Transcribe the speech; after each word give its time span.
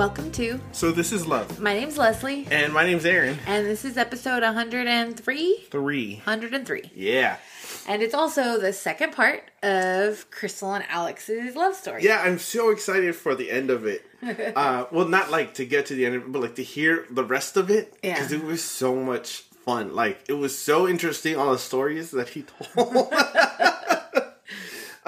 welcome 0.00 0.32
to. 0.32 0.58
So 0.72 0.92
this 0.92 1.12
is 1.12 1.26
love, 1.26 1.60
My 1.60 1.74
name's 1.74 1.98
Leslie, 1.98 2.48
and 2.50 2.72
my 2.72 2.86
name's 2.86 3.04
Aaron. 3.04 3.36
and 3.46 3.66
this 3.66 3.84
is 3.84 3.98
episode 3.98 4.42
103. 4.42 5.66
Three. 5.70 6.14
103. 6.24 6.90
Yeah. 6.94 7.36
And 7.86 8.00
it's 8.00 8.14
also 8.14 8.58
the 8.58 8.72
second 8.72 9.12
part 9.12 9.50
of 9.62 10.30
Crystal 10.30 10.72
and 10.72 10.86
Alex's 10.88 11.54
love 11.54 11.74
story. 11.74 12.02
Yeah, 12.02 12.22
I'm 12.22 12.38
so 12.38 12.70
excited 12.70 13.14
for 13.14 13.34
the 13.34 13.50
end 13.50 13.68
of 13.68 13.84
it. 13.84 14.02
uh, 14.56 14.86
well, 14.90 15.06
not 15.06 15.30
like 15.30 15.52
to 15.54 15.66
get 15.66 15.84
to 15.86 15.94
the 15.94 16.06
end 16.06 16.14
of 16.14 16.22
it, 16.22 16.32
but 16.32 16.40
like 16.40 16.54
to 16.54 16.64
hear 16.64 17.04
the 17.10 17.22
rest 17.22 17.58
of 17.58 17.68
it. 17.68 17.94
Yeah. 18.02 18.14
Because 18.14 18.32
it 18.32 18.42
was 18.42 18.64
so 18.64 18.96
much 18.96 19.40
fun. 19.66 19.94
Like, 19.94 20.24
it 20.30 20.32
was 20.32 20.58
so 20.58 20.88
interesting, 20.88 21.36
all 21.36 21.52
the 21.52 21.58
stories 21.58 22.10
that 22.12 22.30
he 22.30 22.46
told. 22.74 23.12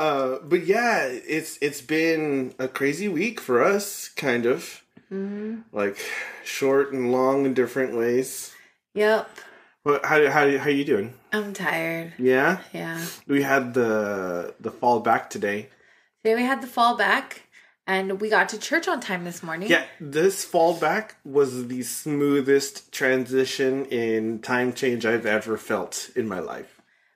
uh, 0.02 0.38
but 0.42 0.66
yeah, 0.66 1.06
it's 1.06 1.58
it's 1.60 1.80
been 1.80 2.54
a 2.58 2.66
crazy 2.66 3.08
week 3.08 3.40
for 3.40 3.62
us, 3.62 4.08
kind 4.08 4.46
of. 4.46 4.82
Mm-hmm. 5.12 5.60
Like, 5.72 5.98
short 6.44 6.92
and 6.92 7.12
long 7.12 7.46
in 7.46 7.54
different 7.54 7.96
ways. 7.96 8.52
Yep. 8.94 9.30
What, 9.84 10.04
how, 10.04 10.28
how, 10.30 10.58
how 10.58 10.70
you 10.70 10.84
doing? 10.84 11.14
I'm 11.32 11.52
tired. 11.52 12.14
Yeah? 12.18 12.58
Yeah. 12.72 13.04
We 13.26 13.42
had 13.42 13.74
the 13.74 14.54
the 14.58 14.70
fall 14.70 15.00
back 15.00 15.30
today. 15.30 15.68
Today 16.24 16.34
we 16.34 16.42
had 16.42 16.62
the 16.62 16.66
fall 16.66 16.96
back, 16.96 17.42
and 17.86 18.20
we 18.20 18.28
got 18.28 18.48
to 18.50 18.58
church 18.58 18.88
on 18.88 19.00
time 19.00 19.24
this 19.24 19.42
morning. 19.42 19.68
Yeah, 19.68 19.84
this 20.00 20.44
fall 20.44 20.74
back 20.78 21.16
was 21.24 21.68
the 21.68 21.82
smoothest 21.82 22.90
transition 22.90 23.86
in 23.86 24.40
time 24.40 24.72
change 24.72 25.04
I've 25.04 25.26
ever 25.26 25.56
felt 25.56 26.10
in 26.16 26.26
my 26.26 26.40
life. 26.40 26.71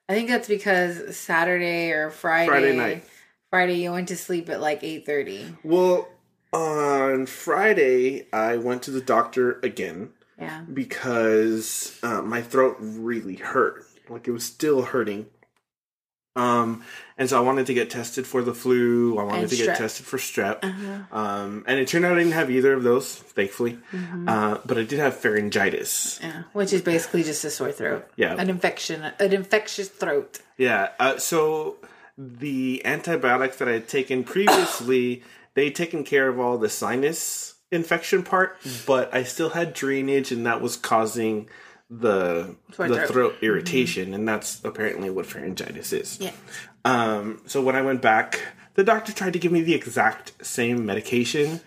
I 0.09 0.15
think 0.15 0.29
that's 0.29 0.49
because 0.49 1.17
Saturday 1.17 1.91
or 1.91 2.11
Friday. 2.11 2.47
Friday 2.49 2.77
night. 2.77 3.05
Friday, 3.51 3.75
you 3.83 3.93
went 3.93 4.09
to 4.09 4.17
sleep 4.17 4.49
at 4.49 4.61
like 4.61 4.83
8.30. 4.83 5.59
Well, 5.63 6.09
on 6.53 7.27
Friday, 7.27 8.27
I 8.33 8.57
went 8.57 8.83
to 8.85 8.91
the 8.91 9.01
doctor 9.01 9.59
again 9.63 10.11
Yeah. 10.39 10.63
because 10.63 11.99
uh, 12.03 12.23
my 12.23 12.43
throat 12.43 12.77
really 12.81 13.37
hurt. 13.37 13.85
Like 14.09 14.29
it 14.29 14.33
was 14.33 14.45
still 14.45 14.83
hurting. 14.83 15.27
Um, 16.37 16.85
and 17.19 17.31
so 17.31 17.39
I 17.39 17.41
wanted 17.41 17.67
to 17.67 17.75
get 17.75 17.89
tested 17.89 18.27
for 18.27 18.43
the 18.43 18.53
flu. 18.53 19.19
I 19.19 19.23
wanted 19.25 19.43
And 19.43 19.51
to 19.51 19.57
get 19.57 19.79
tested 19.79 20.05
for 20.05 20.19
strep. 20.19 20.63
Uh-huh. 20.63 21.19
Um, 21.19 21.65
and 21.67 21.81
it 21.81 21.89
turned 21.89 22.05
out 22.05 22.13
I 22.13 22.19
didn't 22.19 22.33
have 22.35 22.51
either 22.51 22.75
of 22.75 22.83
those, 22.83 23.15
thankfully. 23.15 23.79
Mm-hmm. 23.91 24.29
Uh, 24.29 24.59
but 24.67 24.77
I 24.77 24.83
did 24.83 24.99
have 24.99 25.15
pharyngitis. 25.15 26.21
Yeah. 26.21 26.43
Which 26.53 26.75
is 26.75 26.83
basically 26.83 27.23
just 27.23 27.43
a 27.45 27.51
sore 27.51 27.73
throat. 27.73 28.07
Yeah. 28.17 28.35
An 28.35 28.51
infection, 28.51 29.03
an 29.19 29.33
infectious 29.33 29.89
throat. 29.89 30.41
Yeah. 30.59 30.91
Uh, 31.01 31.17
so 31.17 31.77
the 32.19 32.85
antibiotics 32.85 33.57
that 33.59 33.69
I 33.69 33.73
had 33.73 33.89
taken 33.89 34.23
previously, 34.23 35.23
they'd 35.55 35.75
taken 35.75 36.05
care 36.05 36.29
of 36.29 36.39
all 36.39 36.59
the 36.59 36.69
sinus 36.69 37.55
infection 37.73 38.25
part, 38.25 38.59
but 38.87 39.13
I 39.15 39.23
still 39.23 39.51
had 39.51 39.73
drainage, 39.73 40.33
and 40.33 40.45
that 40.47 40.61
was 40.61 40.77
causing 40.77 41.49
the 41.89 42.57
Sore 42.73 42.89
the 42.89 42.97
throat. 42.97 43.09
throat, 43.09 43.35
irritation, 43.43 44.13
and 44.13 44.27
that's 44.27 44.65
apparently 44.65 45.09
what 45.11 45.27
pharyngitis 45.27 45.93
is. 45.93 46.19
Yeah. 46.21 46.33
Um, 46.87 47.41
so 47.47 47.61
when 47.63 47.75
I 47.75 47.83
went 47.83 48.01
back, 48.01 48.41
the 48.75 48.85
doctor 48.85 49.13
tried 49.13 49.33
to 49.33 49.39
give 49.41 49.51
me 49.51 49.63
the 49.63 49.75
exact 49.75 50.33
same 50.47 50.87
medication. 50.87 51.61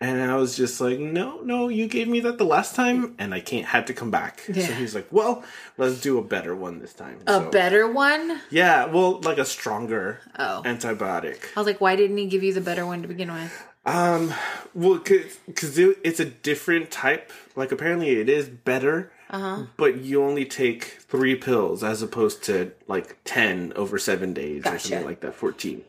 And 0.00 0.20
I 0.30 0.34
was 0.36 0.56
just 0.56 0.80
like, 0.80 0.98
no, 0.98 1.40
no, 1.42 1.68
you 1.68 1.86
gave 1.86 2.08
me 2.08 2.18
that 2.20 2.38
the 2.38 2.44
last 2.44 2.74
time, 2.74 3.14
and 3.18 3.32
I 3.32 3.38
can't 3.40 3.66
had 3.66 3.86
to 3.86 3.94
come 3.94 4.10
back. 4.10 4.40
So 4.40 4.52
he's 4.52 4.96
like, 4.96 5.06
well, 5.12 5.44
let's 5.78 6.00
do 6.00 6.18
a 6.18 6.22
better 6.24 6.56
one 6.56 6.80
this 6.80 6.92
time. 6.92 7.18
A 7.26 7.34
So- 7.34 7.50
better 7.50 7.86
one? 7.86 8.40
yeah, 8.50 8.86
well, 8.86 9.20
like 9.20 9.38
a 9.38 9.44
stronger 9.44 10.18
Oh. 10.38 10.62
antibiotic. 10.64 11.44
I 11.56 11.60
was 11.60 11.66
like, 11.66 11.80
why 11.80 11.94
didn't 11.94 12.16
he 12.16 12.26
give 12.26 12.42
you 12.42 12.52
the 12.52 12.60
better 12.60 12.84
one 12.86 13.02
to 13.02 13.08
begin 13.08 13.32
with? 13.32 13.52
Um, 13.84 14.32
well, 14.74 14.98
because 14.98 15.78
it, 15.78 15.98
it's 16.02 16.18
a 16.18 16.24
different 16.24 16.90
type. 16.90 17.30
Like, 17.54 17.70
apparently, 17.70 18.10
it 18.10 18.28
is 18.28 18.48
better, 18.48 19.12
Uh-huh. 19.32 19.64
but 19.78 19.96
you 19.96 20.22
only 20.22 20.44
take 20.44 20.84
three 21.08 21.34
pills 21.34 21.82
as 21.82 22.02
opposed 22.02 22.44
to 22.44 22.72
like 22.86 23.16
ten 23.24 23.72
over 23.74 23.98
seven 23.98 24.34
days 24.34 24.66
or 24.66 24.78
something 24.78 25.06
like 25.06 25.20
that, 25.20 25.34
fourteen. 25.34 25.84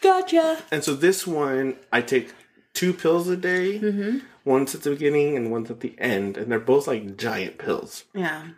Gotcha. 0.00 0.62
And 0.70 0.82
so 0.82 0.94
this 0.94 1.26
one, 1.26 1.76
I 1.92 2.00
take 2.00 2.32
two 2.74 2.92
pills 2.92 3.28
a 3.28 3.36
day. 3.36 3.78
Mm-hmm. 3.78 4.18
Once 4.44 4.74
at 4.74 4.82
the 4.82 4.90
beginning 4.90 5.36
and 5.36 5.52
once 5.52 5.70
at 5.70 5.78
the 5.78 5.94
end, 5.98 6.36
and 6.36 6.50
they're 6.50 6.58
both 6.58 6.88
like 6.88 7.16
giant 7.16 7.58
pills. 7.58 8.02
Yeah. 8.12 8.48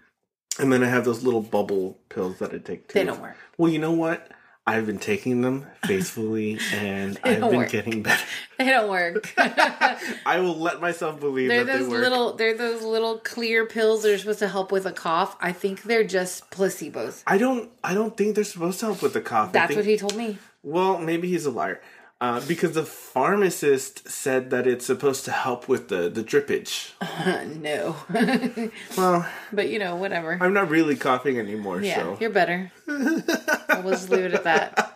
And 0.58 0.72
then 0.72 0.82
I 0.82 0.88
have 0.88 1.04
those 1.04 1.22
little 1.22 1.42
bubble 1.42 1.98
pills 2.08 2.38
that 2.38 2.54
I 2.54 2.58
take 2.58 2.88
too. 2.88 3.00
They 3.00 3.04
don't 3.04 3.20
work. 3.20 3.36
Well, 3.58 3.70
you 3.70 3.78
know 3.78 3.92
what? 3.92 4.30
I've 4.66 4.86
been 4.86 4.98
taking 4.98 5.42
them 5.42 5.66
faithfully, 5.84 6.58
and 6.72 7.18
I've 7.22 7.40
been 7.40 7.56
work. 7.56 7.70
getting 7.70 8.02
better. 8.02 8.24
They 8.56 8.66
don't 8.66 8.88
work. 8.88 9.34
I 9.36 10.38
will 10.38 10.56
let 10.56 10.80
myself 10.80 11.18
believe 11.18 11.48
they're 11.48 11.64
that 11.64 11.78
those 11.80 11.88
they 11.88 11.92
work. 11.92 12.02
little 12.02 12.32
they're 12.34 12.56
those 12.56 12.82
little 12.82 13.18
clear 13.18 13.66
pills 13.66 14.04
that 14.04 14.12
are 14.12 14.18
supposed 14.18 14.38
to 14.38 14.48
help 14.48 14.70
with 14.70 14.86
a 14.86 14.92
cough. 14.92 15.36
I 15.40 15.50
think 15.50 15.82
they're 15.82 16.04
just 16.04 16.50
placebos. 16.50 17.24
I 17.26 17.36
don't. 17.36 17.68
I 17.82 17.94
don't 17.94 18.16
think 18.16 18.36
they're 18.36 18.44
supposed 18.44 18.78
to 18.80 18.86
help 18.86 19.02
with 19.02 19.12
the 19.12 19.20
cough. 19.20 19.52
That's 19.52 19.68
think, 19.68 19.78
what 19.78 19.86
he 19.86 19.96
told 19.96 20.14
me. 20.16 20.38
Well, 20.62 20.98
maybe 20.98 21.28
he's 21.28 21.46
a 21.46 21.50
liar, 21.50 21.80
uh, 22.20 22.40
because 22.46 22.72
the 22.72 22.84
pharmacist 22.84 24.08
said 24.08 24.50
that 24.50 24.66
it's 24.66 24.86
supposed 24.86 25.24
to 25.24 25.32
help 25.32 25.68
with 25.68 25.88
the 25.88 26.08
the 26.08 26.22
drippage. 26.22 26.92
no. 27.60 27.96
Well, 28.96 29.26
but 29.52 29.68
you 29.68 29.78
know, 29.78 29.96
whatever. 29.96 30.38
I'm 30.40 30.52
not 30.52 30.70
really 30.70 30.96
coughing 30.96 31.38
anymore, 31.38 31.80
yeah, 31.82 31.96
so. 31.96 32.18
you're 32.20 32.30
better. 32.30 32.70
we'll 32.86 33.90
just 33.90 34.10
leave 34.10 34.24
it 34.24 34.34
at 34.34 34.44
that. 34.44 34.90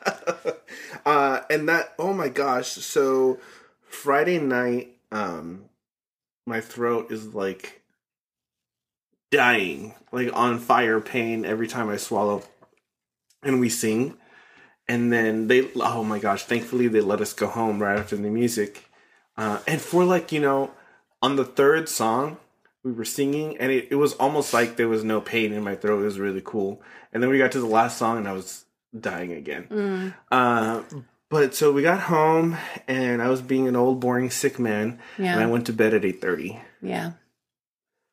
Uh, 1.06 1.40
and 1.48 1.68
that. 1.70 1.94
Oh 1.98 2.12
my 2.12 2.28
gosh! 2.28 2.68
So 2.68 3.38
Friday 3.88 4.38
night, 4.38 4.96
um, 5.10 5.64
my 6.46 6.60
throat 6.60 7.10
is 7.10 7.34
like 7.34 7.80
dying, 9.30 9.94
like 10.12 10.30
on 10.34 10.58
fire, 10.58 11.00
pain 11.00 11.46
every 11.46 11.66
time 11.66 11.88
I 11.88 11.96
swallow, 11.96 12.42
and 13.42 13.58
we 13.58 13.70
sing. 13.70 14.18
And 14.88 15.12
then 15.12 15.48
they, 15.48 15.68
oh 15.76 16.02
my 16.02 16.18
gosh! 16.18 16.44
Thankfully, 16.44 16.88
they 16.88 17.00
let 17.02 17.20
us 17.20 17.32
go 17.32 17.46
home 17.46 17.82
right 17.82 17.98
after 17.98 18.16
the 18.16 18.30
music. 18.30 18.84
Uh, 19.36 19.60
and 19.66 19.80
for 19.80 20.04
like 20.04 20.32
you 20.32 20.40
know, 20.40 20.70
on 21.20 21.36
the 21.36 21.44
third 21.44 21.88
song, 21.88 22.38
we 22.82 22.92
were 22.92 23.04
singing, 23.04 23.56
and 23.58 23.70
it, 23.70 23.88
it 23.90 23.96
was 23.96 24.14
almost 24.14 24.54
like 24.54 24.76
there 24.76 24.88
was 24.88 25.04
no 25.04 25.20
pain 25.20 25.52
in 25.52 25.62
my 25.62 25.74
throat. 25.76 26.00
It 26.00 26.04
was 26.06 26.18
really 26.18 26.42
cool. 26.42 26.80
And 27.12 27.22
then 27.22 27.28
we 27.30 27.38
got 27.38 27.52
to 27.52 27.60
the 27.60 27.66
last 27.66 27.98
song, 27.98 28.16
and 28.18 28.26
I 28.28 28.32
was 28.32 28.64
dying 28.98 29.32
again. 29.32 30.14
Uh, 30.30 30.82
but 31.28 31.54
so 31.54 31.70
we 31.72 31.82
got 31.82 32.00
home, 32.00 32.56
and 32.86 33.20
I 33.20 33.28
was 33.28 33.42
being 33.42 33.68
an 33.68 33.76
old, 33.76 34.00
boring, 34.00 34.30
sick 34.30 34.58
man, 34.58 34.98
Yeah. 35.18 35.34
and 35.34 35.42
I 35.42 35.46
went 35.46 35.66
to 35.66 35.72
bed 35.74 35.92
at 35.92 36.04
eight 36.06 36.20
thirty. 36.22 36.58
Yeah. 36.80 37.12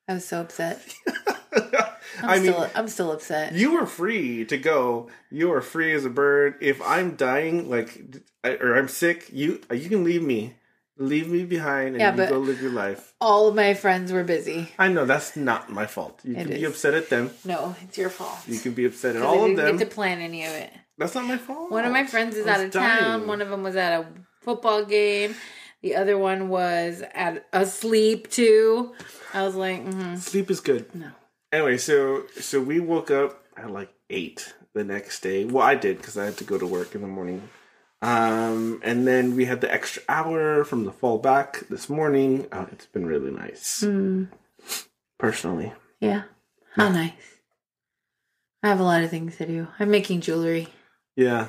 I 0.09 0.15
was 0.15 0.25
so 0.27 0.41
upset. 0.41 0.81
I'm 2.21 2.29
I 2.29 2.35
mean, 2.39 2.51
still 2.53 2.69
I'm 2.75 2.87
still 2.87 3.11
upset. 3.11 3.53
you 3.53 3.73
were 3.73 3.85
free 3.85 4.45
to 4.45 4.57
go. 4.57 5.09
You 5.31 5.49
were 5.49 5.61
free 5.61 5.93
as 5.93 6.05
a 6.05 6.09
bird. 6.09 6.55
If 6.61 6.81
I'm 6.81 7.15
dying, 7.15 7.69
like, 7.69 8.01
or 8.43 8.75
I'm 8.77 8.87
sick, 8.87 9.29
you 9.31 9.61
you 9.71 9.89
can 9.89 10.03
leave 10.03 10.21
me, 10.23 10.55
leave 10.97 11.27
me 11.29 11.43
behind, 11.45 11.89
and 11.95 11.99
Yeah, 11.99 12.15
you 12.15 12.29
go 12.29 12.39
live 12.39 12.61
your 12.61 12.71
life. 12.71 13.13
All 13.19 13.47
of 13.47 13.55
my 13.55 13.73
friends 13.73 14.11
were 14.11 14.23
busy. 14.23 14.69
I 14.79 14.87
know 14.89 15.05
that's 15.05 15.35
not 15.35 15.69
my 15.69 15.85
fault. 15.85 16.19
You 16.23 16.35
It 16.35 16.47
can 16.47 16.47
be 16.49 16.65
upset 16.65 16.93
at 16.93 17.09
them. 17.09 17.31
No, 17.43 17.75
it's 17.83 17.97
your 17.97 18.09
fault. 18.09 18.39
You 18.47 18.59
can 18.59 18.73
be 18.73 18.85
upset 18.85 19.15
at 19.15 19.21
all 19.21 19.45
I 19.45 19.49
of 19.49 19.57
them. 19.57 19.77
get 19.77 19.89
to 19.89 19.93
plan 19.95 20.19
any 20.21 20.45
of 20.45 20.51
it. 20.53 20.71
That's 20.97 21.13
not 21.15 21.25
my 21.25 21.37
fault. 21.37 21.71
One 21.71 21.83
of 21.85 21.91
my 21.91 22.05
friends 22.05 22.35
is 22.37 22.47
out 22.47 22.61
of 22.61 22.71
town. 22.71 23.27
One 23.27 23.41
of 23.41 23.49
them 23.49 23.63
was 23.63 23.75
at 23.75 23.99
a 23.99 24.05
football 24.41 24.85
game. 24.85 25.35
The 25.81 25.95
other 25.97 26.17
one 26.17 26.47
was 26.49 27.03
at 27.13 27.45
asleep 27.51 28.29
too. 28.31 28.93
I 29.33 29.43
was 29.43 29.55
like, 29.55 29.85
mm 29.85 30.17
Sleep 30.17 30.49
is 30.49 30.61
good. 30.61 30.93
no. 30.95 31.11
Anyway, 31.51 31.77
so 31.77 32.23
so 32.39 32.61
we 32.61 32.79
woke 32.79 33.11
up 33.11 33.43
at 33.55 33.71
like 33.71 33.93
eight 34.09 34.53
the 34.73 34.83
next 34.83 35.21
day. 35.21 35.45
Well, 35.45 35.63
I 35.65 35.75
did 35.75 35.97
because 35.97 36.17
I 36.17 36.25
had 36.25 36.37
to 36.37 36.43
go 36.43 36.57
to 36.57 36.67
work 36.67 36.95
in 36.95 37.01
the 37.01 37.07
morning. 37.07 37.49
Um, 38.01 38.81
and 38.83 39.07
then 39.07 39.35
we 39.35 39.45
had 39.45 39.61
the 39.61 39.73
extra 39.73 40.03
hour 40.09 40.63
from 40.65 40.83
the 40.83 40.91
fall 40.91 41.17
back 41.17 41.61
this 41.69 41.89
morning. 41.89 42.47
Oh, 42.51 42.67
it's 42.71 42.85
been 42.87 43.05
really 43.05 43.31
nice. 43.31 43.81
Mm, 43.83 44.27
Personally, 45.17 45.71
yeah. 46.01 46.23
How 46.75 46.89
nice. 46.89 47.13
I 48.61 48.67
have 48.67 48.79
a 48.79 48.83
lot 48.83 49.03
of 49.03 49.09
things 49.09 49.37
to 49.37 49.45
do. 49.47 49.67
I'm 49.79 49.89
making 49.91 50.21
jewelry. 50.21 50.67
yeah. 51.15 51.47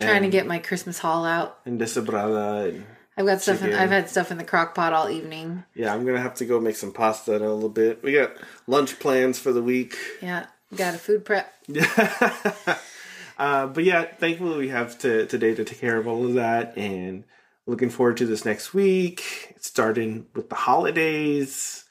Trying 0.00 0.22
to 0.22 0.30
get 0.30 0.46
my 0.46 0.58
Christmas 0.58 0.98
haul 0.98 1.26
out. 1.26 1.58
and 1.66 1.78
desabrada. 1.78 2.70
And, 2.70 2.86
I've 3.16 3.26
got 3.26 3.42
stuff 3.42 3.62
in, 3.62 3.74
I've 3.74 3.90
had 3.90 4.08
stuff 4.08 4.30
in 4.30 4.38
the 4.38 4.44
crock 4.44 4.74
pot 4.74 4.92
all 4.92 5.10
evening. 5.10 5.64
yeah, 5.74 5.92
I'm 5.92 6.06
gonna 6.06 6.20
have 6.20 6.34
to 6.36 6.46
go 6.46 6.58
make 6.60 6.76
some 6.76 6.92
pasta 6.92 7.34
in 7.34 7.42
a 7.42 7.52
little 7.52 7.68
bit. 7.68 8.02
We 8.02 8.12
got 8.14 8.32
lunch 8.66 8.98
plans 8.98 9.38
for 9.38 9.52
the 9.52 9.62
week. 9.62 9.96
Yeah. 10.22 10.46
Got 10.76 10.94
a 10.94 10.98
food 10.98 11.24
prep. 11.24 11.52
uh, 13.38 13.66
but 13.66 13.84
yeah, 13.84 14.04
thankfully 14.04 14.58
we 14.58 14.68
have 14.68 14.98
to, 15.00 15.26
today 15.26 15.54
to 15.54 15.64
take 15.64 15.80
care 15.80 15.96
of 15.96 16.06
all 16.06 16.24
of 16.24 16.34
that, 16.34 16.76
and 16.76 17.24
looking 17.66 17.90
forward 17.90 18.16
to 18.18 18.26
this 18.26 18.44
next 18.44 18.72
week. 18.74 19.52
It's 19.56 19.66
starting 19.66 20.26
with 20.34 20.48
the 20.48 20.54
holidays. 20.54 21.84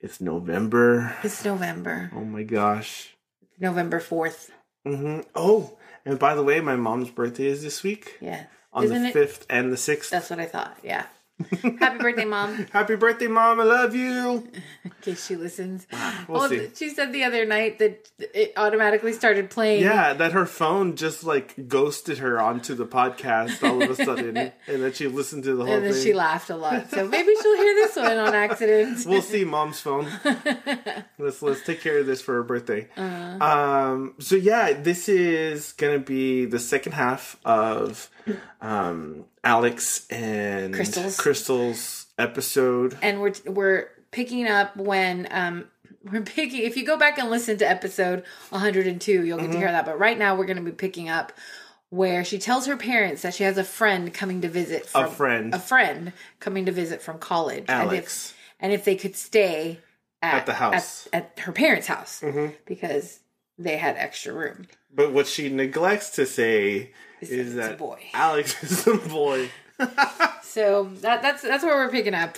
It's 0.00 0.20
November. 0.20 1.16
It's 1.22 1.44
November. 1.44 2.10
Oh 2.14 2.24
my 2.24 2.42
gosh. 2.42 3.16
November 3.58 4.00
4th. 4.00 4.50
hmm 4.84 5.20
Oh, 5.34 5.78
and 6.04 6.18
by 6.18 6.34
the 6.34 6.42
way, 6.42 6.60
my 6.60 6.76
mom's 6.76 7.10
birthday 7.10 7.46
is 7.46 7.62
this 7.62 7.82
week 7.82 8.18
Yeah. 8.20 8.44
On 8.74 8.84
Isn't 8.84 9.02
the 9.02 9.08
it? 9.08 9.12
fifth 9.12 9.46
and 9.48 9.72
the 9.72 9.76
sixth. 9.76 10.10
That's 10.10 10.30
what 10.30 10.40
I 10.40 10.46
thought. 10.46 10.76
Yeah. 10.82 11.06
Happy 11.80 11.98
birthday, 11.98 12.24
mom. 12.24 12.66
Happy 12.72 12.94
birthday, 12.94 13.26
mom! 13.26 13.58
I 13.60 13.64
love 13.64 13.92
you. 13.94 14.48
In 14.84 14.92
case 15.02 15.26
she 15.26 15.34
listens. 15.34 15.84
We'll 16.28 16.38
Well, 16.40 16.48
see. 16.48 16.68
she 16.76 16.90
said 16.90 17.12
the 17.12 17.24
other 17.24 17.44
night 17.44 17.80
that 17.80 18.08
it 18.18 18.52
automatically 18.56 19.12
started 19.12 19.50
playing. 19.50 19.82
Yeah, 19.82 20.12
that 20.14 20.30
her 20.30 20.46
phone 20.46 20.94
just 20.94 21.24
like 21.24 21.66
ghosted 21.66 22.18
her 22.18 22.40
onto 22.40 22.76
the 22.76 22.86
podcast 22.86 23.68
all 23.68 23.82
of 23.82 23.90
a 23.90 23.96
sudden, 23.96 24.36
and 24.36 24.52
then 24.66 24.92
she 24.92 25.08
listened 25.08 25.42
to 25.44 25.56
the 25.56 25.64
whole 25.64 25.74
And 25.74 25.84
then 25.84 25.92
thing. 25.92 26.02
she 26.04 26.12
laughed 26.12 26.50
a 26.50 26.56
lot. 26.56 26.88
So 26.90 27.08
maybe 27.08 27.32
she'll 27.42 27.56
hear 27.56 27.74
this 27.74 27.96
one 27.96 28.16
on 28.16 28.32
accident. 28.34 29.04
we'll 29.04 29.20
see 29.20 29.44
mom's 29.44 29.80
phone. 29.80 30.06
let's 31.18 31.42
let's 31.42 31.64
take 31.64 31.80
care 31.80 31.98
of 31.98 32.06
this 32.06 32.20
for 32.22 32.34
her 32.34 32.44
birthday. 32.44 32.88
Uh-huh. 32.96 33.44
Um, 33.44 34.14
so 34.20 34.36
yeah, 34.36 34.72
this 34.72 35.08
is 35.08 35.72
gonna 35.72 35.98
be 35.98 36.44
the 36.44 36.60
second 36.60 36.92
half 36.92 37.36
of 37.44 38.08
um, 38.60 39.24
Alex 39.44 40.06
and 40.10 40.74
Crystal's. 40.74 41.16
Crystal's 41.16 42.06
episode. 42.18 42.96
and 43.02 43.20
we're 43.20 43.32
we're 43.46 43.88
picking 44.10 44.46
up 44.46 44.76
when 44.76 45.26
um 45.30 45.64
we're 46.12 46.22
picking 46.22 46.62
if 46.62 46.76
you 46.76 46.84
go 46.84 46.96
back 46.96 47.18
and 47.18 47.30
listen 47.30 47.56
to 47.58 47.68
episode 47.68 48.22
102 48.50 49.24
you'll 49.24 49.36
get 49.38 49.44
Mm-hmm. 49.44 49.52
to 49.52 49.58
hear 49.58 49.72
that 49.72 49.84
but 49.84 49.98
right 49.98 50.18
now 50.18 50.36
we're 50.36 50.44
going 50.46 50.56
to 50.58 50.62
be 50.62 50.70
picking 50.70 51.08
up 51.08 51.32
where 51.90 52.24
she 52.24 52.38
tells 52.38 52.66
her 52.66 52.76
parents 52.76 53.22
that 53.22 53.34
she 53.34 53.44
has 53.44 53.56
a 53.58 53.64
friend 53.64 54.12
coming 54.12 54.40
to 54.40 54.48
visit 54.48 54.84
from, 54.86 55.04
A 55.04 55.08
friend. 55.10 55.54
a 55.54 55.58
friend 55.60 56.12
coming 56.40 56.66
to 56.66 56.72
visit 56.72 57.00
from 57.02 57.18
college 57.18 57.64
and 57.68 57.88
Alex. 57.88 58.30
if, 58.30 58.36
and 58.60 58.72
if 58.72 58.84
they 58.84 58.96
could 58.96 59.14
stay 59.14 59.78
at, 60.22 60.34
At 60.34 60.46
the 60.46 60.54
house. 60.54 61.06
at, 61.12 61.32
at 61.36 61.44
her 61.44 61.52
parents 61.52 61.86
house 61.86 62.20
Mhm. 62.20 62.52
because 62.66 63.20
they 63.58 63.76
had 63.76 63.96
extra 63.96 64.32
room 64.32 64.66
But 64.94 65.12
what 65.12 65.26
she 65.26 65.48
neglects 65.48 66.10
to 66.10 66.26
say 66.26 66.92
Is 67.20 67.30
is, 67.30 67.54
that 67.54 67.70
that 67.70 67.78
boy. 67.78 68.02
Alex 68.12 68.62
is 68.62 68.86
a 68.86 68.96
boy. 68.96 69.50
so 70.42 70.84
that 71.00 71.22
that's 71.22 71.42
that's 71.42 71.64
where 71.64 71.74
we're 71.76 71.90
picking 71.90 72.14
up 72.14 72.36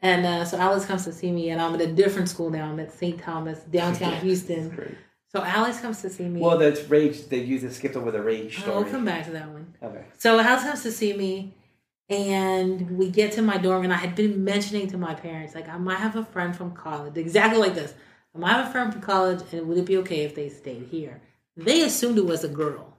And 0.00 0.24
uh, 0.26 0.44
so 0.44 0.58
Alex 0.58 0.84
comes 0.86 1.04
to 1.04 1.12
see 1.12 1.32
me, 1.32 1.50
and 1.50 1.60
I'm 1.60 1.74
at 1.74 1.80
a 1.80 1.86
different 1.92 2.28
school 2.28 2.50
now. 2.50 2.70
I'm 2.70 2.78
at 2.78 2.92
St. 2.92 3.18
Thomas, 3.20 3.58
downtown 3.64 4.14
Houston. 4.22 4.96
So 5.32 5.42
Alex 5.42 5.80
comes 5.80 6.00
to 6.02 6.08
see 6.08 6.24
me. 6.28 6.40
Well, 6.40 6.56
that's 6.56 6.82
rage. 6.88 7.26
They 7.28 7.38
used 7.40 7.64
it 7.64 7.72
skipped 7.74 7.96
over 7.96 8.10
the 8.12 8.22
rage 8.22 8.60
story. 8.60 8.76
we'll 8.76 8.90
come 8.92 9.04
back 9.04 9.24
to 9.24 9.32
that 9.32 9.48
one. 9.48 9.74
Okay. 9.82 10.04
So 10.16 10.38
Alex 10.38 10.62
comes 10.62 10.82
to 10.84 10.92
see 10.92 11.14
me, 11.14 11.52
and 12.08 12.96
we 12.96 13.10
get 13.10 13.32
to 13.32 13.42
my 13.42 13.58
dorm, 13.58 13.82
and 13.84 13.92
I 13.92 13.96
had 13.96 14.14
been 14.14 14.44
mentioning 14.44 14.86
to 14.88 14.98
my 14.98 15.14
parents, 15.14 15.54
like, 15.54 15.68
I 15.68 15.78
might 15.78 15.98
have 15.98 16.14
a 16.16 16.24
friend 16.24 16.56
from 16.56 16.72
college, 16.72 17.16
exactly 17.16 17.58
like 17.60 17.74
this. 17.74 17.92
I 18.34 18.38
might 18.38 18.52
have 18.52 18.68
a 18.68 18.70
friend 18.70 18.92
from 18.92 19.02
college, 19.02 19.40
and 19.52 19.66
would 19.68 19.78
it 19.78 19.86
be 19.86 19.96
okay 19.98 20.22
if 20.22 20.34
they 20.34 20.48
stayed 20.48 20.86
here? 20.90 21.20
They 21.56 21.82
assumed 21.82 22.18
it 22.18 22.26
was 22.26 22.44
a 22.44 22.48
girl. 22.48 22.96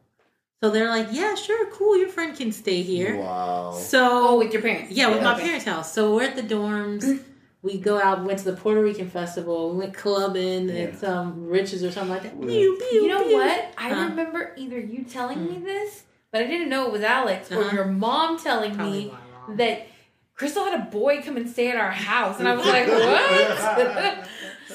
So 0.61 0.69
they're 0.69 0.89
like, 0.89 1.07
yeah, 1.11 1.35
sure, 1.35 1.67
cool, 1.71 1.97
your 1.97 2.09
friend 2.09 2.35
can 2.35 2.51
stay 2.51 2.81
here. 2.81 3.17
Wow. 3.17 3.71
So 3.71 4.27
oh 4.29 4.37
with 4.39 4.51
your 4.51 4.61
parents 4.61 4.91
Yeah, 4.91 5.09
with 5.09 5.23
my 5.23 5.33
Okay. 5.33 5.43
parents' 5.43 5.65
house. 5.65 5.93
So 5.93 6.13
we're 6.15 6.23
at 6.23 6.35
the 6.35 6.41
dorms. 6.43 7.23
We 7.61 7.77
go 7.77 7.99
out, 8.01 8.23
went 8.23 8.39
to 8.39 8.45
the 8.45 8.55
Puerto 8.55 8.81
Rican 8.81 9.09
festival, 9.09 9.71
we 9.71 9.79
went 9.79 9.93
clubbing 9.93 10.69
at 10.69 10.97
some 10.97 11.45
Riches 11.45 11.83
or 11.83 11.91
something 11.91 12.11
like 12.13 12.23
that. 12.23 12.41
Pew, 12.41 12.77
pew, 12.89 13.01
You 13.01 13.07
know 13.09 13.23
pew. 13.25 13.33
what? 13.35 13.73
I 13.77 13.89
Huh? 13.89 14.05
remember 14.07 14.53
either 14.55 14.79
you 14.79 15.03
telling 15.03 15.45
me 15.45 15.59
this, 15.59 16.05
but 16.31 16.41
I 16.41 16.47
didn't 16.47 16.69
know 16.69 16.85
it 16.85 16.93
was 16.93 17.01
Alex, 17.01 17.51
or 17.51 17.63
Uh-huh. 17.63 17.75
your 17.75 17.83
mom 17.83 18.39
telling 18.39 18.75
Probably 18.75 19.07
me 19.07 19.13
mom. 19.45 19.57
that 19.57 19.87
Crystal 20.35 20.63
had 20.63 20.79
a 20.79 20.83
boy 20.85 21.21
come 21.21 21.35
and 21.35 21.49
stay 21.49 21.69
at 21.69 21.75
our 21.75 21.91
house, 21.91 22.39
and 22.39 22.47
I 22.47 22.55
was 22.55 22.65
like, 22.65 22.87
"What?" 22.87 24.25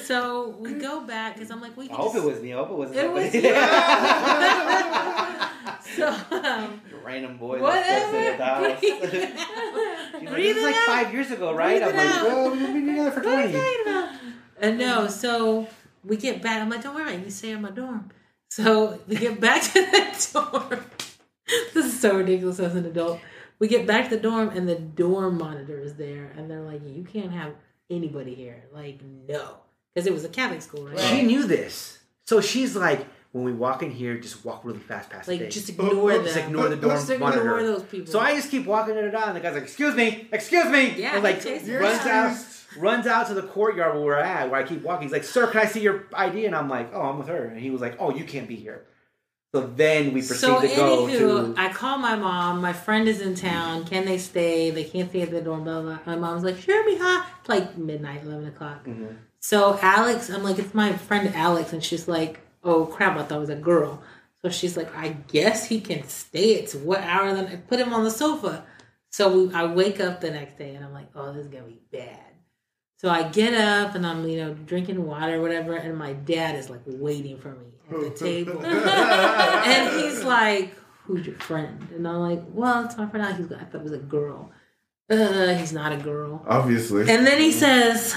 So 0.05 0.49
we 0.59 0.73
go 0.73 1.01
back 1.01 1.33
because 1.35 1.49
I'm 1.51 1.61
like, 1.61 1.75
we 1.75 1.89
I 1.89 1.93
hope 1.93 2.13
just... 2.13 2.23
it 2.23 2.27
was 2.31 2.41
me. 2.41 2.53
I 2.53 2.57
hope 2.57 2.69
it 2.69 2.75
wasn't 2.75 2.99
It 2.99 3.11
was 3.11 3.33
you. 3.33 3.41
so 5.95 6.07
um, 6.31 6.81
Random 7.03 7.37
boy. 7.37 7.59
whatever. 7.59 8.37
That's 8.37 8.81
at 8.81 8.81
the 8.81 10.17
like, 10.19 10.29
Breathe 10.29 10.57
is 10.57 10.63
like 10.63 10.75
out. 10.75 10.85
five 10.85 11.13
years 11.13 11.31
ago, 11.31 11.53
right? 11.53 11.81
Breathe 11.81 11.95
I'm 11.95 11.97
like, 11.97 12.23
well, 12.23 12.51
we've 12.51 12.59
been 12.61 12.87
together 12.87 13.11
for 13.11 13.21
What 13.21 13.51
20. 13.51 13.53
talking? 13.53 14.19
And 14.59 14.77
no, 14.77 15.07
so 15.07 15.67
we 16.03 16.17
get 16.17 16.41
back. 16.41 16.61
I'm 16.61 16.69
like, 16.69 16.83
don't 16.83 16.95
worry. 16.95 17.15
You 17.15 17.29
stay 17.29 17.51
in 17.51 17.61
my 17.61 17.71
dorm. 17.71 18.09
So 18.49 18.99
we 19.07 19.15
get 19.15 19.39
back 19.39 19.61
to 19.63 19.73
the 19.73 20.29
dorm. 20.33 20.85
this 21.73 21.85
is 21.85 21.99
so 21.99 22.17
ridiculous 22.17 22.59
as 22.59 22.75
an 22.75 22.85
adult. 22.85 23.19
We 23.59 23.67
get 23.67 23.87
back 23.87 24.09
to 24.09 24.15
the 24.17 24.21
dorm, 24.21 24.49
and 24.49 24.67
the 24.67 24.75
dorm 24.75 25.37
monitor 25.37 25.79
is 25.79 25.95
there, 25.95 26.31
and 26.37 26.49
they're 26.49 26.61
like, 26.61 26.81
you 26.85 27.03
can't 27.03 27.31
have 27.31 27.53
anybody 27.89 28.35
here. 28.35 28.65
Like, 28.73 28.99
no. 29.03 29.57
Because 29.95 30.07
it 30.07 30.13
was 30.13 30.25
a 30.25 30.29
Catholic 30.29 30.61
school, 30.61 30.85
right? 30.87 30.99
She 30.99 31.21
knew 31.21 31.45
this. 31.47 31.99
So 32.25 32.41
she's 32.41 32.75
like, 32.75 33.07
when 33.31 33.45
we 33.45 33.53
walk 33.53 33.81
in 33.81 33.91
here, 33.91 34.17
just 34.17 34.43
walk 34.43 34.65
really 34.65 34.79
fast 34.79 35.09
past 35.09 35.25
the 35.27 35.31
Like, 35.33 35.41
thing. 35.43 35.49
just 35.51 35.69
ignore 35.69 36.11
them. 36.13 36.25
Just 36.25 36.35
ignore 36.37 36.67
the 36.67 36.75
dorm 36.75 36.95
Just 36.97 37.09
ignore 37.09 37.29
monitor. 37.29 37.63
those 37.65 37.83
people. 37.83 38.11
So 38.11 38.19
I 38.19 38.35
just 38.35 38.51
keep 38.51 38.65
walking 38.65 38.95
it 38.95 39.09
down, 39.11 39.29
and 39.29 39.35
the 39.37 39.39
guy's 39.39 39.53
like, 39.53 39.63
"Excuse 39.63 39.95
me, 39.95 40.27
excuse 40.33 40.65
me," 40.65 40.95
Yeah, 40.97 41.15
and 41.15 41.23
like 41.23 41.37
he 41.41 41.49
chases 41.49 41.69
runs 41.69 41.99
us. 42.01 42.07
out, 42.75 42.81
runs 42.81 43.07
out 43.07 43.27
to 43.27 43.33
the 43.33 43.43
courtyard 43.43 43.93
where 43.95 44.03
we're 44.03 44.15
at, 44.19 44.49
where 44.51 44.59
I 44.59 44.63
keep 44.63 44.83
walking. 44.83 45.03
He's 45.07 45.13
like, 45.13 45.23
"Sir, 45.23 45.47
can 45.47 45.61
I 45.61 45.65
see 45.65 45.79
your 45.81 46.03
ID?" 46.13 46.45
And 46.45 46.55
I'm 46.55 46.67
like, 46.69 46.91
"Oh, 46.93 47.01
I'm 47.01 47.17
with 47.17 47.27
her." 47.27 47.45
And 47.45 47.57
he 47.59 47.69
was 47.69 47.79
like, 47.81 47.95
"Oh, 47.99 48.09
you 48.13 48.25
can't 48.25 48.47
be 48.49 48.55
here." 48.55 48.85
So 49.53 49.61
then 49.67 50.07
we 50.13 50.21
proceed 50.21 50.39
So 50.39 50.59
to 50.61 50.67
go 50.67 51.07
anywho, 51.07 51.55
to. 51.55 51.61
I 51.61 51.71
call 51.71 51.97
my 51.97 52.17
mom. 52.17 52.59
My 52.59 52.73
friend 52.73 53.07
is 53.07 53.21
in 53.21 53.35
town. 53.35 53.85
Can 53.85 54.03
they 54.05 54.17
stay? 54.17 54.69
They 54.71 54.83
can't 54.83 55.09
stay 55.09 55.21
at 55.21 55.31
the 55.31 55.39
dorm. 55.41 55.63
Blah 55.63 55.81
blah. 55.81 55.97
blah. 55.97 55.99
My 56.05 56.19
mom's 56.19 56.43
like, 56.43 56.57
sure, 56.59 56.83
mija. 56.89 57.23
It's 57.39 57.47
like 57.49 57.77
midnight, 57.77 58.23
eleven 58.23 58.47
o'clock. 58.47 58.85
Mhm. 58.85 59.15
So 59.45 59.77
Alex, 59.79 60.31
I'm 60.31 60.41
like, 60.41 60.57
it's 60.57 60.73
my 60.73 60.93
friend 60.93 61.31
Alex, 61.35 61.71
and 61.71 61.83
she's 61.83 62.07
like, 62.07 62.39
oh 62.63 62.87
crap, 62.87 63.15
I 63.15 63.21
thought 63.21 63.37
it 63.37 63.41
was 63.41 63.49
a 63.49 63.55
girl. 63.55 64.01
So 64.41 64.49
she's 64.49 64.75
like, 64.75 64.95
I 64.97 65.09
guess 65.09 65.67
he 65.67 65.81
can 65.81 66.01
stay. 66.07 66.55
It's 66.55 66.73
what 66.73 67.01
hour? 67.01 67.31
Then 67.31 67.45
I 67.45 67.57
put 67.57 67.79
him 67.79 67.93
on 67.93 68.03
the 68.03 68.09
sofa. 68.09 68.65
So 69.11 69.45
we, 69.45 69.53
I 69.53 69.65
wake 69.65 69.99
up 69.99 70.19
the 70.19 70.31
next 70.31 70.57
day, 70.57 70.73
and 70.73 70.83
I'm 70.83 70.93
like, 70.93 71.09
oh, 71.13 71.31
this 71.31 71.45
is 71.45 71.51
gonna 71.51 71.65
be 71.65 71.79
bad. 71.91 72.25
So 72.97 73.07
I 73.07 73.21
get 73.21 73.53
up 73.53 73.93
and 73.93 74.03
I'm, 74.03 74.27
you 74.27 74.37
know, 74.37 74.55
drinking 74.55 75.05
water 75.05 75.35
or 75.35 75.41
whatever, 75.41 75.75
and 75.75 75.95
my 75.95 76.13
dad 76.13 76.55
is 76.55 76.71
like 76.71 76.81
waiting 76.87 77.37
for 77.37 77.51
me 77.51 77.67
at 77.91 77.99
the 77.99 78.09
table. 78.09 78.65
and 78.65 80.01
he's 80.01 80.23
like, 80.23 80.75
Who's 81.03 81.27
your 81.27 81.37
friend? 81.37 81.87
And 81.93 82.07
I'm 82.07 82.17
like, 82.17 82.41
Well, 82.47 82.85
it's 82.85 82.97
my 82.97 83.07
friend. 83.07 83.23
Alex." 83.23 83.37
He's 83.37 83.51
I 83.51 83.65
thought 83.65 83.81
it 83.81 83.83
was 83.83 83.91
a 83.91 83.99
girl. 83.99 84.51
Uh, 85.07 85.53
he's 85.53 85.71
not 85.71 85.91
a 85.91 85.97
girl. 85.97 86.43
Obviously. 86.47 87.01
And 87.01 87.27
then 87.27 87.39
he 87.39 87.51
says, 87.51 88.15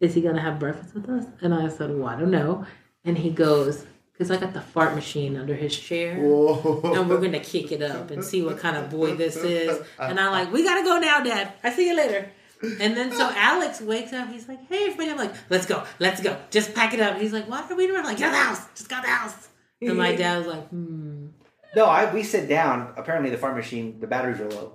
Is 0.00 0.14
he 0.14 0.20
gonna 0.20 0.40
have 0.40 0.58
breakfast 0.58 0.94
with 0.94 1.08
us? 1.08 1.24
And 1.40 1.54
I 1.54 1.68
said, 1.68 1.96
Well, 1.96 2.08
I 2.08 2.18
don't 2.18 2.30
know. 2.30 2.66
And 3.04 3.16
he 3.16 3.30
goes, 3.30 3.84
Because 4.12 4.30
I 4.30 4.36
got 4.36 4.52
the 4.52 4.60
fart 4.60 4.94
machine 4.94 5.36
under 5.36 5.54
his 5.54 5.76
chair. 5.78 6.12
And 6.12 7.08
we're 7.08 7.20
gonna 7.20 7.40
kick 7.40 7.72
it 7.72 7.82
up 7.82 8.10
and 8.10 8.22
see 8.24 8.42
what 8.42 8.58
kind 8.58 8.76
of 8.76 8.90
boy 8.90 9.14
this 9.14 9.36
is. 9.36 9.80
And 9.98 10.18
I'm 10.20 10.32
like, 10.32 10.52
we 10.52 10.64
gotta 10.64 10.84
go 10.84 10.98
now, 10.98 11.20
Dad. 11.22 11.52
I 11.62 11.70
see 11.72 11.88
you 11.88 11.96
later. 11.96 12.30
And 12.62 12.96
then 12.96 13.12
so 13.12 13.30
Alex 13.34 13.80
wakes 13.82 14.12
up. 14.12 14.28
He's 14.30 14.48
like, 14.48 14.66
hey, 14.68 14.84
everybody. 14.86 15.10
I'm 15.10 15.18
like, 15.18 15.34
let's 15.50 15.66
go, 15.66 15.84
let's 15.98 16.22
go. 16.22 16.38
Just 16.50 16.74
pack 16.74 16.94
it 16.94 17.00
up. 17.00 17.18
He's 17.18 17.32
like, 17.32 17.48
why 17.48 17.66
are 17.68 17.76
we 17.76 17.86
doing? 17.86 17.98
I'm 17.98 18.04
like, 18.04 18.16
get 18.18 18.28
out 18.28 18.32
the 18.32 18.44
house. 18.44 18.66
Just 18.74 18.88
go 18.88 18.96
to 18.96 19.02
the 19.02 19.08
house. 19.08 19.48
And 19.82 19.96
my 19.98 20.14
dad 20.16 20.38
was 20.38 20.46
like, 20.46 20.68
hmm. 20.68 21.26
No, 21.74 21.84
I 21.84 22.12
we 22.12 22.22
sit 22.22 22.48
down. 22.48 22.94
Apparently, 22.96 23.30
the 23.30 23.36
fart 23.36 23.54
machine, 23.54 24.00
the 24.00 24.06
batteries 24.06 24.40
are 24.40 24.48
low, 24.50 24.72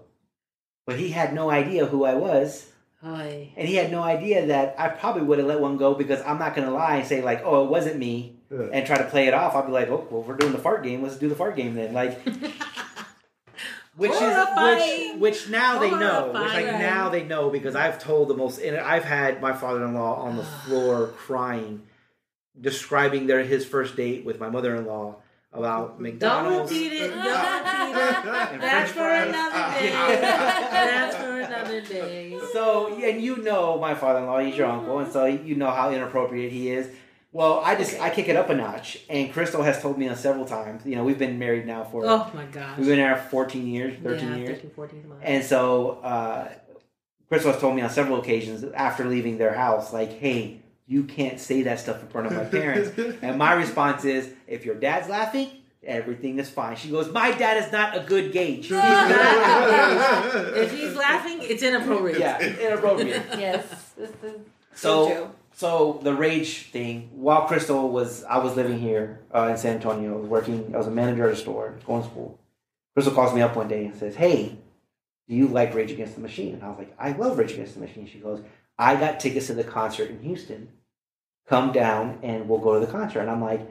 but 0.86 1.00
he 1.00 1.10
had 1.10 1.34
no 1.34 1.50
idea 1.50 1.88
who 1.88 2.06
I 2.06 2.14
was, 2.14 2.71
Oy. 3.04 3.50
and 3.58 3.68
he 3.68 3.76
had 3.76 3.92
no 3.92 4.02
idea 4.04 4.46
that 4.48 4.76
I 4.78 4.90
probably 4.90 5.24
would 5.24 5.40
have 5.40 5.48
let 5.48 5.60
one 5.60 5.78
go 5.78 5.96
because 5.96 6.22
I'm 6.22 6.38
not 6.38 6.56
gonna 6.56 6.72
lie 6.72 6.98
and 6.98 7.08
say 7.08 7.22
like, 7.22 7.42
"Oh, 7.44 7.64
it 7.66 7.70
wasn't 7.72 7.98
me," 7.98 8.36
and 8.52 8.86
try 8.86 8.98
to 8.98 9.06
play 9.06 9.28
it 9.28 9.34
off. 9.34 9.56
I'll 9.56 9.66
be 9.66 9.72
like, 9.72 9.90
"Oh, 9.90 10.06
well, 10.12 10.22
we're 10.22 10.36
doing 10.36 10.52
the 10.54 10.60
fart 10.60 10.84
game. 10.84 11.02
Let's 11.02 11.16
do 11.18 11.28
the 11.28 11.36
fart 11.36 11.56
game 11.56 11.74
then." 11.76 11.94
Like, 11.94 12.20
which 13.96 14.12
is 14.12 14.48
which, 14.58 15.16
which 15.20 15.50
now 15.50 15.80
they 15.80 15.90
know. 15.92 16.28
Which 16.34 16.54
like 16.54 16.66
now 16.66 17.10
they 17.10 17.24
know 17.24 17.50
because 17.50 17.76
I've 17.76 17.98
told 18.00 18.28
the 18.30 18.36
most. 18.36 18.60
And 18.60 18.78
I've 18.78 19.04
had 19.06 19.42
my 19.42 19.54
father-in-law 19.54 20.16
on 20.22 20.38
the 20.38 20.44
floor 20.66 21.08
crying, 21.08 21.82
describing 22.60 23.28
their 23.28 23.44
his 23.44 23.66
first 23.66 23.96
date 23.96 24.26
with 24.26 24.40
my 24.40 24.50
mother-in-law 24.50 25.16
about 25.54 25.90
Don't 25.94 26.02
McDonald's. 26.02 26.72
repeat 26.72 26.94
it. 26.94 27.10
Don't 27.10 27.18
repeat 27.18 27.26
it. 27.26 28.24
That's 28.62 28.62
French 28.62 28.88
for 28.90 28.94
fries. 28.94 29.28
another 29.28 29.80
day. 29.80 29.90
That's 30.22 31.16
for 31.18 31.41
another 31.62 31.82
day. 31.82 32.40
So, 32.54 32.88
and 33.02 33.22
you 33.22 33.38
know 33.38 33.80
my 33.80 33.96
father-in-law, 33.96 34.40
he's 34.40 34.58
your 34.58 34.68
uncle, 34.68 35.00
and 35.00 35.12
so 35.12 35.26
you 35.26 35.56
know 35.56 35.72
how 35.72 35.92
inappropriate 35.92 36.52
he 36.52 36.70
is. 36.70 36.90
Well, 37.34 37.62
I 37.64 37.76
just 37.76 38.00
I 38.00 38.10
kick 38.10 38.28
it 38.28 38.36
up 38.36 38.50
a 38.50 38.56
notch, 38.56 39.00
and 39.10 39.32
Crystal 39.32 39.64
has 39.64 39.82
told 39.82 39.98
me 39.98 40.08
on 40.10 40.18
several 40.18 40.46
times. 40.46 40.86
You 40.86 40.96
know, 40.98 41.04
we've 41.06 41.20
been 41.20 41.40
married 41.40 41.66
now 41.66 41.86
for 41.86 42.06
Oh 42.06 42.30
my 42.34 42.44
gosh. 42.46 42.78
we've 42.78 42.88
been 42.88 43.00
married 43.00 43.24
fourteen 43.30 43.68
years, 43.68 43.98
thirteen 44.04 44.30
yeah, 44.32 44.36
years, 44.36 44.56
13, 44.58 44.72
14 44.72 45.10
months. 45.10 45.24
and 45.26 45.44
so 45.46 46.02
uh, 46.04 46.50
Crystal 47.30 47.54
has 47.54 47.62
told 47.62 47.76
me 47.76 47.82
on 47.82 47.90
several 47.90 48.20
occasions 48.20 48.66
after 48.74 49.06
leaving 49.06 49.38
their 49.38 49.54
house, 49.54 49.94
like, 49.94 50.12
"Hey, 50.20 50.60
you 50.88 51.06
can't 51.06 51.40
say 51.40 51.62
that 51.62 51.80
stuff 51.80 52.02
in 52.02 52.10
front 52.10 52.28
of 52.28 52.34
my 52.34 52.44
parents." 52.44 53.00
and 53.22 53.38
my 53.38 53.54
response 53.54 54.04
is, 54.04 54.30
"If 54.46 54.66
your 54.66 54.76
dad's 54.76 55.08
laughing." 55.08 55.50
Everything 55.84 56.38
is 56.38 56.48
fine. 56.50 56.76
She 56.76 56.90
goes, 56.90 57.12
My 57.12 57.32
dad 57.32 57.58
is 57.58 57.72
not 57.72 57.98
a 57.98 58.02
good 58.02 58.32
gauge. 58.32 58.68
He's 58.68 58.78
not 58.78 59.10
a 59.12 60.32
good 60.32 60.58
if 60.64 60.72
he's 60.72 60.96
laughing, 60.96 61.40
it's 61.42 61.64
inappropriate. 61.64 62.20
gauge. 62.20 62.58
Yeah, 62.60 62.68
inappropriate. 62.68 63.24
yes, 63.40 63.92
this 63.98 64.12
is 64.24 64.42
So, 64.76 65.32
so 65.54 66.00
the 66.04 66.14
rage 66.14 66.70
thing. 66.72 67.10
While 67.14 67.48
Crystal 67.48 67.90
was, 67.90 68.24
I 68.26 68.38
was 68.38 68.56
living 68.56 68.78
here 68.80 69.22
uh, 69.34 69.48
in 69.48 69.58
San 69.58 69.76
Antonio. 69.78 70.14
I 70.14 70.22
was 70.22 70.30
working. 70.30 70.72
I 70.74 70.78
was 70.78 70.86
a 70.88 70.92
manager 70.92 71.28
at 71.28 71.34
a 71.34 71.36
store, 71.36 71.80
going 71.88 72.04
to 72.04 72.10
school. 72.10 72.40
Crystal 72.94 73.14
calls 73.16 73.34
me 73.34 73.42
up 73.42 73.56
one 73.56 73.68
day 73.68 73.86
and 73.86 73.96
says, 73.96 74.16
"Hey, 74.16 74.58
"Do 75.28 75.36
you 75.36 75.48
like 75.48 75.74
Rage 75.74 75.92
Against 75.92 76.14
the 76.14 76.22
Machine?" 76.22 76.54
And 76.54 76.64
I 76.64 76.70
was 76.70 76.78
like, 76.78 76.94
"I 77.00 77.14
love 77.14 77.40
Rage 77.40 77.54
Against 77.54 77.74
the 77.74 77.80
Machine." 77.80 78.06
She 78.08 78.20
goes, 78.20 78.44
"I 78.78 78.96
got 78.98 79.20
tickets 79.20 79.48
to 79.48 79.56
the 79.56 79.64
concert 79.64 80.12
in 80.12 80.20
Houston. 80.22 80.70
Come 81.48 81.72
down 81.72 82.20
and 82.22 82.48
we'll 82.48 82.60
go 82.60 82.80
to 82.80 82.86
the 82.86 82.92
concert." 82.92 83.22
And 83.22 83.32
I'm 83.32 83.42
like, 83.42 83.62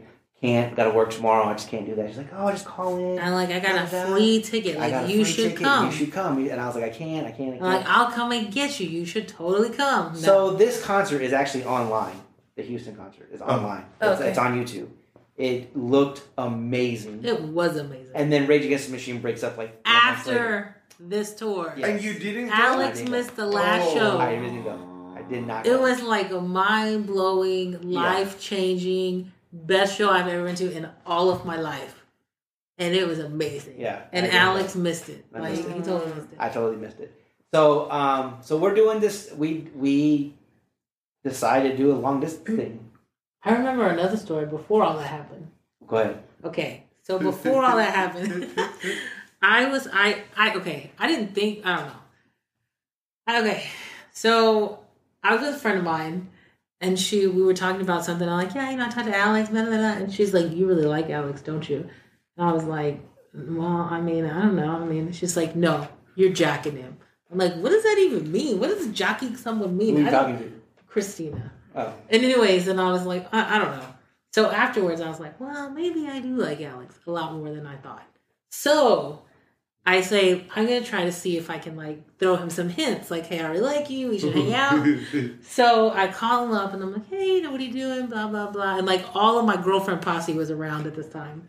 "Can't. 0.42 0.74
Got 0.76 0.84
to 0.84 0.90
work 0.90 1.10
tomorrow. 1.10 1.44
I 1.44 1.52
just 1.54 1.68
can't 1.68 1.86
do 1.86 1.94
that." 1.96 2.08
She's 2.08 2.18
like, 2.18 2.32
"Oh, 2.36 2.50
just 2.50 2.64
call 2.66 2.96
in." 2.98 3.18
I'm 3.18 3.32
like, 3.32 3.50
I 3.50 3.58
got 3.60 3.72
a 3.72 3.94
Yeah. 3.96 4.06
free 4.06 4.40
ticket. 4.42 4.76
I 4.76 4.80
Like, 4.80 4.90
got 4.92 5.04
a 5.04 5.08
you 5.12 5.24
free 5.24 5.32
should 5.32 5.44
ticket. 5.50 5.62
come. 5.62 5.86
You 5.86 5.92
should 5.92 6.12
come. 6.12 6.38
And 6.48 6.60
I 6.60 6.66
was 6.66 6.74
like, 6.76 6.84
I 6.84 6.88
can't. 6.90 7.26
I 7.26 7.30
can't. 7.32 7.54
I 7.54 7.58
can't. 7.58 7.62
like, 7.62 7.86
I'll 7.86 8.10
come 8.10 8.32
and 8.32 8.50
get 8.52 8.80
you. 8.80 8.88
You 8.88 9.04
should 9.04 9.28
totally 9.28 9.70
come. 9.70 10.12
No. 10.14 10.18
So 10.18 10.50
this 10.52 10.82
concert 10.82 11.20
is 11.22 11.32
actually 11.32 11.64
online. 11.64 12.16
The 12.56 12.62
Houston 12.62 12.94
concert 12.96 13.28
is 13.32 13.40
oh. 13.40 13.46
online. 13.46 13.84
Oh, 14.00 14.12
it's, 14.12 14.20
Okay. 14.20 14.30
it's 14.30 14.38
on 14.38 14.58
YouTube. 14.62 14.88
It 15.36 15.74
looked 15.76 16.22
amazing. 16.36 17.24
it 17.24 17.40
was 17.40 17.76
amazing. 17.76 18.12
And 18.14 18.30
then 18.30 18.46
Rage 18.46 18.64
Against 18.66 18.86
the 18.86 18.92
Machine 18.92 19.20
breaks 19.20 19.42
up 19.42 19.56
like 19.56 19.82
four 19.86 19.94
months 19.94 20.26
later. 20.26 20.38
After 20.38 20.76
this 21.00 21.34
tour, 21.34 21.72
Yeah. 21.78 21.86
And 21.86 22.02
you 22.02 22.12
didn't? 22.14 22.50
Alex 22.50 22.98
I 22.98 23.00
didn't 23.00 23.10
missed 23.12 23.36
the 23.36 23.46
last 23.46 23.88
Oh, 23.90 23.94
show. 23.94 24.18
I 24.18 24.34
didn't 24.34 24.64
go. 24.64 24.78
I 25.16 25.22
did 25.22 25.46
not. 25.46 25.66
It 25.66 25.70
go. 25.70 25.80
was 25.80 26.02
like 26.02 26.30
a 26.30 26.40
mind 26.42 27.06
blowing, 27.06 27.80
life 27.90 28.38
changing, 28.38 29.32
best 29.52 29.96
show 29.96 30.10
I've 30.10 30.28
ever 30.28 30.44
been 30.44 30.54
to 30.56 30.72
in 30.72 30.88
all 31.06 31.30
of 31.30 31.44
my 31.44 31.56
life. 31.56 31.96
And 32.78 32.94
it 32.94 33.06
was 33.06 33.18
amazing. 33.18 33.74
Yeah, 33.78 34.02
And 34.12 34.26
Alex 34.26 34.74
missed 34.74 35.08
it. 35.10 35.26
I 35.34 35.40
Like 35.40 35.52
missed 35.52 35.68
he 35.68 35.74
it. 35.74 35.84
totally 35.84 36.14
missed 36.14 36.32
it. 36.32 36.36
I 36.38 36.48
totally 36.48 36.76
missed 36.76 37.00
it. 37.00 37.14
So, 37.52 37.90
um, 37.90 38.38
so 38.42 38.56
we're 38.56 38.74
doing 38.74 39.00
this. 39.00 39.30
We 39.36 39.68
we 39.74 40.34
decided 41.24 41.72
to 41.72 41.76
do 41.76 41.92
a 41.92 41.98
long 41.98 42.20
distance 42.20 42.56
thing. 42.60 42.90
I 43.42 43.52
remember 43.52 43.86
another 43.86 44.16
story 44.16 44.46
before 44.46 44.82
all 44.84 44.96
that 44.96 45.06
happened. 45.06 45.50
Go 45.86 45.96
ahead. 45.98 46.22
Okay. 46.44 46.84
So 47.02 47.18
before 47.18 47.64
all 47.64 47.76
that 47.76 47.94
happened, 47.94 48.48
I 49.42 49.66
was 49.68 49.88
I 49.92 50.22
I 50.36 50.54
okay, 50.54 50.92
I 50.98 51.06
didn't 51.08 51.34
think 51.34 51.66
I 51.66 51.76
don't 51.76 51.86
know. 51.88 53.40
Okay. 53.50 53.64
So 54.12 54.80
I 55.22 55.34
was 55.34 55.42
with 55.42 55.56
a 55.56 55.58
friend 55.58 55.78
of 55.78 55.84
mine 55.84 56.28
and 56.80 56.98
she 56.98 57.26
we 57.26 57.42
were 57.42 57.54
talking 57.54 57.80
about 57.82 58.04
something. 58.04 58.28
I'm 58.28 58.36
like, 58.36 58.54
yeah, 58.54 58.70
you 58.70 58.76
know, 58.76 58.86
I 58.86 58.88
talked 58.90 59.06
to 59.06 59.16
Alex, 59.16 59.50
blah, 59.50 59.62
blah, 59.64 59.76
blah. 59.76 59.92
and 59.92 60.12
she's 60.12 60.32
like, 60.34 60.52
You 60.52 60.66
really 60.66 60.86
like 60.86 61.10
Alex, 61.10 61.42
don't 61.42 61.68
you? 61.68 61.88
And 62.36 62.48
I 62.48 62.52
was 62.52 62.64
like, 62.64 63.00
Well, 63.34 63.88
I 63.90 64.00
mean, 64.00 64.24
I 64.26 64.42
don't 64.42 64.56
know. 64.56 64.76
I 64.76 64.84
mean, 64.84 65.12
she's 65.12 65.36
like, 65.36 65.54
No, 65.56 65.88
you're 66.16 66.32
jacking 66.32 66.76
him. 66.76 66.96
I'm 67.30 67.38
like, 67.38 67.54
what 67.54 67.70
does 67.70 67.84
that 67.84 67.96
even 67.98 68.32
mean? 68.32 68.58
What 68.58 68.70
does 68.70 68.88
jacking 68.88 69.36
someone 69.36 69.76
mean? 69.76 69.94
Who 69.96 70.02
are 70.02 70.04
you 70.06 70.10
talking 70.10 70.38
to? 70.38 70.60
Christina. 70.88 71.52
Oh, 71.76 71.94
And 72.08 72.24
anyways, 72.24 72.66
and 72.66 72.80
I 72.80 72.90
was 72.90 73.06
like, 73.06 73.28
I, 73.32 73.54
I 73.54 73.58
don't 73.60 73.70
know. 73.70 73.86
So 74.32 74.50
afterwards, 74.50 75.00
I 75.00 75.08
was 75.08 75.20
like, 75.20 75.38
well, 75.38 75.70
maybe 75.70 76.08
I 76.08 76.18
do 76.18 76.34
like 76.36 76.60
Alex 76.60 76.96
a 77.06 77.10
lot 77.12 77.34
more 77.34 77.50
than 77.54 77.66
I 77.68 77.76
thought. 77.76 78.02
So 78.50 79.22
I 79.86 80.02
say, 80.02 80.44
I'm 80.54 80.66
gonna 80.66 80.82
try 80.84 81.04
to 81.04 81.12
see 81.12 81.36
if 81.38 81.48
I 81.50 81.58
can 81.58 81.74
like 81.76 82.18
throw 82.18 82.36
him 82.36 82.50
some 82.50 82.68
hints, 82.68 83.10
like, 83.10 83.26
hey, 83.26 83.40
I 83.40 83.48
really 83.48 83.60
like 83.62 83.88
you, 83.90 84.08
we 84.10 84.18
should 84.18 84.34
hang 84.34 84.52
out. 84.54 84.86
so 85.42 85.90
I 85.90 86.06
call 86.08 86.44
him 86.44 86.52
up 86.52 86.74
and 86.74 86.82
I'm 86.82 86.92
like, 86.92 87.08
hey, 87.08 87.36
you 87.36 87.42
know 87.42 87.50
what 87.50 87.60
are 87.60 87.64
you 87.64 87.72
doing? 87.72 88.06
Blah 88.06 88.28
blah 88.28 88.50
blah. 88.50 88.76
And 88.76 88.86
like 88.86 89.04
all 89.14 89.38
of 89.38 89.46
my 89.46 89.56
girlfriend 89.56 90.02
posse 90.02 90.34
was 90.34 90.50
around 90.50 90.86
at 90.86 90.94
this 90.94 91.08
time, 91.08 91.48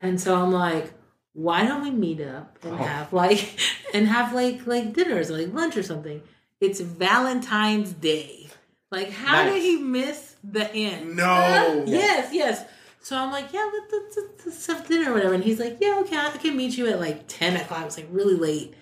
and 0.00 0.20
so 0.20 0.36
I'm 0.36 0.52
like, 0.52 0.92
why 1.34 1.66
don't 1.66 1.82
we 1.82 1.90
meet 1.90 2.20
up 2.20 2.58
and 2.62 2.72
Oh. 2.74 2.76
have 2.76 3.12
like 3.12 3.58
and 3.94 4.06
have 4.06 4.32
like 4.32 4.66
like 4.66 4.92
dinners, 4.94 5.28
like 5.30 5.52
lunch 5.52 5.76
or 5.76 5.82
something? 5.82 6.22
It's 6.60 6.80
Valentine's 6.80 7.92
Day. 7.92 8.48
Like, 8.92 9.10
how 9.10 9.44
Nice. 9.44 9.54
did 9.54 9.62
he 9.62 9.76
miss 9.78 10.36
the 10.44 10.70
end? 10.72 11.16
No. 11.16 11.82
Yes, 11.88 12.32
yes. 12.32 12.64
So 13.02 13.16
I'm 13.18 13.32
like, 13.32 13.52
yeah, 13.52 13.68
let's, 13.72 13.92
let's, 13.92 14.16
let's, 14.16 14.46
let's 14.46 14.66
have 14.66 14.86
dinner 14.88 15.10
or 15.10 15.14
whatever. 15.14 15.34
And 15.34 15.42
he's 15.44 15.58
like, 15.58 15.78
yeah, 15.80 15.98
okay, 16.02 16.16
I 16.16 16.30
can 16.30 16.56
meet 16.56 16.76
you 16.76 16.86
at 16.88 17.00
like 17.00 17.24
10 17.26 17.56
o'clock. 17.56 17.86
It's 17.86 17.96
like 17.96 18.08
really 18.10 18.34
late. 18.36 18.74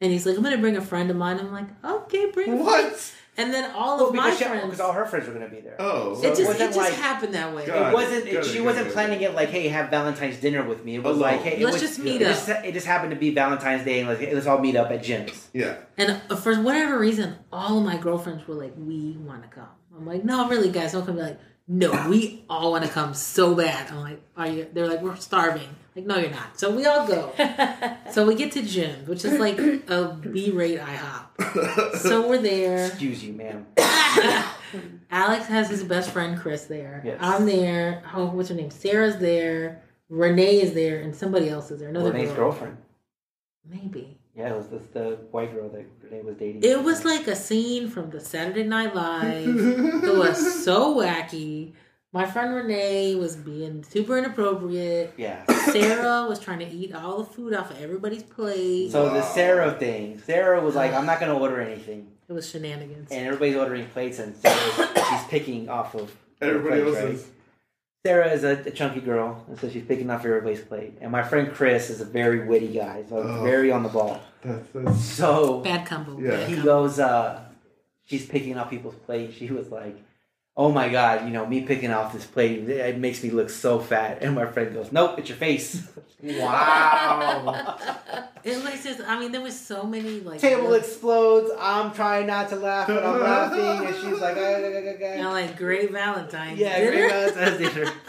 And 0.00 0.10
he's 0.10 0.26
like, 0.26 0.36
I'm 0.36 0.42
going 0.42 0.54
to 0.56 0.60
bring 0.60 0.76
a 0.76 0.80
friend 0.80 1.10
of 1.10 1.16
mine. 1.16 1.38
I'm 1.38 1.52
like, 1.52 1.68
okay, 1.84 2.30
bring 2.30 2.48
a 2.48 2.64
friend. 2.64 2.64
What? 2.66 3.12
And 3.36 3.54
then 3.54 3.70
all 3.76 3.98
well, 3.98 4.08
of 4.08 4.14
my 4.14 4.34
she- 4.34 4.44
friends. 4.44 4.64
because 4.64 4.80
all 4.80 4.92
her 4.92 5.06
friends 5.06 5.26
were 5.28 5.32
going 5.34 5.48
to 5.48 5.54
be 5.54 5.60
there. 5.60 5.76
Oh. 5.78 6.14
So 6.20 6.26
it 6.26 6.28
just, 6.30 6.40
it 6.40 6.46
wasn't 6.46 6.74
just 6.74 6.78
like- 6.78 6.92
happened 6.94 7.34
that 7.34 7.54
way. 7.54 7.64
God. 7.64 7.92
it 7.92 7.94
wasn't. 7.94 8.26
It, 8.26 8.34
it, 8.34 8.44
she 8.44 8.60
wasn't 8.60 8.88
it. 8.88 8.92
planning 8.92 9.20
it 9.22 9.34
like, 9.34 9.50
"Hey, 9.50 9.68
have 9.68 9.88
Valentine's 9.88 10.38
dinner 10.38 10.62
with 10.64 10.84
me." 10.84 10.96
It 10.96 11.02
was 11.04 11.16
Alone. 11.16 11.32
like, 11.32 11.42
"Hey, 11.42 11.56
it 11.60 11.64
Let's 11.64 11.74
was- 11.80 11.82
just 11.82 12.00
meet 12.00 12.20
it 12.20 12.26
up. 12.26 12.34
Just, 12.34 12.48
it 12.48 12.74
just 12.74 12.86
happened 12.86 13.12
to 13.12 13.16
be 13.16 13.32
Valentine's 13.32 13.84
Day, 13.84 14.00
and 14.00 14.08
like, 14.08 14.20
let's 14.20 14.46
all 14.46 14.58
meet 14.58 14.74
up 14.74 14.90
at 14.90 15.02
Jim's. 15.04 15.48
Yeah. 15.54 15.76
And 15.96 16.20
uh, 16.28 16.36
for 16.36 16.60
whatever 16.60 16.98
reason, 16.98 17.36
all 17.52 17.78
of 17.78 17.84
my 17.84 17.96
girlfriends 17.96 18.46
were 18.48 18.56
like, 18.56 18.74
we 18.76 19.16
want 19.16 19.42
to 19.44 19.48
come. 19.48 19.68
I'm 19.96 20.04
like, 20.06 20.24
no, 20.24 20.48
really, 20.48 20.70
guys, 20.70 20.92
don't 20.92 21.06
come. 21.06 21.16
They're 21.16 21.26
like, 21.28 21.40
no, 21.72 22.08
we 22.08 22.42
all 22.50 22.72
want 22.72 22.84
to 22.84 22.90
come 22.90 23.14
so 23.14 23.54
bad. 23.54 23.92
I'm 23.92 24.00
like, 24.00 24.20
are 24.36 24.48
you? 24.48 24.66
They're 24.72 24.88
like, 24.88 25.02
we're 25.02 25.14
starving. 25.14 25.68
Like, 25.94 26.04
no, 26.04 26.18
you're 26.18 26.30
not. 26.30 26.58
So 26.58 26.74
we 26.74 26.84
all 26.84 27.06
go. 27.06 27.32
so 28.10 28.26
we 28.26 28.34
get 28.34 28.50
to 28.52 28.62
Jim, 28.62 29.06
which 29.06 29.24
is 29.24 29.38
like 29.38 29.56
a 29.56 30.18
B-rate 30.20 30.80
IHOP. 30.80 31.96
So 31.98 32.28
we're 32.28 32.42
there. 32.42 32.86
Excuse 32.86 33.22
you, 33.22 33.34
ma'am. 33.34 33.66
Alex 35.12 35.46
has 35.46 35.70
his 35.70 35.84
best 35.84 36.10
friend 36.10 36.36
Chris 36.40 36.64
there. 36.64 37.02
Yes. 37.04 37.18
I'm 37.20 37.46
there. 37.46 38.02
Oh, 38.14 38.26
what's 38.26 38.48
her 38.48 38.56
name? 38.56 38.72
Sarah's 38.72 39.18
there. 39.18 39.84
Renee 40.08 40.60
is 40.60 40.74
there, 40.74 40.98
and 40.98 41.14
somebody 41.14 41.48
else 41.48 41.70
is 41.70 41.78
there. 41.78 41.90
Another 41.90 42.10
Renee's 42.10 42.30
girl. 42.30 42.50
girlfriend. 42.50 42.78
Maybe. 43.64 44.19
Yeah, 44.40 44.54
it 44.54 44.56
was 44.56 44.68
the, 44.68 44.80
the 44.92 45.16
white 45.30 45.52
girl 45.54 45.68
that 45.68 45.84
Renee 46.02 46.22
was 46.22 46.36
dating. 46.36 46.64
It 46.64 46.82
was 46.82 47.04
like 47.04 47.26
a 47.26 47.36
scene 47.36 47.88
from 47.88 48.08
the 48.10 48.20
Saturday 48.20 48.62
Night 48.64 48.94
Live. 48.94 49.46
it 50.04 50.16
was 50.16 50.64
so 50.64 50.96
wacky. 50.96 51.72
My 52.12 52.24
friend 52.26 52.54
Renee 52.54 53.14
was 53.16 53.36
being 53.36 53.84
super 53.84 54.16
inappropriate. 54.18 55.12
yeah. 55.16 55.44
Sarah 55.70 56.26
was 56.28 56.40
trying 56.40 56.58
to 56.60 56.66
eat 56.68 56.94
all 56.94 57.18
the 57.18 57.24
food 57.24 57.54
off 57.54 57.70
of 57.70 57.80
everybody's 57.80 58.22
plate. 58.24 58.90
So 58.90 59.10
the 59.10 59.22
Sarah 59.22 59.72
thing, 59.72 60.18
Sarah 60.24 60.60
was 60.64 60.74
like, 60.74 60.92
"I'm 60.92 61.06
not 61.06 61.20
going 61.20 61.30
to 61.32 61.38
order 61.38 61.60
anything," 61.60 62.08
it 62.28 62.32
was 62.32 62.48
shenanigans. 62.50 63.10
and 63.12 63.26
everybody's 63.26 63.56
ordering 63.56 63.86
plates, 63.88 64.18
and 64.18 64.34
Sarah's, 64.36 64.74
she's 65.08 65.24
picking 65.28 65.68
off 65.68 65.94
of 65.94 66.10
Everybody 66.40 66.80
else's. 66.80 67.20
right? 67.22 67.30
Is. 68.04 68.08
Sarah 68.10 68.30
is 68.32 68.44
a, 68.44 68.68
a 68.68 68.70
chunky 68.70 69.00
girl, 69.00 69.44
and 69.48 69.58
so 69.58 69.68
she's 69.68 69.84
picking 69.84 70.10
off 70.10 70.24
everybody's 70.24 70.60
plate. 70.62 70.98
And 71.00 71.10
my 71.12 71.22
friend 71.22 71.52
Chris 71.52 71.90
is 71.90 72.00
a 72.00 72.04
very 72.04 72.46
witty 72.46 72.68
guy, 72.68 73.04
so 73.08 73.16
Oh. 73.18 73.42
very 73.42 73.70
on 73.72 73.82
the 73.82 73.88
ball. 73.88 74.20
That's, 74.42 74.66
that's, 74.74 75.00
So 75.04 75.60
Bad 75.60 75.86
combo. 75.86 76.18
Yeah. 76.18 76.30
Bad 76.30 76.48
he 76.48 76.54
combo. 76.56 76.64
goes, 76.82 76.98
uh, 76.98 77.40
she's 78.06 78.26
picking 78.26 78.56
off 78.58 78.70
people's 78.70 78.94
plate. 79.06 79.34
She 79.34 79.48
was 79.50 79.68
like, 79.68 79.96
"Oh 80.60 80.70
my 80.70 80.90
god, 80.90 81.24
you 81.24 81.30
know 81.30 81.46
me 81.46 81.62
picking 81.62 81.90
off 81.90 82.12
this 82.12 82.26
plate, 82.26 82.68
it 82.68 82.98
makes 82.98 83.22
me 83.24 83.30
look 83.30 83.48
so 83.48 83.78
fat." 83.78 84.18
And 84.20 84.34
my 84.34 84.44
friend 84.44 84.74
goes, 84.74 84.92
"Nope, 84.92 85.18
it's 85.18 85.30
your 85.30 85.38
face." 85.38 85.88
wow. 86.22 87.78
It 88.42 88.62
was 88.62 88.82
just, 88.82 89.00
I 89.06 89.18
mean, 89.18 89.32
there 89.32 89.40
was 89.40 89.58
so 89.58 89.84
many 89.84 90.20
like. 90.20 90.40
Table 90.40 90.72
explodes. 90.74 91.50
I'm 91.58 91.92
trying 91.92 92.26
not 92.26 92.48
to 92.50 92.56
laugh, 92.56 92.88
but 92.88 93.04
I'm 93.04 93.20
laughing, 93.20 93.86
and 93.86 93.96
she's 93.96 94.20
like, 94.20 94.36
"Ah, 94.36 94.40
ah, 94.40 94.60
ah, 94.60 95.06
ah, 95.10 95.14
You 95.14 95.22
know, 95.22 95.28
ah." 95.28 95.32
like 95.32 95.56
great 95.56 95.90
Valentine's. 95.92 96.58
"Yeah, 96.58 96.78
dinner. 96.78 96.90
great 96.90 97.10
Valentine's 97.10 97.74
dinner." 97.74 97.92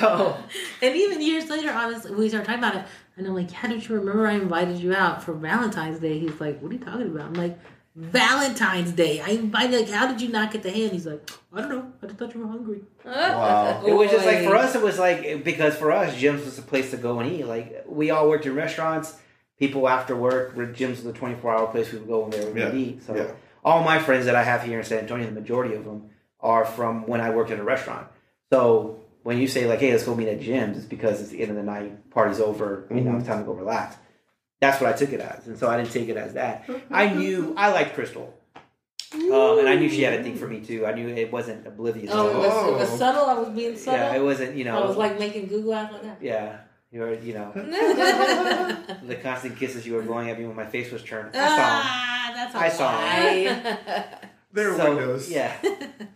So 0.00 0.36
and 0.80 0.96
even 0.96 1.20
years 1.20 1.50
later, 1.50 1.70
honestly, 1.72 2.14
we 2.14 2.28
start 2.28 2.44
talking 2.46 2.60
about 2.60 2.76
it, 2.76 2.84
and 3.16 3.26
I'm 3.26 3.34
like, 3.34 3.52
"Yeah, 3.52 3.68
don't 3.68 3.86
you 3.86 3.94
remember 3.96 4.26
I 4.26 4.34
invited 4.34 4.78
you 4.78 4.94
out 4.94 5.22
for 5.22 5.34
Valentine's 5.34 5.98
Day?" 5.98 6.18
He's 6.18 6.40
like, 6.40 6.60
"What 6.62 6.70
are 6.70 6.74
you 6.74 6.80
talking 6.80 7.06
about?" 7.08 7.26
I'm 7.26 7.34
like, 7.34 7.58
"Valentine's 8.00 8.92
Day. 8.92 9.20
I 9.20 9.30
invited. 9.30 9.80
Like, 9.80 9.90
how 9.90 10.06
did 10.06 10.20
you 10.20 10.28
not 10.28 10.50
get 10.52 10.62
the 10.62 10.70
hand?" 10.70 10.92
He's 10.92 11.06
like, 11.06 11.28
"I 11.52 11.60
don't 11.60 11.70
know. 11.70 11.92
I 12.02 12.06
just 12.06 12.18
thought 12.18 12.34
you 12.34 12.40
were 12.40 12.46
hungry." 12.46 12.80
wow. 13.04 13.82
It 13.86 13.92
was 13.92 14.10
just 14.10 14.26
like 14.26 14.44
for 14.44 14.56
us, 14.56 14.74
it 14.74 14.82
was 14.82 14.98
like 14.98 15.44
because 15.44 15.74
for 15.76 15.92
us, 15.92 16.16
Jim's 16.16 16.44
was 16.44 16.58
a 16.58 16.62
place 16.62 16.90
to 16.92 16.96
go 16.96 17.20
and 17.20 17.30
eat. 17.32 17.44
Like 17.46 17.84
we 17.86 18.10
all 18.10 18.28
worked 18.28 18.46
in 18.46 18.54
restaurants. 18.54 19.14
People 19.58 19.88
after 19.88 20.16
work, 20.16 20.52
where 20.56 20.66
Jim's 20.66 20.98
was 21.02 21.06
a 21.14 21.18
twenty 21.18 21.34
four 21.34 21.52
hour 21.54 21.66
place 21.66 21.92
we 21.92 21.98
would 21.98 22.08
go 22.08 22.24
and 22.24 22.32
there 22.32 22.46
we 22.46 22.62
would 22.62 22.72
Yeah, 22.74 22.78
eat. 22.80 23.02
So 23.02 23.14
yeah. 23.14 23.30
all 23.62 23.82
my 23.84 23.98
friends 23.98 24.24
that 24.26 24.34
I 24.34 24.42
have 24.42 24.62
here 24.62 24.78
in 24.78 24.84
San 24.84 25.00
Antonio, 25.00 25.26
the 25.26 25.32
majority 25.32 25.74
of 25.74 25.84
them 25.84 26.08
are 26.40 26.64
from 26.64 27.06
when 27.06 27.20
I 27.20 27.28
worked 27.30 27.50
in 27.50 27.60
a 27.60 27.64
restaurant. 27.64 28.06
So 28.50 29.00
when 29.22 29.36
you 29.38 29.46
say 29.46 29.66
like, 29.66 29.80
"Hey, 29.80 29.90
let's 29.92 30.04
go 30.04 30.14
meet 30.14 30.28
at 30.28 30.40
Jim's, 30.40 30.78
it's 30.78 30.86
because 30.86 31.20
it's 31.20 31.28
the 31.30 31.42
end 31.42 31.50
of 31.50 31.56
the 31.58 31.62
night, 31.62 32.10
party's 32.10 32.40
over, 32.40 32.86
you 32.90 33.02
know, 33.02 33.10
Mhm. 33.12 33.18
it's 33.18 33.28
time 33.28 33.40
to 33.40 33.44
go 33.44 33.52
relax. 33.52 33.96
That's 34.60 34.80
what 34.80 34.92
I 34.92 34.96
took 34.96 35.12
it 35.12 35.20
as, 35.20 35.46
and 35.46 35.58
so 35.58 35.68
I 35.70 35.76
didn't 35.78 35.92
take 35.92 36.08
it 36.08 36.16
as 36.16 36.34
that. 36.34 36.68
I 36.90 37.08
knew 37.14 37.54
I 37.56 37.72
liked 37.72 37.94
Crystal, 37.94 38.34
um, 39.14 39.58
and 39.58 39.68
I 39.68 39.76
knew 39.76 39.88
she 39.88 40.02
had 40.02 40.20
a 40.20 40.22
thing 40.22 40.36
for 40.36 40.46
me 40.46 40.60
too. 40.60 40.84
I 40.86 40.92
knew 40.92 41.08
it 41.08 41.32
wasn't 41.32 41.66
oblivious. 41.66 42.10
Oh, 42.12 42.28
it 42.28 42.36
was, 42.36 42.68
it 42.68 42.72
was 42.80 42.90
Oh. 42.92 42.96
subtle. 42.96 43.24
I 43.24 43.34
was 43.38 43.48
being 43.48 43.76
subtle. 43.76 43.98
yeah, 44.00 44.14
it 44.16 44.22
wasn't. 44.22 44.56
You 44.56 44.64
know, 44.64 44.82
I 44.82 44.86
was 44.86 44.96
like 44.96 45.18
making 45.18 45.46
Google 45.46 45.72
eyes 45.74 45.90
like 45.92 46.02
that. 46.02 46.18
yeah, 46.20 46.58
you 46.90 47.00
were, 47.00 47.14
you 47.14 47.32
know, 47.34 47.52
the 47.54 49.16
constant 49.22 49.56
kisses 49.56 49.86
you 49.86 49.94
were 49.94 50.02
blowing 50.02 50.28
at 50.30 50.38
me 50.38 50.46
when 50.46 50.56
my 50.56 50.66
face 50.66 50.90
was 50.92 51.02
turned. 51.02 51.34
I 51.34 51.48
saw. 51.48 51.54
ah, 51.58 52.32
that's 52.34 52.54
a 52.54 52.58
I 52.58 52.68
saw 52.68 52.86
lie. 52.86 54.06
There 54.52 54.72
are 54.72 54.76
so, 54.76 54.96
windows. 54.96 55.30
Yeah. 55.30 55.56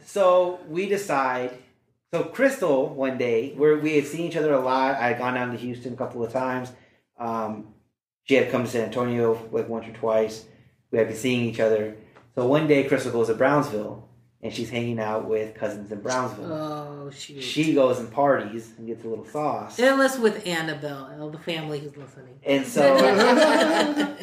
so 0.05 0.59
we 0.69 0.89
decide. 0.89 1.57
So 2.13 2.25
Crystal, 2.25 2.89
one 2.89 3.17
day, 3.17 3.55
where 3.55 3.77
we 3.79 3.95
had 3.97 4.07
seen 4.07 4.23
each 4.23 4.37
other 4.37 4.53
a 4.55 4.61
lot. 4.61 4.97
I 4.97 5.09
had 5.09 5.19
gone 5.19 5.35
down 5.35 5.53
to 5.53 5.57
Houston 5.57 5.93
a 5.93 5.97
couple 5.97 6.25
of 6.25 6.33
times. 6.33 6.73
Um, 7.17 7.74
she 8.25 8.35
had 8.35 8.51
come 8.51 8.65
to 8.65 8.71
San 8.71 8.85
Antonio 8.87 9.49
like 9.53 9.69
once 9.69 9.87
or 9.87 9.93
twice. 9.93 10.47
We 10.91 10.99
had 10.99 11.09
been 11.09 11.17
seeing 11.17 11.45
each 11.45 11.61
other. 11.61 11.97
So 12.35 12.47
one 12.47 12.67
day, 12.67 12.85
Crystal 12.85 13.13
goes 13.13 13.29
to 13.29 13.35
Brownsville, 13.35 14.09
and 14.43 14.53
she's 14.53 14.71
hanging 14.71 14.99
out 14.99 15.29
with 15.29 15.55
cousins 15.55 15.93
in 15.93 16.01
Brownsville. 16.01 16.53
Oh 16.53 17.11
shoot. 17.11 17.43
She 17.43 17.75
goes 17.75 18.01
and 18.01 18.11
parties 18.11 18.73
and 18.77 18.87
gets 18.87 19.05
a 19.05 19.09
little 19.09 19.27
sauce. 19.27 19.79
Was 19.79 20.19
with 20.19 20.47
Annabelle, 20.47 21.11
all 21.21 21.31
the 21.31 21.39
family 21.39 21.81
who's 21.81 21.97
listening. 21.97 22.39
And 22.45 22.67
so 22.67 22.97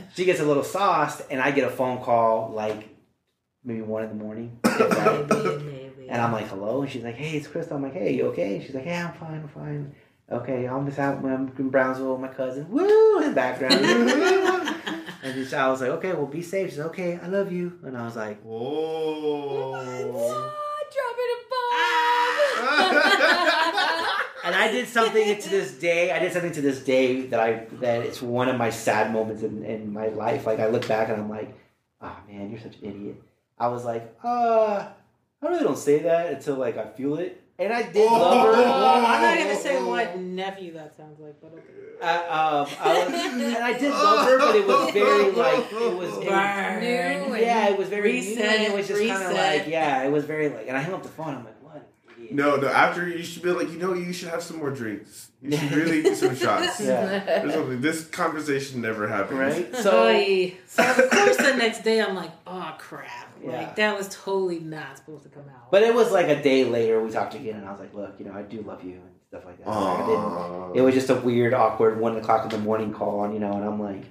she 0.16 0.26
gets 0.26 0.40
a 0.40 0.46
little 0.46 0.64
sauced, 0.64 1.22
and 1.30 1.42
I 1.42 1.52
get 1.52 1.66
a 1.66 1.72
phone 1.72 2.02
call 2.04 2.52
like 2.54 2.90
maybe 3.64 3.82
one 3.82 4.04
in 4.04 4.10
the 4.10 4.16
morning. 4.16 4.60
maybe, 4.66 5.64
maybe. 5.64 6.10
And 6.10 6.22
I'm 6.22 6.32
like, 6.32 6.48
hello? 6.48 6.82
And 6.82 6.92
she's 6.92 7.04
like, 7.04 7.16
hey, 7.16 7.38
it's 7.38 7.48
Crystal. 7.48 7.78
I'm 7.78 7.84
like, 7.84 7.94
hey, 7.94 8.14
you 8.14 8.28
okay? 8.28 8.56
And 8.56 8.64
she's 8.64 8.76
like, 8.76 8.86
yeah, 8.86 9.08
I'm 9.08 9.20
fine, 9.20 9.42
I'm 9.42 9.48
fine. 9.48 9.96
Okay, 10.32 10.66
I'm 10.66 10.86
just 10.86 10.98
out 10.98 11.18
I'm 11.18 11.52
in 11.58 11.70
Brownsville 11.70 12.14
with 12.14 12.22
my 12.22 12.30
cousin. 12.30 12.70
Woo! 12.70 13.20
In 13.20 13.30
the 13.30 13.36
background. 13.36 13.74
and 15.24 15.54
I 15.54 15.70
was 15.70 15.82
like, 15.82 15.90
okay, 15.90 16.14
well, 16.14 16.26
be 16.26 16.42
safe. 16.42 16.70
She's 16.70 16.80
like, 16.80 16.88
okay, 16.88 17.20
I 17.22 17.28
love 17.28 17.52
you. 17.52 17.78
And 17.84 17.98
I 17.98 18.06
was 18.06 18.16
like, 18.16 18.42
Whoa. 18.42 19.72
Drop 20.94 21.16
it 21.18 21.38
a 21.38 21.50
ball. 21.50 23.12
And 24.44 24.56
I 24.56 24.72
did 24.72 24.88
something 24.88 25.40
to 25.40 25.50
this 25.50 25.74
day. 25.74 26.12
I 26.12 26.20
did 26.20 26.34
something 26.34 26.52
to 26.54 26.62
this 26.62 26.84
day 26.84 27.28
that 27.28 27.40
I 27.40 27.66
that 27.80 28.02
it's 28.02 28.22
one 28.22 28.50
of 28.50 28.58
my 28.58 28.70
sad 28.70 29.14
moments 29.14 29.44
in, 29.44 29.64
in 29.64 29.94
my 29.94 30.08
life. 30.08 30.48
Like 30.48 30.60
I 30.60 30.68
look 30.68 30.88
back 30.88 31.10
and 31.10 31.22
I'm 31.22 31.30
like, 31.30 31.54
oh 32.02 32.18
man, 32.28 32.50
you're 32.50 32.60
such 32.60 32.78
an 32.78 32.90
idiot. 32.90 33.22
I 33.60 33.68
was 33.68 33.86
like, 33.86 34.16
uh, 34.24 34.88
I 35.42 35.48
really 35.48 35.64
don't 35.64 35.78
say 35.78 36.00
that 36.00 36.34
until 36.34 36.56
like 36.56 36.78
I 36.78 36.88
feel 36.88 37.16
it. 37.18 37.41
And 37.62 37.72
I 37.72 37.84
did 37.84 38.12
love 38.12 38.48
her. 38.48 38.54
Oh, 38.56 39.04
I'm 39.06 39.22
not 39.22 39.38
gonna 39.38 39.56
say 39.56 39.84
what 39.84 40.18
nephew 40.18 40.74
that 40.74 40.98
sounds 40.98 41.20
like, 41.20 41.40
but 41.40 41.54
okay. 41.54 42.04
I, 42.04 42.18
um, 42.18 42.68
I 42.80 43.06
was, 43.06 43.14
and 43.34 43.64
I 43.64 43.78
did 43.78 43.92
love 43.92 44.26
her, 44.26 44.40
but 44.40 44.56
it 44.56 44.66
was 44.66 44.92
very 44.92 45.32
like 45.32 45.72
it 45.72 45.96
was. 45.96 46.12
It 46.12 46.18
was 46.18 46.26
Burn. 46.26 46.80
New 46.80 47.36
yeah, 47.36 47.70
it 47.70 47.78
was 47.78 47.88
very 47.88 48.20
new, 48.20 48.42
and 48.42 48.64
It 48.64 48.74
was 48.74 48.88
just 48.88 49.00
kind 49.00 49.24
of 49.24 49.34
like 49.34 49.68
yeah, 49.68 50.04
it 50.04 50.12
was 50.12 50.26
very 50.26 50.50
like. 50.50 50.68
And 50.68 50.76
I 50.76 50.82
hung 50.82 50.96
up 50.96 51.04
the 51.04 51.10
phone. 51.10 51.36
I'm 51.36 51.46
like, 51.46 51.51
what? 51.51 51.51
an 51.51 51.51
idiot. 51.51 51.51
No, 52.32 52.56
no. 52.56 52.68
After 52.68 53.08
you 53.08 53.24
should 53.24 53.44
be 53.44 53.52
like, 53.52 53.70
you 53.72 53.78
know, 53.78 53.94
you 53.94 54.14
should 54.14 54.30
have 54.30 54.42
some 54.42 54.58
more 54.58 54.72
drinks. 54.72 55.30
You 55.42 55.58
should 55.58 55.72
really 55.82 56.04
do 56.04 56.16
some 56.16 56.36
shots. 56.36 56.80
Yeah. 56.82 57.44
Or 57.44 57.52
something. 57.52 57.82
This 57.82 58.06
conversation 58.08 58.82
never 58.82 59.08
happened. 59.08 59.40
Right. 59.40 59.76
So, 59.76 59.92
So 60.68 60.84
so 60.84 61.04
of 61.04 61.10
course 61.10 61.38
the 61.38 61.56
next 61.58 61.84
day 61.84 62.02
I'm 62.02 62.16
like, 62.16 62.32
oh 62.48 62.76
crap. 62.78 63.32
Yeah. 63.44 63.52
Like 63.58 63.76
that 63.78 63.98
was 63.98 64.08
totally 64.10 64.60
not 64.60 64.98
supposed 64.98 65.24
to 65.24 65.30
come 65.30 65.44
out. 65.50 65.72
But 65.72 65.84
it 65.84 65.94
was 65.94 66.12
like 66.12 66.28
a 66.28 66.42
day 66.42 66.64
later 66.66 67.02
we 67.04 67.10
talked 67.12 67.34
again, 67.36 67.56
and 67.56 67.66
I 67.66 67.72
was 67.72 67.80
like, 67.80 67.94
"Look, 67.94 68.16
you 68.20 68.26
know, 68.26 68.34
I 68.34 68.44
do 68.44 68.62
love 68.62 68.84
you 68.84 68.94
and 68.94 69.10
stuff 69.30 69.46
like 69.46 69.58
that." 69.58 69.68
Like, 69.68 70.00
I 70.00 70.06
didn't. 70.06 70.76
It 70.76 70.82
was 70.82 70.94
just 70.94 71.10
a 71.10 71.16
weird, 71.16 71.54
awkward 71.56 72.00
one 72.00 72.16
o'clock 72.18 72.44
in 72.44 72.50
the 72.50 72.60
morning 72.60 72.94
call, 72.94 73.24
and 73.24 73.34
you 73.34 73.40
know, 73.40 73.52
and 73.54 73.64
I'm 73.66 73.82
like, 73.82 74.04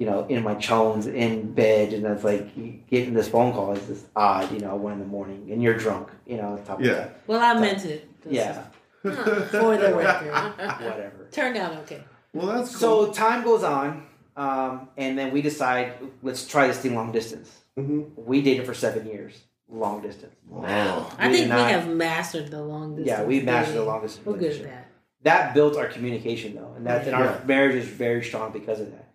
you 0.00 0.06
know, 0.06 0.24
in 0.28 0.42
my 0.42 0.54
chones 0.54 1.06
in 1.06 1.52
bed, 1.52 1.92
and 1.92 2.06
it's 2.06 2.24
like 2.24 2.48
getting 2.88 3.12
this 3.12 3.28
phone 3.28 3.52
call 3.52 3.72
is 3.72 3.86
just 3.86 4.06
odd, 4.16 4.50
you 4.50 4.58
know, 4.58 4.74
one 4.74 4.94
in 4.94 4.98
the 4.98 5.04
morning, 5.04 5.48
and 5.52 5.62
you're 5.62 5.76
drunk, 5.76 6.08
you 6.26 6.38
know, 6.38 6.52
on 6.54 6.64
top 6.64 6.80
of 6.80 6.86
Yeah. 6.86 6.94
that. 6.94 7.20
well 7.26 7.38
I 7.38 7.60
meant 7.60 7.84
it. 7.84 8.08
Yeah, 8.28 8.64
is 9.04 9.14
For 9.50 9.76
the 9.76 9.94
record. 9.94 10.32
whatever. 10.32 11.28
Turned 11.30 11.58
out 11.58 11.72
okay. 11.82 12.02
Well, 12.32 12.46
that's 12.46 12.70
cool. 12.76 13.06
So 13.06 13.12
time 13.12 13.44
goes 13.44 13.62
on, 13.62 14.06
um, 14.38 14.88
and 14.96 15.18
then 15.18 15.32
we 15.34 15.42
decide 15.42 15.92
let's 16.22 16.46
try 16.48 16.66
this 16.66 16.78
thing 16.78 16.94
long 16.94 17.12
distance. 17.12 17.50
hmm 17.76 18.04
We 18.16 18.40
dated 18.40 18.64
for 18.64 18.72
seven 18.72 19.06
years, 19.06 19.34
long 19.68 20.00
distance. 20.00 20.34
Wow. 20.48 21.10
I 21.18 21.30
think 21.30 21.48
did 21.48 21.54
we 21.54 21.60
have 21.76 21.88
mastered 21.88 22.50
the 22.50 22.62
long 22.62 22.96
distance. 22.96 23.06
Yeah, 23.18 23.24
we 23.26 23.40
mastered 23.42 23.74
the 23.74 23.78
dating. 23.80 23.86
long 23.92 24.00
distance 24.02 24.26
We're 24.26 24.38
good 24.38 24.56
at 24.56 24.62
that. 24.62 24.86
that 25.24 25.54
built 25.54 25.76
our 25.76 25.88
communication 25.88 26.54
though, 26.54 26.72
and 26.74 26.86
that 26.86 27.06
and 27.06 27.14
our 27.14 27.42
marriage 27.44 27.74
is 27.76 27.86
very 27.86 28.24
strong 28.24 28.50
because 28.52 28.80
of 28.80 28.90
that. 28.92 29.08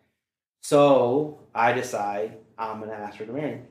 So 0.70 1.40
I 1.54 1.74
decide 1.74 2.38
I'm 2.58 2.80
gonna 2.80 2.94
ask 2.94 3.18
her 3.18 3.26
to 3.28 3.32
marry 3.34 3.52
me. 3.58 3.62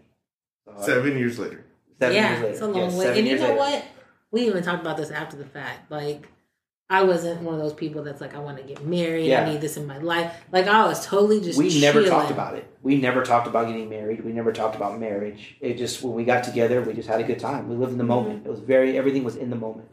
So 0.65 0.75
I- 0.79 0.87
Seven 0.87 1.19
years 1.19 1.41
later. 1.41 1.65
seven 1.99 2.15
yeah, 2.17 2.29
years 2.31 2.41
later. 2.41 2.53
it's 2.53 2.61
a 2.61 2.67
long 2.69 2.77
Yes, 2.83 2.95
way. 2.97 3.19
And 3.19 3.27
you 3.29 3.37
know 3.37 3.43
later. 3.43 3.57
what? 3.57 3.85
We 4.31 4.43
even 4.43 4.63
talked 4.63 4.81
about 4.81 4.97
this 4.97 5.11
after 5.11 5.37
the 5.37 5.45
fact. 5.45 5.91
Like, 5.91 6.29
I 6.89 7.03
wasn't 7.03 7.41
one 7.43 7.55
of 7.55 7.61
those 7.61 7.73
people 7.73 8.05
that's 8.05 8.21
like, 8.21 8.37
I 8.37 8.39
want 8.39 8.59
to 8.59 8.63
get 8.63 8.85
married. 8.87 9.27
Yeah. 9.27 9.43
I 9.45 9.51
need 9.51 9.61
this 9.61 9.77
in 9.77 9.89
my 9.89 9.99
life. 9.99 10.45
Like, 10.53 10.69
I 10.69 10.87
was 10.87 11.05
totally 11.05 11.41
just. 11.41 11.59
We 11.59 11.81
never 11.81 11.99
chilling. 12.03 12.11
talked 12.11 12.31
about 12.31 12.55
it. 12.55 12.65
We 12.83 12.97
never 13.01 13.25
talked 13.25 13.49
about 13.49 13.67
getting 13.67 13.89
married. 13.89 14.25
We 14.25 14.33
never 14.33 14.53
talked 14.53 14.77
about 14.77 15.01
marriage. 15.01 15.57
It 15.61 15.75
just 15.79 16.01
when 16.03 16.15
we 16.15 16.25
got 16.25 16.45
together, 16.45 16.81
we 16.81 16.93
just 16.93 17.09
had 17.09 17.21
a 17.21 17.25
good 17.25 17.41
time. 17.41 17.69
We 17.69 17.75
lived 17.75 17.91
in 17.93 17.99
the 17.99 18.05
moment. 18.05 18.47
It 18.47 18.51
was 18.51 18.61
very 18.61 18.97
everything 18.97 19.25
was 19.25 19.35
in 19.35 19.51
the 19.51 19.57
moment. 19.57 19.89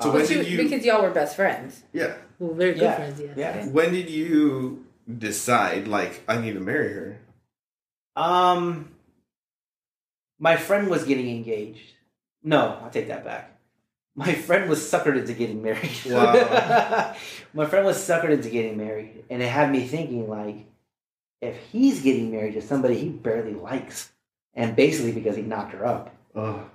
So 0.00 0.08
Um, 0.08 0.14
when 0.14 0.22
But 0.22 0.30
you- 0.30 0.36
did 0.38 0.46
you- 0.52 0.56
because 0.62 0.86
y'all 0.86 1.02
were 1.02 1.10
best 1.10 1.36
friends. 1.36 1.82
Yeah. 1.92 2.14
We 2.38 2.46
were 2.48 2.54
very 2.54 2.72
good 2.72 2.82
Yeah, 2.84 2.96
friends, 2.96 3.20
yes. 3.20 3.36
yeah. 3.36 3.66
When 3.68 3.92
did 3.92 4.08
you 4.08 4.86
decide, 5.18 5.88
like, 5.88 6.22
I 6.28 6.38
need 6.40 6.54
to 6.54 6.60
marry 6.60 6.92
her? 6.92 7.20
Um, 8.16 8.90
my 10.38 10.56
friend 10.56 10.88
was 10.88 11.04
getting 11.04 11.28
engaged. 11.28 11.94
No, 12.42 12.78
I'll 12.82 12.90
take 12.90 13.08
that 13.08 13.24
back. 13.24 13.58
My 14.14 14.34
friend 14.34 14.68
was 14.68 14.80
suckered 14.80 15.18
into 15.18 15.34
getting 15.34 15.62
married. 15.62 15.90
Wow. 16.06 17.14
my 17.54 17.66
friend 17.66 17.86
was 17.86 17.96
suckered 17.96 18.30
into 18.30 18.50
getting 18.50 18.76
married, 18.76 19.24
and 19.30 19.42
it 19.42 19.48
had 19.48 19.70
me 19.70 19.86
thinking 19.86 20.28
like, 20.28 20.66
if 21.40 21.56
he's 21.72 22.02
getting 22.02 22.30
married 22.30 22.54
to 22.54 22.62
somebody 22.62 22.98
he 22.98 23.08
barely 23.08 23.54
likes, 23.54 24.10
and 24.54 24.76
basically 24.76 25.12
because 25.12 25.36
he 25.36 25.42
knocked 25.42 25.72
her 25.72 25.86
up, 25.86 26.14
Oh. 26.34 26.68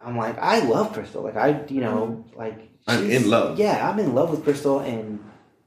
I'm 0.00 0.16
like, 0.16 0.38
I 0.38 0.60
love 0.60 0.92
Crystal. 0.92 1.22
Like 1.22 1.36
I, 1.36 1.64
you 1.68 1.80
know, 1.80 2.24
like 2.34 2.70
I'm 2.86 3.10
in 3.10 3.30
love. 3.30 3.58
Yeah, 3.58 3.88
I'm 3.88 3.98
in 3.98 4.14
love 4.14 4.30
with 4.30 4.44
Crystal, 4.44 4.80
and 4.80 5.22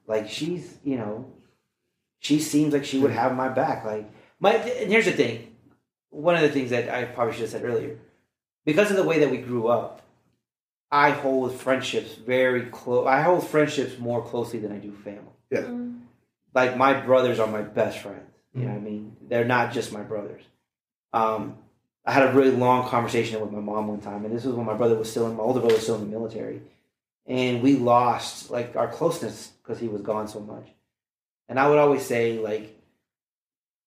like 0.08 0.30
she's, 0.30 0.78
you 0.84 0.98
know, 0.98 1.26
she 2.26 2.40
seems 2.40 2.74
like 2.74 2.84
she 2.84 2.98
would 2.98 3.12
have 3.12 3.36
my 3.36 3.50
back. 3.50 3.86
Like 3.86 4.10
my, 4.40 4.54
and 4.56 4.92
here's 4.92 5.06
the 5.06 5.12
thing. 5.12 5.56
One 6.10 6.34
of 6.34 6.42
the 6.42 6.50
things 6.50 6.72
that 6.72 6.90
I 6.90 7.06
probably 7.06 7.34
should 7.34 7.42
have 7.42 7.52
said 7.52 7.64
earlier, 7.64 8.00
because 8.66 8.90
of 8.90 8.98
the 8.98 9.04
way 9.04 9.20
that 9.20 9.30
we 9.30 9.38
grew 9.38 9.68
up, 9.68 10.02
I 10.92 11.12
hold 11.12 11.54
friendships 11.54 12.16
very 12.16 12.64
close. 12.64 13.06
I 13.06 13.22
hold 13.22 13.48
friendships 13.48 14.00
more 14.00 14.26
closely 14.26 14.58
than 14.58 14.72
I 14.72 14.78
do 14.78 14.92
family. 14.92 15.22
Yeah. 15.52 15.68
Like 16.56 16.76
my 16.76 17.00
brothers 17.00 17.38
are 17.40 17.46
my 17.46 17.62
best 17.62 18.00
friends. 18.00 18.32
You 18.56 18.62
know 18.62 18.72
what 18.72 18.78
I 18.78 18.82
mean? 18.82 19.18
They're 19.30 19.46
not 19.46 19.72
just 19.72 19.94
my 19.94 20.02
brothers. 20.02 20.42
Um, 21.14 21.58
I 22.06 22.12
had 22.12 22.24
a 22.24 22.34
really 22.34 22.52
long 22.52 22.88
conversation 22.88 23.40
with 23.40 23.52
my 23.52 23.60
mom 23.60 23.88
one 23.88 24.02
time, 24.02 24.26
and 24.26 24.36
this 24.36 24.46
was 24.46 24.56
when 24.56 24.66
my 24.66 24.74
brother 24.74 24.96
was 24.96 25.12
still 25.12 25.28
in 25.28 25.36
my 25.36 25.44
older 25.44 25.60
brother 25.60 25.76
was 25.76 25.84
still 25.84 25.96
in 25.96 26.10
the 26.10 26.18
military, 26.18 26.62
and 27.28 27.62
we 27.62 27.76
lost 27.76 28.50
like 28.50 28.76
our 28.76 28.88
closeness 28.88 29.52
because 29.62 29.80
he 29.80 29.88
was 29.88 30.02
gone 30.02 30.28
so 30.28 30.40
much. 30.40 30.70
And 31.48 31.60
I 31.60 31.68
would 31.70 31.78
always 31.78 32.06
say 32.06 32.40
like, 32.40 32.72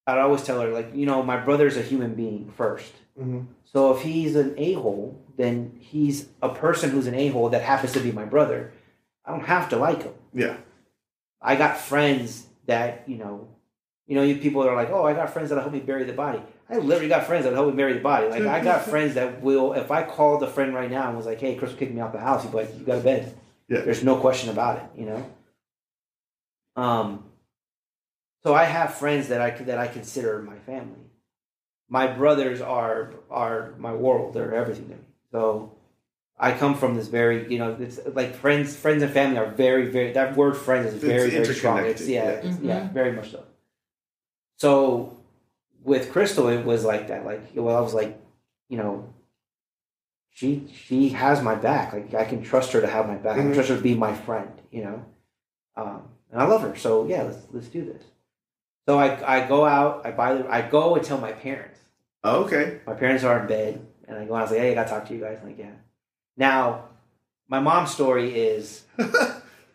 I'd 0.07 0.19
always 0.19 0.43
tell 0.43 0.61
her 0.61 0.69
like, 0.69 0.95
you 0.95 1.07
know, 1.07 1.23
my 1.23 1.37
brother's 1.37 1.77
a 1.77 1.83
human 1.83 2.15
being 2.15 2.51
first. 2.57 2.93
Mhm. 3.19 3.47
So 3.65 3.95
if 3.95 4.03
he's 4.03 4.37
an 4.37 4.55
a 4.57 4.73
hole, 4.75 5.21
then 5.37 5.77
he's 5.81 6.29
a 6.43 6.49
person 6.49 6.91
who's 6.91 7.07
an 7.07 7.15
a 7.15 7.29
hole 7.29 7.49
that 7.51 7.63
happens 7.63 7.93
to 7.93 8.01
be 8.01 8.13
my 8.13 8.25
brother. 8.25 8.73
I 9.25 9.33
don't 9.33 9.45
have 9.47 9.69
to 9.71 9.77
like 9.77 10.03
him. 10.03 10.15
Yeah. 10.33 10.57
I 11.43 11.57
got 11.57 11.79
friends 11.79 12.47
that 12.67 13.05
you 13.07 13.17
know, 13.19 13.49
you 14.07 14.15
know, 14.15 14.23
you 14.23 14.37
people 14.37 14.63
that 14.63 14.71
are 14.71 14.77
like, 14.77 14.91
oh, 14.91 15.05
I 15.05 15.13
got 15.13 15.31
friends 15.31 15.51
that'll 15.51 15.63
help 15.63 15.75
me 15.75 15.81
bury 15.81 16.05
the 16.05 16.13
body. 16.15 16.41
I 16.71 16.77
literally 16.77 17.09
got 17.09 17.25
friends 17.25 17.45
that 17.45 17.53
help 17.55 17.69
me 17.69 17.77
bury 17.77 17.95
the 17.95 18.01
body. 18.01 18.29
Like 18.29 18.43
I 18.43 18.63
got 18.63 18.83
friends 18.93 19.15
that 19.15 19.43
will, 19.43 19.73
if 19.75 19.91
I 19.91 20.03
called 20.03 20.43
a 20.43 20.47
friend 20.47 20.75
right 20.75 20.91
now 20.91 21.09
and 21.09 21.17
was 21.17 21.27
like, 21.27 21.41
hey, 21.41 21.55
Chris 21.57 21.75
kicked 21.75 21.93
me 21.95 22.01
out 22.01 22.13
the 22.13 22.21
house, 22.21 22.43
he'd 22.43 22.51
be 22.53 22.59
like, 22.59 22.79
you 22.79 22.85
got 22.85 22.97
to 22.97 23.01
bed. 23.03 23.35
Yeah. 23.69 23.81
There's 23.81 24.03
no 24.05 24.17
question 24.17 24.49
about 24.51 24.79
it. 24.79 25.01
You 25.01 25.07
know. 25.07 25.31
Um. 26.77 27.25
So 28.43 28.55
I 28.55 28.65
have 28.65 28.95
friends 28.95 29.29
that 29.29 29.41
I 29.41 29.51
that 29.65 29.79
I 29.79 29.89
consider 29.89 30.41
my 30.43 30.59
family. 30.61 31.05
My 31.89 32.07
brothers 32.07 32.61
are 32.61 33.13
are 33.31 33.75
my 33.79 33.95
world. 33.95 34.35
They're 34.35 34.55
everything 34.55 34.89
to 34.89 34.95
me. 34.97 35.01
So 35.33 35.73
I 36.39 36.53
come 36.53 36.75
from 36.77 36.95
this 36.95 37.09
very, 37.09 37.51
you 37.53 37.59
know, 37.59 37.77
it's 37.79 37.99
like 38.15 38.35
friends, 38.35 38.77
friends 38.77 39.03
and 39.03 39.13
family 39.13 39.39
are 39.39 39.51
very, 39.51 39.91
very. 39.91 40.13
That 40.13 40.37
word 40.37 40.57
"friends" 40.57 40.87
is 40.89 40.95
It's 40.95 41.05
very, 41.05 41.31
very 41.31 41.55
strong. 41.55 41.79
It's 41.79 42.01
interconnected, 42.03 42.09
yeah, 42.09 42.25
yeah. 42.25 42.51
It's, 42.51 42.61
yeah, 42.63 42.93
very 42.93 43.13
much 43.13 43.31
so. 43.33 43.45
So 44.57 45.19
with 45.83 46.13
Crystal, 46.13 46.49
it 46.49 46.65
was 46.65 46.85
like 46.85 47.09
that. 47.09 47.25
Like, 47.25 47.43
well, 47.55 47.77
I 47.77 47.81
was 47.81 47.95
like, 47.95 48.21
you 48.69 48.77
know, 48.79 49.13
she 50.31 50.69
she 50.73 51.09
has 51.11 51.43
my 51.43 51.55
back. 51.57 51.93
Like, 51.93 52.15
I 52.15 52.25
can 52.25 52.43
trust 52.43 52.73
her 52.73 52.81
to 52.81 52.87
have 52.87 53.09
my 53.09 53.17
back. 53.17 53.37
I 53.37 53.41
Mhm. 53.41 53.43
can 53.47 53.55
trust 53.55 53.69
her 53.71 53.77
to 53.77 53.83
be 53.83 53.95
my 53.95 54.15
friend. 54.15 54.51
You 54.71 54.85
know, 54.85 55.05
um, 55.77 56.03
and 56.31 56.41
I 56.41 56.47
love 56.47 56.63
her. 56.63 56.77
So 56.77 57.07
yeah, 57.07 57.23
let's 57.23 57.47
let's 57.53 57.69
do 57.69 57.85
this. 57.85 58.03
So 58.89 58.99
I 58.99 59.37
I 59.37 59.47
go 59.47 59.67
out. 59.67 60.07
I 60.07 60.13
buy. 60.13 60.33
The, 60.33 60.49
I 60.51 60.63
go 60.63 60.95
and 60.97 61.05
tell 61.05 61.19
my 61.19 61.33
parents 61.33 61.79
Oh, 62.25 62.45
okay. 62.45 62.81
my 62.87 62.95
parents 62.95 63.23
are 63.23 63.41
in 63.41 63.47
bed, 63.47 63.87
and 64.07 64.17
I 64.17 64.25
go 64.25 64.35
out 64.35 64.45
and 64.45 64.51
say, 64.51 64.61
"Hey, 64.61 64.73
I 64.73 64.75
got 64.75 64.85
to 64.85 64.89
talk 64.89 65.07
to 65.09 65.15
you 65.15 65.21
guys." 65.21 65.39
like, 65.45 65.59
yeah. 65.59 65.73
Now, 66.39 66.85
my 67.49 67.61
mom's 67.61 67.91
story 67.91 68.35
is 68.35 68.85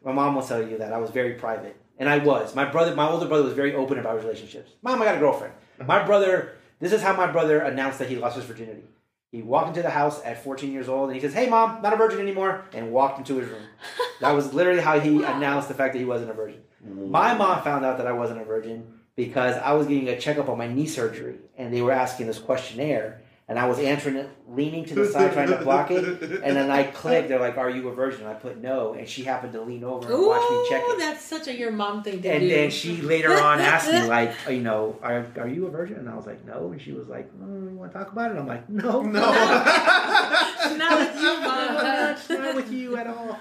my 0.04 0.12
mom 0.12 0.34
will 0.34 0.42
tell 0.42 0.68
you 0.68 0.80
that 0.80 0.92
I 0.92 0.98
was 0.98 1.12
very 1.12 1.34
private, 1.34 1.80
and 2.00 2.10
I 2.10 2.18
was. 2.18 2.56
My 2.56 2.66
brother, 2.66 2.96
my 2.96 3.08
older 3.08 3.28
brother, 3.28 3.44
was 3.44 3.54
very 3.54 3.76
open 3.76 4.00
about 4.00 4.16
his 4.16 4.26
relationships. 4.26 4.72
Mom, 4.82 5.00
I 5.00 5.06
got 5.06 5.18
a 5.18 5.20
girlfriend. 5.20 5.54
Uh-huh. 5.80 5.88
My 5.88 6.04
brother. 6.04 6.54
This 6.80 6.92
is 6.92 7.04
how 7.04 7.16
my 7.16 7.28
brother 7.28 7.60
announced 7.60 8.00
that 8.00 8.10
he 8.10 8.16
lost 8.16 8.36
his 8.36 8.46
virginity. 8.46 8.84
He 9.32 9.44
walked 9.44 9.68
into 9.70 9.84
the 9.84 9.92
house 9.92 10.22
at 10.26 10.44
14 10.44 10.72
years 10.72 10.90
old, 10.90 11.10
and 11.10 11.16
he 11.16 11.22
says, 11.22 11.36
"Hey, 11.36 11.48
mom, 11.48 11.84
not 11.84 11.94
a 11.94 11.98
virgin 11.98 12.20
anymore," 12.20 12.66
and 12.74 12.92
walked 12.92 13.20
into 13.20 13.36
his 13.36 13.48
room. 13.48 13.62
That 14.22 14.32
was 14.32 14.54
literally 14.54 14.80
how 14.82 15.00
he 15.02 15.22
announced 15.22 15.68
the 15.68 15.74
fact 15.74 15.94
that 15.94 16.00
he 16.00 16.06
wasn't 16.06 16.32
a 16.32 16.34
virgin. 16.34 16.62
My 16.82 17.34
mom 17.34 17.62
found 17.62 17.84
out 17.84 17.98
that 17.98 18.08
I 18.08 18.14
wasn't 18.14 18.40
a 18.40 18.46
virgin 18.46 18.93
because 19.16 19.56
I 19.58 19.74
was 19.74 19.88
getting 19.88 20.08
a 20.10 20.20
checkup 20.20 20.50
on 20.50 20.58
my 20.58 20.68
knee 20.68 20.88
surgery, 20.88 21.36
and 21.58 21.74
they 21.74 21.82
were 21.82 21.92
asking 21.92 22.28
this 22.28 22.40
questionnaire, 22.40 23.06
and 23.16 23.20
and 23.46 23.60
I 23.60 23.68
was 23.68 23.78
answering 23.78 24.16
it, 24.16 24.30
leaning 24.48 24.86
to 24.86 24.96
the 24.96 25.06
side, 25.06 25.34
trying 25.34 25.50
to 25.50 25.58
block 25.58 25.92
it, 25.92 26.04
and 26.22 26.56
then 26.56 26.72
I 26.72 26.84
clicked. 26.84 27.28
They're 27.28 27.42
like, 27.42 27.58
"Are 27.58 27.70
you 27.70 27.90
a 27.90 27.94
virgin?" 27.94 28.26
I 28.26 28.34
put 28.34 28.62
no, 28.62 28.94
and 28.94 29.08
she 29.08 29.24
happened 29.24 29.52
to 29.54 29.62
lean 29.62 29.84
over 29.84 30.12
and 30.12 30.26
watch 30.26 30.50
me 30.50 30.66
check 30.70 30.82
Ooh, 30.88 30.94
it. 30.94 30.98
that's 31.00 31.24
such 31.24 31.48
a 31.50 31.54
your 31.54 31.72
mom 31.72 32.04
thing 32.04 32.22
to 32.22 32.30
And 32.30 32.40
do. 32.40 32.50
then 32.50 32.72
she 32.72 33.02
later 33.02 33.34
on 33.34 33.60
asked 33.60 33.92
me, 33.92 34.02
like, 34.08 34.32
you 34.50 34.62
know, 34.62 34.98
are, 35.04 35.28
are 35.38 35.48
you 35.50 35.68
a 35.68 35.70
virgin? 35.70 35.98
And 35.98 36.10
I 36.10 36.16
was 36.16 36.26
like, 36.26 36.44
no. 36.46 36.72
And 36.72 36.82
she 36.82 36.94
was 36.94 37.10
like, 37.10 37.32
mm, 37.38 37.72
you 37.74 37.78
want 37.78 37.92
to 37.92 37.98
talk 38.00 38.12
about 38.14 38.32
it? 38.32 38.38
I'm 38.40 38.48
like, 38.48 38.68
no, 38.70 39.02
No. 39.04 39.20
Not 40.78 41.00
with 41.00 41.16
you, 41.22 41.34
mom. 41.42 41.74
not, 41.76 42.30
not 42.30 42.56
with 42.56 42.72
you 42.72 42.96
at 42.96 43.08
all. 43.08 43.38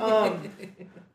Um, 0.00 0.50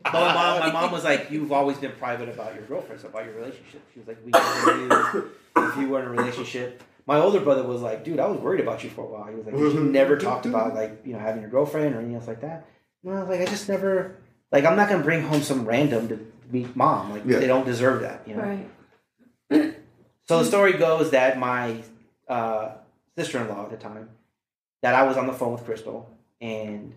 but 0.04 0.14
my 0.14 0.34
mom, 0.34 0.60
my 0.60 0.72
mom 0.72 0.92
was 0.92 1.04
like, 1.04 1.30
you've 1.32 1.52
always 1.52 1.78
been 1.78 1.92
private 1.94 2.30
about 2.30 2.56
your 2.56 2.64
girlfriends, 2.64 3.04
about 3.04 3.26
your 3.26 3.34
relationship. 3.36 3.82
She 3.94 4.00
was 4.00 4.08
like, 4.08 4.18
we 4.26 4.32
never 4.32 4.78
knew 4.78 5.32
if 5.70 5.78
you 5.78 5.90
were 5.90 6.00
in 6.02 6.06
a 6.08 6.10
relationship. 6.10 6.84
My 7.08 7.18
older 7.18 7.40
brother 7.40 7.64
was 7.64 7.82
like, 7.82 8.04
dude, 8.04 8.20
I 8.20 8.28
was 8.28 8.40
worried 8.40 8.62
about 8.62 8.84
you 8.84 8.90
for 8.90 9.04
a 9.04 9.08
while. 9.08 9.26
He 9.26 9.36
was 9.36 9.46
like, 9.46 9.56
you 9.56 9.84
never 9.84 10.18
talked 10.18 10.46
about 10.46 10.74
like, 10.76 11.02
you 11.06 11.14
know, 11.14 11.20
having 11.20 11.44
a 11.44 11.48
girlfriend 11.48 11.96
or 11.96 12.00
anything 12.00 12.16
else 12.16 12.28
like 12.28 12.42
that. 12.42 12.66
And 13.04 13.14
I 13.14 13.20
was 13.22 13.30
like, 13.30 13.42
I 13.42 13.46
just 13.52 13.68
never, 13.68 14.16
like, 14.52 14.66
I'm 14.66 14.76
not 14.76 14.88
gonna 14.90 15.04
bring 15.04 15.24
home 15.24 15.42
some 15.42 15.66
random 15.66 16.08
to 16.10 16.20
meet 16.52 16.76
mom. 16.76 17.12
Like, 17.12 17.24
Yeah. 17.26 17.40
they 17.40 17.48
don't 17.48 17.66
deserve 17.66 18.02
that, 18.02 18.28
you 18.28 18.36
know. 18.36 18.60
Right. 19.50 19.76
So 20.28 20.40
the 20.40 20.46
story 20.46 20.74
goes 20.74 21.12
that 21.12 21.38
my 21.38 21.78
uh, 22.28 22.76
sister-in-law 23.18 23.64
at 23.66 23.70
the 23.72 23.78
time, 23.78 24.10
that 24.82 24.96
I 24.96 25.04
was 25.04 25.18
on 25.18 25.28
the 25.28 25.34
phone 25.34 25.54
with 25.54 25.66
Crystal, 25.66 26.10
and 26.40 26.94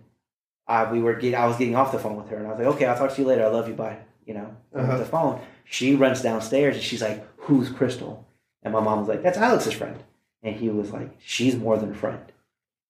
uh, 0.67 0.89
we 0.93 1.01
were 1.01 1.15
get, 1.15 1.35
I 1.35 1.47
was 1.47 1.57
getting 1.57 1.77
off 1.77 1.93
the 1.93 1.99
phone 1.99 2.17
with 2.17 2.29
her, 2.31 2.37
and 2.37 2.47
I 2.47 2.51
was 2.51 2.59
like, 2.59 2.69
"Okay, 2.75 2.87
I'll 2.87 2.97
talk 2.97 3.13
to 3.15 3.21
you 3.23 3.29
later. 3.29 3.45
I 3.45 3.49
love 3.49 3.69
you. 3.69 3.75
Bye." 3.75 3.99
You 4.27 4.35
know, 4.35 4.57
Uh-huh. 4.75 4.97
the 4.99 5.05
phone. 5.05 5.41
She 5.65 5.95
runs 5.95 6.23
downstairs 6.23 6.75
and 6.77 6.85
she's 6.85 7.03
like, 7.03 7.27
"Who's 7.39 7.69
Crystal?" 7.71 8.27
And 8.63 8.73
my 8.73 8.81
mom 8.81 9.01
was 9.01 9.09
like, 9.09 9.23
"That's 9.23 9.37
Alex's 9.39 9.75
friend," 9.75 10.03
and 10.43 10.57
he 10.57 10.71
was 10.71 10.91
like, 10.93 11.11
"She's 11.25 11.57
more 11.57 11.77
than 11.77 11.91
a 11.91 11.95
friend." 11.95 12.21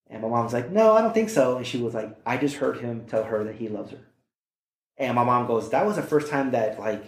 And 0.09 0.23
my 0.23 0.29
mom 0.29 0.45
was 0.45 0.53
like, 0.53 0.71
"No, 0.71 0.93
I 0.93 1.03
don't 1.03 1.13
think 1.15 1.31
so." 1.31 1.57
And 1.57 1.67
she 1.67 1.79
was 1.79 1.95
like, 1.95 2.17
"I 2.25 2.37
just 2.37 2.57
heard 2.57 2.79
him 2.79 3.05
tell 3.09 3.25
her 3.25 3.43
that 3.45 3.57
he 3.57 3.69
loves 3.69 3.91
her." 3.91 3.99
And 4.97 5.15
my 5.17 5.25
mom 5.25 5.47
goes, 5.49 5.71
"That 5.71 5.85
was 5.87 5.97
the 5.97 6.03
first 6.03 6.29
time 6.31 6.53
that 6.53 6.79
like 6.79 7.03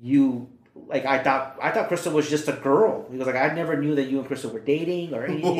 you 0.00 0.48
like 0.88 1.04
I 1.06 1.22
thought 1.22 1.56
I 1.62 1.70
thought 1.70 1.86
Crystal 1.86 2.12
was 2.12 2.28
just 2.28 2.48
a 2.48 2.52
girl." 2.54 3.06
He 3.10 3.16
was 3.18 3.26
like, 3.28 3.36
"I 3.36 3.54
never 3.54 3.76
knew 3.76 3.94
that 3.94 4.04
you 4.10 4.18
and 4.18 4.26
Crystal 4.26 4.50
were 4.50 4.58
dating 4.58 5.14
or 5.14 5.24
anything." 5.24 5.56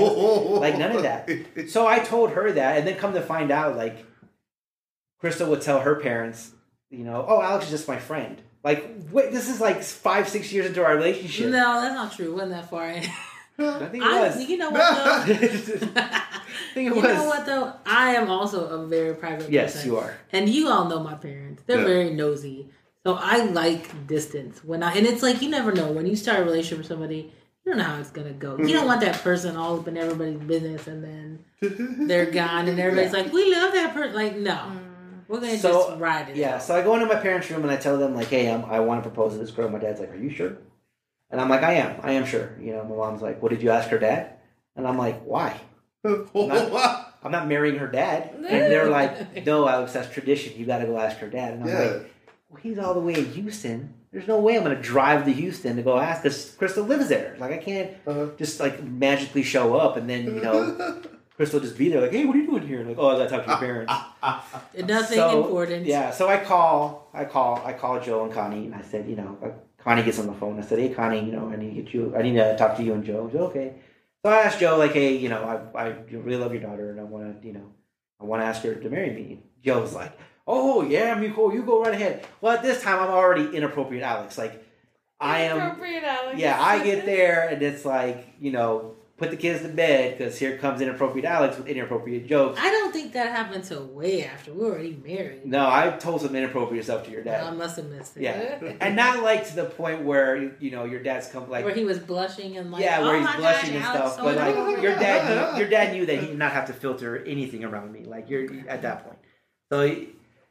Like, 0.61 0.79
none 0.79 0.93
of 0.97 1.03
that. 1.03 1.31
So 1.69 1.87
I 1.87 2.01
told 2.01 2.31
her 2.31 2.51
that, 2.53 2.79
and 2.79 2.87
then 2.89 2.97
come 2.97 3.15
to 3.15 3.21
find 3.23 3.53
out, 3.53 3.77
like 3.77 4.05
Crystal 5.25 5.49
would 5.49 5.63
tell 5.63 5.81
her 5.81 5.95
parents, 5.95 6.51
you 6.91 7.03
know, 7.03 7.25
"Oh, 7.27 7.41
Alex 7.41 7.65
is 7.65 7.71
just 7.71 7.89
my 7.89 7.99
friend." 7.99 8.43
Like, 8.63 8.91
wait, 9.11 9.33
this 9.33 9.49
is 9.49 9.59
like 9.59 9.83
five, 9.83 10.29
six 10.29 10.53
years 10.53 10.67
into 10.67 10.85
our 10.85 10.95
relationship. 10.95 11.47
No, 11.47 11.81
that's 11.81 11.95
not 11.95 12.13
true. 12.13 12.27
It 12.27 12.35
wasn't 12.35 12.51
that 12.51 12.69
far 12.69 12.91
in. 12.91 13.05
I 13.59 13.87
think 13.87 14.05
it 14.05 14.13
I, 14.13 14.21
was. 14.21 14.45
you 14.45 14.59
know 14.59 14.69
what 14.77 14.97
though? 14.97 15.13
I 15.15 15.23
think 16.75 16.91
it 16.91 16.95
you 16.95 16.95
was. 16.95 17.05
know 17.05 17.25
what 17.25 17.47
though? 17.47 17.73
I 17.87 18.17
am 18.17 18.31
also 18.31 18.67
a 18.67 18.87
very 18.87 19.15
private 19.15 19.39
person. 19.39 19.55
Yes, 19.55 19.73
person. 19.73 19.91
you 19.91 19.97
are. 19.97 20.15
And 20.31 20.47
you 20.47 20.69
all 20.69 20.91
know 20.91 21.03
my 21.03 21.15
parents. 21.15 21.63
They're 21.67 21.79
Yeah. 21.79 21.87
very 21.87 22.11
nosy. 22.11 22.69
So 23.07 23.15
I 23.15 23.47
like 23.47 24.07
distance. 24.07 24.63
When 24.63 24.83
I 24.83 24.93
and 24.93 25.07
it's 25.07 25.23
like 25.23 25.41
you 25.41 25.49
never 25.49 25.73
know. 25.73 25.91
When 25.91 26.07
you 26.07 26.17
start 26.17 26.41
a 26.41 26.45
relationship 26.45 26.81
with 26.81 26.89
somebody, 26.89 27.33
you 27.65 27.73
don't 27.73 27.79
know 27.79 27.85
how 27.85 27.99
it's 27.99 28.11
gonna 28.11 28.33
go. 28.35 28.59
You 28.59 28.67
don't 28.69 28.77
mm-hmm. 28.77 28.87
want 28.89 29.01
that 29.01 29.23
person 29.23 29.57
all 29.57 29.81
up 29.81 29.89
in 29.89 29.97
everybody's 29.97 30.39
business 30.41 30.87
and 30.87 31.03
then 31.03 32.07
they're 32.09 32.31
gone 32.31 32.69
and 32.69 32.79
everybody's 32.79 33.15
like, 33.15 33.33
We 33.33 33.51
love 33.51 33.73
that 33.73 33.95
person. 33.95 34.15
Like, 34.15 34.37
no. 34.37 34.53
Mm-hmm. 34.53 34.84
We're 35.29 35.41
gonna 35.41 35.57
So, 35.59 35.89
just 35.89 36.01
ride 36.01 36.29
it. 36.31 36.37
Yeah, 36.37 36.57
out. 36.57 36.63
so 36.63 36.75
I 36.77 36.83
go 36.83 36.95
into 36.95 37.07
my 37.07 37.17
parents' 37.17 37.51
room 37.51 37.63
and 37.63 37.71
I 37.71 37.77
tell 37.77 37.97
them 37.99 38.15
like, 38.15 38.29
"Hey, 38.29 38.51
I'm, 38.53 38.65
I 38.67 38.81
want 38.81 39.03
to 39.03 39.09
propose 39.09 39.33
to 39.33 39.39
this 39.39 39.51
girl." 39.51 39.69
My 39.69 39.79
dad's 39.79 40.01
like, 40.01 40.11
"Are 40.13 40.17
you 40.17 40.31
sure?" 40.31 40.57
And 41.31 41.41
I'm 41.41 41.49
like, 41.49 41.63
"I 41.63 41.75
am. 41.75 41.99
I 42.03 42.13
am 42.13 42.25
sure." 42.27 42.51
You 42.61 42.73
know, 42.73 42.85
my 42.85 42.95
mom's 42.97 43.23
like, 43.23 43.43
"What 43.43 43.51
did 43.51 43.63
you 43.63 43.71
ask 43.71 43.89
her 43.91 43.99
dad?" 43.99 44.31
And 44.77 44.87
I'm 44.87 44.99
like, 44.99 45.23
"Why? 45.25 45.61
I'm 46.05 47.31
not 47.33 47.49
marrying 47.49 47.79
her 47.79 47.87
dad." 47.89 48.31
And 48.35 48.45
they're 48.45 48.91
like, 48.91 49.47
"No, 49.47 49.67
Alex, 49.69 49.93
that's 49.95 50.13
tradition. 50.13 50.53
You 50.59 50.67
got 50.67 50.79
to 50.79 50.87
go 50.87 50.99
ask 50.99 51.19
her 51.19 51.29
dad." 51.29 51.55
And 51.55 51.63
I'm 51.65 51.69
Yeah. 51.71 51.79
like, 51.79 52.15
"Well, 52.51 52.61
he's 52.63 52.79
all 52.79 52.95
the 52.95 53.01
way 53.01 53.15
in 53.15 53.25
Houston. 53.33 53.95
There's 54.13 54.29
no 54.29 54.39
way 54.39 54.57
I'm 54.57 54.63
going 54.63 54.77
to 54.77 54.83
drive 54.83 55.25
to 55.25 55.33
Houston 55.33 55.75
to 55.77 55.83
go 55.83 55.99
ask 55.99 56.23
because 56.23 56.53
Crystal 56.57 56.85
lives 56.85 57.09
there. 57.09 57.35
Like, 57.41 57.51
I 57.53 57.57
can't 57.59 57.91
Uh-huh. 58.07 58.27
just 58.39 58.61
like 58.61 58.81
magically 58.85 59.43
show 59.43 59.75
up 59.77 59.97
and 59.97 60.09
then 60.09 60.25
you 60.27 60.41
know." 60.43 61.01
Crystal 61.37 61.59
just 61.59 61.77
be 61.77 61.89
there, 61.89 62.01
like, 62.01 62.13
"Hey, 62.13 62.25
what 62.25 62.37
are 62.37 62.39
you 62.39 62.47
doing 62.47 62.67
here?" 62.67 62.85
Like, 62.85 62.97
"Oh, 62.99 63.09
I 63.09 63.19
got 63.19 63.25
to 63.25 63.31
talk 63.31 63.45
to 63.45 63.51
your 63.51 63.59
parents." 63.59 63.93
Nothing 64.87 65.19
So, 65.19 65.45
important. 65.45 65.85
Yeah, 65.87 66.11
so 66.13 66.29
I 66.29 66.37
call, 66.39 67.11
I 67.13 67.25
call, 67.25 67.61
I 67.65 67.73
call 67.73 68.01
Joe 68.01 68.25
and 68.25 68.33
Connie, 68.33 68.67
and 68.67 68.75
I 68.75 68.83
said, 68.83 69.09
you 69.09 69.17
know, 69.17 69.37
like, 69.43 69.55
Connie 69.79 70.03
gets 70.03 70.19
on 70.21 70.27
the 70.29 70.33
phone. 70.35 70.59
I 70.59 70.63
said, 70.63 70.79
hey, 70.79 70.91
Connie, 70.91 71.25
you 71.25 71.33
know, 71.33 71.51
I 71.51 71.57
need 71.57 71.75
to 71.75 71.83
get 71.83 71.93
you, 71.95 72.15
I 72.17 72.23
need 72.23 72.35
to 72.35 72.57
talk 72.57 72.77
to 72.77 72.83
you 72.85 72.95
and 72.95 73.05
Joe. 73.05 73.29
Joe, 73.33 73.47
okay. 73.47 73.75
So 74.25 74.31
I 74.31 74.43
asked 74.43 74.61
Joe, 74.61 74.77
like, 74.79 74.93
hey, 74.93 75.17
you 75.17 75.29
know, 75.29 75.43
I, 75.75 75.79
I 75.79 75.89
really 76.11 76.37
love 76.37 76.53
your 76.53 76.63
daughter, 76.63 76.91
and 76.91 77.01
I 77.01 77.05
want 77.05 77.43
to, 77.43 77.47
you 77.47 77.53
know, 77.53 77.73
I 78.21 78.25
want 78.25 78.41
to 78.43 78.47
ask 78.47 78.63
her 78.63 78.75
to 78.75 78.89
marry 78.89 79.11
me. 79.11 79.41
Joe 79.63 79.81
was 79.81 79.93
like, 79.95 80.17
oh 80.47 80.83
yeah, 80.83 81.15
me 81.19 81.31
cool, 81.35 81.53
you 81.53 81.63
go 81.63 81.83
right 81.83 81.95
ahead. 81.95 82.27
Well, 82.41 82.53
at 82.53 82.63
this 82.63 82.83
time, 82.83 83.01
I'm 83.01 83.11
already 83.11 83.57
inappropriate, 83.57 84.03
Alex. 84.03 84.39
Like, 84.39 84.65
I 85.21 85.41
am. 85.41 85.57
Inappropriate, 85.57 86.05
Alex. 86.05 86.39
Yeah, 86.39 86.61
I 86.61 86.83
get 86.83 87.05
there, 87.07 87.49
and 87.49 87.63
it's 87.63 87.85
like, 87.85 88.35
you 88.41 88.53
know, 88.53 88.95
put 89.17 89.31
the 89.31 89.37
kids 89.37 89.63
to 89.63 89.69
bed 89.69 90.19
because 90.19 90.39
here 90.39 90.59
comes 90.59 90.81
inappropriate 90.81 91.25
Alex 91.25 91.57
with 91.57 91.69
inappropriate 91.69 92.27
jokes. 92.27 92.59
I 92.61 92.71
don't 92.71 92.93
think 92.93 93.13
that 93.13 93.29
happened 93.29 93.63
until 93.63 93.85
way 93.87 94.25
after 94.25 94.53
we 94.53 94.65
were 94.65 94.73
already 94.73 95.01
married. 95.05 95.47
No, 95.47 95.69
I 95.69 95.91
told 95.91 96.23
some 96.23 96.35
inappropriate 96.35 96.85
stuff 96.85 97.05
to 97.05 97.13
your 97.13 97.23
dad. 97.23 97.45
I 97.45 97.51
must 97.51 97.77
have 97.77 97.87
missed 97.87 98.17
it. 98.17 98.25
Yeah, 98.25 98.73
and 98.81 98.97
not 98.97 99.23
like 99.23 99.47
to 99.49 99.57
the 99.57 99.67
point 99.67 100.03
where 100.03 100.55
you 100.59 100.71
know 100.73 100.85
your 100.85 101.03
dad's 101.03 101.29
come 101.29 101.49
like 101.49 101.65
where 101.65 101.75
he 101.75 101.85
was 101.85 101.99
blushing 101.99 102.57
and 102.57 102.73
like, 102.73 102.83
yeah, 102.83 102.99
oh 103.01 103.05
where 103.05 103.17
he's 103.17 103.25
my 103.25 103.37
blushing 103.37 103.75
God, 103.75 103.77
and 103.77 103.85
Alex, 103.85 104.13
stuff. 104.15 104.21
oh 104.21 104.35
But 104.35 104.37
like 104.37 104.83
your 104.83 104.97
dad, 104.97 105.53
knew, 105.55 105.61
your 105.61 105.71
dad 105.71 105.93
knew 105.93 106.07
that 106.07 106.19
he 106.19 106.27
did 106.27 106.39
not 106.39 106.53
have 106.53 106.67
to 106.67 106.73
filter 106.73 107.23
anything 107.25 107.65
around 107.65 107.93
me. 107.93 108.05
Like 108.05 108.29
you're 108.29 108.49
at 108.69 108.83
that 108.83 109.05
point. 109.05 109.19
So, 109.71 110.07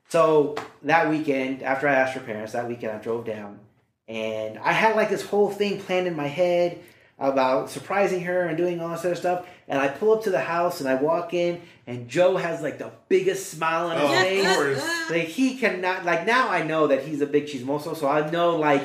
so 0.10 0.56
that 0.84 1.10
weekend 1.10 1.63
after 1.63 1.88
I 1.88 1.95
asked 1.95 2.13
her 2.13 2.21
parents, 2.21 2.54
that 2.54 2.67
weekend 2.67 2.93
I 2.93 2.99
drove 2.99 3.26
down, 3.26 3.60
and 4.08 4.58
I 4.60 4.71
had 4.71 4.95
like 4.95 5.10
this 5.10 5.26
whole 5.26 5.49
thing 5.49 5.82
planned 5.82 6.08
in 6.08 6.15
my 6.15 6.28
head 6.28 6.80
about 7.19 7.69
surprising 7.69 8.21
her 8.21 8.43
and 8.43 8.58
doing 8.58 8.82
all 8.82 8.89
this 8.89 9.06
other 9.06 9.15
stuff. 9.15 9.45
And 9.67 9.80
I 9.80 9.88
pull 9.88 10.12
up 10.13 10.23
to 10.23 10.30
the 10.30 10.41
house 10.41 10.80
and 10.82 10.89
I 10.89 10.95
walk 10.95 11.34
in, 11.34 11.62
and 11.88 12.10
Joe 12.10 12.36
has 12.38 12.62
like 12.62 12.78
the 12.80 12.91
biggest 13.08 13.49
smile 13.49 13.88
on 13.88 13.97
his 13.97 14.10
Oh, 14.10 14.13
of 14.13 14.19
face. 14.21 14.56
course. 14.56 15.10
Like 15.10 15.28
he 15.28 15.58
cannot 15.58 16.06
like 16.06 16.26
now 16.26 16.49
I 16.49 16.63
know 16.63 16.88
that 16.88 17.04
he's 17.04 17.21
a 17.21 17.26
big 17.26 17.47
cheese 17.47 17.63
chismoso, 17.63 17.95
so 17.95 18.08
I 18.08 18.30
know 18.30 18.58
like 18.58 18.84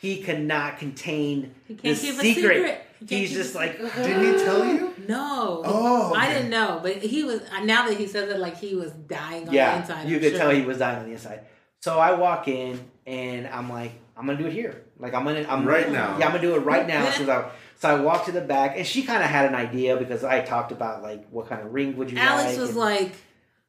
he 0.00 0.22
cannot 0.22 0.78
contain 0.78 1.54
He 1.66 1.74
the 1.74 1.94
secret. 1.94 2.22
secret. 2.34 2.80
He 3.06 3.18
He's 3.18 3.32
just 3.34 3.54
a 3.54 3.58
like 3.58 3.72
secret. 3.72 3.94
Didn't 4.02 4.38
he 4.38 4.44
tell 4.44 4.64
you? 4.66 4.94
No. 5.06 5.62
Oh, 5.64 6.14
I 6.16 6.24
okay. 6.26 6.34
didn't 6.36 6.50
know, 6.50 6.80
but 6.82 6.96
he 6.96 7.22
was. 7.22 7.42
Uh, 7.52 7.60
now 7.64 7.86
that 7.86 7.98
he 7.98 8.06
says 8.06 8.30
it, 8.30 8.38
like 8.38 8.56
he 8.56 8.74
was 8.74 8.92
dying 8.92 9.46
on 9.48 9.54
the 9.54 9.76
inside. 9.76 10.08
you 10.08 10.16
I'm 10.16 10.22
could 10.22 10.30
sure. 10.30 10.38
tell 10.38 10.50
he 10.50 10.62
was 10.62 10.78
dying 10.78 10.98
on 11.00 11.04
the 11.06 11.12
inside. 11.12 11.40
So 11.80 11.98
I 11.98 12.12
walk 12.12 12.48
in 12.48 12.80
and 13.06 13.46
I'm 13.48 13.68
like, 13.68 13.92
I'm 14.16 14.24
gonna 14.24 14.38
do 14.38 14.46
it 14.46 14.54
here. 14.54 14.84
Like 14.98 15.12
I'm 15.12 15.24
gonna, 15.24 15.44
I'm 15.46 15.66
Right 15.66 15.90
now. 15.92 16.16
Yeah, 16.18 16.26
I'm 16.26 16.32
gonna 16.32 16.40
do 16.40 16.54
it 16.54 16.60
right 16.60 16.86
now. 16.86 17.10
so, 17.10 17.30
I, 17.30 17.50
so 17.78 17.88
I 17.96 18.00
walked 18.00 18.26
to 18.26 18.32
the 18.32 18.40
back, 18.40 18.76
and 18.76 18.86
she 18.86 19.02
kind 19.02 19.22
of 19.22 19.28
had 19.30 19.46
an 19.46 19.54
idea 19.54 19.96
because 19.96 20.24
I 20.24 20.40
talked 20.40 20.72
about 20.72 21.02
like 21.02 21.26
what 21.30 21.48
kind 21.48 21.62
of 21.62 21.72
ring 21.72 21.96
would 21.96 22.10
you 22.10 22.18
Alex 22.18 22.50
like. 22.52 22.58
was 22.58 22.70
and- 22.70 22.78
like, 22.78 23.12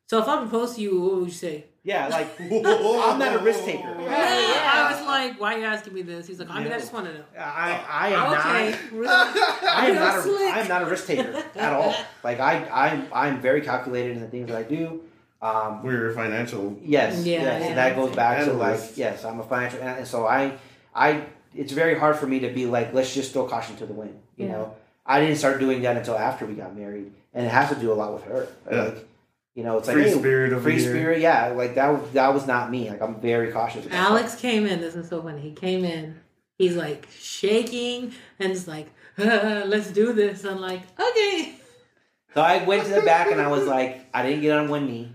"So 0.08 0.22
if 0.22 0.28
I 0.28 0.38
propose 0.38 0.76
to 0.76 0.82
you, 0.82 1.02
what 1.02 1.16
would 1.18 1.26
you 1.28 1.34
say?" 1.34 1.66
yeah, 1.84 2.08
like 2.08 2.28
I'm 2.42 3.20
not 3.20 3.36
a 3.36 3.40
risk 3.44 3.64
taker. 3.64 3.96
yeah. 4.02 4.72
I 4.74 4.92
was 4.98 5.06
like, 5.06 5.40
"Why 5.40 5.54
are 5.56 5.60
you 5.60 5.66
asking 5.66 5.94
me 5.94 6.02
this?" 6.02 6.26
He's 6.28 6.40
like, 6.40 6.50
"I 6.50 6.64
mean, 6.64 6.74
I 6.74 6.80
just 6.80 6.92
want 6.94 7.06
to 7.08 7.14
know." 7.14 7.24
I, 7.38 7.80
I 7.88 8.08
am 8.10 8.34
okay, 8.34 8.72
not. 8.72 8.92
really? 8.92 9.08
I 9.70 9.86
am 9.90 9.96
not. 9.96 10.26
A. 10.26 10.56
I 10.56 10.60
am 10.62 10.68
not 10.68 10.82
a 10.82 10.86
risk 10.88 11.06
taker 11.08 11.44
at 11.56 11.74
all. 11.74 11.94
Like 12.24 12.40
I, 12.40 12.66
I'm, 12.70 13.08
I'm 13.14 13.42
very 13.42 13.62
calculated 13.62 14.16
in 14.18 14.22
the 14.22 14.28
things 14.28 14.48
that 14.48 14.58
I 14.58 14.64
do. 14.64 15.02
Um, 15.42 15.84
We're 15.84 16.12
financial. 16.14 16.76
Yes, 16.82 17.24
Yeah, 17.24 17.42
yes, 17.44 17.62
yeah. 17.62 17.68
and 17.68 17.78
that 17.78 17.96
goes 17.96 18.16
back 18.16 18.46
to 18.46 18.54
like 18.54 18.98
yes, 18.98 19.24
I'm 19.24 19.40
a 19.40 19.44
financial 19.44 19.80
and 19.82 20.08
so 20.08 20.26
I, 20.26 20.58
I, 20.96 21.26
it's 21.56 21.72
very 21.72 21.98
hard 21.98 22.16
for 22.18 22.28
me 22.28 22.40
to 22.40 22.50
be 22.50 22.66
like, 22.66 22.94
let's 22.94 23.14
just 23.14 23.34
throw 23.34 23.48
caution 23.48 23.76
to 23.78 23.86
the 23.86 23.94
wind. 23.94 24.20
You 24.38 24.46
Yeah. 24.48 24.52
know, 24.54 24.76
I 25.06 25.20
didn't 25.20 25.38
start 25.38 25.60
doing 25.60 25.82
that 25.84 25.98
until 25.98 26.18
after 26.18 26.46
we 26.46 26.54
got 26.56 26.76
married, 26.76 27.12
and 27.34 27.46
it 27.46 27.50
has 27.50 27.70
to 27.70 27.76
do 27.76 27.92
a 27.92 27.96
lot 27.96 28.14
with 28.14 28.24
her. 28.24 28.48
Yeah. 28.72 28.82
Like, 28.84 29.08
you 29.56 29.64
know, 29.64 29.78
it's 29.78 29.90
Free 29.90 30.04
like 30.04 30.12
free 30.12 30.20
spirit 30.20 30.52
over 30.54 30.62
free 30.64 30.80
here. 30.80 30.92
spirit, 30.92 31.22
yeah. 31.22 31.48
Like 31.48 31.76
that, 31.76 31.90
was, 31.90 32.12
that 32.12 32.34
was 32.34 32.46
not 32.46 32.70
me. 32.72 32.90
Like 32.90 33.02
I'm 33.02 33.16
very 33.22 33.52
cautious. 33.52 33.86
About 33.86 34.12
Alex 34.12 34.36
came 34.36 34.66
in. 34.66 34.82
This 34.82 34.96
is 34.96 35.08
so 35.10 35.22
funny. 35.22 35.40
He 35.42 35.52
came 35.52 35.86
in. 35.86 36.20
He's 36.58 36.76
like 36.76 37.08
shaking 37.18 38.12
and 38.40 38.54
just 38.54 38.68
like, 38.68 38.88
"Let's 39.18 39.92
do 39.92 40.12
this." 40.14 40.44
I'm 40.44 40.60
like, 40.60 40.82
"Okay." 41.00 41.54
So 42.34 42.42
I 42.42 42.64
went 42.66 42.84
to 42.86 42.94
the 42.96 43.02
back 43.02 43.32
and 43.32 43.40
I 43.40 43.48
was 43.48 43.66
like, 43.66 44.06
I 44.14 44.24
didn't 44.24 44.42
get 44.42 44.58
on 44.58 44.68
one 44.70 44.88
knee. 44.88 45.10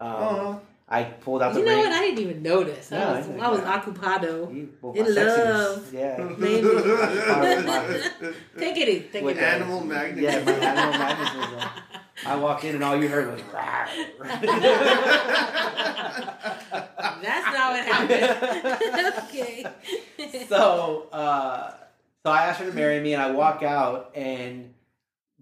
Um, 0.00 0.10
Oh, 0.10 0.60
I 0.92 1.04
pulled 1.04 1.40
out 1.40 1.54
the 1.54 1.60
You 1.60 1.64
know 1.66 1.72
ring. 1.74 1.84
what? 1.84 1.92
I 1.92 2.00
didn't 2.02 2.18
even 2.18 2.42
notice. 2.42 2.90
No, 2.90 2.98
I 2.98 3.16
was, 3.18 3.26
I- 3.28 3.38
I 3.38 3.48
was 3.48 3.60
occupado. 3.60 4.54
You- 4.54 4.68
well, 4.82 4.92
In 4.92 5.04
my 5.04 5.10
sexiness, 5.10 5.54
love. 5.54 5.94
Yeah. 5.94 6.16
Maybe. 6.38 6.68
My- 6.74 8.32
Take 8.58 8.76
it 8.76 8.88
easy. 8.90 9.08
Take 9.10 9.24
With 9.24 9.36
it 9.38 9.40
easy. 9.40 9.46
animal 9.46 9.80
magnet. 9.84 10.22
Yeah, 10.22 10.44
my 10.44 10.52
animal 10.52 10.98
madness 10.98 11.34
was 11.34 11.62
on. 11.64 11.70
I 12.26 12.36
walk 12.36 12.62
in 12.64 12.74
and 12.74 12.84
all 12.84 12.94
you 13.02 13.08
heard 13.08 13.32
was. 13.32 13.40
That's 17.22 17.46
not 17.56 17.72
what 17.72 17.84
happened. 17.84 19.24
okay. 19.28 19.66
so, 20.48 21.08
uh, 21.12 21.72
so 22.24 22.30
I 22.30 22.46
asked 22.46 22.60
her 22.60 22.66
to 22.66 22.72
marry 22.76 23.00
me, 23.00 23.14
and 23.14 23.22
I 23.22 23.30
walk 23.30 23.62
out, 23.62 24.12
and 24.14 24.72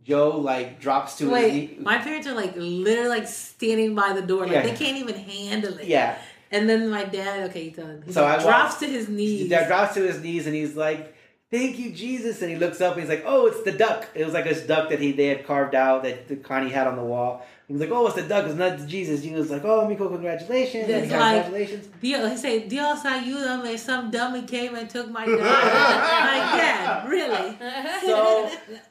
Joe 0.04 0.38
like 0.38 0.80
drops 0.80 1.16
to 1.18 1.24
his 1.24 1.32
Wait, 1.32 1.52
knee. 1.78 1.84
my 1.84 1.98
parents 1.98 2.26
are 2.26 2.34
like 2.34 2.54
literally 2.56 3.08
like 3.08 3.26
standing 3.28 3.94
by 3.94 4.12
the 4.12 4.22
door, 4.22 4.42
like 4.44 4.52
Yeah. 4.52 4.62
they 4.62 4.72
can't 4.74 4.96
even 4.98 5.14
handle 5.14 5.78
it. 5.78 5.86
Yeah. 5.86 6.16
And 6.50 6.68
then 6.68 6.88
my 6.90 7.04
dad, 7.04 7.48
okay, 7.50 7.72
so 7.72 8.00
he 8.04 8.12
So 8.12 8.24
I 8.24 8.34
drops 8.38 8.44
walked- 8.44 8.80
to 8.80 8.86
his 8.86 9.08
knees. 9.08 9.48
Dad 9.48 9.68
drops 9.68 9.94
to 9.94 10.00
his 10.00 10.20
knees 10.20 10.46
and 10.46 10.54
he's 10.56 10.74
like, 10.74 11.14
"Thank 11.52 11.78
you, 11.78 11.92
Jesus!" 11.92 12.42
And 12.42 12.50
he 12.50 12.56
looks 12.56 12.80
up 12.80 12.94
and 12.94 13.02
he's 13.02 13.10
like, 13.10 13.22
"Oh, 13.26 13.46
it's 13.46 13.62
the 13.62 13.70
duck." 13.72 14.08
It 14.14 14.24
was 14.24 14.34
like 14.34 14.44
this 14.44 14.62
duck 14.66 14.88
that 14.90 14.98
he 15.00 15.12
they 15.12 15.26
had 15.26 15.46
carved 15.46 15.74
out 15.76 16.02
that 16.02 16.42
Connie 16.42 16.70
had 16.70 16.86
on 16.88 16.96
the 16.96 17.04
wall. 17.04 17.46
He 17.68 17.72
was 17.74 17.80
like, 17.80 17.92
"Oh, 17.92 18.04
it's 18.08 18.16
the 18.16 18.22
duck. 18.22 18.46
It's 18.46 18.56
not 18.56 18.84
Jesus." 18.88 19.22
Jesus 19.22 19.38
was 19.42 19.50
like, 19.52 19.64
"Oh, 19.64 19.86
Miko, 19.86 20.08
congratulations! 20.08 20.88
That's 20.88 21.02
And 21.04 21.12
like- 21.12 21.42
congratulations!" 21.44 21.88
Dios, 22.02 22.30
he 22.32 22.36
said, 22.36 22.68
Dios 22.68 23.02
ayúdame, 23.04 23.78
some 23.78 24.10
dummy 24.10 24.42
came 24.42 24.74
and 24.74 24.90
took 24.90 25.08
my 25.08 25.24
dog. 25.26 25.38
like, 25.38 26.48
Dad, 26.58 27.08
really? 27.08 27.56
So, 28.04 28.50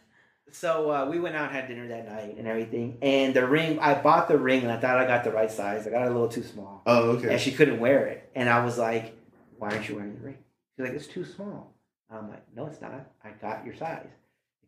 so 0.51 0.89
uh, 0.91 1.05
we 1.09 1.19
went 1.19 1.35
out 1.35 1.47
and 1.49 1.55
had 1.55 1.67
dinner 1.67 1.87
that 1.89 2.07
night 2.09 2.35
and 2.37 2.47
everything. 2.47 2.97
And 3.01 3.33
the 3.33 3.47
ring, 3.47 3.79
I 3.79 3.93
bought 3.95 4.27
the 4.27 4.37
ring 4.37 4.63
and 4.63 4.71
I 4.71 4.77
thought 4.77 4.97
I 4.97 5.05
got 5.05 5.23
the 5.23 5.31
right 5.31 5.51
size. 5.51 5.85
I 5.87 5.89
got 5.89 6.03
it 6.03 6.09
a 6.09 6.11
little 6.11 6.27
too 6.29 6.43
small, 6.43 6.81
Oh, 6.85 7.11
okay. 7.11 7.31
and 7.31 7.39
she 7.41 7.51
couldn't 7.51 7.79
wear 7.79 8.07
it. 8.07 8.29
And 8.35 8.49
I 8.49 8.63
was 8.63 8.77
like, 8.77 9.15
"Why 9.57 9.69
aren't 9.69 9.87
you 9.89 9.95
wearing 9.95 10.15
the 10.15 10.21
ring?" 10.25 10.37
She's 10.77 10.85
like, 10.85 10.95
"It's 10.95 11.07
too 11.07 11.25
small." 11.25 11.73
I'm 12.11 12.29
like, 12.29 12.43
"No, 12.55 12.65
it's 12.67 12.81
not. 12.81 13.05
I 13.23 13.29
got 13.41 13.65
your 13.65 13.75
size." 13.75 14.07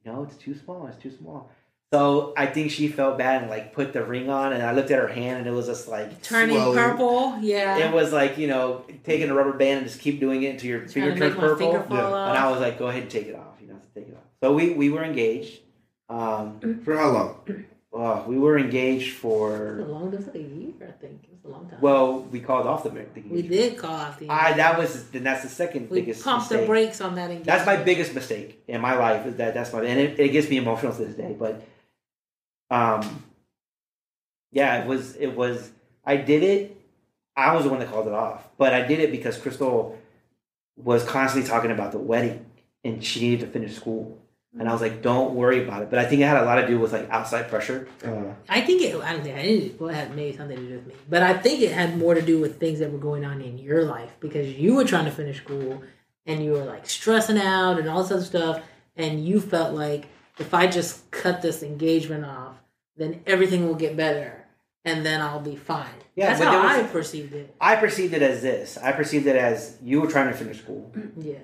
No, 0.05 0.23
it's 0.23 0.35
too 0.35 0.55
small. 0.55 0.87
It's 0.87 0.97
too 0.97 1.11
small. 1.11 1.49
So 1.93 2.33
I 2.37 2.45
think 2.45 2.71
she 2.71 2.87
felt 2.87 3.17
bad 3.17 3.41
and 3.41 3.49
like 3.51 3.73
put 3.73 3.91
the 3.91 4.03
ring 4.03 4.29
on, 4.29 4.53
and 4.53 4.63
I 4.63 4.71
looked 4.71 4.91
at 4.91 4.99
her 4.99 5.09
hand, 5.09 5.39
and 5.39 5.47
it 5.47 5.51
was 5.51 5.67
just 5.67 5.87
like 5.89 6.21
Turning 6.21 6.55
Swelling. 6.55 6.77
purple, 6.77 7.37
yeah. 7.41 7.77
it 7.79 7.93
was 7.93 8.13
like 8.13 8.37
you 8.37 8.47
know 8.47 8.85
taking 9.03 9.29
a 9.29 9.33
rubber 9.33 9.53
band 9.53 9.79
and 9.79 9.87
just 9.87 9.99
keep 9.99 10.19
doing 10.19 10.43
it 10.43 10.51
until 10.51 10.69
your 10.69 10.79
Trying 10.81 10.89
finger 10.89 11.19
turns 11.19 11.35
purple. 11.35 11.57
finger 11.71 11.83
fall 11.89 11.97
Yeah. 11.97 12.29
And 12.29 12.37
I 12.37 12.49
was 12.49 12.61
like, 12.61 12.79
"Go 12.79 12.87
ahead 12.87 13.01
and 13.03 13.11
take 13.11 13.27
it 13.27 13.35
off." 13.35 13.55
You 13.61 13.67
know, 13.67 13.75
take 13.93 14.07
it 14.07 14.13
off. 14.13 14.23
So 14.41 14.53
we 14.53 14.73
we 14.73 14.89
were 14.89 15.03
engaged. 15.03 15.59
Um, 16.11 16.81
For 16.83 16.97
how 16.97 17.09
long? 17.09 17.65
well, 17.91 18.25
we 18.27 18.37
were 18.37 18.57
engaged 18.57 19.07
It 19.07 19.23
was 19.23 19.79
a 19.79 19.83
for 19.83 19.85
long, 19.87 20.13
it 20.13 20.17
was 20.17 20.27
like 20.27 20.35
a 20.35 20.39
year, 20.39 20.73
I 20.81 20.91
think. 21.01 21.23
It 21.23 21.29
was 21.31 21.45
a 21.45 21.47
long 21.47 21.69
time. 21.69 21.79
well, 21.81 22.21
we 22.23 22.39
called 22.41 22.67
off 22.67 22.83
the, 22.83 22.89
the 22.89 23.21
we 23.29 23.41
did 23.41 23.77
call 23.77 23.95
off 23.95 24.19
the 24.19 24.29
I 24.29 24.53
that 24.53 24.77
was 24.77 25.09
then 25.11 25.23
that's 25.23 25.43
the 25.43 25.49
second 25.49 25.89
we 25.89 26.01
biggest 26.01 26.23
pumped 26.23 26.43
mistake. 26.51 26.61
the 26.61 26.67
brakes 26.67 26.99
on 27.01 27.15
that 27.15 27.31
engagement. 27.31 27.45
That's 27.45 27.65
my 27.65 27.77
biggest 27.77 28.13
mistake 28.13 28.61
in 28.67 28.81
my 28.81 28.95
life. 28.95 29.25
Is 29.25 29.35
that 29.37 29.53
that's 29.53 29.71
my 29.73 29.79
and 29.83 29.99
it, 29.99 30.19
it 30.19 30.29
gets 30.29 30.49
me 30.49 30.57
emotional 30.57 30.93
to 30.93 31.05
this 31.05 31.15
day. 31.15 31.35
But 31.37 31.65
um, 32.69 33.23
yeah, 34.51 34.81
it 34.81 34.87
was 34.87 35.15
it 35.15 35.35
was 35.35 35.71
I 36.05 36.17
did 36.17 36.43
it. 36.43 36.77
I 37.35 37.55
was 37.55 37.63
the 37.63 37.69
one 37.69 37.79
that 37.79 37.89
called 37.89 38.07
it 38.07 38.13
off, 38.13 38.47
but 38.57 38.73
I 38.73 38.81
did 38.81 38.99
it 38.99 39.11
because 39.11 39.37
Crystal 39.37 39.97
was 40.75 41.03
constantly 41.05 41.47
talking 41.49 41.71
about 41.71 41.91
the 41.93 41.97
wedding 41.99 42.45
and 42.83 43.03
she 43.03 43.21
needed 43.21 43.45
to 43.45 43.51
finish 43.51 43.75
school. 43.75 44.17
And 44.59 44.67
I 44.67 44.73
was 44.73 44.81
like, 44.81 45.01
"Don't 45.01 45.33
worry 45.33 45.63
about 45.63 45.81
it." 45.83 45.89
But 45.89 45.99
I 45.99 46.05
think 46.05 46.21
it 46.21 46.25
had 46.25 46.37
a 46.37 46.45
lot 46.45 46.55
to 46.55 46.67
do 46.67 46.77
with 46.77 46.91
like 46.91 47.09
outside 47.09 47.47
pressure. 47.49 47.87
Uh, 48.03 48.33
I 48.49 48.59
think 48.61 48.81
it. 48.81 48.95
I 49.01 49.13
don't 49.13 49.23
think 49.23 49.37
it, 49.37 49.79
well, 49.79 49.89
it 49.89 49.95
had 49.95 50.13
maybe 50.15 50.35
something 50.35 50.57
to 50.57 50.63
do 50.67 50.75
with 50.75 50.87
me, 50.87 50.95
but 51.09 51.23
I 51.23 51.37
think 51.37 51.61
it 51.61 51.71
had 51.71 51.97
more 51.97 52.13
to 52.15 52.21
do 52.21 52.39
with 52.41 52.59
things 52.59 52.79
that 52.79 52.91
were 52.91 52.97
going 52.97 53.23
on 53.23 53.41
in 53.41 53.57
your 53.57 53.85
life 53.85 54.11
because 54.19 54.53
you 54.53 54.75
were 54.75 54.83
trying 54.83 55.05
to 55.05 55.11
finish 55.11 55.37
school 55.37 55.81
and 56.25 56.43
you 56.43 56.51
were 56.51 56.65
like 56.65 56.87
stressing 56.87 57.37
out 57.37 57.79
and 57.79 57.87
all 57.89 58.01
this 58.03 58.11
other 58.11 58.23
stuff, 58.25 58.61
and 58.97 59.25
you 59.25 59.39
felt 59.39 59.73
like 59.73 60.05
if 60.37 60.53
I 60.53 60.67
just 60.67 61.09
cut 61.11 61.41
this 61.41 61.63
engagement 61.63 62.25
off, 62.25 62.55
then 62.97 63.21
everything 63.25 63.65
will 63.65 63.75
get 63.75 63.95
better, 63.95 64.45
and 64.83 65.05
then 65.05 65.21
I'll 65.21 65.39
be 65.39 65.55
fine. 65.55 65.87
Yeah, 66.17 66.27
that's 66.27 66.39
but 66.39 66.49
how 66.49 66.61
there 66.75 66.85
I 66.85 66.87
perceived 66.89 67.33
it. 67.33 67.55
I 67.61 67.77
perceived 67.77 68.13
it 68.13 68.21
as 68.21 68.41
this. 68.41 68.77
I 68.77 68.91
perceived 68.91 69.27
it 69.27 69.37
as 69.37 69.77
you 69.81 70.01
were 70.01 70.07
trying 70.07 70.27
to 70.29 70.37
finish 70.37 70.59
school 70.59 70.91
Yes. 71.17 71.39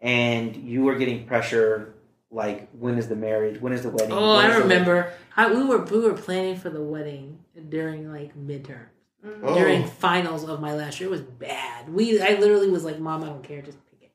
and 0.00 0.54
you 0.56 0.84
were 0.84 0.94
getting 0.94 1.26
pressure. 1.26 1.94
Like, 2.32 2.68
when 2.72 2.96
is 2.98 3.08
the 3.08 3.16
marriage? 3.16 3.60
When 3.60 3.72
is 3.72 3.82
the 3.82 3.90
wedding? 3.90 4.12
Oh, 4.12 4.36
When 4.36 4.50
is 4.50 4.56
I 4.56 4.58
remember. 4.58 5.12
I, 5.36 5.52
we 5.52 5.64
were 5.64 5.84
we 5.84 5.98
were 6.00 6.14
planning 6.14 6.56
for 6.56 6.70
the 6.70 6.82
wedding 6.82 7.38
during 7.68 8.10
like 8.10 8.34
midterm. 8.36 8.86
Mm-hmm. 9.24 9.46
oh, 9.46 9.54
during 9.54 9.86
finals 9.86 10.42
of 10.48 10.60
my 10.60 10.74
last 10.74 10.98
year. 10.98 11.08
It 11.08 11.12
was 11.12 11.20
bad. 11.20 11.88
We 11.88 12.20
I 12.20 12.34
literally 12.40 12.68
was 12.68 12.84
like, 12.84 12.98
Mom, 12.98 13.22
I 13.22 13.26
don't 13.26 13.44
care, 13.44 13.62
just 13.62 13.78
pick 13.90 14.02
it. 14.02 14.12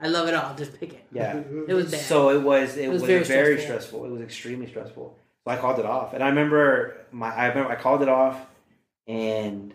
I 0.00 0.08
love 0.08 0.26
it 0.26 0.34
all, 0.34 0.54
just 0.54 0.78
pick 0.80 0.94
it. 0.94 1.04
Yeah. 1.12 1.42
It 1.68 1.74
was 1.74 1.90
bad. 1.90 2.00
So 2.00 2.30
it 2.30 2.42
was 2.42 2.76
it, 2.78 2.88
was, 2.88 3.02
was 3.02 3.08
very 3.08 3.24
very, 3.24 3.60
stressful. 3.60 3.98
stressful. 4.00 4.04
It 4.06 4.10
was 4.10 4.22
extremely 4.22 4.66
stressful. 4.66 5.18
So 5.44 5.50
I 5.50 5.56
called 5.56 5.78
it 5.78 5.84
off. 5.84 6.14
And 6.14 6.22
I 6.22 6.28
remember 6.28 6.96
my 7.12 7.28
I 7.34 7.48
remember 7.48 7.70
I 7.70 7.76
called 7.76 8.00
it 8.00 8.08
off 8.08 8.40
and 9.06 9.74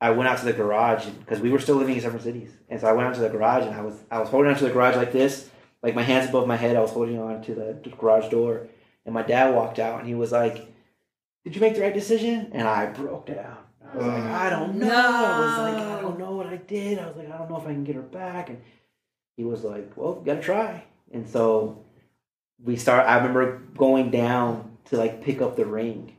I 0.00 0.10
went 0.10 0.28
out 0.28 0.38
to 0.38 0.44
the 0.44 0.54
garage 0.54 1.06
because 1.06 1.40
we 1.40 1.50
were 1.50 1.60
still 1.60 1.76
living 1.76 1.94
in 1.94 2.00
separate 2.00 2.22
cities. 2.22 2.50
And 2.68 2.80
so 2.80 2.88
I 2.88 2.92
went 2.92 3.08
out 3.08 3.14
to 3.14 3.20
the 3.20 3.28
garage 3.28 3.64
and 3.64 3.74
I 3.74 3.82
was 3.82 3.94
I 4.10 4.18
was 4.18 4.28
holding 4.28 4.50
onto 4.50 4.64
the 4.66 4.72
garage 4.72 4.96
like 4.96 5.12
this, 5.12 5.50
like 5.82 5.94
my 5.94 6.02
hands 6.02 6.28
above 6.28 6.46
my 6.46 6.56
head. 6.56 6.76
I 6.76 6.80
was 6.80 6.90
holding 6.90 7.18
on 7.18 7.42
to 7.42 7.54
the, 7.54 7.90
garage 7.90 8.30
door. 8.30 8.68
And 9.04 9.14
my 9.14 9.22
dad 9.22 9.54
walked 9.54 9.78
out 9.78 9.98
and 9.98 10.08
he 10.08 10.14
was 10.14 10.32
like, 10.32 10.72
Did 11.44 11.54
you 11.54 11.60
make 11.60 11.74
the 11.74 11.80
right 11.80 11.94
decision? 11.94 12.50
And 12.52 12.68
I 12.68 12.86
broke 12.86 13.26
down. 13.26 13.56
I 13.82 13.96
was 13.96 14.06
like, 14.06 14.22
oh, 14.22 14.34
I 14.34 14.50
don't 14.50 14.74
know. 14.76 14.86
I 14.86 15.40
was 15.40 15.58
like, 15.58 15.84
I 15.84 16.00
don't 16.00 16.18
know 16.18 16.32
what 16.32 16.46
I 16.46 16.56
did. 16.56 16.98
I 16.98 17.06
was 17.06 17.16
like, 17.16 17.30
I 17.30 17.38
don't 17.38 17.50
know 17.50 17.56
if 17.56 17.64
I 17.66 17.72
can 17.72 17.82
get 17.82 17.96
her 17.96 18.02
back. 18.02 18.50
And 18.50 18.60
he 19.36 19.44
was 19.44 19.64
like, 19.64 19.96
Well, 19.96 20.18
you 20.20 20.26
gotta 20.26 20.42
try. 20.42 20.84
And 21.12 21.28
so 21.28 21.82
we 22.62 22.76
start 22.76 23.08
I 23.08 23.16
remember 23.16 23.62
going 23.76 24.10
down 24.10 24.76
to 24.86 24.96
like 24.96 25.22
pick 25.22 25.40
up 25.40 25.56
the 25.56 25.64
ring. 25.64 26.16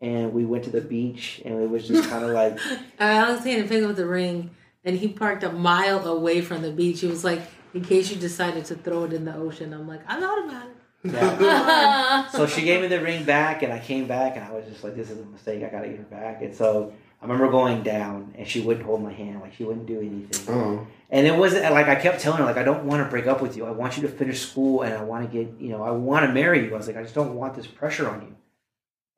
And 0.00 0.32
we 0.32 0.44
went 0.44 0.64
to 0.64 0.70
the 0.70 0.80
beach 0.80 1.40
and 1.44 1.60
it 1.62 1.70
was 1.70 1.86
just 1.86 2.08
kinda 2.08 2.28
like 2.28 2.58
I 2.98 3.32
was 3.32 3.42
saying 3.42 3.62
to 3.62 3.68
pick 3.68 3.84
up 3.84 3.94
the 3.96 4.06
ring, 4.06 4.50
and 4.84 4.96
he 4.96 5.08
parked 5.08 5.44
a 5.44 5.52
mile 5.52 6.06
away 6.06 6.40
from 6.40 6.62
the 6.62 6.72
beach. 6.72 7.00
He 7.00 7.06
was 7.06 7.24
like, 7.24 7.40
in 7.74 7.82
case 7.82 8.10
you 8.10 8.16
decided 8.16 8.64
to 8.66 8.74
throw 8.74 9.04
it 9.04 9.12
in 9.12 9.24
the 9.24 9.34
ocean. 9.34 9.72
I'm 9.72 9.88
like, 9.88 10.00
I 10.06 10.20
thought 10.20 10.44
about 10.44 10.66
it. 10.66 10.76
yeah. 11.04 12.28
So 12.32 12.46
she 12.46 12.62
gave 12.62 12.80
me 12.80 12.86
the 12.88 13.00
ring 13.00 13.24
back, 13.24 13.62
and 13.62 13.72
I 13.72 13.78
came 13.78 14.06
back, 14.06 14.36
and 14.36 14.44
I 14.44 14.52
was 14.52 14.64
just 14.66 14.84
like, 14.84 14.94
"This 14.94 15.10
is 15.10 15.18
a 15.18 15.24
mistake. 15.24 15.62
I 15.64 15.68
gotta 15.68 15.88
get 15.88 15.98
her 15.98 16.04
back." 16.04 16.42
And 16.42 16.54
so 16.54 16.92
I 17.20 17.24
remember 17.24 17.50
going 17.50 17.82
down, 17.82 18.34
and 18.38 18.46
she 18.46 18.60
wouldn't 18.60 18.86
hold 18.86 19.02
my 19.02 19.12
hand, 19.12 19.40
like 19.40 19.54
she 19.54 19.64
wouldn't 19.64 19.86
do 19.86 19.98
anything. 20.00 20.54
oh, 20.54 20.86
And 21.10 21.26
it 21.26 21.36
wasn't 21.36 21.64
like 21.72 21.88
I 21.88 21.96
kept 21.96 22.20
telling 22.20 22.38
her, 22.38 22.44
like, 22.44 22.56
"I 22.56 22.62
don't 22.62 22.84
want 22.84 23.02
to 23.04 23.10
break 23.10 23.26
up 23.26 23.42
with 23.42 23.56
you. 23.56 23.66
I 23.66 23.70
want 23.72 23.96
you 23.96 24.02
to 24.02 24.08
finish 24.08 24.40
school, 24.48 24.82
and 24.82 24.94
I 24.94 25.02
want 25.02 25.28
to 25.30 25.44
get, 25.44 25.60
you 25.60 25.70
know, 25.70 25.82
I 25.82 25.90
want 25.90 26.24
to 26.26 26.32
marry 26.32 26.64
you." 26.64 26.72
I 26.74 26.76
was 26.78 26.86
like, 26.86 26.96
"I 26.96 27.02
just 27.02 27.14
don't 27.16 27.34
want 27.34 27.54
this 27.54 27.66
pressure 27.66 28.08
on 28.08 28.22
you." 28.22 28.36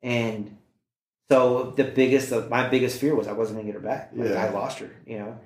And 0.01 0.57
so 1.29 1.73
the 1.77 1.83
biggest, 1.83 2.31
my 2.49 2.67
biggest 2.67 2.99
fear 2.99 3.15
was 3.15 3.27
I 3.27 3.31
wasn't 3.33 3.57
gonna 3.59 3.65
get 3.71 3.75
her 3.75 3.87
back. 3.87 4.11
Like 4.13 4.29
Yeah. 4.29 4.43
I 4.45 4.49
lost 4.49 4.79
her, 4.79 4.89
you 5.05 5.17
know. 5.19 5.39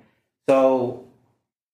So 0.48 1.06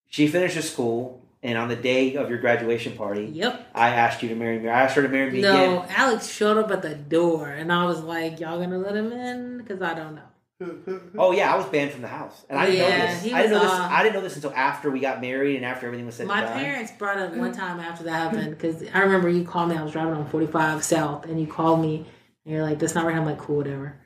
she 0.09 0.27
finishes 0.29 0.71
school, 0.71 1.21
and 1.47 1.57
on 1.57 1.69
the 1.69 1.77
day 1.77 2.15
of 2.17 2.29
your 2.29 2.39
graduation 2.39 2.97
party, 2.97 3.27
Yep. 3.33 3.69
I 3.75 3.89
asked 3.91 4.23
you 4.23 4.29
to 4.31 4.35
marry 4.35 4.59
me. 4.59 4.69
I 4.69 4.83
asked 4.83 4.97
her 4.97 5.03
to 5.03 5.09
marry 5.09 5.31
me 5.31 5.41
No, 5.41 5.81
again. 5.83 5.95
Alex 5.97 6.27
showed 6.29 6.59
up 6.59 6.71
at 6.71 6.83
the 6.83 6.95
door, 6.95 7.49
and 7.49 7.73
I 7.73 7.85
was 7.85 8.01
like, 8.01 8.41
y'all 8.41 8.59
gonna 8.61 8.79
let 8.79 8.97
him 8.97 9.13
in? 9.13 9.59
Because 9.59 9.81
I 9.81 9.95
don't 9.95 10.15
know. 10.17 10.23
Oh 11.19 11.33
yeah, 11.33 11.53
I 11.53 11.57
was 11.57 11.67
banned 11.67 11.93
from 11.93 12.01
the 12.03 12.09
house, 12.09 12.45
and 12.49 12.59
I 12.59 12.67
didn't 12.67 12.79
know 12.81 13.07
this. 13.07 13.23
he 13.23 13.33
I 13.33 13.43
didn't 13.43 13.53
know 13.59 13.63
this. 13.63 13.71
uh, 13.73 13.89
I 13.91 14.03
didn't 14.03 14.15
know 14.17 14.21
this 14.23 14.37
until 14.37 14.53
after 14.55 14.91
we 14.91 15.01
got 15.01 15.21
married 15.21 15.57
and 15.57 15.65
after 15.67 15.87
everything 15.87 16.07
was 16.07 16.15
said 16.15 16.27
My 16.27 16.41
and 16.41 16.47
done. 16.49 16.59
parents 16.65 16.93
brought 16.99 17.19
up 17.19 17.35
one 17.35 17.53
time 17.53 17.79
after 17.81 18.05
that 18.05 18.13
happened 18.33 18.51
because 18.51 18.83
I 18.95 19.01
remember 19.01 19.29
you 19.29 19.45
called 19.45 19.69
me. 19.71 19.77
I 19.77 19.83
was 19.83 19.93
driving 19.93 20.15
on 20.15 20.27
45 20.29 20.83
South, 20.83 21.27
and 21.27 21.39
you 21.41 21.47
called 21.47 21.81
me, 21.81 22.07
and 22.45 22.55
you're 22.55 22.63
like, 22.63 22.79
"That's 22.79 22.95
not 22.95 23.05
right." 23.07 23.17
I'm 23.17 23.27
like, 23.27 23.39
"Cool, 23.39 23.57
whatever." 23.59 23.97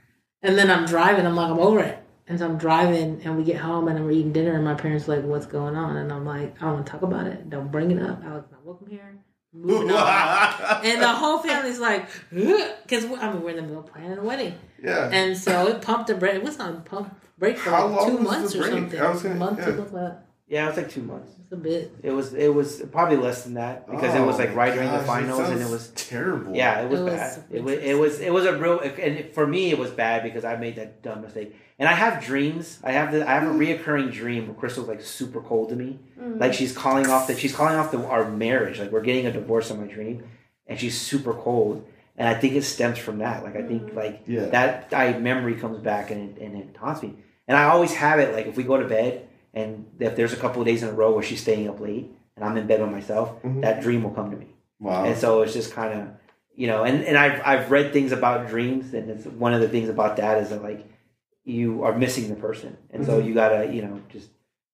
And 0.42 0.58
then 0.58 0.70
I'm 0.70 0.86
driving. 0.86 1.24
I'm 1.26 1.36
like, 1.36 1.50
"I'm 1.50 1.58
over 1.60 1.80
it." 1.80 1.98
And 2.30 2.38
so 2.38 2.46
I'm 2.46 2.58
driving, 2.58 3.20
and 3.24 3.36
we 3.36 3.42
get 3.42 3.56
home, 3.56 3.88
and 3.88 4.04
we're 4.04 4.12
eating 4.12 4.32
dinner, 4.32 4.54
and 4.54 4.64
my 4.64 4.74
parents 4.74 5.08
are 5.08 5.16
like, 5.16 5.24
"What's 5.24 5.46
going 5.46 5.74
on?" 5.74 5.96
And 5.96 6.12
I'm 6.12 6.24
like, 6.24 6.54
"I 6.62 6.66
don't 6.66 6.74
want 6.74 6.86
to 6.86 6.92
talk 6.92 7.02
about 7.02 7.26
it. 7.26 7.50
Don't 7.50 7.72
bring 7.72 7.90
it 7.90 8.00
up." 8.00 8.22
Alex, 8.24 8.46
not 8.52 8.64
welcome 8.64 8.86
here. 8.86 9.18
Moving 9.52 9.90
on. 9.90 10.80
And 10.84 11.02
the 11.02 11.08
whole 11.08 11.38
family's 11.38 11.80
like, 11.80 12.08
because 12.30 13.04
I 13.04 13.32
mean 13.32 13.42
we're 13.42 13.50
in 13.50 13.56
the 13.56 13.62
middle 13.62 13.80
of 13.80 13.86
planning 13.86 14.16
a 14.16 14.22
wedding, 14.22 14.54
yeah. 14.80 15.10
and 15.12 15.36
so 15.36 15.66
it 15.66 15.82
pumped 15.82 16.08
a 16.10 16.14
break. 16.14 16.36
It 16.36 16.44
was 16.44 16.60
on 16.60 16.82
pump 16.82 17.20
break 17.36 17.58
for 17.58 17.70
How 17.70 17.88
like 17.88 18.06
two 18.06 18.18
months 18.18 18.54
or 18.54 18.62
something. 18.62 19.00
I 19.00 19.10
was 19.10 19.24
gonna- 19.24 19.34
a 19.34 19.38
month 19.38 19.58
yeah. 19.58 19.64
to 19.64 19.72
look 19.72 19.92
like 19.92 20.12
Yeah, 20.50 20.64
it 20.64 20.70
was 20.70 20.76
like 20.78 20.90
two 20.90 21.02
months. 21.02 21.32
it's 21.40 21.52
a 21.52 21.56
bit. 21.56 21.92
It 22.02 22.10
was. 22.10 22.34
It 22.34 22.52
was 22.52 22.82
probably 22.90 23.16
less 23.16 23.44
than 23.44 23.54
that 23.54 23.88
because 23.88 24.16
it 24.16 24.20
was 24.20 24.36
like 24.36 24.50
Oh, 24.50 24.54
right 24.54 24.74
during 24.74 24.90
the 24.90 24.98
finals, 24.98 25.48
and 25.48 25.62
it 25.62 25.70
was. 25.70 25.92
terrible. 25.94 26.56
Yeah, 26.56 26.80
it 26.80 26.90
was 26.90 26.98
It 26.98 27.04
was 27.04 27.14
bad. 27.14 27.44
It 27.52 27.62
was. 27.62 27.74
It 27.74 27.98
was. 27.98 28.20
It 28.20 28.32
was 28.32 28.46
a 28.46 28.58
real. 28.58 28.80
And 28.80 29.32
for 29.32 29.46
me, 29.46 29.70
it 29.70 29.78
was 29.78 29.92
bad 29.92 30.24
because 30.24 30.44
I 30.44 30.56
made 30.56 30.74
that 30.74 31.02
dumb 31.02 31.22
mistake. 31.22 31.54
And 31.78 31.88
I 31.88 31.92
have 31.92 32.24
dreams. 32.24 32.80
I 32.82 32.90
have 32.90 33.12
the. 33.12 33.26
I 33.28 33.34
have 33.34 33.44
a 33.44 33.46
mm. 33.46 33.58
reoccurring 33.78 34.12
dream 34.12 34.48
where 34.48 34.56
Crystal's 34.56 34.88
like 34.88 35.02
super 35.02 35.40
cold 35.40 35.68
to 35.68 35.76
me. 35.76 36.00
Mm. 36.20 36.40
Like 36.40 36.52
she's 36.52 36.76
calling 36.76 37.06
off 37.06 37.28
that. 37.28 37.38
She's 37.38 37.54
calling 37.54 37.76
off 37.76 37.92
the, 37.92 38.04
our 38.04 38.28
marriage. 38.28 38.80
Like 38.80 38.90
we're 38.90 39.02
getting 39.02 39.26
a 39.26 39.32
divorce 39.32 39.70
in 39.70 39.80
my 39.80 39.86
dream, 39.86 40.24
and 40.66 40.80
she's 40.80 41.00
super 41.00 41.32
cold. 41.32 41.86
And 42.16 42.28
I 42.28 42.34
think 42.34 42.54
it 42.54 42.64
stems 42.64 42.98
from 42.98 43.18
that. 43.18 43.44
Like 43.44 43.54
I 43.54 43.62
think 43.62 43.92
mm. 43.92 43.94
like 43.94 44.24
Yeah. 44.26 44.46
that 44.46 44.92
I 44.92 45.16
memory 45.16 45.54
comes 45.54 45.78
back 45.78 46.10
and 46.10 46.36
it, 46.36 46.42
and 46.42 46.56
it 46.56 46.76
haunts 46.76 47.04
me. 47.04 47.14
And 47.46 47.56
I 47.56 47.66
always 47.66 47.94
have 47.94 48.18
it 48.18 48.34
like 48.34 48.46
if 48.46 48.56
we 48.56 48.64
go 48.64 48.76
to 48.76 48.88
bed 48.88 49.28
and 49.54 49.86
if 49.98 50.16
there's 50.16 50.32
a 50.32 50.36
couple 50.36 50.60
of 50.62 50.66
days 50.66 50.82
in 50.82 50.88
a 50.88 50.92
row 50.92 51.12
where 51.12 51.22
she's 51.22 51.40
staying 51.42 51.68
up 51.68 51.80
late 51.80 52.10
and 52.36 52.44
I'm 52.44 52.56
in 52.56 52.66
bed 52.66 52.80
by 52.80 52.86
myself, 52.88 53.42
Mhm. 53.42 53.62
that 53.62 53.80
dream 53.82 54.02
will 54.04 54.10
come 54.12 54.30
to 54.30 54.36
me. 54.36 54.46
Wow. 54.78 55.04
And 55.04 55.16
so 55.16 55.42
it's 55.42 55.52
just 55.52 55.72
kind 55.74 55.98
of, 55.98 56.08
you 56.54 56.66
know, 56.66 56.84
and, 56.84 57.04
and 57.04 57.16
I've, 57.16 57.40
I've 57.44 57.70
read 57.70 57.92
things 57.92 58.12
about 58.12 58.48
dreams, 58.48 58.94
and 58.94 59.10
it's 59.10 59.26
one 59.26 59.52
of 59.54 59.60
the 59.60 59.68
things 59.68 59.88
about 59.88 60.16
that 60.18 60.42
is 60.42 60.50
that, 60.50 60.62
like, 60.62 60.86
you 61.44 61.82
are 61.84 61.96
missing 61.96 62.28
the 62.28 62.34
person. 62.36 62.76
And 62.90 63.04
so 63.04 63.20
Mhm. 63.20 63.26
you 63.26 63.34
got 63.34 63.48
to, 63.50 63.72
you 63.72 63.82
know, 63.82 64.00
just 64.08 64.28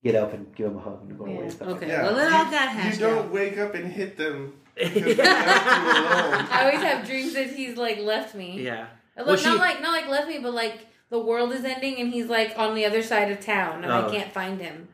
get 0.05 0.15
up 0.15 0.33
and 0.33 0.55
give 0.55 0.67
them 0.69 0.77
a 0.77 0.81
hug 0.81 1.01
and 1.09 1.19
go 1.19 1.25
away. 1.25 1.35
Yeah. 1.35 1.41
and 1.43 1.53
stuff 1.53 1.69
like 1.69 1.77
Okay. 1.79 1.89
yeah. 1.89 2.03
Well, 2.03 2.19
it 2.19 2.31
you, 2.31 2.37
all 2.37 2.51
got 2.51 2.93
you 2.95 3.01
don't 3.01 3.19
out. 3.27 3.31
wake 3.33 3.59
up 3.59 3.75
and 3.75 3.87
hit 3.91 4.17
them 4.17 4.53
I 4.79 6.61
always 6.65 6.83
have 6.87 7.07
dreams 7.07 7.35
that 7.35 7.51
he's 7.51 7.77
like 7.77 7.99
left 7.99 8.35
me. 8.35 8.61
yeah. 8.63 8.87
Look, 9.17 9.27
Well, 9.27 9.37
not 9.37 9.41
she- 9.41 9.49
like 9.59 9.81
not 9.81 9.93
like 9.93 10.09
left 10.09 10.29
me, 10.29 10.39
but 10.39 10.53
like 10.55 10.87
the 11.11 11.19
world 11.19 11.53
is 11.53 11.65
ending 11.65 11.97
and 12.01 12.13
he's 12.13 12.27
like 12.27 12.55
on 12.59 12.75
the 12.75 12.85
other 12.85 13.03
side 13.03 13.31
of 13.31 13.41
town 13.41 13.83
and 13.85 13.93
Oh. 13.93 13.97
I 13.97 14.01
uh. 14.03 14.11
can't 14.11 14.33
find 14.33 14.61
him. 14.61 14.89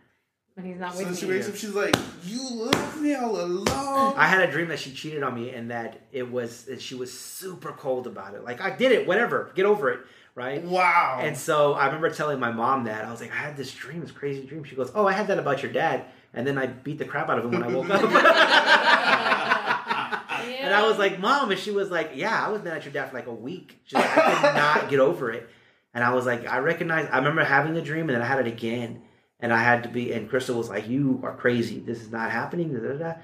And 0.55 0.67
he's 0.67 0.79
not 0.79 0.93
So 0.95 1.07
with 1.07 1.19
she 1.19 1.25
me. 1.27 1.33
wakes 1.37 1.49
up, 1.49 1.57
she's 1.57 1.71
like, 1.75 1.97
"You 2.27 2.43
left 2.67 2.99
me 2.99 3.15
all 3.15 3.41
alone." 3.41 4.13
I 4.19 4.27
had 4.27 4.47
a 4.47 4.53
dream 4.53 4.69
that 4.69 4.79
she 4.79 4.93
cheated 4.93 5.23
on 5.23 5.35
me 5.35 5.49
and 5.49 5.71
that 5.71 6.01
it 6.13 6.31
was 6.31 6.65
that 6.65 6.83
she 6.83 6.95
was 6.95 7.11
super 7.19 7.73
cold 7.73 8.07
about 8.07 8.35
it. 8.35 8.45
Like 8.45 8.61
I 8.61 8.69
did 8.77 8.93
it, 8.93 9.07
whatever, 9.07 9.51
get 9.55 9.65
over 9.65 9.89
it, 9.91 10.01
right? 10.35 10.63
wow. 10.63 11.21
And 11.23 11.35
so 11.39 11.73
I 11.73 11.87
remember 11.87 12.11
telling 12.11 12.39
my 12.39 12.51
mom 12.53 12.85
that 12.85 13.03
I 13.07 13.11
was 13.11 13.23
like, 13.23 13.31
I 13.33 13.37
had 13.37 13.57
this 13.57 13.73
dream, 13.73 14.03
this 14.03 14.11
crazy 14.11 14.45
dream. 14.45 14.63
She 14.65 14.77
goes, 14.77 14.93
Oh, 14.95 15.07
I 15.07 15.13
had 15.13 15.27
that 15.29 15.39
about 15.39 15.63
your 15.63 15.73
dad, 15.73 16.05
and 16.35 16.47
then 16.47 16.59
I 16.59 16.67
beat 16.67 16.99
the 16.99 17.07
crap 17.07 17.31
out 17.31 17.39
of 17.39 17.47
him 17.47 17.53
when 17.53 17.63
I 17.63 17.69
woke 17.75 17.89
up. 17.89 18.03
And 20.63 20.73
I 20.75 20.87
was 20.87 20.97
like, 20.99 21.19
Mom, 21.19 21.51
and 21.51 21.59
she 21.59 21.71
was 21.71 21.91
like, 21.91 22.13
Yeah, 22.15 22.47
I 22.47 22.51
was 22.51 22.63
mad 22.63 22.77
at 22.79 22.85
your 22.85 22.93
dad 22.93 23.09
for 23.11 23.17
like 23.17 23.27
a 23.27 23.33
week. 23.33 23.81
She's 23.85 23.95
like, 23.95 24.17
I 24.19 24.35
could 24.35 24.55
not 24.55 24.91
get 24.91 25.01
over 25.01 25.31
it. 25.31 25.49
And 25.95 26.03
I 26.03 26.15
was 26.15 26.25
like, 26.27 26.47
I 26.47 26.59
recognize. 26.59 27.09
I 27.13 27.19
remember 27.19 27.45
having 27.45 27.75
the 27.75 27.83
dream, 27.83 28.09
and 28.09 28.17
then 28.17 28.23
I 28.23 28.27
had 28.27 28.39
it 28.41 28.47
again, 28.47 29.03
and 29.41 29.53
I 29.53 29.63
had 29.63 29.83
to 29.83 29.89
be. 29.89 30.13
And 30.13 30.29
Crystal 30.29 30.57
was 30.57 30.69
like, 30.69 30.89
You 30.89 31.21
are 31.23 31.37
crazy. 31.37 31.81
This 31.81 32.01
is 32.01 32.11
not 32.11 32.31
happening. 32.31 32.73
Da, 32.73 32.81
da, 32.81 32.95
da. 32.99 33.15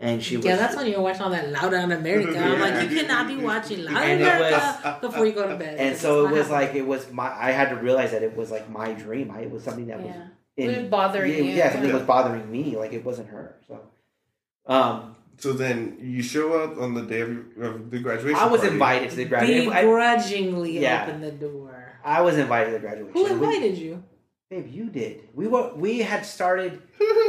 And 0.00 0.22
she 0.22 0.36
was. 0.36 0.46
Yeah, 0.46 0.56
that's 0.56 0.76
when 0.76 0.86
you're 0.86 1.00
watching 1.00 1.22
all 1.22 1.30
that 1.30 1.50
Loud 1.50 1.74
on 1.74 1.90
America. 1.90 2.38
I'm 2.38 2.60
like, 2.60 2.88
you 2.88 3.00
cannot 3.00 3.26
be 3.26 3.36
watching 3.36 3.82
Loud 3.84 3.96
And 3.96 4.20
it 4.20 4.24
America 4.24 4.98
before 5.00 5.26
you 5.26 5.32
go 5.32 5.48
to 5.48 5.56
bed. 5.56 5.76
and 5.78 5.96
so 5.96 6.20
it 6.20 6.24
not 6.24 6.32
was 6.34 6.50
like 6.50 6.74
it 6.74 6.86
was 6.86 7.10
my. 7.10 7.26
I 7.34 7.50
had 7.50 7.70
to 7.70 7.76
realize 7.76 8.12
that 8.12 8.22
it 8.22 8.36
was 8.36 8.50
like 8.50 8.70
my 8.70 8.92
dream. 8.92 9.30
I, 9.30 9.40
it 9.40 9.50
was 9.50 9.64
something 9.64 9.86
that 9.88 10.00
was 10.00 10.14
in, 10.56 10.70
It 10.70 10.82
was 10.82 10.90
bothering 10.90 11.32
yeah, 11.32 11.38
you. 11.38 11.44
Yeah, 11.52 11.72
something 11.72 11.88
Yeah. 11.90 11.96
was 11.96 12.04
bothering 12.04 12.48
me. 12.50 12.76
Like 12.76 12.92
it 12.92 13.04
wasn't 13.04 13.30
her. 13.30 13.56
So, 13.66 13.80
um, 14.66 15.16
so 15.38 15.52
then 15.52 15.98
you 16.00 16.22
show 16.22 16.62
up 16.62 16.78
on 16.80 16.94
the 16.94 17.02
day 17.02 17.22
of, 17.22 17.30
of 17.60 17.90
the 17.90 17.98
graduation. 18.00 18.38
I 18.38 18.46
was 18.46 18.60
party. 18.60 18.74
invited 18.74 19.10
to 19.10 19.16
the 19.16 19.24
graduation. 19.24 19.72
I, 19.72 19.82
begrudgingly 19.82 20.78
Yeah. 20.80 21.06
open 21.08 21.20
the 21.22 21.30
door. 21.32 21.77
I 22.04 22.20
was 22.22 22.38
invited 22.38 22.66
to 22.66 22.72
the 22.74 22.78
graduation. 22.80 23.12
Who 23.12 23.24
We- 23.24 23.30
invited 23.30 23.78
you? 23.78 24.02
Babe, 24.50 24.66
you 24.72 24.88
did. 24.88 25.28
We 25.34 25.46
were. 25.46 25.74
We 25.74 25.98
had 25.98 26.24
started. 26.24 26.80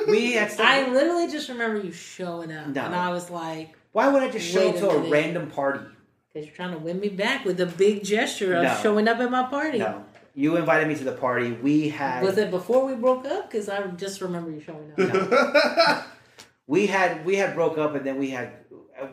We 0.07 0.31
had 0.39 0.51
Started, 0.51 0.87
I 0.89 0.93
literally 0.93 1.27
just 1.29 1.49
remember 1.49 1.81
you 1.81 1.91
showing 1.91 2.49
up, 2.51 2.67
No. 2.67 2.81
and 2.85 2.95
I 2.95 3.09
was 3.09 3.29
like, 3.29 3.75
why 3.91 4.07
would 4.07 4.23
I 4.23 4.29
just 4.29 4.47
show 4.49 4.69
up 4.69 4.75
to 4.77 4.89
a 4.89 4.93
minute. 4.99 5.11
random 5.11 5.47
party? 5.51 5.81
"Because 6.33 6.47
you're 6.47 6.55
trying 6.55 6.71
to 6.71 6.77
win 6.77 6.97
me 6.99 7.09
back 7.09 7.43
with 7.43 7.59
a 7.59 7.65
big 7.65 8.05
gesture 8.05 8.55
of 8.55 8.63
No. 8.63 8.77
showing 8.81 9.07
up 9.09 9.19
at 9.19 9.29
my 9.29 9.43
party." 9.43 9.79
No, 9.79 10.05
you 10.33 10.55
invited 10.55 10.87
me 10.87 10.95
to 10.95 11.03
the 11.03 11.11
party. 11.11 11.51
We 11.51 11.89
had. 11.89 12.23
Was 12.23 12.37
it 12.37 12.51
before 12.51 12.85
we 12.85 12.93
broke 12.95 13.25
up? 13.25 13.51
Because 13.51 13.67
I 13.67 13.85
just 13.87 14.21
remember 14.21 14.51
you 14.51 14.61
showing 14.61 14.93
up. 14.97 16.05
we 16.67 16.85
had 16.87 17.25
we 17.25 17.35
had 17.35 17.53
broke 17.53 17.77
up 17.77 17.95
and 17.95 18.05
then 18.05 18.17
we 18.17 18.29
had 18.29 18.53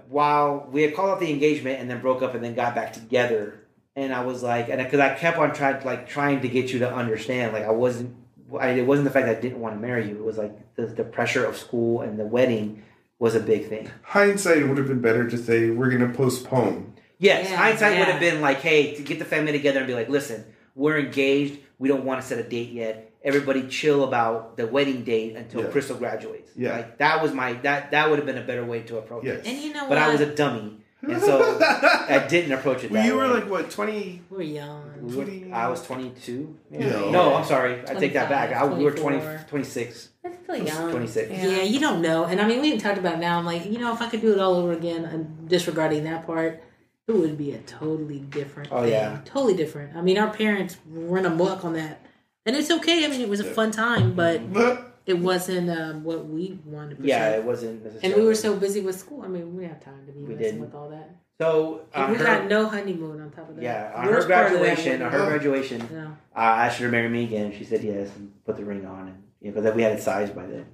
while 0.09 0.69
we 0.71 0.83
had 0.83 0.95
called 0.95 1.11
off 1.11 1.19
the 1.19 1.31
engagement 1.31 1.81
and 1.81 1.91
then 1.91 2.01
broke 2.01 2.23
up 2.23 2.35
and 2.37 2.45
then 2.45 2.55
got 2.55 2.75
back 2.77 2.93
together 2.93 3.63
and 3.97 4.13
I 4.13 4.25
was 4.25 4.43
like 4.43 4.69
and 4.69 4.79
because 4.83 5.01
I 5.01 5.15
kept 5.15 5.39
on 5.39 5.53
trying 5.55 5.83
like 5.85 6.09
trying 6.09 6.41
to 6.43 6.49
get 6.49 6.73
you 6.73 6.79
to 6.81 6.93
understand 6.95 7.53
like 7.53 7.65
I 7.65 7.71
wasn't 7.71 8.15
I, 8.61 8.69
it 8.71 8.87
wasn't 8.87 9.07
the 9.07 9.11
fact 9.11 9.27
that 9.27 9.39
I 9.39 9.41
didn't 9.41 9.59
want 9.61 9.75
to 9.75 9.81
marry 9.81 10.09
you 10.09 10.17
it 10.17 10.25
was 10.25 10.39
like 10.39 10.75
the, 10.77 10.87
the 10.87 11.03
pressure 11.05 11.45
of 11.45 11.57
school 11.57 12.03
and 12.03 12.19
the 12.19 12.25
wedding 12.27 12.83
was 13.19 13.35
a 13.35 13.41
big 13.41 13.69
thing 13.69 13.91
Hindsight 14.03 14.59
it 14.59 14.69
would 14.69 14.79
have 14.79 14.87
been 14.87 15.01
better 15.01 15.29
to 15.29 15.37
say 15.39 15.71
we're 15.71 15.91
gonna 15.91 16.13
postpone. 16.13 16.93
yes 17.19 17.51
Yeah, 17.51 17.57
hindsight 17.57 17.99
would 17.99 18.09
have 18.09 18.21
been 18.21 18.41
like 18.41 18.61
hey 18.61 18.95
to 18.95 19.03
get 19.03 19.19
the 19.19 19.25
family 19.25 19.53
together 19.53 19.79
and 19.79 19.87
be 19.89 19.95
like 19.95 20.09
listen 20.09 20.45
we're 20.75 20.99
engaged 20.99 21.59
we 21.79 21.89
don't 21.89 22.05
want 22.05 22.21
to 22.21 22.27
set 22.27 22.39
a 22.39 22.43
date 22.49 22.71
yet 22.71 23.11
everybody 23.25 23.67
chill 23.67 24.05
about 24.05 24.57
the 24.57 24.67
wedding 24.67 25.03
date 25.03 25.35
until 25.35 25.63
Yeah. 25.63 25.71
Crystal 25.71 25.97
graduates 25.97 26.53
Yeah. 26.55 26.73
like 26.77 26.99
that 26.99 27.23
was 27.23 27.33
my 27.33 27.55
that 27.55 27.91
that 27.93 28.09
would 28.11 28.19
have 28.19 28.27
been 28.27 28.39
a 28.39 28.45
better 28.47 28.65
way 28.65 28.83
to 28.83 28.99
approach 28.99 29.25
it 29.25 29.39
Yes. 29.39 29.47
and 29.47 29.59
you 29.65 29.73
know 29.73 29.81
but 29.89 29.91
what? 29.91 29.99
I 29.99 30.13
was 30.13 30.21
a 30.21 30.33
dummy, 30.35 30.79
and 31.03 31.21
so 31.23 31.59
I 31.63 32.27
didn't 32.29 32.53
approach 32.53 32.85
it. 32.85 32.91
Well, 32.91 33.05
you 33.05 33.15
were 33.15 33.29
way. 33.29 33.41
like 33.41 33.51
what 33.51 33.71
twenty? 33.71 34.23
we 34.31 34.37
were 34.37 34.43
young. 34.43 34.83
20 35.13 35.53
I 35.53 35.69
was 35.69 35.83
22. 35.83 36.57
No. 36.71 37.11
No, 37.11 37.35
I'm 37.35 37.45
sorry. 37.45 37.81
I 37.89 37.95
take 37.95 38.15
that 38.15 38.29
back. 38.29 38.53
I, 38.53 38.65
we 38.65 38.83
were 38.85 38.91
20, 38.91 39.21
26. 39.49 40.09
That's 40.23 40.43
still 40.43 40.57
young. 40.57 40.91
26. 40.91 41.31
Yeah. 41.31 41.63
you 41.63 41.79
don't 41.79 42.03
know. 42.03 42.25
And 42.25 42.41
I 42.41 42.47
mean, 42.49 42.61
we 42.61 42.69
even 42.69 42.81
talked 42.81 42.99
about 42.99 43.15
it 43.15 43.21
now. 43.21 43.39
I'm 43.39 43.45
like, 43.47 43.67
you 43.67 43.79
know, 43.79 43.93
if 43.93 44.03
I 44.03 44.09
could 44.09 44.21
do 44.21 44.33
it 44.33 44.41
all 44.41 44.55
over 44.55 44.73
again, 44.73 45.05
and 45.05 45.49
disregarding 45.49 46.05
that 46.05 46.27
part, 46.27 46.63
it 47.07 47.13
would 47.13 47.39
be 47.39 47.53
a 47.53 47.59
totally 47.59 48.19
different. 48.19 48.71
Oh, 48.73 48.83
thing. 48.83 48.93
yeah. 48.93 49.21
totally 49.25 49.55
different. 49.55 49.97
I 49.97 50.03
mean, 50.03 50.19
our 50.19 50.31
parents 50.33 50.77
ran 50.89 51.25
amok 51.25 51.65
on 51.65 51.75
that, 51.75 52.05
and 52.45 52.57
it's 52.57 52.71
okay. 52.71 53.05
I 53.05 53.09
mean, 53.09 53.21
it 53.21 53.29
was 53.29 53.41
a 53.41 53.45
fun 53.45 53.71
time, 53.71 54.15
but 54.15 54.53
But 54.53 54.86
it 55.07 55.19
wasn't 55.19 55.71
um, 55.71 56.05
what 56.05 56.27
we 56.27 56.59
wanted. 56.65 56.91
to 56.91 56.97
pursue. 56.97 57.09
Yeah, 57.09 57.31
it 57.31 57.45
wasn't 57.45 57.87
and 58.03 58.15
we 58.15 58.23
were 58.25 58.35
so 58.35 58.57
busy 58.57 58.81
with 58.81 58.99
school. 58.99 59.23
I 59.23 59.29
mean, 59.29 59.55
we 59.55 59.63
didn't 59.63 59.75
have 59.75 59.85
time 59.85 60.07
to 60.07 60.13
be 60.13 60.21
We 60.21 60.29
messing 60.35 60.39
didn't. 60.43 60.61
with 60.61 60.75
all 60.75 60.91
that. 60.91 61.11
So, 61.41 61.83
And 61.95 62.05
on 62.05 62.11
we 62.13 62.17
her, 62.17 62.25
got 62.25 62.47
no 62.47 62.67
honeymoon 62.67 63.21
on 63.21 63.31
top 63.31 63.49
of 63.51 63.57
that. 63.57 63.63
yeah, 63.63 63.93
on 63.95 64.05
her 64.07 64.11
Worst 64.13 64.29
part 64.29 64.49
graduation, 64.49 65.03
on 65.03 65.13
her 65.13 65.19
was- 65.21 65.29
graduation, 65.29 65.89
Yeah. 65.93 66.09
I 66.35 66.67
asked 66.67 66.79
her 66.79 66.87
to 66.87 66.93
marry 66.93 67.09
me 67.09 67.25
again. 67.25 67.53
She 67.57 67.65
said 67.65 67.85
yes 67.85 68.09
and 68.17 68.33
put 68.45 68.57
the 68.57 68.65
ring 68.65 68.87
on. 68.87 69.09
And 69.09 69.23
you 69.41 69.51
know, 69.53 69.61
because 69.61 69.75
we 69.77 69.83
had 69.83 69.93
it 69.93 70.03
sized 70.03 70.35
by 70.35 70.47
then. 70.47 70.67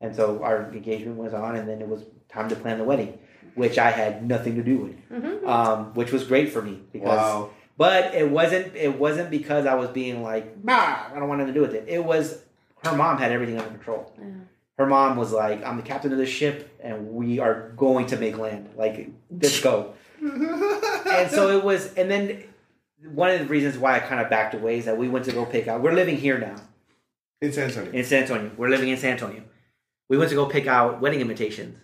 And 0.00 0.14
so 0.14 0.42
our 0.42 0.70
engagement 0.72 1.16
was 1.16 1.34
on, 1.34 1.56
and 1.56 1.68
then 1.68 1.80
it 1.82 1.88
was 1.88 2.04
time 2.28 2.48
to 2.50 2.56
plan 2.56 2.78
the 2.78 2.84
wedding, 2.84 3.18
which 3.56 3.78
I 3.78 3.90
had 3.90 4.26
nothing 4.26 4.54
to 4.56 4.62
do 4.62 4.76
with, 4.78 5.10
Mhm. 5.10 5.46
um, 5.46 5.94
which 5.94 6.12
was 6.12 6.22
great 6.24 6.50
for 6.52 6.62
me 6.62 6.82
because 6.92 7.08
wow, 7.18 7.50
But 7.78 8.14
it 8.14 8.30
wasn't 8.30 8.74
it 8.76 8.98
wasn't 8.98 9.28
because 9.30 9.66
I 9.66 9.74
was 9.74 9.88
being 9.90 10.22
like, 10.22 10.62
bah, 10.64 11.08
I 11.12 11.18
don't 11.18 11.28
want 11.28 11.40
nothing 11.40 11.52
to 11.54 11.60
do 11.60 11.66
with 11.66 11.74
it. 11.74 11.84
It 11.88 12.02
was 12.04 12.42
her 12.86 12.96
mom 12.96 13.18
had 13.18 13.32
everything 13.32 13.58
under 13.58 13.70
control. 13.70 14.12
Yeah. 14.18 14.24
Her 14.78 14.86
mom 14.86 15.16
was 15.16 15.32
like, 15.32 15.64
I'm 15.64 15.76
the 15.76 15.82
captain 15.82 16.12
of 16.12 16.18
this 16.18 16.28
ship 16.28 16.76
and 16.82 17.12
we 17.12 17.38
are 17.38 17.70
going 17.76 18.06
to 18.08 18.16
make 18.16 18.36
land. 18.36 18.70
Like, 18.76 19.10
let's 19.30 19.60
go. 19.60 19.94
and 20.20 21.30
so 21.30 21.56
it 21.56 21.64
was 21.64 21.92
and 21.94 22.10
then 22.10 22.44
one 23.04 23.30
of 23.30 23.38
the 23.40 23.46
reasons 23.46 23.78
why 23.78 23.96
I 23.96 24.00
kind 24.00 24.20
of 24.20 24.30
backed 24.30 24.54
away 24.54 24.78
is 24.78 24.86
that 24.86 24.96
we 24.96 25.08
went 25.08 25.26
to 25.26 25.32
go 25.32 25.44
pick 25.44 25.68
out 25.68 25.82
we're 25.82 25.92
living 25.92 26.16
here 26.16 26.38
now 26.38 26.56
in 27.42 27.52
San 27.52 27.68
Antonio. 27.68 27.92
in 27.92 28.04
San 28.04 28.22
Antonio. 28.22 28.50
We're 28.56 28.70
living 28.70 28.88
in 28.88 28.96
San 28.96 29.12
Antonio. 29.12 29.42
We 30.08 30.16
went 30.16 30.30
to 30.30 30.36
go 30.36 30.46
pick 30.46 30.66
out 30.66 31.00
wedding 31.00 31.20
invitations. 31.20 31.78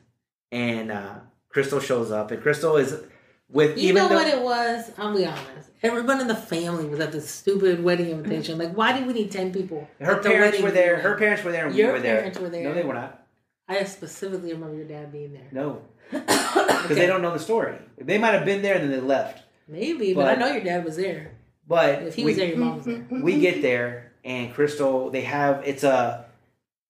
And 0.51 0.91
uh 0.91 1.15
Crystal 1.49 1.81
shows 1.81 2.11
up 2.11 2.31
and 2.31 2.43
Crystal 2.43 2.77
is 2.77 3.03
with 3.51 3.77
You 3.77 3.91
even 3.91 3.97
know 3.97 4.09
though 4.09 4.15
what 4.17 4.27
it 4.29 4.43
was? 4.43 4.91
I'll 4.99 5.15
be 5.15 5.27
honest. 5.27 5.71
Everyone 5.83 6.21
in 6.21 6.29
the 6.29 6.35
family 6.37 6.85
was 6.87 7.01
at 7.01 7.11
the 7.11 7.21
stupid 7.21 7.83
wedding 7.83 8.11
invitation. 8.11 8.57
Like, 8.59 8.77
why 8.77 8.93
did 8.97 9.07
we 9.07 9.13
need 9.15 9.31
ten 9.33 9.53
people? 9.53 9.89
her 10.01 10.17
at 10.17 10.23
the 10.23 10.29
parents 10.29 10.53
wedding 10.53 10.63
were 10.65 10.71
there, 10.71 10.97
dinner? 10.97 11.09
her 11.09 11.17
parents 11.19 11.43
were 11.43 11.51
there 11.53 11.67
and 11.67 11.75
Your 11.75 11.89
we 11.89 11.93
were 11.95 12.01
there. 12.01 12.17
parents 12.19 12.39
were 12.39 12.49
there. 12.49 12.65
No, 12.65 12.75
they 12.75 12.85
were 12.85 12.95
not. 12.95 13.27
I 13.69 13.83
specifically 13.85 14.53
remember 14.53 14.77
your 14.77 14.85
dad 14.87 15.11
being 15.13 15.33
there. 15.33 15.49
No, 15.51 15.83
because 16.11 16.89
they 16.97 17.07
don't 17.07 17.23
know 17.23 17.33
the 17.33 17.39
story. 17.41 17.77
They 17.99 18.19
might 18.19 18.35
have 18.35 18.45
been 18.45 18.63
there 18.63 18.75
and 18.77 18.85
then 18.85 18.91
they 19.01 19.05
left. 19.07 19.43
Maybe, 19.69 20.15
but, 20.15 20.25
But- 20.25 20.37
I 20.37 20.41
know 20.41 20.53
your 20.53 20.63
dad 20.65 20.85
was 20.85 20.97
there. 20.97 21.33
But 21.67 22.03
If 22.03 22.15
he 22.17 22.25
we, 22.25 22.31
was 22.33 22.37
there, 22.39 22.49
your 22.49 22.59
mom 22.59 22.77
was 22.77 22.85
there. 22.85 23.07
we 23.11 23.41
get 23.41 23.63
there 23.63 24.13
and 24.25 24.53
Crystal, 24.53 25.11
they 25.11 25.23
have 25.23 25.63
it's 25.65 25.85
a, 25.85 26.27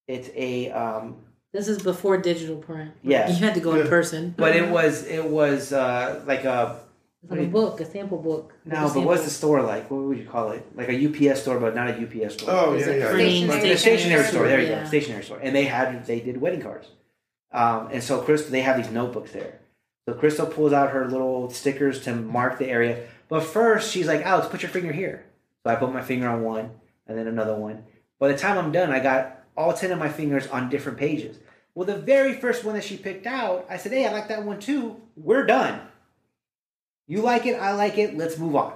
it's 0.08 0.28
a, 0.34 0.70
um, 0.70 1.16
This 1.52 1.68
is 1.68 1.82
before 1.82 2.16
digital 2.16 2.56
print. 2.56 2.90
Yeah, 3.02 3.28
you 3.30 3.36
had 3.36 3.54
to 3.54 3.60
go 3.60 3.74
in 3.74 3.86
person. 3.86 4.34
but 4.36 4.56
it 4.56 4.68
was 4.70 5.04
it 5.06 5.24
was 5.24 5.72
uh 5.72 6.22
like 6.26 6.44
a 6.44 6.80
It's 7.22 7.30
like 7.30 7.40
a 7.40 7.46
book, 7.46 7.80
a 7.80 7.84
sample 7.84 8.18
book. 8.18 8.52
no, 8.64 8.90
but 8.92 9.02
what's 9.04 9.22
the 9.24 9.30
store 9.30 9.62
like? 9.62 9.88
What 9.90 10.02
would 10.02 10.18
you 10.18 10.24
call 10.28 10.50
it? 10.50 10.66
Like 10.74 10.88
a 10.88 11.30
UPS 11.30 11.42
store, 11.42 11.60
but 11.60 11.74
not 11.74 11.88
a 11.90 11.92
UPS 11.92 12.34
store. 12.34 12.50
Oh 12.50 12.72
It's 12.74 12.86
yeah, 12.86 12.92
a 12.94 12.98
yeah. 12.98 13.10
printing 13.12 13.46
Like- 13.46 13.62
Like 13.62 13.72
a 13.72 13.76
stationary 13.78 14.24
store. 14.24 14.48
There 14.48 14.60
you 14.60 14.66
Yeah. 14.68 14.80
go, 14.82 14.88
stationary 14.88 15.22
store. 15.22 15.38
And 15.40 15.54
they 15.54 15.64
had 15.66 16.04
they 16.06 16.18
did 16.20 16.40
wedding 16.40 16.60
cards, 16.62 16.88
um, 17.52 17.88
and 17.92 18.02
so 18.02 18.20
Crystal 18.22 18.50
they 18.50 18.62
have 18.62 18.76
these 18.76 18.90
notebooks 18.90 19.30
there. 19.32 19.60
So 20.08 20.14
Crystal 20.14 20.46
pulls 20.46 20.72
out 20.72 20.90
her 20.90 21.06
little 21.06 21.48
stickers 21.50 22.02
to 22.04 22.14
mark 22.14 22.58
the 22.58 22.68
area. 22.68 23.06
But 23.28 23.44
first 23.44 23.92
she's 23.92 24.08
like, 24.08 24.22
"Alex, 24.26 24.48
put 24.48 24.62
your 24.62 24.70
finger 24.70 24.92
here." 24.92 25.24
So 25.64 25.70
I 25.70 25.76
put 25.76 25.92
my 25.92 26.02
finger 26.02 26.28
on 26.28 26.42
one, 26.42 26.70
and 27.06 27.16
then 27.16 27.28
another 27.28 27.54
one. 27.54 27.84
By 28.18 28.28
the 28.28 28.36
time 28.36 28.58
I'm 28.58 28.72
done, 28.72 28.90
I 28.90 28.98
got 28.98 29.44
all 29.56 29.72
ten 29.72 29.92
of 29.92 29.98
my 30.00 30.08
fingers 30.08 30.48
on 30.48 30.68
different 30.70 30.98
pages. 30.98 31.38
Well, 31.74 31.86
the 31.86 31.96
very 31.96 32.34
first 32.34 32.64
one 32.64 32.74
that 32.74 32.82
she 32.84 32.96
picked 32.96 33.26
out, 33.26 33.64
I 33.70 33.76
said, 33.76 33.92
"Hey, 33.92 34.06
I 34.06 34.12
like 34.12 34.26
that 34.26 34.42
one 34.44 34.58
too. 34.58 34.96
We're 35.16 35.46
done. 35.46 35.80
You 37.06 37.20
like 37.22 37.46
it, 37.46 37.54
I 37.60 37.72
like 37.72 37.98
it. 37.98 38.16
Let's 38.16 38.38
move 38.38 38.56
on." 38.56 38.74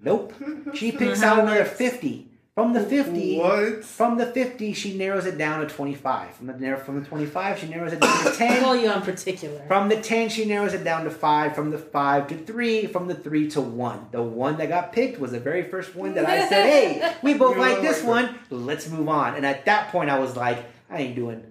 Nope. 0.00 0.32
She 0.74 0.92
picks 0.92 1.22
out 1.22 1.38
another 1.40 1.64
fifty. 1.64 2.28
From 2.54 2.72
the 2.72 2.80
fifty, 2.82 3.38
What? 3.38 3.84
from 3.84 4.16
the 4.16 4.24
50, 4.24 4.72
she 4.72 4.96
narrows 4.96 5.26
it 5.26 5.36
down 5.36 5.60
to 5.60 5.66
25. 5.66 6.30
From 6.36 6.46
the 6.46 6.76
from 6.78 6.98
the 7.00 7.06
25, 7.06 7.58
she 7.58 7.68
narrows 7.68 7.92
it 7.92 8.00
down 8.00 8.24
to 8.24 8.30
10. 8.38 8.62
call 8.62 8.74
you 8.74 8.88
on 8.88 9.02
particular. 9.02 9.60
From 9.68 9.90
the 9.90 10.00
10, 10.00 10.30
she 10.30 10.46
narrows 10.46 10.72
it 10.72 10.82
down 10.82 11.04
to 11.04 11.10
5. 11.10 11.54
From 11.54 11.70
the 11.70 11.76
5 11.76 12.28
to 12.28 12.36
3. 12.38 12.86
From 12.86 13.08
the 13.08 13.14
3 13.14 13.50
to 13.50 13.60
1. 13.60 14.08
The 14.10 14.22
one 14.22 14.56
that 14.56 14.70
got 14.70 14.90
picked 14.94 15.20
was 15.20 15.32
the 15.32 15.38
very 15.40 15.64
first 15.64 15.94
one 15.94 16.14
that 16.14 16.24
I 16.24 16.48
said, 16.48 16.64
hey, 16.64 17.14
we 17.22 17.34
both 17.34 17.58
like 17.58 17.74
like 17.74 17.82
this 17.82 18.00
that. 18.00 18.08
one. 18.08 18.38
Let's 18.48 18.88
move 18.88 19.10
on. 19.10 19.34
And 19.34 19.44
at 19.44 19.66
that 19.66 19.92
point, 19.92 20.08
I 20.08 20.18
was 20.18 20.34
like, 20.34 20.64
I 20.88 20.96
ain't 21.02 21.14
doing 21.14 21.42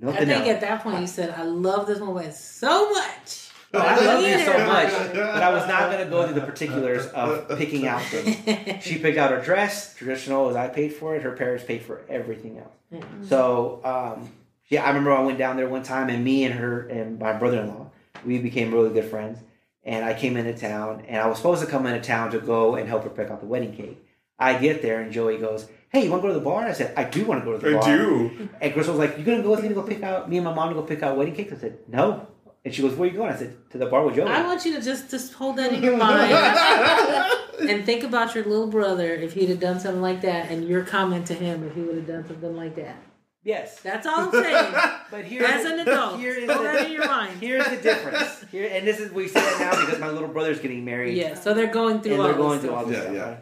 nothing 0.00 0.22
I 0.22 0.24
think 0.24 0.40
else. 0.46 0.48
at 0.54 0.60
that 0.62 0.82
point 0.82 1.00
you 1.02 1.06
said, 1.06 1.34
"I 1.38 1.42
love 1.42 1.86
this 1.86 2.00
woman 2.00 2.32
so 2.32 2.90
much." 2.92 3.45
Oh, 3.76 3.80
I 3.80 4.04
love 4.04 4.22
you 4.22 4.38
so 4.44 4.66
much. 4.66 4.92
But 5.14 5.42
I 5.42 5.52
was 5.52 5.66
not 5.66 5.90
going 5.90 6.04
to 6.04 6.10
go 6.10 6.24
through 6.24 6.34
the 6.40 6.46
particulars 6.46 7.06
of 7.08 7.48
picking 7.58 7.86
out 7.86 8.02
things. 8.02 8.82
She 8.84 8.98
picked 8.98 9.18
out 9.18 9.30
her 9.30 9.40
dress, 9.40 9.94
traditional 9.94 10.48
as 10.50 10.56
I 10.56 10.68
paid 10.68 10.92
for 10.94 11.14
it. 11.16 11.22
Her 11.22 11.32
parents 11.32 11.64
paid 11.64 11.82
for 11.82 12.02
everything 12.08 12.58
else. 12.58 13.02
So, 13.28 13.80
um, 13.84 14.30
yeah, 14.68 14.84
I 14.84 14.88
remember 14.88 15.12
I 15.12 15.22
went 15.22 15.38
down 15.38 15.56
there 15.56 15.68
one 15.68 15.82
time, 15.82 16.08
and 16.08 16.24
me 16.24 16.44
and 16.44 16.54
her 16.54 16.86
and 16.88 17.18
my 17.18 17.32
brother-in-law 17.32 17.90
we 18.24 18.38
became 18.38 18.72
really 18.72 18.90
good 18.90 19.04
friends. 19.04 19.38
And 19.84 20.04
I 20.04 20.14
came 20.14 20.36
into 20.36 20.52
town, 20.52 21.04
and 21.06 21.22
I 21.22 21.26
was 21.28 21.36
supposed 21.36 21.60
to 21.64 21.70
come 21.70 21.86
into 21.86 22.00
town 22.00 22.32
to 22.32 22.40
go 22.40 22.74
and 22.74 22.88
help 22.88 23.04
her 23.04 23.10
pick 23.10 23.30
out 23.30 23.40
the 23.40 23.46
wedding 23.46 23.72
cake. 23.74 24.04
I 24.38 24.58
get 24.58 24.82
there, 24.82 25.00
and 25.00 25.12
Joey 25.12 25.38
goes, 25.38 25.68
"Hey, 25.90 26.04
you 26.04 26.10
want 26.10 26.22
to 26.22 26.28
go 26.28 26.34
to 26.34 26.38
the 26.38 26.44
bar?" 26.44 26.60
And 26.62 26.68
I 26.68 26.72
said, 26.72 26.92
"I 26.96 27.04
do 27.04 27.24
want 27.24 27.40
to 27.40 27.44
go 27.44 27.52
to 27.52 27.58
the 27.58 27.76
I 27.76 27.80
bar." 27.80 27.96
do. 27.96 28.48
And 28.60 28.72
Crystal 28.72 28.96
was 28.96 29.08
like, 29.08 29.16
"You 29.16 29.24
gonna 29.24 29.42
go 29.42 29.50
with 29.50 29.62
me 29.62 29.68
to 29.68 29.74
go 29.74 29.82
pick 29.82 30.02
out 30.02 30.28
me 30.28 30.36
and 30.38 30.44
my 30.44 30.52
mom 30.52 30.68
to 30.70 30.74
go 30.74 30.82
pick 30.82 31.02
out 31.04 31.16
wedding 31.16 31.34
cakes?" 31.34 31.52
I 31.52 31.56
said, 31.56 31.78
"No." 31.88 32.26
And 32.66 32.74
she 32.74 32.82
goes, 32.82 32.94
"Where 32.96 33.08
are 33.08 33.12
you 33.12 33.16
going?" 33.16 33.32
I 33.32 33.36
said, 33.36 33.56
"To 33.70 33.78
the 33.78 33.86
bar 33.86 34.04
with 34.04 34.16
Joey." 34.16 34.28
I 34.28 34.42
want 34.44 34.64
you 34.66 34.74
to 34.74 34.82
just 34.82 35.08
just 35.08 35.32
hold 35.34 35.56
that 35.56 35.72
in 35.72 35.84
your 35.84 35.96
mind 35.96 36.32
and 37.70 37.86
think 37.86 38.02
about 38.02 38.34
your 38.34 38.42
little 38.44 38.66
brother 38.66 39.14
if 39.14 39.34
he'd 39.34 39.48
have 39.50 39.60
done 39.60 39.78
something 39.78 40.02
like 40.02 40.20
that, 40.22 40.50
and 40.50 40.66
your 40.68 40.82
comment 40.82 41.28
to 41.28 41.34
him 41.34 41.62
if 41.62 41.74
he 41.76 41.82
would 41.82 41.94
have 41.94 42.06
done 42.08 42.26
something 42.26 42.56
like 42.56 42.74
that. 42.74 42.96
yes, 43.44 43.80
That's 43.82 44.04
all 44.04 44.18
I'm 44.18 44.32
saying. 44.32 44.74
but 45.12 45.24
here, 45.24 45.44
As 45.44 45.64
an 45.64 45.78
adult, 45.78 46.18
here 46.18 46.34
is 46.34 46.50
hold 46.50 46.66
that 46.66 46.78
in 46.78 46.84
the, 46.88 46.90
your 46.94 47.06
mind. 47.06 47.38
here's 47.40 47.68
the 47.68 47.76
difference. 47.76 48.44
Here, 48.50 48.68
and 48.72 48.84
this 48.84 48.98
is 48.98 49.12
we 49.12 49.28
say 49.28 49.40
it 49.40 49.60
now 49.60 49.70
because 49.86 50.00
my 50.00 50.10
little 50.10 50.26
brother's 50.28 50.58
getting 50.58 50.84
married. 50.84 51.16
Yeah, 51.16 51.34
so 51.34 51.54
they're 51.54 51.68
going 51.68 52.00
through 52.00 52.14
and 52.14 52.20
all 52.22 52.26
they're 52.26 52.36
going 52.36 52.58
this 52.58 52.64
through 52.66 52.74
all 52.74 52.84
this 52.84 52.96
Yeah, 52.96 53.02
stuff. 53.02 53.14
yeah. 53.14 53.22
right? 53.28 53.38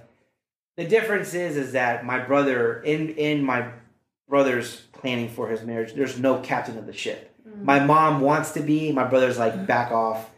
The 0.77 0.85
difference 0.85 1.33
is, 1.33 1.57
is 1.57 1.73
that 1.73 2.05
my 2.05 2.19
brother 2.19 2.83
in 2.83 3.09
in 3.11 3.43
my 3.43 3.69
brother's 4.29 4.83
planning 4.93 5.31
for 5.31 5.49
his 5.49 5.63
marriage. 5.63 5.95
There's 5.95 6.19
no 6.19 6.41
captain 6.41 6.77
of 6.77 6.85
the 6.87 6.93
ship. 6.93 7.34
Mm. 7.55 7.63
My 7.65 7.81
mom 7.81 8.21
wants 8.21 8.53
to 8.53 8.61
be. 8.61 8.93
My 8.93 9.05
brother's 9.05 9.39
like 9.39 9.55
mm. 9.55 9.67
back 9.67 9.93
off 9.93 10.31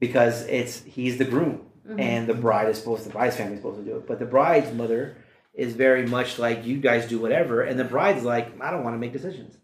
because 0.00 0.46
it's 0.46 0.82
he's 0.84 1.18
the 1.18 1.24
groom 1.24 1.66
mm-hmm. 1.88 2.00
and 2.00 2.26
the 2.26 2.34
bride 2.34 2.68
is 2.68 2.78
supposed 2.78 3.02
to 3.02 3.08
the 3.08 3.12
bride's 3.12 3.36
family 3.36 3.54
is 3.54 3.60
supposed 3.60 3.78
to 3.78 3.84
do 3.84 3.96
it. 3.96 4.06
But 4.06 4.18
the 4.18 4.26
bride's 4.26 4.72
mother 4.74 5.16
is 5.54 5.74
very 5.74 6.06
much 6.06 6.38
like 6.38 6.64
you 6.64 6.78
guys 6.78 7.08
do 7.08 7.18
whatever, 7.18 7.62
and 7.62 7.78
the 7.78 7.84
bride's 7.84 8.24
like 8.24 8.60
I 8.60 8.70
don't 8.70 8.84
want 8.84 8.94
to 8.94 8.98
make 8.98 9.12
decisions. 9.12 9.56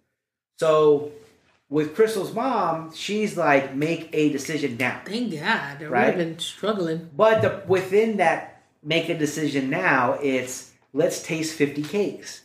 So 0.58 1.12
with 1.68 1.94
Crystal's 1.94 2.32
mom, 2.32 2.92
she's 2.94 3.36
like 3.36 3.74
make 3.74 4.08
a 4.12 4.30
decision 4.30 4.76
now. 4.76 5.02
Thank 5.04 5.32
God. 5.34 5.82
Or 5.82 5.90
Right? 5.90 6.16
We've 6.16 6.26
been 6.26 6.38
struggling. 6.38 7.10
But 7.16 7.42
the, 7.42 7.62
within 7.66 8.18
that, 8.18 8.62
make 8.82 9.08
a 9.08 9.18
decision 9.18 9.70
now. 9.70 10.18
It's 10.22 10.72
let's 10.92 11.22
taste 11.22 11.54
fifty 11.54 11.82
cakes. 11.82 12.42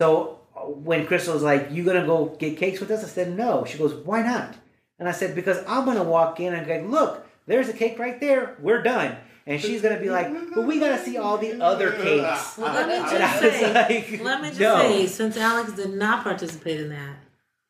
So 0.00 0.39
when 0.66 1.06
Crystal's 1.06 1.42
like, 1.42 1.68
"You 1.70 1.84
gonna 1.84 2.06
go 2.06 2.36
get 2.38 2.56
cakes 2.56 2.80
with 2.80 2.90
us?" 2.90 3.04
I 3.04 3.08
said, 3.08 3.36
"No." 3.36 3.64
She 3.64 3.78
goes, 3.78 3.94
"Why 3.94 4.22
not?" 4.22 4.54
And 4.98 5.08
I 5.08 5.12
said, 5.12 5.34
"Because 5.34 5.58
I'm 5.66 5.84
gonna 5.84 6.04
walk 6.04 6.40
in 6.40 6.54
and 6.54 6.66
go, 6.66 6.86
look, 6.88 7.26
there's 7.46 7.68
a 7.68 7.72
cake 7.72 7.98
right 7.98 8.20
there. 8.20 8.56
We're 8.60 8.82
done." 8.82 9.16
And 9.46 9.60
she's 9.60 9.82
gonna 9.82 9.98
be 9.98 10.10
like, 10.10 10.28
"But 10.54 10.66
we 10.66 10.78
gotta 10.78 11.02
see 11.02 11.16
all 11.16 11.38
the 11.38 11.60
other 11.60 11.92
cakes." 11.92 12.56
Well, 12.58 12.72
let 12.74 12.88
me 12.88 13.18
just 13.18 13.40
say, 13.40 13.74
like, 13.74 14.20
let 14.22 14.42
me 14.42 14.48
just 14.48 14.60
"No." 14.60 14.78
say, 14.78 15.06
since 15.06 15.36
Alex 15.36 15.72
did 15.72 15.94
not 15.94 16.22
participate 16.22 16.80
in 16.80 16.90
that, 16.90 17.16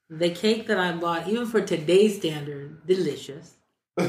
the 0.09 0.31
cake 0.31 0.67
that 0.67 0.79
I 0.79 0.93
bought, 0.93 1.29
even 1.29 1.47
for 1.47 1.61
today's 1.61 2.17
standard, 2.17 2.85
delicious, 2.87 3.55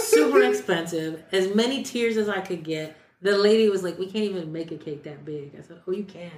super 0.00 0.42
expensive, 0.42 1.24
as 1.32 1.54
many 1.54 1.82
tears 1.82 2.16
as 2.16 2.28
I 2.28 2.40
could 2.40 2.62
get. 2.62 2.96
The 3.20 3.36
lady 3.36 3.68
was 3.68 3.82
like, 3.82 3.98
"We 3.98 4.06
can't 4.06 4.24
even 4.24 4.52
make 4.52 4.70
a 4.70 4.76
cake 4.76 5.02
that 5.02 5.24
big." 5.24 5.56
I 5.58 5.62
said, 5.62 5.80
"Oh, 5.86 5.92
you 5.92 6.04
can, 6.04 6.30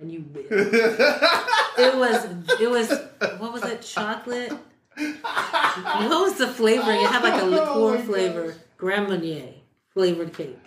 and 0.00 0.10
you 0.12 0.24
will." 0.32 0.44
it 0.50 1.96
was, 1.96 2.24
it 2.60 2.70
was, 2.70 2.90
what 3.40 3.52
was 3.52 3.64
it? 3.64 3.82
Chocolate. 3.82 4.52
What 4.96 6.10
was 6.22 6.38
the 6.38 6.48
flavoring? 6.48 7.00
It 7.00 7.06
had 7.10 7.22
like 7.22 7.40
a 7.40 7.44
liqueur 7.44 7.66
Oh 7.68 7.94
my 7.94 8.02
flavor, 8.02 8.54
Grand 8.76 9.08
Marnier 9.08 9.54
flavored 9.94 10.32
cake. 10.32 10.58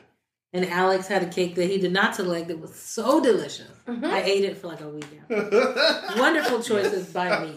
And 0.53 0.65
Alex 0.65 1.07
had 1.07 1.23
a 1.23 1.27
cake 1.27 1.55
that 1.55 1.67
he 1.69 1.77
did 1.77 1.93
not 1.93 2.13
select 2.15 2.49
that 2.49 2.59
was 2.59 2.75
so 2.75 3.21
delicious. 3.23 3.71
I 3.87 4.21
ate 4.21 4.43
it 4.43 4.57
for 4.57 4.67
like 4.67 4.81
a 4.81 4.89
week 4.89 5.05
after. 5.29 6.13
Wonderful 6.19 6.61
choices 6.63 7.07
by 7.07 7.45
me. 7.45 7.55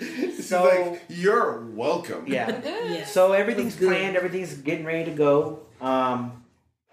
She's 0.00 0.48
So- 0.48 0.64
like, 0.64 1.02
you're 1.08 1.60
welcome. 1.70 2.24
Yeah. 2.26 2.60
Yes. 2.64 3.12
So 3.12 3.32
everything's 3.32 3.74
It 3.76 3.80
was 3.80 3.88
good. 3.88 3.88
planned. 3.96 4.16
Everything's 4.16 4.54
getting 4.54 4.84
ready 4.84 5.04
to 5.04 5.16
go. 5.16 5.60
Um, 5.80 6.42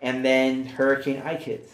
and 0.02 0.24
then 0.24 0.66
Hurricane 0.66 1.22
Ike 1.26 1.42
hits. 1.42 1.72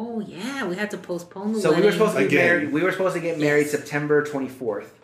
Oh 0.00 0.20
yeah, 0.20 0.64
we 0.66 0.76
had 0.76 0.90
to 0.92 0.96
postpone 0.98 1.52
the 1.54 1.58
wedding. 1.58 1.72
So 1.72 1.76
we 1.76 1.82
were 1.84 1.92
supposed 1.92 2.14
to 2.16 2.20
get 2.22 2.28
Again. 2.28 2.46
married. 2.46 2.72
We 2.72 2.82
were 2.82 2.92
supposed 2.92 3.14
to 3.16 3.20
get 3.20 3.38
married 3.40 3.62
Yes. 3.62 3.72
September 3.72 4.24
twenty 4.24 4.48
fourth. 4.48 4.94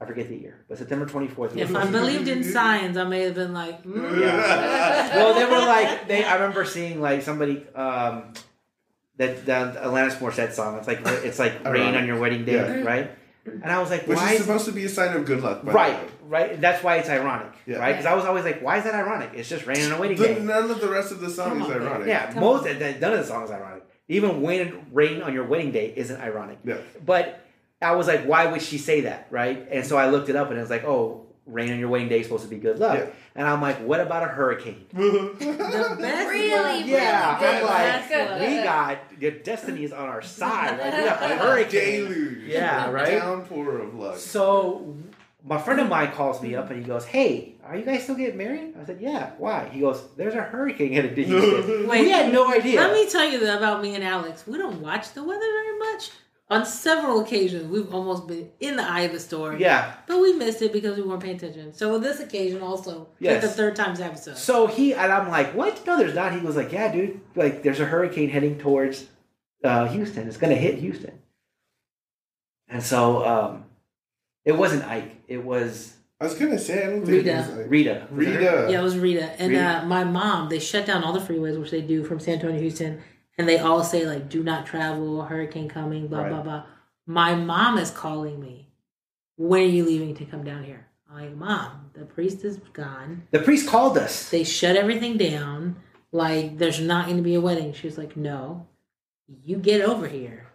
I 0.00 0.06
forget 0.06 0.28
the 0.28 0.36
year, 0.36 0.64
but 0.68 0.78
September 0.78 1.06
twenty 1.06 1.28
fourth. 1.28 1.56
if 1.56 1.76
I 1.76 1.84
believed 1.88 2.26
in 2.28 2.42
science, 2.42 2.96
I 2.96 3.04
may 3.04 3.20
have 3.22 3.34
been 3.34 3.52
like, 3.52 3.84
mm, 3.84 3.94
well, 5.14 5.34
they 5.34 5.44
were 5.44 5.60
like 5.60 6.08
they. 6.08 6.24
I 6.24 6.34
remember 6.34 6.64
seeing 6.64 7.00
like 7.00 7.22
somebody 7.22 7.64
um, 7.74 8.32
that 9.18 9.44
the 9.46 9.52
Alanis 9.80 10.16
Morissette 10.16 10.52
song. 10.52 10.78
It's 10.78 10.88
like 10.88 11.00
it's 11.06 11.38
like 11.38 11.62
rain 11.64 11.82
Ironic. 11.82 12.00
on 12.00 12.06
your 12.06 12.18
wedding 12.18 12.44
day, 12.44 12.54
Yeah. 12.54 12.82
right? 12.82 13.10
And 13.44 13.66
I 13.66 13.80
was 13.80 13.90
like, 13.90 14.06
Which 14.06 14.18
why? 14.18 14.32
is 14.34 14.40
supposed 14.40 14.66
to 14.66 14.72
be 14.72 14.84
a 14.84 14.88
sign 14.88 15.16
of 15.16 15.24
good 15.26 15.42
luck. 15.42 15.64
by 15.64 15.72
the 15.72 15.76
right, 15.76 15.98
way. 16.00 16.08
right. 16.28 16.60
That's 16.60 16.80
why 16.82 16.96
it's 16.98 17.08
ironic, 17.10 17.52
Yeah. 17.66 17.78
right? 17.78 17.90
Because 17.92 18.06
I 18.06 18.14
was 18.14 18.24
always 18.24 18.44
like, 18.44 18.62
why 18.62 18.78
is 18.78 18.84
that 18.84 18.94
ironic? 18.94 19.30
It's 19.34 19.48
just 19.48 19.66
rain 19.66 19.84
on 19.86 19.92
a 19.98 20.00
wedding 20.00 20.16
The- 20.16 20.26
day. 20.28 20.40
none 20.40 20.70
of 20.70 20.80
the 20.80 20.88
rest 20.88 21.10
of 21.10 21.20
the 21.20 21.28
song 21.28 21.48
Come 21.58 21.62
is 21.62 21.68
on, 21.68 21.78
man. 21.80 21.88
ironic. 21.88 22.06
Yeah, 22.06 22.30
Come 22.32 22.40
most 22.40 22.68
on. 22.68 22.78
none 22.78 23.12
of 23.12 23.18
the 23.18 23.24
songs 23.24 23.50
are 23.50 23.58
ironic. 23.60 23.82
Even 24.08 24.42
when 24.42 24.86
rain 24.92 25.22
on 25.22 25.32
your 25.32 25.44
wedding 25.44 25.72
day 25.72 25.92
isn't 25.96 26.20
ironic. 26.20 26.58
Yeah. 26.64 26.78
But 27.04 27.44
I 27.80 27.92
was 27.92 28.06
like, 28.06 28.24
why 28.24 28.46
would 28.46 28.62
she 28.62 28.78
say 28.78 29.02
that, 29.02 29.26
right? 29.30 29.66
And 29.70 29.86
so 29.86 29.96
I 29.96 30.08
looked 30.10 30.28
it 30.28 30.36
up, 30.36 30.50
and 30.50 30.58
it 30.58 30.60
was 30.60 30.70
like, 30.70 30.84
oh, 30.84 31.26
rain 31.46 31.72
on 31.72 31.78
your 31.78 31.88
wedding 31.88 32.08
day 32.08 32.20
is 32.20 32.26
supposed 32.26 32.44
to 32.44 32.48
be 32.48 32.56
good 32.58 32.78
luck. 32.78 32.98
Yeah. 32.98 33.06
And 33.34 33.48
I'm 33.48 33.60
like, 33.62 33.78
what 33.80 33.98
about 34.00 34.22
a 34.22 34.26
hurricane? 34.28 34.86
the 34.92 35.96
best 35.98 36.28
Really, 36.28 36.50
luck. 36.50 36.66
really 36.66 36.90
Yeah, 36.92 37.38
good. 37.40 37.48
I'm 37.48 37.64
like, 37.64 38.08
That's 38.08 38.08
good. 38.40 38.48
we 38.58 38.62
got 38.62 38.98
your 39.20 39.30
destiny 39.32 39.84
is 39.84 39.92
on 39.92 40.08
our 40.08 40.22
side. 40.22 40.78
Like, 40.78 40.92
we 40.98 41.04
got 41.04 41.22
a 41.30 41.36
hurricane. 41.38 42.04
Deluge. 42.04 42.42
Yeah, 42.44 42.90
right? 42.90 43.18
Downpour 43.18 43.78
of 43.78 43.94
luck. 43.94 44.16
So 44.18 44.96
my 45.44 45.58
friend 45.58 45.80
of 45.80 45.88
mine 45.88 46.12
calls 46.12 46.40
me 46.42 46.54
up 46.54 46.70
and 46.70 46.78
he 46.80 46.84
goes, 46.86 47.04
"Hey, 47.04 47.56
are 47.64 47.76
you 47.76 47.84
guys 47.84 48.02
still 48.04 48.14
getting 48.14 48.36
married?" 48.38 48.74
I 48.80 48.84
said, 48.84 49.00
"Yeah." 49.00 49.30
Why? 49.38 49.68
He 49.72 49.80
goes, 49.80 50.02
"There's 50.16 50.34
a 50.34 50.42
hurricane 50.42 50.92
headed 50.92 51.16
to 51.16 51.24
Houston." 51.24 51.88
Wait, 51.88 52.02
we 52.02 52.10
had 52.10 52.32
no 52.32 52.52
idea. 52.52 52.80
Let 52.80 52.92
me 52.92 53.08
tell 53.10 53.28
you 53.28 53.38
about 53.50 53.82
me 53.82 53.94
and 53.94 54.04
Alex. 54.04 54.46
We 54.46 54.58
don't 54.58 54.80
watch 54.80 55.12
the 55.14 55.22
weather 55.24 55.40
very 55.40 55.78
much. 55.78 56.10
On 56.50 56.66
several 56.66 57.20
occasions, 57.20 57.66
we've 57.72 57.94
almost 57.94 58.26
been 58.26 58.50
in 58.60 58.76
the 58.76 58.82
eye 58.82 59.02
of 59.02 59.12
the 59.12 59.20
storm. 59.20 59.58
yeah. 59.58 59.94
But 60.06 60.20
we 60.20 60.34
missed 60.34 60.60
it 60.60 60.70
because 60.72 60.96
we 60.98 61.02
weren't 61.02 61.22
paying 61.22 61.36
attention. 61.36 61.72
So 61.72 61.92
with 61.94 62.02
this 62.02 62.20
occasion 62.20 62.60
also, 62.60 63.08
Yes. 63.20 63.32
like 63.32 63.40
the 63.50 63.56
third 63.56 63.74
time's 63.74 64.00
episode. 64.00 64.36
So 64.36 64.66
he 64.66 64.92
and 64.92 65.10
I'm 65.10 65.28
like, 65.30 65.54
"What? 65.54 65.84
No, 65.86 65.96
there's 65.96 66.14
not." 66.14 66.32
He 66.34 66.40
was 66.40 66.54
like, 66.56 66.70
"Yeah, 66.70 66.92
dude. 66.92 67.20
Like, 67.34 67.62
there's 67.62 67.80
a 67.80 67.86
hurricane 67.86 68.28
heading 68.28 68.58
towards 68.58 69.06
uh, 69.64 69.86
Houston. 69.86 70.28
It's 70.28 70.36
gonna 70.36 70.54
hit 70.54 70.74
Houston." 70.78 71.18
And 72.68 72.82
so 72.82 73.24
um, 73.26 73.64
it 74.44 74.52
wasn't 74.52 74.84
Ike. 74.84 75.22
It 75.28 75.44
was 75.44 75.94
I 76.20 76.24
was 76.24 76.34
gonna 76.34 76.58
say 76.58 76.84
I 76.84 76.90
don't 76.90 77.00
think 77.04 77.08
Rita. 77.08 77.30
it 77.32 77.36
was 77.36 77.48
like, 77.56 77.66
Rita. 77.70 78.06
Was 78.12 78.26
it 78.26 78.34
her? 78.34 78.40
Rita. 78.40 78.66
Yeah, 78.72 78.80
it 78.80 78.82
was 78.82 78.98
Rita. 78.98 79.40
And 79.40 79.50
Rita. 79.50 79.82
Uh, 79.82 79.84
my 79.86 80.04
mom, 80.04 80.48
they 80.48 80.58
shut 80.60 80.86
down 80.86 81.02
all 81.02 81.12
the 81.12 81.18
freeways, 81.20 81.58
which 81.58 81.70
they 81.72 81.80
do 81.80 82.04
from 82.04 82.20
San 82.20 82.34
Antonio 82.34 82.56
to 82.56 82.62
Houston. 82.62 83.00
And 83.38 83.48
they 83.48 83.58
all 83.58 83.82
say, 83.82 84.06
like, 84.06 84.28
do 84.28 84.42
not 84.42 84.66
travel, 84.66 85.22
hurricane 85.24 85.68
coming, 85.68 86.06
blah, 86.06 86.20
Right. 86.20 86.28
blah, 86.30 86.42
blah. 86.42 86.64
My 87.06 87.34
mom 87.34 87.78
is 87.78 87.90
calling 87.90 88.38
me. 88.38 88.68
When 89.36 89.62
are 89.62 89.66
you 89.66 89.84
leaving 89.84 90.14
to 90.16 90.24
come 90.26 90.44
down 90.44 90.62
here? 90.64 90.86
I'm 91.10 91.16
like, 91.16 91.34
Mom, 91.34 91.90
the 91.94 92.04
priest 92.04 92.44
is 92.44 92.58
gone. 92.72 93.24
The 93.32 93.40
priest 93.40 93.66
called 93.68 93.98
us. 93.98 94.28
They 94.30 94.44
shut 94.44 94.76
everything 94.76 95.16
down. 95.16 95.76
Like, 96.12 96.58
there's 96.58 96.78
not 96.80 97.06
going 97.06 97.16
to 97.16 97.22
be 97.22 97.34
a 97.34 97.40
wedding. 97.40 97.72
She 97.72 97.86
was 97.86 97.98
like, 97.98 98.16
No, 98.16 98.66
you 99.44 99.56
get 99.56 99.80
over 99.80 100.06
here 100.06 100.51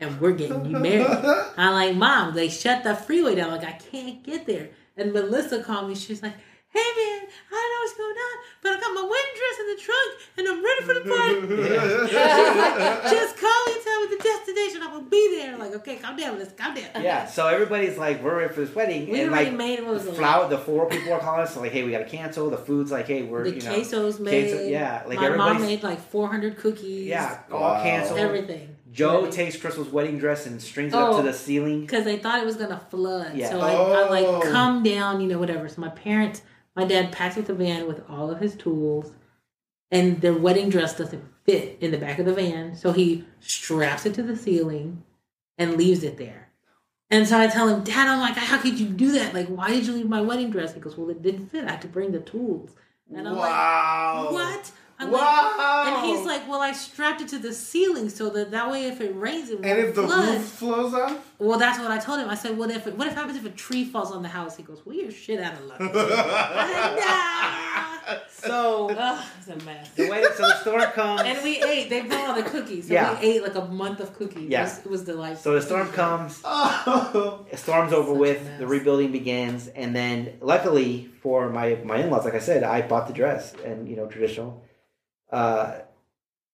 and 0.00 0.20
we're 0.20 0.32
getting 0.32 0.64
you 0.66 0.78
married. 0.78 1.06
I'm 1.56 1.72
like, 1.74 1.94
Mom, 1.96 2.34
they 2.34 2.48
shut 2.48 2.84
the 2.84 2.94
freeway 2.94 3.34
down. 3.34 3.50
Like, 3.50 3.64
I 3.64 3.72
can't 3.72 4.22
get 4.22 4.46
there. 4.46 4.68
And 4.96 5.12
Melissa 5.12 5.62
called 5.62 5.88
me. 5.88 5.94
She's 5.94 6.22
like, 6.22 6.34
Hey, 6.70 6.80
man, 6.80 7.22
I 7.50 7.50
don't 7.50 7.70
know 7.72 7.80
what's 7.80 7.96
going 7.96 8.16
on, 8.16 8.36
but 8.62 8.72
I 8.72 8.76
got 8.80 8.92
my 8.94 9.02
wedding 9.08 9.36
dress 9.38 9.58
in 9.60 9.66
the 9.74 9.80
trunk 9.80 10.10
and 10.36 10.46
I'm 10.48 10.62
ready 10.62 10.82
for 10.84 10.94
the 10.94 11.00
party. 11.08 11.40
Just 13.10 13.36
call 13.38 13.64
me 13.66 13.72
and 13.72 13.82
tell 13.82 14.00
me 14.02 14.06
the 14.16 14.22
destination. 14.22 14.82
I'm 14.82 14.90
going 14.90 15.04
to 15.04 15.10
be 15.10 15.24
there. 15.38 15.56
Like, 15.56 15.72
okay, 15.76 15.96
calm 15.96 16.14
down, 16.16 16.34
Melissa, 16.34 16.52
calm 16.52 16.74
down. 16.74 16.90
Yeah, 17.02 17.24
so 17.26 17.46
everybody's 17.46 17.96
like, 17.96 18.22
we're 18.22 18.36
ready 18.40 18.52
for 18.52 18.60
this 18.60 18.74
wedding, 18.74 19.08
We 19.08 19.20
and 19.22 19.30
already 19.30 19.48
like, 19.50 19.56
made 19.58 19.80
what 19.82 19.94
was 19.94 20.04
the 20.04 20.10
it, 20.12 20.16
flower, 20.16 20.46
the 20.48 20.58
four 20.58 20.86
people 20.90 21.10
are 21.14 21.20
calling 21.20 21.40
us, 21.40 21.56
like, 21.56 21.72
hey, 21.72 21.84
we 21.84 21.90
gotta 21.90 22.04
cancel. 22.04 22.50
The 22.50 22.58
food's 22.58 22.90
like, 22.92 23.06
hey, 23.06 23.22
we're 23.22 23.44
The 23.44 23.54
you 23.56 23.62
know, 23.62 23.72
quesos 23.74 24.20
made. 24.20 24.50
queso- 24.50 24.68
yeah, 24.68 25.02
like 25.06 25.18
my 25.18 25.30
mom 25.36 25.62
made 25.62 25.82
like 25.82 26.00
400 26.10 26.58
cookies. 26.58 27.06
yeah, 27.06 27.40
all 27.50 27.60
Wow. 27.60 27.82
canceled. 27.82 28.18
Everything. 28.18 28.76
Joe 28.98 29.22
Ready. 29.22 29.32
takes 29.36 29.56
Crystal's 29.56 29.88
wedding 29.88 30.18
dress 30.18 30.44
and 30.46 30.60
strings 30.60 30.92
it 30.92 30.98
up 30.98 31.14
Oh. 31.14 31.16
to 31.18 31.22
the 31.22 31.32
ceiling. 31.32 31.82
because 31.82 32.04
they 32.04 32.18
thought 32.18 32.40
it 32.40 32.44
was 32.44 32.56
gonna 32.56 32.80
flood. 32.90 33.34
Yeah. 33.36 33.50
So 33.50 33.60
I, 33.60 33.72
I 33.72 33.76
Oh. 34.08 34.10
like 34.10 34.42
come 34.52 34.82
down, 34.82 35.20
you 35.20 35.28
know, 35.28 35.38
whatever. 35.38 35.68
So 35.68 35.80
my 35.80 35.90
parents, 35.90 36.42
my 36.74 36.84
dad 36.84 37.12
packs 37.12 37.38
up 37.38 37.46
the 37.46 37.54
van 37.54 37.86
with 37.86 38.02
all 38.10 38.30
of 38.30 38.40
his 38.40 38.54
tools, 38.56 39.12
and 39.90 40.20
their 40.20 40.34
wedding 40.34 40.68
dress 40.68 40.96
doesn't 40.96 41.24
fit 41.44 41.78
in 41.80 41.92
the 41.92 41.98
back 41.98 42.18
of 42.18 42.26
the 42.26 42.34
van, 42.34 42.74
so 42.74 42.92
he 42.92 43.24
straps 43.40 44.04
it 44.04 44.14
to 44.14 44.22
the 44.22 44.36
ceiling 44.36 45.02
and 45.56 45.76
leaves 45.76 46.02
it 46.02 46.18
there. 46.18 46.48
And 47.10 47.26
so 47.26 47.38
I 47.40 47.46
tell 47.46 47.68
him, 47.68 47.84
Dad, 47.84 48.06
I'm 48.06 48.20
like, 48.20 48.34
how 48.36 48.58
could 48.58 48.78
you 48.78 48.86
do 48.86 49.12
that? 49.12 49.32
Like, 49.32 49.46
why 49.48 49.68
did 49.70 49.86
you 49.86 49.94
leave 49.94 50.08
my 50.08 50.20
wedding 50.20 50.50
dress? 50.50 50.74
He 50.74 50.80
goes, 50.80 50.96
Well, 50.98 51.08
it 51.08 51.22
didn't 51.22 51.46
fit. 51.46 51.64
I 51.64 51.70
had 51.70 51.82
to 51.82 51.88
bring 51.88 52.12
the 52.12 52.20
tools. 52.20 52.74
And 53.14 53.26
I'm 53.26 53.36
wow. 53.36 54.24
like, 54.30 54.32
What? 54.34 54.70
I'm 55.00 55.12
like, 55.12 55.20
Wow. 55.22 55.84
and 55.86 56.06
he's 56.06 56.26
like, 56.26 56.48
well, 56.48 56.60
I 56.60 56.72
strapped 56.72 57.20
it 57.20 57.28
to 57.28 57.38
the 57.38 57.52
ceiling 57.52 58.08
so 58.10 58.30
that 58.30 58.50
that 58.50 58.70
way 58.70 58.86
if 58.86 59.00
it 59.00 59.14
rains, 59.14 59.48
it 59.50 59.60
and 59.62 59.78
if 59.78 59.94
the 59.94 60.02
flood. 60.06 60.28
roof 60.38 60.44
flows 60.44 60.92
off, 60.94 61.32
Well, 61.38 61.58
that's 61.58 61.78
what 61.78 61.90
I 61.90 61.98
told 61.98 62.18
him. 62.20 62.28
I 62.28 62.34
said, 62.34 62.58
what 62.58 62.70
if 62.70 62.86
it, 62.86 62.96
what 62.96 63.06
if 63.06 63.14
happens 63.14 63.36
if 63.38 63.44
a 63.44 63.50
tree 63.50 63.84
falls 63.84 64.10
on 64.10 64.22
the 64.22 64.28
house? 64.28 64.56
He 64.56 64.62
goes, 64.64 64.82
well, 64.84 64.96
you're 64.96 65.10
shit 65.12 65.40
out 65.40 65.52
of 65.54 65.64
luck. 65.66 65.78
I 65.80 66.96
said. 68.08 68.22
So 68.30 68.88
Ugh, 68.90 69.24
it's 69.38 69.48
a 69.48 69.56
mess. 69.66 69.90
the 69.90 70.08
way 70.08 70.22
so 70.34 70.42
the 70.48 70.56
storm 70.60 70.80
comes. 70.92 71.22
And 71.22 71.42
we 71.42 71.60
ate. 71.62 71.90
They 71.90 72.02
brought 72.02 72.28
all 72.30 72.34
the 72.36 72.48
cookies. 72.48 72.86
So 72.88 72.94
Yeah. 72.94 73.20
we 73.20 73.26
ate 73.26 73.42
like 73.42 73.56
a 73.56 73.64
month 73.66 74.00
of 74.00 74.14
cookies. 74.14 74.48
Yeah. 74.48 74.60
It 74.60 74.64
was, 74.64 74.78
it 74.78 74.90
was 74.90 75.02
delightful. 75.04 75.42
so 75.42 75.52
the 75.54 75.60
storm 75.60 75.88
comes. 75.88 76.40
oh, 76.44 77.44
The 77.50 77.56
storm's 77.56 77.92
over 77.92 78.12
Such 78.12 78.18
with. 78.20 78.58
The 78.58 78.66
rebuilding 78.66 79.12
begins, 79.12 79.66
and 79.68 79.94
then 79.94 80.34
luckily 80.40 81.10
for 81.20 81.50
my 81.50 81.78
my 81.84 81.98
in 81.98 82.10
laws, 82.10 82.24
like 82.24 82.34
I 82.34 82.38
said, 82.38 82.62
I 82.62 82.80
bought 82.82 83.08
the 83.08 83.12
dress 83.12 83.52
and 83.64 83.86
you 83.88 83.96
know 83.96 84.06
traditional. 84.06 84.62
Uh, 85.30 85.78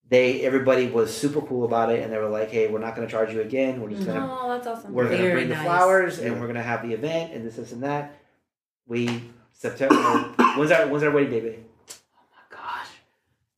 they 0.08 0.42
everybody 0.42 0.86
was 0.88 1.14
super 1.16 1.40
cool 1.40 1.64
about 1.64 1.90
it, 1.90 2.02
and 2.02 2.12
they 2.12 2.18
were 2.18 2.28
like, 2.28 2.50
"Hey, 2.50 2.68
we're 2.68 2.78
not 2.78 2.94
going 2.94 3.06
to 3.06 3.10
charge 3.10 3.32
you 3.32 3.40
again. 3.40 3.80
We're 3.80 3.90
just 3.90 4.04
going 4.06 4.20
to 4.20 4.28
Oh, 4.30 4.48
that's 4.50 4.66
awesome. 4.66 4.92
we're 4.92 5.04
going 5.04 5.16
to 5.18 5.22
Very 5.22 5.34
bring 5.34 5.48
the 5.48 5.54
nice. 5.54 5.64
flowers, 5.64 6.18
and 6.18 6.34
we're 6.40 6.46
going 6.46 6.56
to 6.56 6.62
have 6.62 6.86
the 6.86 6.92
event, 6.94 7.32
and 7.32 7.46
this, 7.46 7.56
this, 7.56 7.72
and 7.72 7.82
that." 7.82 8.18
We 8.86 9.22
September. 9.52 9.94
when's 10.58 10.70
our 10.70 10.86
when's 10.88 11.02
our 11.02 11.10
wedding 11.10 11.30
day? 11.30 11.40
Baby? 11.40 11.56
Oh 11.88 11.94
my 12.32 12.56
gosh. 12.58 12.88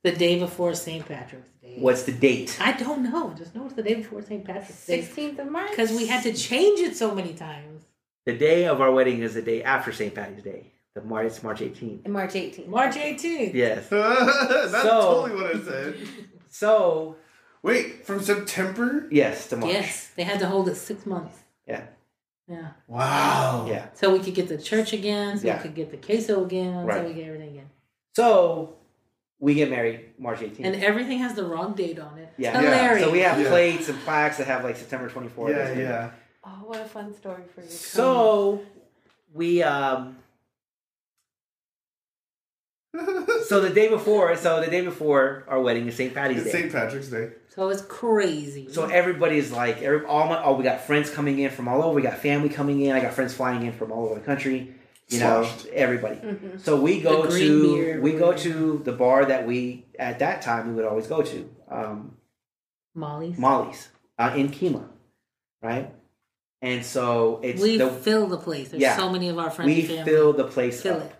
The 0.04 0.12
day 0.12 0.38
before 0.38 0.74
St. 0.74 1.04
Patrick's 1.06 1.48
Day. 1.60 1.78
What's 1.80 2.04
the 2.04 2.12
date? 2.12 2.56
I 2.60 2.72
don't 2.72 3.02
know. 3.10 3.34
Just 3.36 3.54
know 3.56 3.64
it's 3.66 3.74
the 3.74 3.82
day 3.82 3.94
before 3.94 4.22
St. 4.22 4.44
Patrick's 4.44 4.86
Day. 4.86 5.00
16th 5.02 5.40
of 5.40 5.50
March. 5.50 5.70
Because 5.70 5.90
we 5.90 6.06
had 6.06 6.22
to 6.22 6.32
change 6.32 6.78
it 6.78 6.94
so 6.94 7.12
many 7.12 7.34
times. 7.34 7.82
The 8.24 8.36
day 8.38 8.66
of 8.66 8.80
our 8.80 8.92
wedding 8.92 9.20
is 9.20 9.34
the 9.34 9.42
day 9.42 9.64
after 9.64 9.92
St. 9.92 10.14
Patty's 10.14 10.42
Day. 10.44 10.72
The 10.96 11.02
March 11.02 11.26
it's 11.26 11.42
March 11.42 11.60
18th. 11.60 12.08
March 12.08 12.32
18th. 12.32 12.68
March 12.68 12.94
18th. 12.94 13.52
Yes. 13.52 13.86
that's 13.90 14.72
So- 14.72 14.88
totally 15.28 15.34
what 15.42 15.54
I 15.56 15.60
said. 15.60 15.94
So 16.48 17.16
Wait, 17.62 18.06
from 18.06 18.22
September? 18.22 19.06
yes, 19.10 19.46
to 19.48 19.56
March. 19.58 19.72
Yes. 19.74 20.10
They 20.16 20.22
had 20.22 20.38
to 20.40 20.46
hold 20.46 20.68
it 20.70 20.76
six 20.76 21.04
months. 21.04 21.36
Yeah. 21.68 21.82
Yeah. 22.48 22.68
Wow. 22.88 23.66
Yeah. 23.68 23.88
So 23.92 24.10
we 24.10 24.20
could 24.20 24.34
get 24.34 24.48
the 24.48 24.56
church 24.56 24.94
again. 24.94 25.36
So 25.36 25.46
Yeah. 25.48 25.56
we 25.58 25.62
could 25.64 25.74
get 25.74 25.90
the 25.90 25.98
queso 25.98 26.42
again. 26.46 26.80
So 26.82 26.86
Right. 26.86 27.04
we 27.06 27.12
get 27.12 27.26
everything 27.26 27.50
again. 27.50 27.70
So 28.14 28.76
we 29.38 29.52
get 29.52 29.68
married 29.68 30.14
March 30.18 30.40
18th. 30.40 30.64
And 30.64 30.82
everything 30.82 31.18
has 31.18 31.34
the 31.34 31.44
wrong 31.44 31.74
date 31.74 31.98
on 31.98 32.16
it. 32.16 32.32
Yeah. 32.38 32.54
It's 32.54 32.62
Yeah. 32.62 32.74
hilarious. 32.74 33.04
so 33.04 33.10
we 33.12 33.18
have 33.18 33.38
Yeah. 33.38 33.48
plates 33.50 33.90
and 33.90 33.98
plaques 34.00 34.38
that 34.38 34.46
have 34.46 34.64
like 34.64 34.76
September 34.76 35.10
24th. 35.10 35.50
Yeah, 35.50 35.72
yeah. 35.78 36.10
Oh, 36.42 36.62
what 36.68 36.80
a 36.80 36.86
fun 36.86 37.14
story 37.14 37.42
for 37.54 37.60
you. 37.60 37.68
So 37.68 38.62
we 39.34 39.62
um 39.62 40.16
so 43.46 43.60
the 43.60 43.70
day 43.70 43.88
before 43.88 44.34
so 44.36 44.60
the 44.60 44.70
day 44.70 44.80
before 44.82 45.44
our 45.48 45.60
wedding 45.60 45.86
is 45.88 45.96
St. 45.96 46.14
Patty's 46.14 46.38
It's 46.42 46.46
Day. 46.52 46.60
St. 46.62 46.72
Patrick's 46.72 47.08
Day. 47.08 47.30
So 47.48 47.68
it's 47.70 47.82
crazy. 47.82 48.68
So 48.70 48.84
everybody's 48.86 49.50
like, 49.50 49.80
every, 49.80 50.04
all 50.04 50.26
my, 50.28 50.42
oh, 50.44 50.54
we 50.56 50.62
got 50.64 50.82
friends 50.82 51.08
coming 51.08 51.38
in 51.38 51.50
from 51.50 51.68
all 51.68 51.82
over. 51.82 51.94
We 51.94 52.02
got 52.02 52.18
family 52.18 52.50
coming 52.50 52.82
in. 52.82 52.94
I 52.94 53.00
got 53.00 53.14
friends 53.14 53.32
flying 53.32 53.64
in 53.64 53.72
from 53.72 53.92
all 53.92 54.04
over 54.06 54.14
the 54.16 54.20
country. 54.20 54.74
You 55.08 55.20
know, 55.20 55.44
Sloshed. 55.44 55.66
everybody. 55.68 56.16
Mhm. 56.16 56.60
So 56.60 56.78
we 56.80 57.00
go 57.00 57.24
to 57.30 57.74
beer, 57.76 58.00
we 58.00 58.12
go 58.12 58.32
to 58.32 58.82
the 58.84 58.92
bar 58.92 59.24
that 59.24 59.46
we 59.46 59.86
at 59.98 60.18
that 60.18 60.42
time 60.42 60.68
we 60.68 60.74
would 60.74 60.84
always 60.84 61.06
go 61.06 61.22
to, 61.22 61.48
um, 61.70 62.16
Molly's. 62.94 63.38
Molly's 63.38 63.88
uh, 64.18 64.32
in 64.36 64.48
Kemah, 64.48 64.88
right? 65.62 65.92
And 66.62 66.84
so 66.84 67.40
it's 67.42 67.62
we 67.62 67.76
the, 67.78 67.88
fill 67.90 68.26
the 68.26 68.36
place. 68.38 68.70
There's 68.70 68.82
Yeah. 68.82 68.96
so 68.96 69.08
many 69.10 69.28
of 69.28 69.38
our 69.38 69.50
friends 69.50 69.68
we 69.68 69.80
and 69.80 69.88
family. 69.88 70.04
fill 70.04 70.32
the 70.32 70.44
place 70.44 70.82
Fill 70.82 70.96
up. 70.96 71.02
it. 71.04 71.14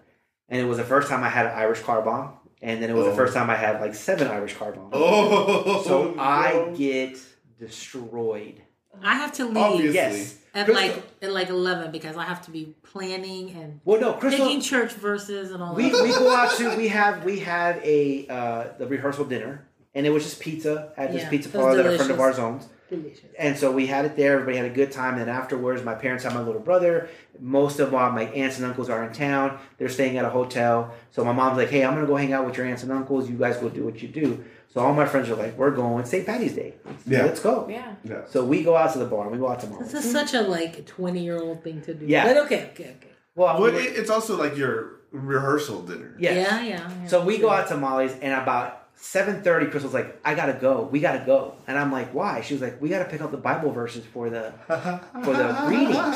And 0.48 0.60
it 0.60 0.64
was 0.64 0.78
the 0.78 0.84
first 0.84 1.08
time 1.08 1.22
I 1.24 1.28
had 1.28 1.46
an 1.46 1.52
Irish 1.52 1.80
car 1.80 2.02
bomb, 2.02 2.34
and 2.62 2.80
then 2.82 2.88
it 2.90 2.94
was 2.94 3.06
Oh. 3.06 3.10
the 3.10 3.16
first 3.16 3.34
time 3.34 3.50
I 3.50 3.56
had 3.56 3.80
like 3.80 3.94
seven 3.94 4.28
Irish 4.28 4.54
car 4.54 4.72
bombs. 4.72 4.90
Oh, 4.92 5.82
So 5.84 6.14
I 6.18 6.72
get 6.76 7.18
destroyed. 7.58 8.62
I 9.02 9.14
have 9.16 9.32
to 9.34 9.44
leave 9.44 9.56
Obviously. 9.58 9.94
Yes. 9.94 10.38
at 10.54 10.64
Crystal- 10.64 10.86
like 10.88 11.02
at 11.20 11.30
like 11.32 11.48
eleven 11.50 11.90
because 11.92 12.16
I 12.16 12.24
have 12.24 12.40
to 12.46 12.50
be 12.50 12.74
planning 12.82 13.50
and 13.50 13.80
Well, 13.84 14.00
no, 14.00 14.14
Crystal. 14.14 14.46
picking 14.46 14.62
church 14.62 14.92
verses 14.94 15.50
and 15.50 15.62
all 15.62 15.74
we, 15.74 15.90
that. 15.90 16.02
we 16.02 16.10
go 16.10 16.34
out 16.34 16.50
to 16.56 16.74
we 16.78 16.88
have 16.88 17.22
we 17.24 17.38
had 17.40 17.78
a 17.84 18.26
uh, 18.28 18.64
the 18.78 18.86
rehearsal 18.86 19.26
dinner 19.26 19.66
and 19.94 20.06
it 20.06 20.10
was 20.10 20.22
just 20.24 20.40
pizza 20.40 20.92
at 20.96 21.12
this 21.12 21.22
Yeah, 21.24 21.28
pizza 21.30 21.50
parlor 21.50 21.76
that 21.76 21.80
a 21.86 21.96
friend 21.96 22.10
of 22.10 22.16
delicious. 22.16 22.38
ours 22.38 22.38
owns 22.38 22.68
Delicious. 22.88 23.24
and 23.38 23.56
so 23.58 23.72
we 23.72 23.86
had 23.86 24.04
it 24.04 24.16
there 24.16 24.34
everybody 24.34 24.56
had 24.58 24.66
a 24.66 24.74
good 24.74 24.92
time 24.92 25.14
and 25.14 25.22
then 25.22 25.28
afterwards 25.28 25.82
my 25.82 25.94
parents 25.94 26.22
had 26.24 26.32
my 26.34 26.40
little 26.40 26.60
brother 26.60 27.08
most 27.40 27.80
of 27.80 27.94
uh, 27.94 28.10
my 28.12 28.24
aunts 28.26 28.56
and 28.58 28.66
uncles 28.66 28.88
are 28.88 29.02
in 29.04 29.12
town 29.12 29.58
they're 29.78 29.88
staying 29.88 30.16
at 30.18 30.24
a 30.24 30.30
hotel 30.30 30.94
so 31.10 31.24
my 31.24 31.32
mom's 31.32 31.56
like 31.56 31.68
hey 31.68 31.84
i'm 31.84 31.94
gonna 31.94 32.06
go 32.06 32.16
hang 32.16 32.32
out 32.32 32.46
with 32.46 32.56
your 32.56 32.64
aunts 32.66 32.82
and 32.84 32.92
uncles 32.92 33.28
you 33.28 33.36
guys 33.36 33.56
go 33.56 33.68
do 33.68 33.84
what 33.84 34.00
you 34.02 34.08
do 34.08 34.44
so 34.72 34.80
all 34.80 34.94
my 34.94 35.04
friends 35.06 35.28
are 35.28 35.34
like 35.36 35.56
we're 35.58 35.70
going 35.70 36.04
st 36.04 36.24
patty's 36.26 36.54
day 36.54 36.74
Yeah. 37.06 37.24
let's 37.24 37.40
go 37.40 37.66
Yeah. 37.68 37.94
Yeah. 38.04 38.22
so 38.28 38.44
we 38.44 38.62
go 38.62 38.76
out 38.76 38.92
to 38.92 38.98
the 39.00 39.06
bar 39.06 39.28
we 39.28 39.38
go 39.38 39.48
out 39.48 39.58
tomorrow 39.60 39.82
This 39.82 39.94
is 39.94 40.10
such 40.12 40.34
a 40.34 40.42
like 40.42 40.86
twenty 40.86 41.24
year 41.24 41.38
old 41.38 41.64
thing 41.64 41.80
to 41.82 41.94
do. 41.94 42.06
Yeah. 42.06 42.24
But 42.26 42.36
okay, 42.44 42.70
okay, 42.72 42.94
okay. 42.98 43.10
well 43.34 43.60
Well, 43.60 43.72
we- 43.72 43.78
it, 43.80 43.96
it's 43.96 44.10
also 44.10 44.36
like 44.36 44.56
your 44.56 45.00
rehearsal 45.12 45.82
dinner. 45.82 46.14
yes. 46.18 46.34
Yeah, 46.36 46.62
yeah, 46.62 46.90
yeah. 47.02 47.06
So 47.08 47.24
we 47.24 47.38
go 47.38 47.48
out 47.50 47.68
to 47.68 47.76
Molly's, 47.76 48.12
and 48.20 48.34
about 48.34 48.85
seven 48.96 49.42
thirty, 49.42 49.66
Crystal's 49.66 49.94
like, 49.94 50.18
"I 50.24 50.34
gotta 50.34 50.54
go. 50.54 50.88
We 50.90 51.00
gotta 51.00 51.24
go." 51.24 51.54
And 51.66 51.78
I'm 51.78 51.92
like, 51.92 52.12
"Why?" 52.12 52.40
She 52.40 52.54
was 52.54 52.62
like, 52.62 52.80
"We 52.80 52.88
gotta 52.88 53.04
pick 53.04 53.20
up 53.20 53.30
the 53.30 53.36
Bible 53.36 53.70
verses 53.70 54.04
for 54.04 54.28
the 54.30 54.52
for 54.66 55.32
the 55.34 55.56
readings." 55.68 56.06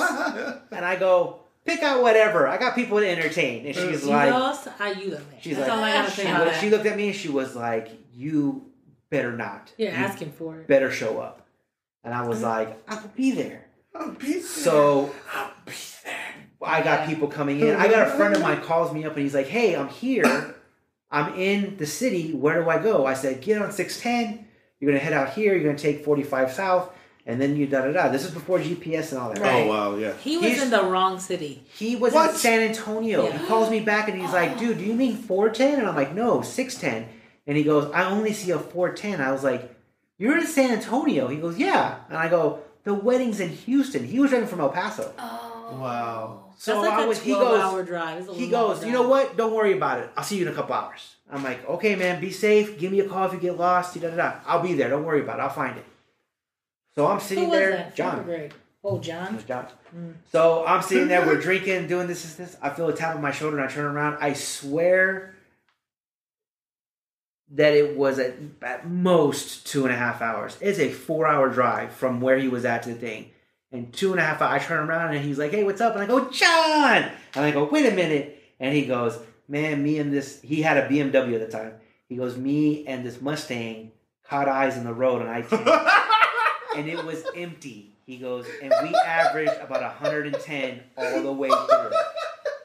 And 0.73 0.85
I 0.85 0.97
go, 0.99 1.41
"Pick 1.65 1.83
out 1.83 2.03
whatever. 2.03 2.49
I 2.49 2.57
got 2.59 2.75
people 2.75 2.99
to 2.99 3.09
entertain." 3.09 3.67
And 3.67 3.75
she's 3.75 4.05
like, 4.05 4.31
Dios 4.31 4.65
ayúdame. 4.79 5.21
she's 5.41 5.57
That's 5.57 5.69
like- 5.69 5.79
I 5.81 5.93
gotta 6.03 6.11
say 6.11 6.23
she, 6.25 6.29
about 6.31 6.47
looked- 6.47 6.61
she 6.61 6.71
looked 6.71 6.87
at 6.87 6.97
me 6.97 7.07
and 7.09 7.17
she 7.17 7.29
was 7.29 7.55
like, 7.55 7.89
"You 8.15 8.67
better 9.11 9.33
not. 9.33 9.73
You're 9.77 9.91
You 9.91 9.95
asking 9.97 10.33
for 10.33 10.57
it. 10.59 10.67
better 10.67 10.91
show 10.91 11.21
up." 11.21 11.47
And 12.03 12.15
I 12.15 12.27
was 12.27 12.39
mm-hmm. 12.39 12.47
like, 12.47 12.83
"I 12.89 12.95
will 13.01 13.11
be 13.15 13.31
there." 13.33 13.67
I'll 13.95 14.13
be 14.13 14.35
there. 14.35 14.43
So 14.43 15.13
I'll 15.35 15.51
be 15.67 15.73
there. 16.05 16.17
I 16.63 16.83
got 16.83 17.01
Yeah. 17.01 17.07
people 17.07 17.27
coming 17.29 17.59
in. 17.61 17.75
I 17.75 17.89
got 17.89 18.07
a 18.07 18.11
friend 18.13 18.35
of 18.37 18.41
mine 18.43 18.61
calls 18.63 18.93
me 18.93 19.05
up 19.05 19.15
and 19.15 19.23
he's 19.23 19.35
like, 19.35 19.49
"Hey, 19.49 19.75
I'm 19.77 19.89
here. 19.89 20.55
I'm 21.11 21.35
in 21.35 21.77
the 21.77 21.87
city. 21.87 22.33
Where 22.33 22.63
do 22.63 22.69
I 22.71 22.79
go?" 22.79 23.07
I 23.07 23.15
said, 23.15 23.41
"Get 23.41 23.61
on 23.61 23.73
610. 23.73 24.47
You're 24.79 24.91
gonna 24.93 25.03
head 25.03 25.13
out 25.13 25.31
here. 25.35 25.55
You're 25.55 25.65
gonna 25.65 25.79
take 25.79 26.05
45 26.05 26.53
south, 26.53 26.91
and 27.27 27.41
then 27.41 27.57
you 27.57 27.67
da 27.67 27.83
da 27.83 27.93
da." 27.93 28.09
This 28.09 28.25
is 28.25 28.31
before 28.31 28.59
GPS 28.59 29.13
and 29.13 29.21
all 29.21 29.31
that. 29.31 29.41
Right. 29.41 29.65
Oh 29.65 29.69
wow, 29.69 29.97
yeah. 29.97 30.13
He 30.23 30.37
was 30.39 30.47
He's- 30.47 30.63
in 30.63 30.71
the 30.71 30.85
wrong 30.85 31.19
city. 31.19 31.63
He 31.77 31.97
was 31.97 32.13
What? 32.13 32.31
in 32.31 32.37
San 32.37 32.61
Antonio. 32.61 33.25
Yeah. 33.25 33.39
He 33.39 33.47
calls 33.47 33.71
me 33.71 33.81
back 33.81 34.09
and 34.09 34.21
he's 34.21 34.33
like, 34.33 34.59
"Dude, 34.59 34.79
do 34.79 34.85
you 34.85 34.95
mean 34.95 35.17
410?" 35.17 35.79
And 35.81 35.89
I'm 35.89 35.97
like, 35.97 36.15
"No, 36.15 36.43
610." 36.43 37.09
And 37.47 37.57
he 37.57 37.65
goes, 37.65 37.91
"I 37.93 38.05
only 38.11 38.33
see 38.33 38.51
a 38.53 38.59
410." 38.59 39.21
I 39.21 39.33
was 39.33 39.43
like, 39.43 39.75
"You're 40.19 40.39
in 40.39 40.47
San 40.47 40.71
Antonio?" 40.71 41.27
He 41.29 41.37
goes, 41.39 41.59
"Yeah." 41.59 41.97
And 42.09 42.17
I 42.17 42.29
go, 42.29 42.61
"The 42.85 42.95
wedding's 42.95 43.41
in 43.41 43.49
Houston." 43.51 44.05
He 44.05 44.21
was 44.21 44.31
driving 44.31 44.49
from 44.49 44.61
El 44.61 44.69
Paso. 44.71 45.13
Oh. 45.19 45.50
Wow. 45.79 46.53
So 46.59 46.75
That's 46.83 46.89
like 46.89 46.99
I 46.99 47.05
a 47.05 47.09
was. 47.09 47.21
He 47.23 47.33
12 47.33 47.49
goes. 47.49 47.61
hour 47.61 47.83
drive. 47.83 48.29
He 48.35 48.49
goes, 48.49 48.85
you 48.85 48.93
know 48.93 49.09
what? 49.09 49.37
Don't 49.37 49.55
worry 49.55 49.73
about 49.73 50.01
it. 50.01 50.11
I'll 50.17 50.25
see 50.25 50.37
you 50.39 50.47
in 50.47 50.53
a 50.53 50.55
couple 50.55 50.75
hours. 50.75 51.17
I'm 51.31 51.45
like, 51.45 51.67
okay, 51.69 51.95
man, 51.97 52.21
be 52.21 52.31
safe. 52.31 52.79
Give 52.79 52.91
me 52.93 53.01
a 53.01 53.09
call 53.09 53.27
if 53.27 53.33
you 53.33 53.39
get 53.39 53.57
lost. 53.57 53.95
Da, 54.01 54.09
da, 54.11 54.17
da. 54.17 54.35
I'll 54.47 54.63
be 54.63 54.75
there. 54.75 54.91
Don't 54.91 55.05
worry 55.05 55.21
about 55.21 55.39
it. 55.39 55.43
I'll 55.43 55.49
find 55.51 55.79
it. 55.79 55.85
So 56.95 57.07
I'm 57.07 57.19
Who 57.19 57.25
sitting 57.25 57.49
was 57.49 57.59
there, 57.59 57.71
that? 57.71 57.95
John. 57.95 58.25
Grade. 58.25 58.53
Oh, 58.83 58.99
John. 58.99 59.39
John. 59.47 59.67
Mm. 59.97 60.15
So 60.33 60.65
I'm 60.67 60.83
sitting 60.83 61.09
there. 61.09 61.25
We're 61.25 61.41
drinking, 61.41 61.87
doing 61.87 62.09
this, 62.09 62.23
this, 62.23 62.35
this. 62.35 62.57
I 62.61 62.71
feel 62.71 62.89
a 62.89 62.95
tap 62.97 63.15
on 63.15 63.23
my 63.23 63.31
shoulder, 63.31 63.59
and 63.59 63.69
I 63.69 63.73
turn 63.73 63.85
around. 63.85 64.19
I 64.21 64.33
swear 64.33 65.35
that 67.53 67.75
it 67.75 67.97
was 67.97 68.19
at, 68.19 68.35
at 68.63 68.89
most 68.89 69.67
two 69.67 69.85
and 69.85 69.95
a 69.95 69.97
half 69.97 70.23
hours. 70.23 70.57
It's 70.61 70.79
a 70.79 70.91
four-hour 70.91 71.51
drive 71.51 71.93
from 71.93 72.21
where 72.21 72.39
he 72.39 72.49
was 72.49 72.65
at 72.65 72.83
to 72.85 72.91
the 72.91 72.95
thing. 72.95 73.31
And 73.73 73.93
two 73.93 74.13
and 74.13 74.21
a 74.21 74.25
half 74.25 74.43
hours, 74.43 74.63
I 74.63 74.65
turn 74.65 74.89
around 74.89 75.15
and 75.15 75.25
he's 75.25 75.39
like, 75.39 75.53
"Hey, 75.53 75.65
what's 75.65 75.81
up?" 75.81 75.95
And 75.95 76.03
I 76.03 76.07
go, 76.07 76.31
"John." 76.31 77.11
And 77.35 77.45
I 77.45 77.51
go, 77.51 77.65
"Wait 77.65 77.87
a 77.87 77.95
minute." 77.95 78.43
And 78.59 78.75
he 78.75 78.85
goes, 78.85 79.19
"Man, 79.49 79.83
me 79.83 79.99
and 79.99 80.13
this." 80.13 80.41
He 80.43 80.63
had 80.63 80.77
a 80.77 80.89
BMW 80.89 81.35
at 81.35 81.51
the 81.51 81.57
time. 81.57 81.75
He 82.09 82.17
goes, 82.17 82.37
"Me 82.37 82.87
and 82.87 83.05
this 83.05 83.21
Mustang 83.21 83.93
caught 84.29 84.49
eyes 84.49 84.77
in 84.77 84.85
the 84.85 84.93
road 84.93 85.23
on 85.23 85.29
I-10, 85.29 86.77
and 86.77 86.89
it 86.89 87.05
was 87.05 87.25
empty." 87.37 87.97
He 88.07 88.17
goes, 88.17 88.47
"And 88.61 88.73
we 88.83 88.95
averaged 89.07 89.61
about 89.61 89.83
110 89.83 90.81
all 90.97 91.23
the 91.23 91.33
way 91.33 91.49
through." 91.49 91.91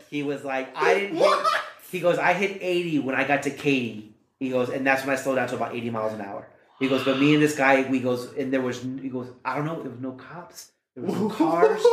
He 0.09 0.23
was 0.23 0.43
like, 0.43 0.75
"I 0.75 0.95
didn't." 0.95 1.17
Hit, 1.17 1.45
he 1.91 1.99
goes, 1.99 2.17
"I 2.17 2.33
hit 2.33 2.57
80 2.61 2.99
when 2.99 3.15
I 3.15 3.27
got 3.27 3.43
to 3.43 3.51
Katy." 3.51 4.15
He 4.39 4.49
goes, 4.49 4.69
and 4.69 4.85
that's 4.85 5.05
when 5.05 5.15
I 5.15 5.19
slowed 5.19 5.37
down 5.37 5.47
to 5.49 5.55
about 5.55 5.75
80 5.75 5.89
miles 5.89 6.13
an 6.13 6.21
hour. 6.21 6.47
He 6.79 6.89
goes, 6.89 7.05
but 7.05 7.19
me 7.19 7.33
and 7.33 7.41
this 7.41 7.55
guy, 7.55 7.89
we 7.89 7.99
goes, 7.99 8.33
and 8.33 8.51
there 8.51 8.61
was, 8.61 8.81
he 8.81 9.09
goes, 9.09 9.29
I 9.45 9.55
don't 9.55 9.65
know, 9.65 9.81
there 9.81 9.91
was 9.91 10.01
no 10.01 10.11
cops, 10.11 10.71
there 10.95 11.03
was 11.05 11.15
no 11.15 11.29
cars. 11.41 11.83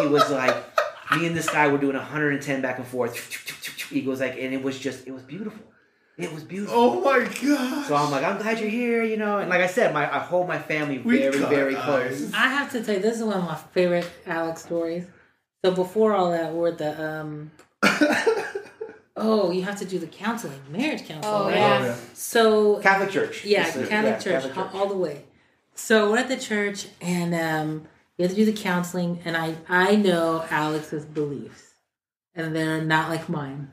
he 0.00 0.06
was 0.06 0.30
like, 0.30 0.54
me 1.16 1.26
and 1.26 1.36
this 1.36 1.48
guy 1.48 1.68
were 1.68 1.78
doing 1.78 1.96
110 1.96 2.62
back 2.62 2.78
and 2.78 2.86
forth. 2.86 3.16
He 3.90 4.02
goes 4.02 4.20
like, 4.20 4.36
and 4.38 4.52
it 4.54 4.62
was 4.62 4.78
just, 4.78 5.06
it 5.06 5.12
was 5.12 5.22
beautiful. 5.22 5.64
It 6.18 6.32
was 6.32 6.44
beautiful. 6.44 6.74
Oh 6.76 7.00
my 7.02 7.20
god. 7.42 7.86
So 7.86 7.94
I'm 7.94 8.10
like, 8.10 8.24
I'm 8.24 8.38
glad 8.40 8.58
you're 8.58 8.70
here, 8.70 9.04
you 9.04 9.18
know. 9.18 9.36
And 9.38 9.50
like 9.50 9.60
I 9.60 9.66
said, 9.66 9.92
my 9.92 10.10
I 10.10 10.18
hold 10.18 10.48
my 10.48 10.58
family 10.58 10.98
We 10.98 11.18
very, 11.18 11.38
very 11.38 11.76
eyes. 11.76 11.84
close. 11.84 12.32
I 12.32 12.48
have 12.48 12.72
to 12.72 12.82
tell 12.82 12.94
you, 12.94 13.00
this 13.02 13.18
is 13.18 13.22
one 13.22 13.36
of 13.36 13.44
my 13.44 13.54
favorite 13.74 14.10
Alex 14.26 14.62
stories. 14.64 15.04
So 15.62 15.72
before 15.72 16.14
all 16.14 16.30
that, 16.32 16.54
we're 16.54 16.70
the 16.72 17.04
um, 17.22 17.50
oh, 19.16 19.50
you 19.50 19.62
have 19.62 19.76
to 19.80 19.84
do 19.84 19.98
the 19.98 20.06
counseling, 20.06 20.60
marriage 20.70 21.06
counseling, 21.06 21.34
Oh, 21.34 21.46
right? 21.48 21.54
yeah. 21.54 21.96
So 22.14 22.78
Catholic 22.80 23.10
Church. 23.10 23.44
Yeah, 23.44 23.64
Catholic 23.64 23.90
yeah, 23.90 24.18
church, 24.18 24.42
Catholic 24.44 24.56
all- 24.74 24.80
all 24.82 24.88
the 24.88 24.96
way. 24.96 25.24
So 25.74 26.10
we're 26.10 26.18
at 26.18 26.28
the 26.28 26.38
church, 26.38 26.86
and 27.02 27.34
um, 27.34 27.88
we 28.18 28.22
have 28.22 28.32
to 28.32 28.36
do 28.36 28.44
the 28.44 28.52
counseling. 28.52 29.20
And 29.24 29.36
I 29.36 29.56
I 29.68 29.96
know 29.96 30.44
Alex's 30.50 31.04
beliefs, 31.04 31.74
and 32.34 32.54
they're 32.54 32.82
not 32.82 33.08
like 33.08 33.28
mine. 33.28 33.70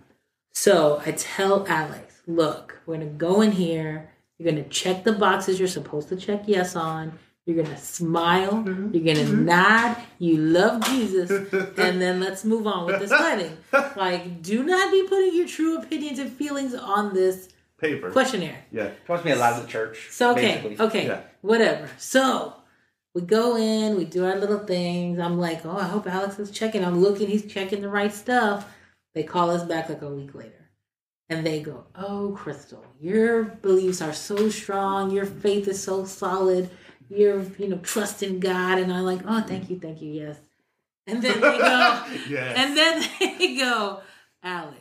So 0.54 1.02
I 1.06 1.12
tell 1.12 1.68
Alex, 1.68 2.22
look, 2.28 2.80
we're 2.86 2.96
gonna 2.96 3.08
go 3.08 3.42
in 3.42 3.52
here. 3.52 4.10
You're 4.38 4.52
gonna 4.52 4.68
check 4.68 5.04
the 5.04 5.14
boxes 5.14 5.60
you're 5.60 5.68
supposed 5.68 6.10
to 6.10 6.16
check 6.16 6.44
yes 6.48 6.76
on. 6.76 7.18
You're 7.46 7.62
gonna 7.62 7.78
smile. 7.78 8.54
Mm-hmm. 8.54 8.96
You're 8.96 9.16
gonna 9.16 9.28
mm-hmm. 9.28 9.46
nod. 9.46 9.98
You 10.18 10.38
love 10.38 10.84
Jesus, 10.86 11.30
and 11.78 12.02
then 12.02 12.20
let's 12.20 12.46
move 12.46 12.66
on 12.68 12.86
with 12.86 13.00
this 13.00 13.12
wedding. 13.12 13.58
Like, 13.96 14.42
do 14.42 14.64
not 14.64 14.92
be 14.92 15.08
putting 15.08 15.36
your 15.36 15.48
true 15.48 15.78
opinions 15.78 16.20
and 16.20 16.32
feelings 16.32 16.74
on 16.74 17.14
this 17.14 17.50
Paper. 17.78 18.12
questionnaire. 18.12 18.64
Yeah. 18.72 18.92
Supposed 19.02 19.24
to 19.24 19.26
be 19.26 19.32
a 19.32 19.36
lot 19.36 19.54
of 19.54 19.64
the 19.64 19.68
church. 19.68 20.08
So 20.12 20.32
okay, 20.32 20.62
basically. 20.62 20.86
okay, 20.86 21.06
Yeah. 21.08 21.22
whatever. 21.42 21.90
So 21.98 22.54
we 23.14 23.22
go 23.22 23.58
in, 23.58 23.96
we 23.96 24.06
do 24.06 24.26
our 24.26 24.36
little 24.38 24.60
things. 24.66 25.20
I'm 25.20 25.40
like, 25.40 25.66
oh, 25.66 25.78
I 25.78 25.84
hope 25.84 26.08
Alex 26.08 26.40
is 26.40 26.52
checking. 26.52 26.84
I'm 26.84 27.02
looking, 27.02 27.28
he's 27.28 27.46
checking 27.52 27.82
the 27.82 27.90
right 27.90 28.14
stuff. 28.14 28.68
They 29.14 29.24
call 29.24 29.52
us 29.52 29.64
back 29.64 29.90
like 29.90 30.02
a 30.02 30.10
week 30.10 30.34
later, 30.34 30.70
and 31.30 31.46
they 31.46 31.62
go, 31.62 31.86
oh, 31.96 32.36
Crystal, 32.38 32.84
your 33.00 33.44
beliefs 33.44 34.02
are 34.02 34.14
so 34.14 34.50
strong. 34.50 35.12
Your 35.12 35.26
faith 35.26 35.68
is 35.68 35.82
so 35.82 36.06
solid. 36.06 36.70
You're, 37.10 37.44
you 37.60 37.68
know, 37.68 37.78
trust 37.78 38.24
in 38.24 38.40
God. 38.40 38.80
And 38.80 38.92
I'm 38.92 39.04
like, 39.04 39.22
oh, 39.28 39.42
thank 39.42 39.70
you, 39.70 39.80
thank 39.80 40.02
you, 40.02 40.12
yes. 40.12 40.38
And 41.06 41.22
then 41.22 41.36
they 41.42 41.58
go, 41.58 42.06
Yes. 42.30 42.58
and 42.58 42.78
then 42.78 43.10
they 43.40 43.58
go, 43.58 44.02
Alex, 44.42 44.80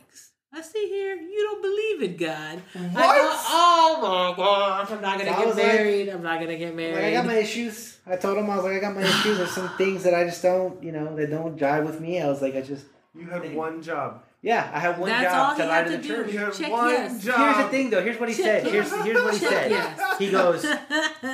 I 0.55 0.61
see 0.61 0.87
here 0.87 1.15
you 1.15 1.41
don't 1.49 1.61
believe 1.63 2.11
in 2.11 2.17
God. 2.17 2.61
I 2.75 3.17
go, 3.17 3.31
oh 3.49 3.99
my 4.01 4.37
gosh, 4.37 4.91
I'm 4.91 5.01
not 5.01 5.17
gonna 5.17 5.31
So 5.31 5.37
get 5.39 5.47
was 5.47 5.55
like- 5.57 5.65
married. 5.65 6.09
I'm 6.09 6.21
not 6.23 6.39
gonna 6.39 6.57
get 6.57 6.75
married. 6.75 6.95
Like 6.95 7.03
I 7.05 7.11
got 7.13 7.25
my 7.25 7.35
issues. 7.37 7.97
I 8.05 8.15
told 8.17 8.37
him 8.37 8.49
I 8.49 8.55
was 8.57 8.65
like 8.65 8.73
I 8.75 8.79
got 8.79 8.93
my 8.95 9.01
issues. 9.01 9.37
There's 9.37 9.51
some 9.51 9.69
things 9.77 10.03
that 10.03 10.13
I 10.13 10.25
just 10.25 10.41
don't, 10.43 10.81
you 10.83 10.91
know, 10.91 11.15
that 11.15 11.29
don't 11.31 11.57
jive 11.57 11.85
with 11.85 11.99
me. 11.99 12.21
I 12.21 12.27
was 12.27 12.41
like 12.41 12.55
I 12.55 12.61
just 12.61 12.85
You 13.15 13.25
had 13.27 13.55
one 13.55 13.81
job. 13.81 14.21
yeah. 14.43 14.69
I 14.73 14.79
have 14.79 14.99
one 14.99 15.09
That's 15.09 15.23
job 15.33 15.49
all 15.49 15.55
to 15.57 15.63
he 15.63 15.69
lie 15.69 15.83
to 15.83 15.89
to 15.91 15.97
the 15.97 16.03
do. 16.03 16.07
church. 16.09 16.31
You 16.33 16.39
had 16.39 16.53
Check 16.53 16.71
one 16.71 16.89
yes. 16.89 17.23
job. 17.23 17.37
Here's 17.55 17.57
the 17.65 17.71
thing, 17.71 17.89
though. 17.89 18.03
Here's 18.03 18.19
what 18.19 18.29
he 18.29 18.35
said. 18.35 18.67
Here's 18.67 18.91
here's 19.03 19.21
what 19.23 19.33
he 19.33 19.39
Check 19.39 19.49
said. 19.49 19.71
yes. 19.71 20.17
He 20.19 20.29
goes. 20.29 20.65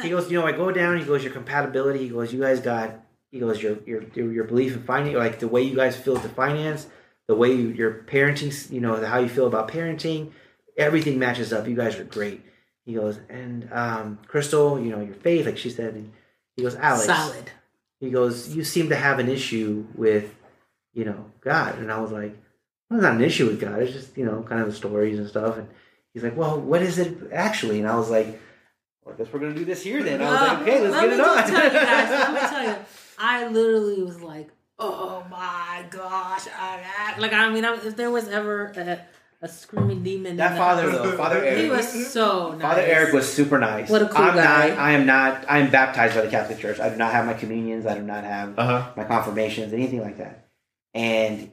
He 0.03 0.09
goes. 0.09 0.31
You 0.31 0.39
know, 0.39 0.47
I 0.47 0.53
go 0.53 0.71
down. 0.71 0.97
He 0.97 1.03
goes. 1.03 1.23
Your 1.25 1.33
compatibility. 1.33 1.99
He 1.99 2.09
goes. 2.09 2.31
You 2.33 2.39
guys 2.39 2.61
got. 2.61 2.91
He 3.31 3.39
goes. 3.39 3.61
Your 3.61 3.77
your 3.85 4.03
your, 4.15 4.31
your 4.31 4.43
belief 4.45 4.75
in 4.75 4.83
finance, 4.83 5.15
like 5.17 5.39
the 5.39 5.47
way 5.49 5.61
you 5.63 5.75
guys 5.75 5.97
feel 5.97 6.15
the 6.15 6.29
finance, 6.29 6.87
the 7.29 7.35
way 7.35 7.53
you, 7.53 7.67
your 7.67 7.93
parenting. 8.07 8.71
You 8.71 8.81
know 8.81 9.05
how 9.05 9.19
you 9.19 9.29
feel 9.29 9.45
about 9.45 9.69
parenting. 9.69 10.31
Everything 10.75 11.19
matches 11.19 11.53
up. 11.53 11.67
You 11.67 11.75
guys 11.75 11.95
are 11.99 12.03
great. 12.03 12.43
He 12.85 12.95
goes. 12.95 13.19
And 13.29 13.69
um, 13.71 14.17
Crystal, 14.25 14.79
you 14.79 14.89
know 14.89 14.99
your 14.99 15.13
faith, 15.13 15.45
like 15.45 15.59
she 15.59 15.69
said. 15.69 15.93
And 15.93 16.11
he 16.55 16.63
goes. 16.63 16.75
Alex. 16.75 17.05
Solid. 17.05 17.51
He 17.99 18.09
goes. 18.09 18.55
You 18.55 18.63
seem 18.63 18.89
to 18.89 18.95
have 18.95 19.19
an 19.19 19.29
issue 19.29 19.85
with, 19.93 20.35
you 20.95 21.05
know, 21.05 21.23
God. 21.41 21.77
And 21.77 21.91
I 21.91 22.01
was 22.01 22.11
like, 22.11 22.35
well, 22.89 22.99
it's 22.99 23.03
not 23.03 23.17
an 23.17 23.21
issue 23.21 23.45
with 23.45 23.61
God. 23.61 23.79
It's 23.79 23.93
just 23.93 24.17
you 24.17 24.25
know, 24.25 24.41
kind 24.41 24.61
of 24.61 24.67
the 24.67 24.73
stories 24.73 25.19
and 25.19 25.29
stuff. 25.29 25.55
And 25.59 25.67
he's 26.15 26.23
like, 26.23 26.35
well, 26.35 26.59
what 26.59 26.81
is 26.81 26.97
it 26.97 27.15
actually? 27.31 27.79
And 27.79 27.87
I 27.87 27.95
was 27.95 28.09
like. 28.09 28.41
Well, 29.05 29.15
I 29.15 29.17
guess 29.17 29.31
we're 29.31 29.39
gonna 29.39 29.53
do 29.53 29.65
this 29.65 29.83
here 29.83 30.03
then. 30.03 30.21
I 30.21 30.29
was 30.29 30.41
like, 30.41 30.61
okay, 30.61 30.81
let's 30.81 30.93
let 30.93 31.09
get 31.09 31.13
it 31.13 31.19
on. 31.21 31.37
tell 31.47 31.63
you 31.63 31.71
guys. 31.71 32.09
Let 32.09 32.33
me 32.33 32.39
tell 32.39 32.63
you. 32.63 32.75
I 33.17 33.47
literally 33.47 34.03
was 34.03 34.21
like, 34.21 34.49
oh 34.79 35.25
my 35.29 35.85
gosh. 35.89 36.47
I, 36.57 36.81
I- 37.15 37.19
like, 37.19 37.33
I 37.33 37.49
mean, 37.49 37.65
I, 37.65 37.73
if 37.75 37.95
there 37.95 38.09
was 38.11 38.27
ever 38.29 38.67
a, 38.75 38.99
a 39.41 39.47
screaming 39.47 40.03
demon, 40.03 40.31
in 40.31 40.37
that 40.37 40.51
the 40.51 40.57
father 40.57 40.89
house, 40.89 41.01
though, 41.01 41.17
Father 41.17 41.43
Eric. 41.43 41.63
he 41.63 41.69
was 41.69 42.11
so 42.11 42.51
nice. 42.53 42.61
Father 42.61 42.81
Eric 42.81 43.13
was 43.13 43.31
super 43.31 43.57
nice. 43.59 43.89
What 43.89 44.01
a 44.01 44.07
cool 44.07 44.17
I'm 44.25 44.35
guy. 44.35 44.69
Not, 44.69 44.77
I 44.79 44.91
am 44.91 45.05
not. 45.05 45.45
I 45.49 45.59
am 45.59 45.69
baptized 45.71 46.15
by 46.15 46.21
the 46.21 46.29
Catholic 46.29 46.59
Church. 46.59 46.79
I 46.79 46.89
do 46.89 46.95
not 46.97 47.11
have 47.13 47.25
my 47.25 47.33
communions. 47.33 47.85
I 47.85 47.95
do 47.95 48.01
not 48.03 48.23
have 48.23 48.57
Uh 48.57 48.65
huh. 48.65 48.91
my 48.97 49.03
confirmations, 49.05 49.73
anything 49.73 50.01
like 50.01 50.17
that. 50.17 50.47
And 50.93 51.51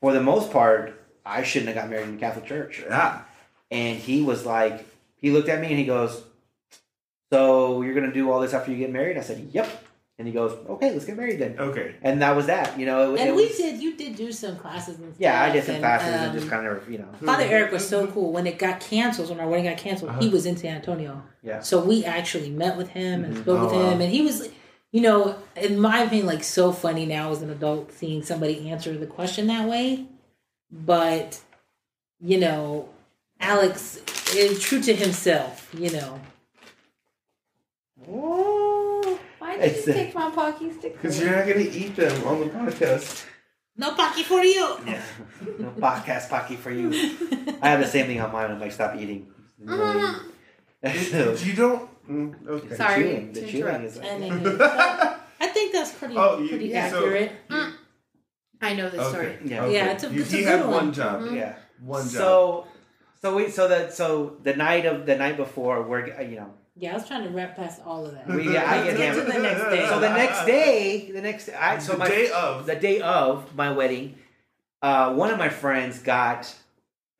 for 0.00 0.12
the 0.12 0.22
most 0.22 0.50
part, 0.52 1.00
I 1.24 1.42
shouldn't 1.42 1.68
have 1.68 1.76
got 1.76 1.90
married 1.90 2.08
in 2.08 2.14
the 2.16 2.20
Catholic 2.20 2.46
Church. 2.46 2.82
Yeah. 2.86 3.22
And 3.70 3.98
he 3.98 4.22
was 4.22 4.44
like, 4.44 4.86
he 5.16 5.30
looked 5.30 5.48
at 5.48 5.60
me 5.60 5.68
and 5.68 5.78
he 5.78 5.84
goes, 5.86 6.22
"So 7.32 7.82
you're 7.82 7.94
gonna 7.94 8.12
do 8.12 8.30
all 8.30 8.40
this 8.40 8.52
after 8.52 8.70
you 8.70 8.76
get 8.78 8.92
married?" 8.92 9.16
I 9.16 9.20
said, 9.20 9.48
"Yep." 9.52 9.84
And 10.22 10.28
he 10.28 10.32
goes, 10.32 10.52
"Okay, 10.68 10.92
let's 10.92 11.04
get 11.04 11.16
married 11.16 11.40
then." 11.40 11.56
Okay. 11.58 11.96
And 12.00 12.22
that 12.22 12.36
was 12.36 12.46
that. 12.46 12.78
You 12.78 12.86
know, 12.86 13.12
it, 13.12 13.18
And 13.20 13.30
it 13.30 13.34
we 13.34 13.46
was- 13.48 13.56
did, 13.56 13.82
you 13.82 13.96
did 13.96 14.14
do 14.14 14.30
some 14.30 14.54
classes 14.56 15.00
and 15.00 15.08
stuff. 15.12 15.20
Yeah, 15.20 15.42
I 15.42 15.50
did 15.50 15.64
some 15.64 15.74
and, 15.74 15.82
classes 15.82 16.14
and 16.14 16.30
um, 16.30 16.36
just 16.36 16.48
kind 16.48 16.64
of, 16.68 16.88
you 16.88 16.98
know. 16.98 17.08
Father 17.24 17.42
Eric 17.42 17.72
was 17.72 17.88
so 17.88 18.06
cool. 18.06 18.30
When 18.32 18.46
it 18.46 18.56
got 18.56 18.78
canceled, 18.78 19.30
when 19.30 19.40
our 19.40 19.48
wedding 19.48 19.64
got 19.64 19.78
canceled, 19.78 20.12
he 20.22 20.28
was 20.28 20.46
in 20.46 20.56
San 20.56 20.76
Antonio. 20.76 21.24
Yeah. 21.42 21.58
So 21.60 21.82
we 21.84 22.04
actually 22.04 22.50
met 22.50 22.76
with 22.76 22.90
him 22.90 23.24
and 23.24 23.34
Mhm. 23.34 23.40
spoke 23.42 23.62
with 23.62 23.72
Oh, 23.72 23.82
wow. 23.84 23.90
him, 23.90 24.00
and 24.00 24.12
he 24.12 24.22
was, 24.22 24.48
you 24.92 25.00
know, 25.00 25.34
in 25.56 25.80
my 25.80 26.02
opinion, 26.04 26.26
like 26.26 26.44
so 26.44 26.70
funny 26.70 27.04
now 27.04 27.32
as 27.32 27.42
an 27.42 27.50
adult 27.50 27.92
seeing 27.92 28.22
somebody 28.22 28.70
answer 28.70 28.96
the 28.96 29.06
question 29.06 29.48
that 29.48 29.68
way. 29.68 30.06
But, 30.70 31.40
you 32.20 32.38
know, 32.38 32.90
Alex 33.40 33.98
is 34.36 34.62
true 34.62 34.80
to 34.82 34.94
himself. 34.94 35.68
You 35.76 35.90
know. 35.90 36.20
Whoa. 38.06 38.51
Why 39.52 39.58
did 39.58 39.76
It's 39.76 39.86
you 39.86 39.92
take 39.92 40.14
my 40.14 40.30
Pocky 40.30 40.72
stick? 40.72 40.94
Because 40.94 41.20
you're 41.20 41.30
not 41.36 41.46
gonna 41.46 41.60
eat 41.60 41.94
them 41.96 42.26
on 42.26 42.40
the 42.40 42.46
podcast. 42.46 43.26
No 43.76 43.92
pocky 43.94 44.22
for 44.22 44.42
you. 44.42 44.78
no 45.58 45.70
podcast 45.78 46.28
pocky 46.30 46.56
for 46.56 46.70
you. 46.70 46.88
I 47.60 47.68
have 47.70 47.80
the 47.80 47.86
same 47.86 48.06
thing 48.06 48.20
on 48.20 48.32
mine. 48.32 48.50
I'm 48.50 48.60
like, 48.60 48.72
stop 48.72 48.96
eating. 48.96 49.30
so, 49.66 51.34
you 51.44 51.52
don't. 51.54 51.88
Mm, 52.08 52.46
okay. 52.48 52.66
the 52.68 52.76
Sorry 52.76 53.02
chewing, 53.04 53.32
the 53.32 53.46
chewing 53.46 53.82
is 53.84 53.96
like, 53.98 54.06
And 54.06 54.22
then- 54.24 54.58
but 54.58 55.20
I 55.40 55.46
think 55.48 55.72
that's 55.72 55.92
pretty 55.92 56.16
Oh, 56.16 56.38
you- 56.40 56.48
pretty 56.48 56.66
yeah, 56.68 56.90
so- 56.90 56.98
accurate. 56.98 57.32
I 58.60 58.74
know 58.74 58.88
this 58.90 59.06
story. 59.08 59.38
Yeah. 59.44 59.64
Okay. 59.64 59.74
Yeah, 59.74 59.92
it's 59.92 60.04
a- 60.04 60.12
You- 60.12 60.20
it's 60.22 60.32
a 60.32 60.36
he 60.36 60.42
good 60.42 60.48
had 60.48 60.60
one. 60.62 60.70
one 60.70 60.92
job. 60.92 61.20
Mhm. 61.22 61.36
yeah. 61.36 61.54
One 61.80 62.02
job. 62.02 62.10
So, 62.10 62.66
so 63.20 63.36
we, 63.36 63.50
so 63.50 63.68
that, 63.68 63.92
so 63.94 64.36
the 64.42 64.54
night 64.56 64.84
of 64.86 65.06
the 65.06 65.16
night 65.16 65.36
before, 65.36 65.82
we're, 65.82 66.06
you 66.22 66.36
know, 66.36 66.54
Yeah, 66.74 66.92
I 66.92 66.94
was 66.94 67.06
trying 67.06 67.24
to 67.24 67.28
wrap 67.30 67.56
past 67.56 67.82
all 67.84 68.06
of 68.06 68.12
that. 68.14 68.26
we, 68.28 68.52
yeah, 68.52 68.70
I 68.70 68.82
get 68.84 68.96
get 68.96 69.14
hammered. 69.14 69.26
the 69.26 69.38
next 69.42 69.64
day. 69.70 69.86
So 69.88 70.00
the 70.00 70.08
next 70.08 70.46
day, 70.46 71.10
the 71.12 71.20
next, 71.20 71.48
I, 71.50 71.78
so 71.78 71.92
the 71.92 71.98
my 71.98 72.08
day 72.08 72.30
of. 72.30 72.66
the 72.66 72.76
day 72.76 73.00
of 73.00 73.54
my 73.54 73.70
wedding, 73.72 74.14
uh, 74.80 75.14
one 75.14 75.30
of 75.30 75.38
my 75.38 75.50
friends 75.50 75.98
got 75.98 76.52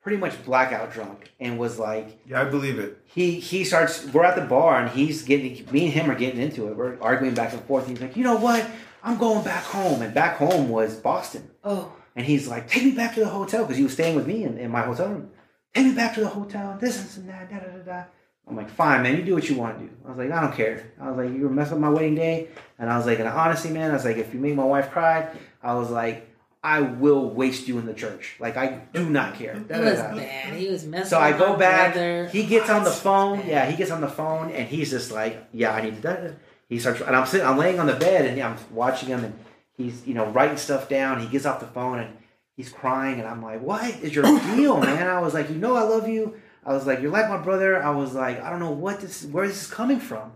pretty 0.01 0.17
much 0.17 0.43
blackout 0.43 0.91
drunk 0.91 1.31
and 1.39 1.57
was 1.59 1.77
like, 1.79 2.19
yeah, 2.27 2.41
I 2.41 2.45
believe 2.45 2.79
it. 2.79 2.97
he 3.05 3.39
he 3.39 3.63
starts. 3.63 4.05
We're 4.11 4.25
at 4.25 4.35
the 4.35 4.41
bar 4.45 4.79
and 4.81 4.89
he's 4.89 5.21
getting. 5.21 5.65
Me 5.71 5.85
and 5.85 5.93
him 5.93 6.09
are 6.09 6.15
getting 6.15 6.41
into 6.41 6.67
it. 6.67 6.75
We're 6.75 6.99
arguing 6.99 7.35
back 7.35 7.53
and 7.53 7.61
forth. 7.63 7.87
He's 7.87 8.01
like, 8.01 8.17
you 8.17 8.23
know 8.23 8.37
what? 8.37 8.67
I'm 9.03 9.17
going 9.17 9.43
back 9.43 9.63
home, 9.65 10.01
and 10.01 10.13
back 10.13 10.37
home 10.37 10.69
was 10.69 10.95
Boston. 10.95 11.51
Oh, 11.63 11.91
And 12.15 12.25
he's 12.25 12.47
like, 12.47 12.69
take 12.69 12.85
me 12.85 12.91
back 12.91 13.13
to 13.15 13.19
the 13.19 13.27
hotel 13.27 13.63
because 13.63 13.75
he 13.75 13.83
was 13.83 13.91
staying 13.91 14.15
with 14.15 14.25
me 14.25 14.45
in, 14.45 14.57
in 14.57 14.71
my 14.71 14.81
hotel 14.81 15.09
room. 15.09 15.29
Take 15.75 15.87
me 15.87 15.93
back 15.93 16.13
to 16.15 16.21
the 16.21 16.29
hotel. 16.29 16.77
This 16.79 16.97
and 16.97 17.05
this 17.05 17.17
and 17.17 17.29
that. 17.29 17.49
Da, 17.51 17.59
da, 17.59 17.77
da, 17.77 17.83
da. 17.83 18.03
I'm 18.47 18.57
like, 18.57 18.69
fine, 18.69 19.03
man. 19.03 19.15
You 19.15 19.23
do 19.23 19.33
what 19.35 19.49
you 19.49 19.55
want 19.55 19.79
to 19.79 19.85
do. 19.85 19.91
I 20.05 20.09
was 20.09 20.17
like, 20.17 20.31
I 20.31 20.41
don't 20.41 20.53
care. 20.53 20.91
I 20.99 21.09
was 21.09 21.17
like, 21.17 21.35
you 21.35 21.43
were 21.43 21.49
messing 21.49 21.75
up 21.75 21.79
my 21.79 21.89
wedding 21.89 22.15
day. 22.15 22.49
And 22.77 22.89
I 22.89 22.97
was 22.97 23.05
like, 23.05 23.19
and 23.19 23.27
honestly, 23.27 23.71
man, 23.71 23.91
I 23.91 23.93
was 23.93 24.03
like, 24.05 24.17
if 24.17 24.33
you 24.33 24.39
make 24.39 24.55
my 24.55 24.65
wife 24.65 24.91
cry, 24.91 25.29
I 25.61 25.75
was 25.75 25.89
like, 25.89 26.29
I 26.63 26.81
will 26.81 27.29
waste 27.29 27.67
you 27.67 27.77
in 27.77 27.85
the 27.85 27.93
church. 27.93 28.35
Like, 28.39 28.55
I 28.55 28.81
do 28.93 29.09
not 29.09 29.35
care. 29.35 29.53
He 29.53 29.59
was 29.59 29.99
bad. 29.99 30.53
He 30.53 30.69
was 30.69 30.85
messing. 30.85 31.09
So 31.09 31.19
I 31.19 31.31
go 31.37 31.57
back. 31.57 31.93
brother. 31.93 32.27
He 32.27 32.45
gets 32.45 32.69
on 32.69 32.83
the 32.85 32.91
phone. 32.91 33.39
Bad. 33.39 33.47
Yeah, 33.47 33.69
he 33.69 33.75
gets 33.75 33.91
on 33.91 33.99
the 33.99 34.07
phone, 34.07 34.49
and 34.51 34.67
he's 34.67 34.89
just 34.89 35.11
like, 35.11 35.45
"Yeah, 35.51 35.73
I 35.73 35.81
need 35.81 36.01
to." 36.01 36.01
da." 36.01 36.31
He 36.69 36.79
starts, 36.79 37.01
and 37.01 37.15
I'm 37.15 37.25
sitting, 37.25 37.45
I'm 37.45 37.57
laying 37.57 37.79
on 37.81 37.85
the 37.87 37.95
bed, 37.95 38.25
and 38.25 38.41
I'm 38.41 38.55
watching 38.71 39.09
him, 39.09 39.25
and 39.25 39.37
he's, 39.75 40.07
you 40.07 40.13
know, 40.13 40.25
writing 40.27 40.55
stuff 40.55 40.87
down. 40.87 41.19
He 41.19 41.27
gets 41.27 41.45
off 41.45 41.59
the 41.59 41.67
phone, 41.67 41.99
and 41.99 42.15
he's 42.55 42.69
crying, 42.69 43.19
and 43.19 43.27
I'm 43.27 43.43
like, 43.43 43.61
"What 43.61 43.83
is 44.01 44.15
your 44.15 44.23
deal, 44.55 44.79
man?" 44.79 45.07
I 45.09 45.19
was 45.19 45.33
like, 45.33 45.49
"You 45.49 45.57
know, 45.57 45.75
I 45.75 45.83
love 45.83 46.07
you." 46.07 46.35
I 46.65 46.73
was 46.73 46.85
like, 46.85 47.01
"You're 47.01 47.11
like 47.11 47.29
my 47.29 47.37
brother." 47.37 47.81
I 47.81 47.91
was 47.91 48.13
like, 48.13 48.41
"I 48.41 48.49
don't 48.49 48.59
know 48.59 48.71
what 48.71 49.01
this, 49.01 49.25
where 49.25 49.47
this 49.47 49.63
is 49.63 49.67
coming 49.69 49.99
from." 49.99 50.31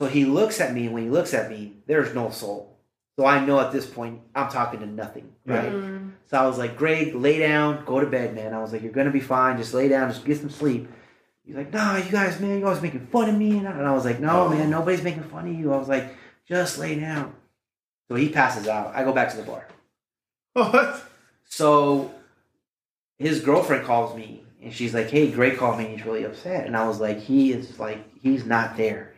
So 0.00 0.08
he 0.08 0.24
looks 0.24 0.60
at 0.60 0.74
me. 0.74 0.86
and 0.86 0.94
When 0.94 1.04
he 1.04 1.10
looks 1.10 1.32
at 1.34 1.50
me, 1.50 1.74
there's 1.86 2.14
no 2.14 2.30
soul. 2.30 2.76
So 3.18 3.26
I 3.26 3.44
know 3.44 3.60
at 3.60 3.72
this 3.72 3.86
point 3.86 4.20
I'm 4.34 4.48
talking 4.50 4.80
to 4.80 4.86
nothing, 4.86 5.32
right? 5.46 5.70
Mm. 5.70 6.12
So 6.30 6.38
I 6.38 6.46
was 6.46 6.58
like, 6.58 6.76
Greg, 6.76 7.14
lay 7.14 7.38
down, 7.38 7.84
go 7.84 8.00
to 8.00 8.06
bed, 8.06 8.34
man. 8.34 8.54
I 8.54 8.60
was 8.60 8.72
like, 8.72 8.82
you're 8.82 8.90
gonna 8.92 9.10
be 9.10 9.20
fine. 9.20 9.58
Just 9.58 9.74
lay 9.74 9.88
down, 9.88 10.10
just 10.10 10.24
get 10.24 10.38
some 10.38 10.50
sleep. 10.50 10.88
He's 11.44 11.56
like, 11.56 11.72
nah, 11.72 11.96
you 11.96 12.10
guys, 12.10 12.40
man, 12.40 12.58
you 12.58 12.66
always 12.66 12.80
making 12.82 13.06
fun 13.08 13.28
of 13.28 13.36
me. 13.36 13.58
And 13.58 13.68
I 13.68 13.72
and 13.72 13.86
I 13.86 13.92
was 13.92 14.04
like, 14.04 14.18
no, 14.18 14.48
man, 14.48 14.70
nobody's 14.70 15.02
making 15.02 15.24
fun 15.24 15.46
of 15.46 15.54
you. 15.54 15.72
I 15.72 15.76
was 15.76 15.88
like, 15.88 16.16
just 16.48 16.78
lay 16.78 16.98
down. 16.98 17.34
So 18.08 18.14
he 18.16 18.28
passes 18.28 18.66
out. 18.68 18.94
I 18.94 19.04
go 19.04 19.12
back 19.12 19.30
to 19.30 19.36
the 19.36 19.42
bar. 19.42 19.66
What? 20.54 21.02
So 21.44 22.12
his 23.18 23.40
girlfriend 23.40 23.86
calls 23.86 24.16
me 24.16 24.41
and 24.62 24.72
she's 24.72 24.94
like, 24.94 25.10
hey, 25.10 25.30
Greg 25.30 25.56
called 25.58 25.78
me. 25.78 25.86
He's 25.86 26.04
really 26.04 26.24
upset. 26.24 26.66
And 26.66 26.76
I 26.76 26.86
was 26.86 27.00
like, 27.00 27.18
he 27.20 27.52
is 27.52 27.78
like, 27.80 27.98
he's 28.20 28.44
not 28.46 28.76
there. 28.76 29.12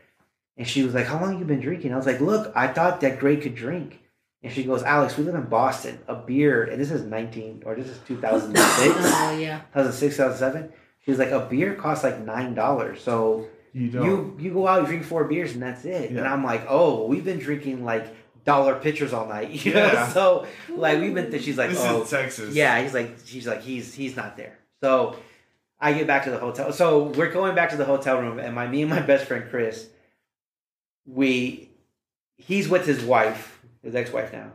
And 0.56 0.66
she 0.66 0.82
was 0.82 0.94
like, 0.94 1.06
how 1.06 1.20
long 1.20 1.38
you 1.38 1.44
been 1.44 1.60
drinking? 1.60 1.92
I 1.92 1.96
was 1.96 2.06
like, 2.06 2.20
look, 2.20 2.52
I 2.54 2.68
thought 2.68 3.00
that 3.02 3.18
Greg 3.18 3.42
could 3.42 3.54
drink. 3.54 4.00
And 4.42 4.52
she 4.52 4.64
goes, 4.64 4.82
Alex, 4.82 5.16
we 5.16 5.24
live 5.24 5.34
in 5.34 5.44
Boston. 5.46 5.98
A 6.06 6.14
beer, 6.14 6.64
and 6.64 6.80
this 6.80 6.90
is 6.90 7.02
19, 7.02 7.62
or 7.66 7.74
this 7.74 7.88
is 7.88 7.98
2006, 8.06 8.94
Oh 8.98 9.38
yeah. 9.38 9.60
2006, 9.72 10.16
2007. 10.16 10.72
She 11.04 11.10
was 11.10 11.18
like, 11.18 11.30
a 11.30 11.40
beer 11.40 11.74
costs 11.74 12.04
like 12.04 12.24
$9. 12.24 12.98
So 12.98 13.48
You 13.72 13.90
don't. 13.90 14.04
you 14.06 14.36
you 14.38 14.52
go 14.52 14.66
out, 14.68 14.82
you 14.82 14.86
drink 14.86 15.04
four 15.04 15.24
beers, 15.24 15.52
and 15.52 15.62
that's 15.62 15.84
it. 15.84 16.10
And 16.10 16.20
I'm 16.20 16.44
like, 16.44 16.66
oh, 16.68 17.06
we've 17.06 17.24
been 17.24 17.38
drinking 17.38 17.84
like 17.84 18.06
dollar 18.44 18.76
pitchers 18.76 19.12
all 19.12 19.26
night, 19.26 19.50
you 19.64 19.74
know. 19.74 19.84
Yeah. 19.86 20.08
So 20.08 20.46
like 20.70 21.00
we've 21.00 21.14
been. 21.14 21.30
she's 21.40 21.58
like, 21.58 21.70
this 21.70 21.80
oh, 21.82 22.02
is 22.02 22.10
Texas. 22.10 22.54
yeah. 22.54 22.80
He's 22.82 22.94
like, 22.94 23.16
she's 23.24 23.46
like, 23.46 23.62
he's 23.62 23.92
he's 23.92 24.14
not 24.16 24.36
there. 24.36 24.58
So 24.82 25.16
I 25.80 25.92
get 25.92 26.06
back 26.06 26.24
to 26.24 26.30
the 26.30 26.38
hotel. 26.38 26.72
So 26.72 27.04
we're 27.04 27.30
going 27.30 27.54
back 27.54 27.70
to 27.70 27.76
the 27.76 27.84
hotel 27.84 28.20
room, 28.20 28.38
and 28.38 28.54
my 28.54 28.66
me 28.66 28.82
and 28.82 28.90
my 28.90 29.00
best 29.00 29.26
friend 29.26 29.44
Chris, 29.50 29.88
we, 31.06 31.68
he's 32.36 32.68
with 32.68 32.86
his 32.86 33.02
wife, 33.02 33.60
his 33.82 33.94
ex-wife 33.94 34.32
now, 34.32 34.52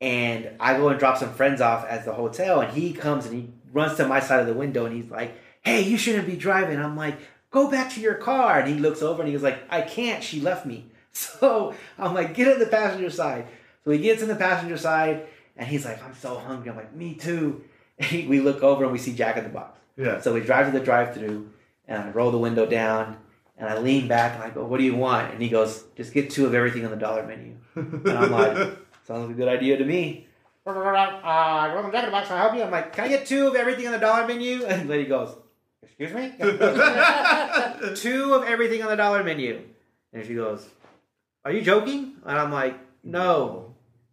and 0.00 0.50
I 0.60 0.76
go 0.76 0.88
and 0.88 0.98
drop 0.98 1.18
some 1.18 1.32
friends 1.32 1.60
off 1.60 1.86
at 1.88 2.04
the 2.04 2.12
hotel, 2.12 2.60
and 2.60 2.72
he 2.72 2.92
comes 2.92 3.26
and 3.26 3.34
he 3.34 3.50
runs 3.72 3.96
to 3.96 4.06
my 4.06 4.20
side 4.20 4.40
of 4.40 4.46
the 4.46 4.54
window, 4.54 4.86
and 4.86 4.94
he's 4.94 5.10
like, 5.10 5.34
"Hey, 5.62 5.82
you 5.82 5.98
shouldn't 5.98 6.26
be 6.26 6.36
driving." 6.36 6.78
I'm 6.78 6.96
like, 6.96 7.18
"Go 7.50 7.70
back 7.70 7.90
to 7.94 8.00
your 8.00 8.14
car," 8.14 8.60
and 8.60 8.68
he 8.68 8.78
looks 8.78 9.02
over 9.02 9.22
and 9.22 9.28
he 9.28 9.34
was 9.34 9.42
like, 9.42 9.58
"I 9.70 9.80
can't. 9.82 10.22
She 10.22 10.40
left 10.40 10.66
me." 10.66 10.86
So 11.12 11.74
I'm 11.98 12.14
like, 12.14 12.34
"Get 12.34 12.46
in 12.46 12.60
the 12.60 12.66
passenger 12.66 13.10
side." 13.10 13.46
So 13.84 13.90
he 13.90 13.98
gets 13.98 14.22
in 14.22 14.28
the 14.28 14.36
passenger 14.36 14.76
side, 14.76 15.26
and 15.56 15.66
he's 15.66 15.84
like, 15.84 16.00
"I'm 16.04 16.14
so 16.14 16.38
hungry." 16.38 16.70
I'm 16.70 16.76
like, 16.76 16.94
"Me 16.94 17.14
too." 17.14 17.64
And 17.98 18.28
we 18.28 18.38
look 18.40 18.62
over 18.62 18.84
and 18.84 18.92
we 18.92 18.98
see 18.98 19.12
Jack 19.12 19.36
in 19.36 19.42
the 19.42 19.50
Box. 19.50 19.79
Yeah. 20.00 20.20
So 20.20 20.32
we 20.34 20.40
drive 20.40 20.66
to 20.66 20.72
the 20.72 20.84
drive-through, 20.84 21.50
and 21.86 22.02
I 22.02 22.10
roll 22.10 22.30
the 22.30 22.38
window 22.38 22.66
down, 22.66 23.18
and 23.58 23.68
I 23.68 23.78
lean 23.78 24.08
back 24.08 24.34
and 24.34 24.42
I 24.42 24.50
go, 24.50 24.64
"What 24.64 24.78
do 24.78 24.84
you 24.84 24.96
want?" 24.96 25.32
And 25.32 25.42
he 25.42 25.48
goes, 25.48 25.84
"Just 25.96 26.14
get 26.14 26.30
two 26.30 26.46
of 26.46 26.54
everything 26.54 26.84
on 26.84 26.90
the 26.90 26.96
dollar 26.96 27.26
menu." 27.26 27.56
And 27.74 28.08
I'm 28.08 28.30
like, 28.30 28.56
"Sounds 29.06 29.26
like 29.26 29.30
a 29.30 29.34
good 29.34 29.48
idea 29.48 29.76
to 29.76 29.84
me." 29.84 30.26
Uh, 30.66 31.70
welcome 31.74 31.90
Jack 31.92 32.04
in 32.04 32.10
the 32.10 32.12
Box. 32.12 32.28
Can 32.28 32.36
I 32.36 32.40
help 32.40 32.54
you? 32.54 32.62
I'm 32.62 32.70
like, 32.70 32.92
"Can 32.92 33.04
I 33.04 33.08
get 33.08 33.26
two 33.26 33.48
of 33.48 33.54
everything 33.56 33.86
on 33.86 33.92
the 33.92 33.98
dollar 33.98 34.26
menu?" 34.26 34.64
And 34.68 34.82
the 34.82 34.90
lady 34.90 35.06
goes, 35.06 35.36
"Excuse 35.82 36.12
me." 36.12 36.32
two 37.96 38.34
of 38.34 38.44
everything 38.44 38.82
on 38.82 38.88
the 38.88 38.96
dollar 38.96 39.22
menu. 39.24 39.60
And 40.12 40.26
she 40.26 40.34
goes, 40.34 40.66
Are 41.44 41.52
you 41.52 41.62
joking? 41.62 42.16
And 42.24 42.38
I'm 42.38 42.52
like, 42.52 42.78
No. 43.02 43.69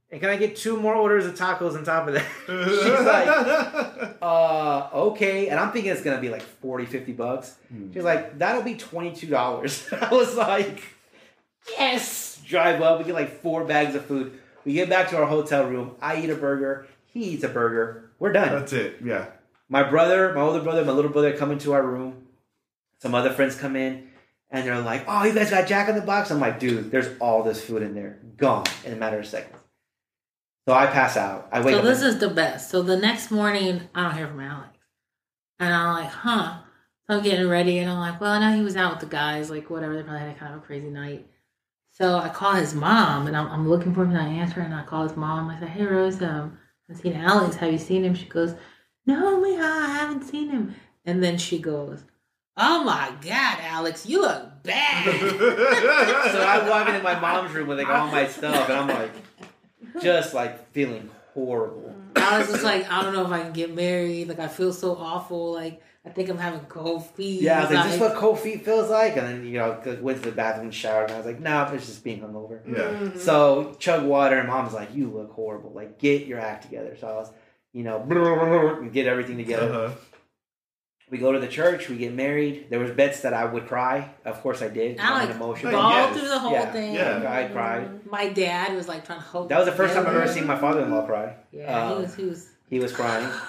And 0.09 0.21
can 0.21 0.29
I 0.29 0.37
get 0.37 0.55
two 0.55 0.77
more 0.77 0.95
orders 0.95 1.25
of 1.25 1.35
tacos 1.37 1.75
on 1.75 1.83
top 1.83 2.07
of 2.07 2.13
that? 2.13 2.25
She's 2.47 3.05
like, 3.05 4.17
uh, 4.21 4.89
okay. 5.09 5.49
And 5.49 5.59
I'm 5.59 5.71
thinking 5.73 5.91
it's 5.91 6.01
gonna 6.01 6.21
be 6.21 6.29
like 6.29 6.41
40, 6.43 6.85
50 6.85 7.11
bucks. 7.13 7.55
She's 7.93 8.03
like, 8.03 8.39
that'll 8.39 8.63
be 8.63 8.75
$22. 8.75 10.01
I 10.01 10.13
was 10.13 10.35
like, 10.35 10.81
yes. 11.77 12.41
Drive 12.45 12.81
up, 12.81 12.99
we 12.99 13.03
get 13.05 13.15
like 13.15 13.41
four 13.41 13.65
bags 13.65 13.95
of 13.95 14.05
food. 14.05 14.39
We 14.63 14.73
get 14.73 14.89
back 14.89 15.09
to 15.09 15.17
our 15.17 15.25
hotel 15.25 15.65
room. 15.65 15.95
I 16.01 16.21
eat 16.21 16.29
a 16.29 16.35
burger. 16.35 16.87
He 17.07 17.23
eats 17.31 17.43
a 17.43 17.49
burger. 17.49 18.11
We're 18.19 18.31
done 18.31 18.49
That's 18.49 18.71
it. 18.73 18.97
Yeah. 19.03 19.25
my 19.67 19.83
brother, 19.83 20.33
my 20.33 20.41
older 20.41 20.61
brother, 20.61 20.85
my 20.85 20.93
little 20.93 21.11
brother 21.11 21.35
come 21.35 21.51
into 21.51 21.73
our 21.73 21.85
room. 21.85 22.27
Some 23.01 23.13
other 23.13 23.31
friends 23.31 23.55
come 23.55 23.75
in 23.75 24.07
and 24.49 24.65
they're 24.65 24.79
like, 24.79 25.03
"Oh, 25.07 25.23
you 25.25 25.33
guys 25.33 25.49
got 25.49 25.67
Jack 25.67 25.89
in 25.89 25.95
the 25.95 26.01
Box." 26.01 26.31
I'm 26.31 26.39
like, 26.39 26.59
"Dude, 26.59 26.89
there's 26.89 27.09
all 27.19 27.43
this 27.43 27.63
food 27.63 27.81
in 27.81 27.93
there, 27.93 28.19
gone 28.37 28.63
in 28.85 28.93
a 28.93 28.95
matter 28.95 29.19
of 29.19 29.25
seconds." 29.25 29.56
So 30.67 30.73
I 30.73 30.87
pass 30.87 31.15
out. 31.15 31.47
I 31.49 31.61
wake 31.61 31.73
So 31.73 31.79
up. 31.79 31.85
this 31.85 32.01
is 32.01 32.19
the 32.19 32.27
best. 32.27 32.69
So 32.69 32.81
the 32.81 32.97
next 32.97 33.31
morning, 33.31 33.83
I 33.95 34.03
don't 34.03 34.17
hear 34.17 34.27
from 34.27 34.41
Alex, 34.41 34.77
and 35.59 35.73
I'm 35.73 35.93
like, 36.03 36.11
huh. 36.11 36.57
So 37.09 37.17
I'm 37.17 37.23
getting 37.23 37.47
ready, 37.47 37.77
and 37.77 37.89
I'm 37.89 37.99
like, 37.99 38.19
well, 38.19 38.33
I 38.33 38.39
know 38.39 38.53
he 38.57 38.63
was 38.63 38.75
out 38.75 38.91
with 38.91 38.99
the 38.99 39.05
guys, 39.05 39.49
like 39.49 39.69
whatever. 39.69 39.95
They 39.95 40.03
probably 40.03 40.19
had 40.19 40.35
a 40.35 40.37
kind 40.37 40.53
of 40.53 40.61
a 40.61 40.65
crazy 40.65 40.89
night. 40.89 41.25
So 41.91 42.17
I 42.17 42.27
call 42.27 42.51
his 42.55 42.75
mom, 42.75 43.27
and 43.27 43.37
I'm, 43.37 43.47
I'm 43.47 43.69
looking 43.69 43.93
for 43.93 44.03
him, 44.03 44.09
and 44.09 44.19
I 44.19 44.27
answer, 44.27 44.59
and 44.59 44.73
I 44.73 44.83
call 44.83 45.03
his 45.07 45.15
mom. 45.15 45.49
I 45.49 45.57
say, 45.57 45.67
hey 45.67 45.85
Rose, 45.85 46.21
um, 46.21 46.57
I've 46.89 46.97
seen 46.97 47.13
Alex. 47.13 47.55
Have 47.55 47.71
you 47.71 47.77
seen 47.77 48.03
him? 48.03 48.13
She 48.13 48.25
goes, 48.25 48.53
no, 49.05 49.41
Mija, 49.41 49.61
I 49.61 49.87
haven't 49.87 50.23
seen 50.23 50.49
him. 50.49 50.75
And 51.05 51.23
then 51.23 51.37
she 51.37 51.59
goes, 51.59 52.03
oh 52.57 52.83
my 52.83 53.13
God, 53.21 53.57
Alex, 53.61 54.05
you 54.05 54.19
look 54.19 54.63
bad. 54.63 55.05
so 55.29 56.41
I 56.41 56.67
walk 56.69 56.89
into 56.89 57.01
my 57.01 57.17
mom's 57.17 57.53
room 57.53 57.69
with 57.69 57.77
like 57.77 57.87
all 57.87 58.07
my 58.07 58.27
stuff, 58.27 58.67
and 58.67 58.77
I'm 58.79 58.87
like, 58.89 59.13
just 60.01 60.33
like 60.33 60.71
feeling 60.71 61.09
horrible. 61.33 61.95
I 62.15 62.39
was 62.39 62.49
just 62.49 62.63
like, 62.63 62.89
I 62.91 63.01
don't 63.03 63.13
know 63.13 63.25
if 63.25 63.31
I 63.31 63.41
can 63.41 63.53
get 63.53 63.73
married. 63.73 64.27
Like, 64.27 64.39
I 64.39 64.47
feel 64.47 64.73
so 64.73 64.95
awful. 64.95 65.53
Like, 65.53 65.81
I 66.05 66.09
think 66.09 66.29
I'm 66.29 66.37
having 66.37 66.61
cold 66.61 67.05
feet. 67.11 67.41
Yeah, 67.41 67.59
I 67.59 67.61
was 67.61 67.71
like, 67.71 67.85
"Is 67.85 67.91
this 67.91 68.01
Like, 68.01 68.11
what 68.11 68.19
cold 68.19 68.39
feet 68.39 68.63
feels 68.63 68.89
like?" 68.89 69.17
And 69.17 69.27
then 69.27 69.45
you 69.45 69.59
know, 69.59 69.81
went 70.01 70.23
to 70.23 70.29
the 70.29 70.35
bathroom, 70.35 70.71
showered, 70.71 71.05
and 71.05 71.13
I 71.13 71.17
was 71.17 71.25
like, 71.25 71.39
"No, 71.41 71.69
it's 71.73 71.85
just 71.85 72.03
being 72.03 72.21
hungover." 72.21 72.61
Yeah. 72.65 73.17
So 73.19 73.75
chug 73.77 74.05
water, 74.05 74.37
and 74.37 74.47
mom's 74.47 74.73
like, 74.73 74.95
"You 74.95 75.09
look 75.09 75.31
horrible. 75.33 75.73
Like, 75.73 75.99
get 75.99 76.25
your 76.25 76.39
act 76.39 76.63
together." 76.63 76.95
So 76.99 77.07
I 77.07 77.13
was, 77.13 77.31
you 77.73 77.83
know, 77.83 77.99
get 78.93 79.05
everything 79.05 79.37
together. 79.37 79.73
Uh-huh. 79.73 79.95
We 81.09 81.17
go 81.19 81.31
to 81.31 81.39
the 81.39 81.47
church. 81.47 81.87
We 81.87 81.97
get 81.97 82.13
married. 82.13 82.67
There 82.69 82.79
was 82.79 82.91
bets 82.91 83.21
that 83.21 83.33
I 83.33 83.45
would 83.45 83.65
cry. 83.67 84.09
Of 84.25 84.41
course, 84.41 84.61
I 84.61 84.67
did. 84.67 84.99
I 84.99 85.23
like 85.25 85.29
emotional. 85.33 85.71
Like, 85.71 85.81
bawled 85.81 85.93
yes. 85.93 86.17
through 86.19 86.27
the 86.29 86.39
whole 86.39 86.51
Yeah, 86.51 86.71
thing. 86.71 86.95
yeah. 86.95 87.25
I 87.31 87.47
cried. 87.47 88.05
My 88.11 88.27
dad 88.29 88.75
was 88.75 88.89
like 88.89 89.05
trying 89.05 89.19
to 89.19 89.25
hold. 89.25 89.47
That 89.49 89.57
was 89.57 89.67
the 89.67 89.71
first 89.71 89.93
time 89.93 90.05
I've 90.05 90.15
ever 90.15 90.27
seen 90.27 90.45
my 90.45 90.57
father-in-law 90.57 91.05
cry. 91.05 91.35
Yeah, 91.53 91.77
Uh, 91.77 91.95
he 91.95 92.01
was. 92.03 92.15
He 92.15 92.23
was. 92.25 92.49
He 92.69 92.79
was 92.79 92.91
crying. 92.93 93.27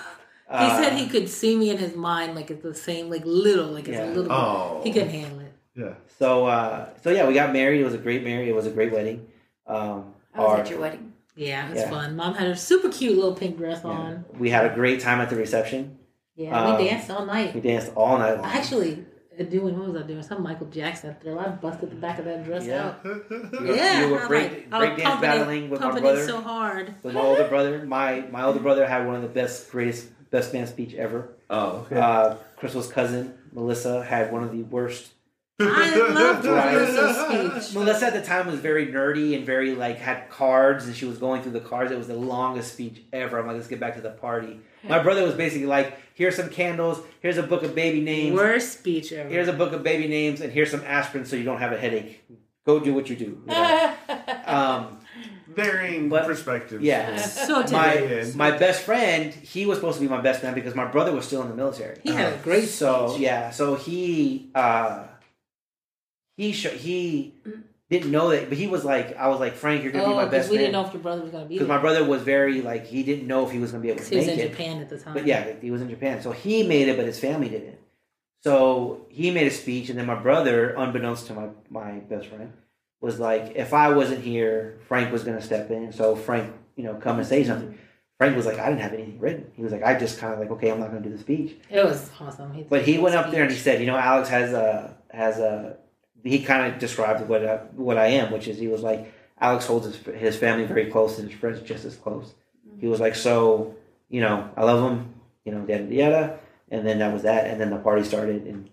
He 0.51 0.55
Uh, 0.55 0.83
said 0.83 0.95
he 0.95 1.09
could 1.11 1.29
see 1.29 1.55
me 1.57 1.69
in 1.69 1.77
his 1.77 1.95
mind, 1.95 2.35
like 2.35 2.51
it's 2.51 2.63
the 2.63 2.73
same, 2.75 3.11
like 3.11 3.21
little, 3.27 3.67
like 3.67 3.87
it's 3.87 3.99
Yeah. 3.99 4.07
a 4.09 4.17
little. 4.17 4.33
Oh. 4.33 4.81
He 4.83 4.91
couldn't 4.95 5.11
handle 5.11 5.41
it. 5.41 5.53
Yeah. 5.75 5.93
So, 6.19 6.47
uh, 6.47 6.89
so 7.03 7.11
yeah, 7.11 7.29
we 7.29 7.35
got 7.35 7.53
married. 7.53 7.83
It 7.83 7.85
was 7.85 7.93
a 7.93 7.99
great 7.99 8.25
marriage. 8.25 8.49
It 8.49 8.55
was 8.55 8.65
a 8.67 8.71
great 8.71 8.91
wedding. 8.91 9.27
Um, 9.67 10.15
I 10.35 10.41
was 10.41 10.49
our- 10.49 10.61
at 10.61 10.71
your 10.71 10.81
wedding. 10.81 11.13
Yeah, 11.37 11.67
it 11.69 11.75
was 11.75 11.81
Yeah. 11.83 11.91
fun. 11.91 12.17
Mom 12.17 12.33
had 12.33 12.47
a 12.49 12.57
super 12.57 12.89
cute 12.89 13.15
little 13.15 13.35
pink 13.35 13.59
dress 13.59 13.83
yeah. 13.85 13.91
on. 13.91 14.25
We 14.39 14.49
had 14.49 14.65
a 14.65 14.75
great 14.75 15.01
time 15.01 15.21
at 15.21 15.29
the 15.29 15.37
reception. 15.37 15.99
Yeah, 16.39 16.57
Um, 16.59 16.77
we 16.79 16.85
danced 16.89 17.11
all 17.11 17.27
night. 17.27 17.55
We 17.55 17.61
danced 17.61 17.91
all 17.97 18.17
night 18.19 18.37
long. 18.37 18.45
Actually 18.47 19.05
uh, 19.39 19.43
doing 19.43 19.77
what 19.79 19.89
was 19.93 20.03
I 20.03 20.07
doing? 20.07 20.23
Some 20.23 20.43
Michael 20.43 20.69
Jackson 20.69 21.15
thrill. 21.21 21.39
I 21.39 21.49
busted 21.49 21.91
the 21.91 21.97
back 21.97 22.19
of 22.21 22.25
that 22.27 22.45
dress 22.45 22.65
Yeah. 22.65 22.87
out. 22.87 23.01
You 23.05 23.59
were- 23.61 23.75
Yeah, 23.75 24.07
you 24.07 24.13
were 24.13 24.23
I 24.25 24.29
break, 24.29 24.51
like, 24.53 24.69
I 24.73 24.79
was 24.79 24.89
breakdance 24.89 25.03
pumping 25.03 25.21
battling 25.29 25.65
it, 25.65 25.71
with 25.71 25.81
my 25.81 26.01
brother. 26.01 26.27
so 26.27 26.41
hard. 26.41 26.95
with 27.03 27.15
my 27.15 27.21
older 27.21 27.49
brother. 27.49 27.85
My 27.85 28.25
my 28.31 28.45
older 28.45 28.61
brother 28.61 28.87
had 28.87 29.05
one 29.07 29.17
of 29.17 29.23
the 29.23 29.29
best, 29.41 29.71
greatest, 29.73 30.09
best 30.31 30.55
man 30.55 30.67
speech 30.69 30.95
ever. 30.95 31.31
Oh, 31.51 31.87
okay. 31.87 31.97
Uh, 31.99 32.37
Crystal's 32.57 32.91
cousin 32.91 33.35
Melissa 33.53 34.05
had 34.05 34.33
one 34.33 34.43
of 34.45 34.53
the 34.53 34.63
worst. 34.63 35.13
I 35.61 35.97
loved 36.11 36.45
Right. 36.47 36.73
Melissa's 36.73 37.65
speech. 37.67 37.75
Melissa 37.77 38.07
at 38.07 38.13
the 38.13 38.23
time 38.23 38.47
was 38.47 38.61
very 38.61 38.87
nerdy 38.87 39.37
and 39.37 39.45
very 39.45 39.75
like 39.75 39.99
had 39.99 40.29
cards, 40.31 40.87
and 40.87 40.95
she 40.95 41.05
was 41.05 41.19
going 41.19 41.43
through 41.43 41.53
the 41.53 41.61
cards. 41.61 41.91
It 41.91 41.99
was 41.99 42.07
the 42.07 42.15
longest 42.15 42.73
speech 42.75 43.03
ever. 43.13 43.39
I'm 43.39 43.47
like, 43.47 43.57
let's 43.57 43.69
get 43.69 43.81
back 43.81 43.95
to 43.97 44.01
the 44.01 44.11
party. 44.11 44.61
My 44.85 45.01
brother 45.01 45.25
was 45.25 45.35
basically 45.35 45.67
like, 45.67 45.99
here's 46.15 46.37
some 46.37 46.49
candles, 46.51 47.01
here's 47.21 47.37
a 47.39 47.43
book 47.43 47.65
of 47.65 47.75
baby 47.75 48.01
names, 48.01 48.37
Worst 48.37 48.79
speech 48.79 49.13
ever. 49.13 49.29
here's 49.29 49.49
a 49.49 49.53
book 49.53 49.73
of 49.73 49.83
baby 49.83 50.07
names, 50.07 50.41
and 50.41 50.53
here's 50.53 50.71
some 50.71 50.83
aspirin 50.85 51.25
so 51.25 51.35
you 51.35 51.43
don't 51.45 51.59
have 51.59 51.73
a 51.73 51.79
headache. 51.79 52.23
Go 52.65 52.79
do 52.79 52.95
what 52.95 53.09
you 53.11 53.17
do. 53.17 53.25
you 53.25 53.43
know? 53.47 53.95
um, 54.47 54.99
Varying 55.49 56.09
but- 56.09 56.27
perspectives. 56.27 56.85
yeah. 56.85 57.17
so 57.17 57.61
my 57.73 57.95
terrible. 57.97 58.37
my 58.37 58.51
best 58.53 58.83
friend, 58.83 59.33
he 59.35 59.67
was 59.67 59.79
supposed 59.79 59.97
to 59.99 60.03
be 60.03 60.09
my 60.09 60.21
best 60.21 60.43
man 60.45 60.55
because 60.55 60.75
my 60.77 60.85
brother 60.85 61.11
was 61.13 61.27
still 61.27 61.43
in 61.43 61.49
the 61.49 61.55
military. 61.57 61.99
He 62.05 62.13
had 62.13 62.33
a 62.33 62.37
great 62.37 62.69
So 62.69 63.09
speech. 63.09 63.23
yeah, 63.23 63.51
so 63.51 63.75
he 63.75 64.51
uh 64.55 65.05
he 66.39 66.53
sh- 66.53 66.69
he 66.69 67.35
mm. 67.47 67.63
didn't 67.91 68.13
know 68.13 68.31
that, 68.31 68.49
but 68.49 68.57
he 68.57 68.69
was 68.69 68.85
like, 68.85 69.17
I 69.17 69.27
was 69.27 69.41
like, 69.41 69.55
Frank, 69.55 69.83
you're 69.83 69.91
gonna 69.93 70.07
be 70.07 70.13
Oh, 70.13 70.17
my 70.17 70.27
best 70.27 70.49
we 70.49 70.57
man. 70.57 70.67
didn't 70.67 70.73
know 70.75 70.87
if 70.87 70.95
your 70.95 71.03
brother 71.03 71.23
was 71.23 71.33
going 71.33 71.43
to 71.43 71.49
be 71.49 71.57
because 71.57 71.69
my 71.69 71.79
brother 71.79 72.05
was 72.05 72.23
very 72.23 72.63
like 72.63 72.87
he 72.87 73.03
didn't 73.03 73.27
know 73.27 73.45
if 73.45 73.51
he 73.51 73.59
was 73.59 73.73
gonna 73.73 73.83
be 73.83 73.91
able 73.91 74.03
to 74.05 74.09
he 74.09 74.17
was 74.17 74.27
make 74.27 74.39
in 74.39 74.47
it. 74.47 74.51
Japan 74.51 74.81
at 74.81 74.89
the 74.89 74.99
time. 74.99 75.15
But 75.15 75.27
yeah, 75.27 75.53
he 75.61 75.71
was 75.71 75.83
in 75.83 75.91
Japan, 75.91 76.23
so 76.23 76.31
he 76.31 76.63
made 76.63 76.87
it, 76.89 76.97
but 76.97 77.07
his 77.07 77.19
family 77.19 77.49
didn't. 77.49 77.79
So 78.45 79.07
he 79.11 79.33
made 79.33 79.49
a 79.49 79.51
speech, 79.51 79.91
and 79.91 79.99
then 79.99 80.07
my 80.07 80.15
brother, 80.15 80.71
unbeknownst 80.71 81.27
to 81.27 81.35
my 81.35 81.49
my 81.69 81.99
best 81.99 82.29
friend, 82.29 82.53
was 83.01 83.19
like, 83.19 83.53
if 83.57 83.75
I 83.75 83.91
wasn't 83.91 84.23
here, 84.23 84.79
Frank 84.87 85.13
was 85.13 85.25
gonna 85.25 85.43
step 85.43 85.71
in. 85.73 85.93
So 85.93 86.15
Frank, 86.15 86.55
you 86.77 86.85
know, 86.85 86.95
come 86.95 87.19
and 87.19 87.27
say 87.27 87.43
something. 87.45 87.77
Frank 88.19 88.37
was 88.37 88.47
like, 88.47 88.59
I 88.59 88.69
didn't 88.69 88.81
have 88.83 88.93
anything 88.95 89.21
written. 89.21 89.51
He 89.55 89.63
was 89.63 89.71
like, 89.73 89.85
I 89.85 89.97
just 89.99 90.19
kind 90.19 90.33
of 90.33 90.41
like, 90.41 90.51
okay, 90.51 90.71
I'm 90.71 90.81
not 90.81 90.89
gonna 90.91 91.01
do 91.03 91.11
the 91.11 91.19
speech. 91.19 91.57
It 91.71 91.85
was 91.85 92.11
awesome. 92.21 92.53
He 92.53 92.63
But 92.63 92.83
he 92.83 92.99
went 92.99 93.15
up 93.17 93.31
there 93.31 93.43
and 93.43 93.51
he 93.51 93.59
said, 93.59 93.81
you 93.81 93.87
know, 93.87 93.97
Alex 93.97 94.29
has 94.29 94.53
a 94.53 94.97
has 95.11 95.39
a. 95.39 95.77
He 96.25 96.43
kind 96.43 96.73
of 96.73 96.79
described 96.79 97.29
what 97.29 97.45
I, 97.47 97.57
what 97.77 97.97
I 97.97 98.07
am, 98.09 98.33
which 98.33 98.49
is 98.49 98.59
he 98.59 98.69
was 98.69 98.83
like, 98.83 99.13
Alex 99.41 99.67
holds 99.67 99.87
his, 99.87 99.97
his 100.17 100.37
family 100.37 100.65
very 100.67 100.91
close 100.91 101.19
and 101.19 101.31
his 101.31 101.39
friends 101.39 101.61
just 101.61 101.85
as 101.85 101.97
close. 101.97 102.35
He 102.81 102.87
was 102.87 103.01
like, 103.01 103.15
so 103.15 103.77
you 104.09 104.21
know, 104.21 104.51
I 104.57 104.65
love 104.65 104.91
him, 104.91 105.15
you 105.45 105.53
know, 105.53 105.67
yada 105.67 105.85
yada, 105.95 106.39
and 106.71 106.87
then 106.87 106.99
that 106.99 107.13
was 107.13 107.23
that, 107.23 107.47
and 107.47 107.61
then 107.61 107.71
the 107.71 107.77
party 107.77 108.05
started, 108.05 108.47
and 108.47 108.69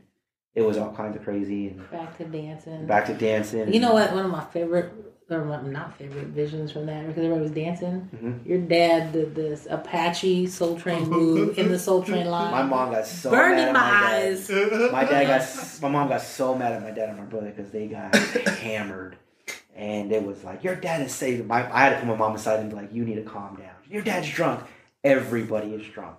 it 0.54 0.62
was 0.62 0.78
all 0.78 0.94
kinds 0.94 1.16
of 1.16 1.24
crazy, 1.24 1.68
and 1.70 1.92
back 1.92 2.18
to 2.18 2.26
dancing. 2.26 2.86
back 2.88 3.06
to 3.08 3.14
dancing. 3.14 3.74
You 3.74 3.80
know 3.80 3.94
what? 3.94 4.14
One 4.14 4.26
of 4.26 4.32
my 4.32 4.44
favorite, 4.46 4.92
or 5.30 5.44
my- 5.44 5.62
not 5.62 5.98
favorite 5.98 6.28
visions 6.28 6.72
from 6.72 6.86
that 6.86 7.08
because 7.08 7.18
everybody 7.24 7.42
was 7.42 7.52
dancing. 7.52 8.10
Mhm. 8.16 8.48
Your 8.48 8.60
dad 8.60 9.12
did 9.12 9.34
this 9.34 9.68
Apache 9.70 10.48
Soul 10.48 10.78
Train 10.78 11.10
move 11.10 11.58
in 11.58 11.70
the 11.72 11.80
Soul 11.80 12.04
Train 12.04 12.28
line. 12.30 12.52
My 12.52 12.64
mom 12.64 12.92
got 12.92 13.08
so 13.08 13.32
burning 13.32 13.58
mad 13.66 13.74
my 13.74 13.80
at 13.80 13.84
my 13.84 14.10
dad. 14.10 14.24
eyes. 14.24 14.50
My 14.92 15.04
dad 15.06 15.28
got, 15.28 15.82
my 15.82 15.90
mom 15.90 16.10
got 16.10 16.22
so 16.22 16.56
mad 16.56 16.74
at 16.74 16.84
my 16.84 16.92
dad 16.92 17.10
and 17.10 17.18
my 17.18 17.24
brother 17.26 17.48
because 17.56 17.72
they 17.72 17.88
got 17.88 18.16
hammered, 18.60 19.16
and 19.76 20.12
it 20.12 20.24
was 20.24 20.44
like 20.44 20.64
your 20.64 20.76
dad 20.76 21.02
is 21.02 21.14
saving. 21.14 21.48
My 21.48 21.72
I 21.74 21.86
had 21.86 21.90
to 21.92 21.96
put 21.98 22.08
my 22.08 22.16
mom 22.16 22.36
aside 22.36 22.60
and 22.60 22.70
be 22.70 22.76
like, 22.76 22.94
you 22.94 23.04
need 23.04 23.16
to 23.16 23.24
calm 23.24 23.56
down. 23.56 23.70
Your 23.90 24.04
dad's 24.04 24.30
drunk. 24.30 24.64
Everybody 25.04 25.74
is 25.74 25.86
drunk. 25.88 26.18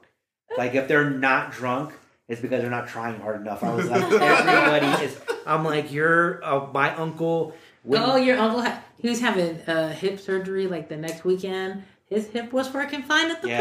Like 0.57 0.75
if 0.75 0.89
they're 0.89 1.11
not 1.11 1.53
drunk, 1.53 1.93
it's 2.29 2.41
because 2.41 2.61
they're 2.63 2.71
not 2.71 2.89
trying 2.89 3.21
hard 3.21 3.41
enough. 3.41 3.63
I 3.63 3.73
was 3.75 3.89
like, 3.89 4.03
everybody 4.21 5.05
is. 5.05 5.21
I'm 5.47 5.65
like, 5.65 5.93
you're 5.93 6.45
uh, 6.45 6.67
my 6.73 6.93
uncle. 6.97 7.55
When- 7.87 8.03
Oh, 8.03 8.17
your 8.17 8.39
uncle 8.39 8.63
ha- 8.63 8.83
he 9.01 9.09
was 9.09 9.21
having 9.21 9.61
uh, 9.67 9.89
hip 9.93 10.19
surgery 10.21 10.67
like 10.67 10.89
the 10.89 10.97
next 10.97 11.25
weekend. 11.25 11.85
His 12.09 12.29
hip 12.29 12.53
was 12.53 12.73
working 12.73 13.03
fine 13.03 13.31
at 13.31 13.43
the 13.43 13.49
Yeah. 13.49 13.59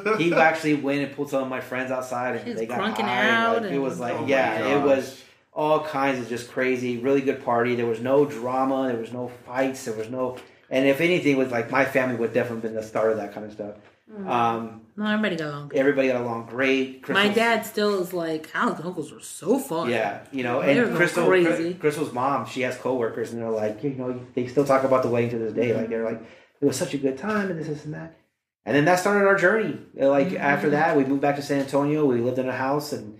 party. 0.00 0.18
he 0.24 0.34
actually 0.34 0.74
went 0.74 1.02
and 1.02 1.14
pulled 1.14 1.30
some 1.30 1.42
of 1.44 1.48
my 1.48 1.60
friends 1.60 1.90
outside, 1.92 2.36
and 2.36 2.58
they 2.58 2.66
got 2.66 2.80
crunking 2.80 3.04
high. 3.04 3.28
out 3.30 3.62
Like, 3.62 3.70
it 3.72 3.78
was 3.78 4.00
like, 4.00 4.14
Oh 4.14 4.26
yeah, 4.26 4.76
it 4.76 4.82
was 4.84 5.22
all 5.52 5.80
kinds 5.84 6.18
of 6.18 6.28
just 6.28 6.50
crazy, 6.50 6.98
really 6.98 7.20
good 7.20 7.44
party. 7.44 7.74
There 7.76 7.86
was 7.86 8.00
no 8.00 8.24
drama, 8.24 8.88
there 8.88 8.96
was 9.00 9.12
no 9.12 9.30
fights, 9.46 9.84
there 9.84 9.94
was 9.94 10.10
no, 10.10 10.36
and 10.68 10.86
if 10.86 11.00
anything, 11.00 11.32
it 11.36 11.38
was 11.38 11.50
like 11.52 11.70
my 11.70 11.84
family 11.84 12.16
would 12.16 12.32
definitely 12.32 12.62
been 12.68 12.74
the 12.74 12.82
start 12.82 13.12
of 13.12 13.18
that 13.18 13.32
kind 13.32 13.46
of 13.46 13.52
stuff. 13.52 13.76
Um, 14.14 14.82
No, 14.96 15.04
everybody 15.06 15.36
got 15.36 15.48
along. 15.48 15.72
everybody 15.74 16.08
got 16.08 16.20
along 16.22 16.46
great. 16.46 17.08
My 17.08 17.28
dad 17.28 17.66
still 17.66 18.00
is 18.00 18.12
like, 18.12 18.48
Al's 18.54 18.80
uncles 18.80 19.12
were 19.12 19.20
so 19.20 19.58
fun. 19.58 19.90
Yeah, 19.90 20.20
you 20.30 20.42
know, 20.44 20.60
and 20.60 20.94
Crystal, 20.96 21.26
crazy. 21.26 21.74
Crystal's 21.74 22.12
mom, 22.12 22.46
she 22.46 22.60
has 22.62 22.76
coworkers, 22.76 23.32
and 23.32 23.42
they're 23.42 23.50
like, 23.50 23.82
you 23.82 23.90
know, 23.90 24.20
they 24.34 24.46
still 24.46 24.64
talk 24.64 24.84
about 24.84 25.02
the 25.02 25.08
wedding 25.08 25.30
to 25.30 25.38
this 25.38 25.52
day. 25.52 25.74
Like 25.74 25.88
they're 25.88 26.04
like, 26.04 26.22
it 26.60 26.64
was 26.64 26.76
such 26.76 26.94
a 26.94 26.98
good 26.98 27.18
time, 27.18 27.50
and 27.50 27.58
this, 27.58 27.66
this, 27.66 27.84
and 27.84 27.94
that. 27.94 28.16
And 28.64 28.74
then 28.76 28.84
that 28.86 28.98
started 29.00 29.26
our 29.26 29.36
journey. 29.36 29.78
Uh, 30.00 30.08
Like 30.08 30.28
Mm-hmm. 30.28 30.36
after 30.38 30.70
that, 30.70 30.96
we 30.96 31.04
moved 31.04 31.20
back 31.22 31.36
to 31.36 31.42
San 31.42 31.60
Antonio. 31.60 32.04
We 32.06 32.20
lived 32.20 32.38
in 32.38 32.48
a 32.48 32.56
house, 32.56 32.92
and 32.92 33.18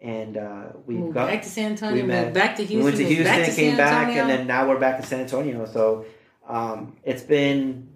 and 0.00 0.36
uh, 0.36 0.64
we 0.84 0.96
Moved 0.96 1.14
got 1.14 1.28
back 1.28 1.42
to 1.42 1.48
San 1.48 1.64
we 1.66 1.70
Antonio, 1.70 2.06
met- 2.06 2.24
moved 2.24 2.34
back 2.34 2.56
to 2.56 2.64
Houston, 2.64 2.78
we 2.78 2.84
went 2.84 2.96
to 2.96 3.04
Houston, 3.04 3.24
back 3.24 3.46
to 3.48 3.54
came 3.54 3.76
back, 3.76 4.08
and 4.08 4.28
then 4.28 4.46
now 4.46 4.68
we're 4.68 4.78
back 4.80 4.98
in 5.00 5.06
San 5.06 5.20
Antonio. 5.20 5.64
So 5.64 6.04
um, 6.46 6.96
it's 7.04 7.22
been 7.22 7.88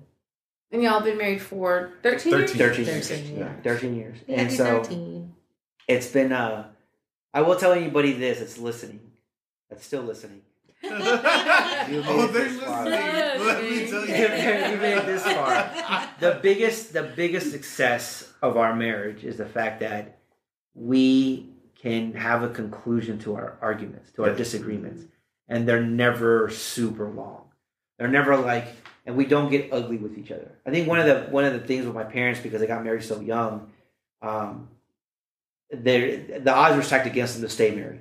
And 0.70 0.82
y'all 0.82 1.00
been 1.00 1.16
married 1.16 1.40
for 1.40 1.92
13 2.02 2.32
years? 2.32 2.52
13. 2.52 2.68
13 2.68 2.84
years. 2.86 3.08
13 3.08 3.24
Yeah, 3.36 3.38
years. 3.38 3.64
13 3.64 3.94
years. 3.96 4.18
Yeah, 4.26 4.40
and 4.40 4.52
so 4.52 4.82
13. 4.82 5.32
it's 5.86 6.06
been. 6.08 6.32
Uh, 6.32 6.66
I 7.32 7.42
will 7.42 7.56
tell 7.56 7.72
anybody 7.72 8.12
this: 8.12 8.40
it's 8.40 8.58
listening. 8.58 9.00
That's 9.70 9.84
still 9.84 10.02
listening. 10.02 10.42
You 10.82 12.00
made 12.02 12.04
oh, 12.06 12.26
they're 12.26 12.44
this 12.48 12.60
far. 12.62 12.84
listening. 12.84 13.46
Let 13.46 13.62
me 13.62 13.86
tell 13.88 14.06
you 14.06 14.14
you. 14.74 14.80
made 14.80 15.06
this 15.06 15.22
far. 15.24 16.08
The 16.20 16.38
biggest, 16.42 16.92
the 16.92 17.02
biggest 17.16 17.50
success 17.50 18.30
of 18.42 18.56
our 18.58 18.76
marriage 18.76 19.24
is 19.24 19.38
the 19.38 19.46
fact 19.46 19.80
that 19.80 20.18
we 20.74 21.48
can 21.80 22.12
have 22.14 22.42
a 22.42 22.48
conclusion 22.50 23.18
to 23.20 23.34
our 23.36 23.56
arguments, 23.62 24.10
to 24.12 24.24
our 24.24 24.34
disagreements, 24.34 25.04
and 25.48 25.66
they're 25.66 25.82
never 25.82 26.50
super 26.50 27.08
long. 27.08 27.44
They're 27.98 28.08
never 28.08 28.36
like, 28.36 28.66
and 29.09 29.16
we 29.16 29.24
don't 29.24 29.50
get 29.50 29.72
ugly 29.72 29.96
with 29.96 30.18
each 30.18 30.30
other. 30.30 30.52
I 30.66 30.70
think 30.70 30.86
one 30.86 31.00
of 31.00 31.06
the 31.06 31.32
one 31.32 31.46
of 31.46 31.54
the 31.54 31.61
things 31.61 31.86
with 31.86 31.94
my 31.94 32.04
parents 32.04 32.40
because 32.40 32.61
they 32.61 32.66
got 32.66 32.84
married 32.84 33.02
so 33.02 33.18
young, 33.20 33.72
um, 34.20 34.68
the 35.70 36.52
odds 36.52 36.76
were 36.76 36.82
stacked 36.82 37.06
against 37.06 37.34
them 37.34 37.42
to 37.42 37.48
stay 37.48 37.74
married 37.74 38.00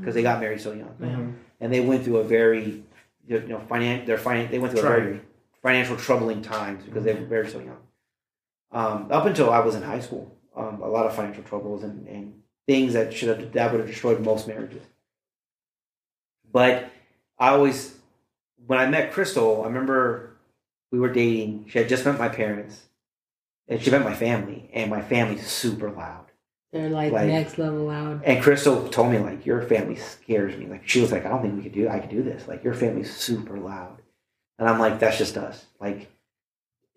because 0.00 0.14
they 0.14 0.22
got 0.22 0.40
married 0.40 0.60
so 0.62 0.72
young 0.72 0.94
Mhm. 1.00 1.34
and 1.60 1.72
they 1.72 1.80
went 1.80 2.04
through 2.04 2.16
a 2.16 2.24
very 2.24 2.82
you 3.28 3.40
know 3.40 3.58
finan- 3.68 4.06
their 4.06 4.16
finan- 4.16 4.50
they 4.50 4.58
went 4.58 4.72
through 4.72 4.80
a 4.88 4.90
very 4.90 5.20
financial 5.62 5.96
troubling 5.96 6.40
times 6.40 6.82
because 6.84 7.04
they 7.04 7.12
were 7.12 7.26
very 7.26 7.48
so 7.48 7.58
young. 7.60 7.78
Um, 8.72 9.08
up 9.10 9.26
until 9.26 9.50
I 9.50 9.58
was 9.60 9.74
in 9.74 9.82
high 9.82 10.00
school, 10.00 10.34
um, 10.56 10.80
a 10.80 10.88
lot 10.88 11.04
of 11.06 11.14
financial 11.14 11.42
troubles 11.44 11.82
and, 11.82 12.06
and 12.08 12.42
things 12.66 12.94
that 12.94 13.12
should 13.12 13.28
have 13.28 13.52
that 13.52 13.70
would 13.72 13.80
have 13.80 13.88
destroyed 13.90 14.20
most 14.24 14.48
marriages. 14.48 14.82
But 16.50 16.88
I 17.38 17.50
always, 17.50 17.94
when 18.66 18.78
I 18.78 18.86
met 18.88 19.12
Crystal, 19.12 19.62
I 19.62 19.66
remember 19.66 20.25
we 20.92 20.98
were 20.98 21.12
dating. 21.12 21.66
She 21.68 21.78
had 21.78 21.88
just 21.88 22.04
met 22.04 22.18
my 22.18 22.28
parents, 22.28 22.82
and 23.68 23.80
she 23.80 23.90
met 23.90 24.04
my 24.04 24.14
family, 24.14 24.70
and 24.72 24.90
my 24.90 25.02
family's 25.02 25.46
super 25.46 25.90
loud. 25.90 26.26
They're 26.72 26.90
like, 26.90 27.12
Like- 27.12 27.28
next 27.28 27.58
level 27.58 27.86
loud. 27.86 28.22
And 28.24 28.42
Crystal 28.42 28.88
told 28.88 29.10
me 29.12 29.18
like 29.18 29.46
your 29.46 29.62
family 29.62 29.96
scares 29.96 30.56
me. 30.56 30.66
Like 30.66 30.86
she 30.86 31.00
was 31.00 31.10
like, 31.12 31.24
I 31.24 31.28
don't 31.30 31.40
think 31.42 31.56
we 31.56 31.62
could 31.62 31.72
do 31.72 31.88
I 31.88 32.00
could 32.00 32.10
do 32.10 32.22
this. 32.22 32.46
Like 32.48 32.64
your 32.64 32.74
family's 32.74 33.14
super 33.14 33.56
loud. 33.58 34.02
And 34.58 34.68
I'm 34.68 34.78
like, 34.78 34.98
that's 34.98 35.16
just 35.16 35.36
us. 35.38 35.64
Like 35.80 36.10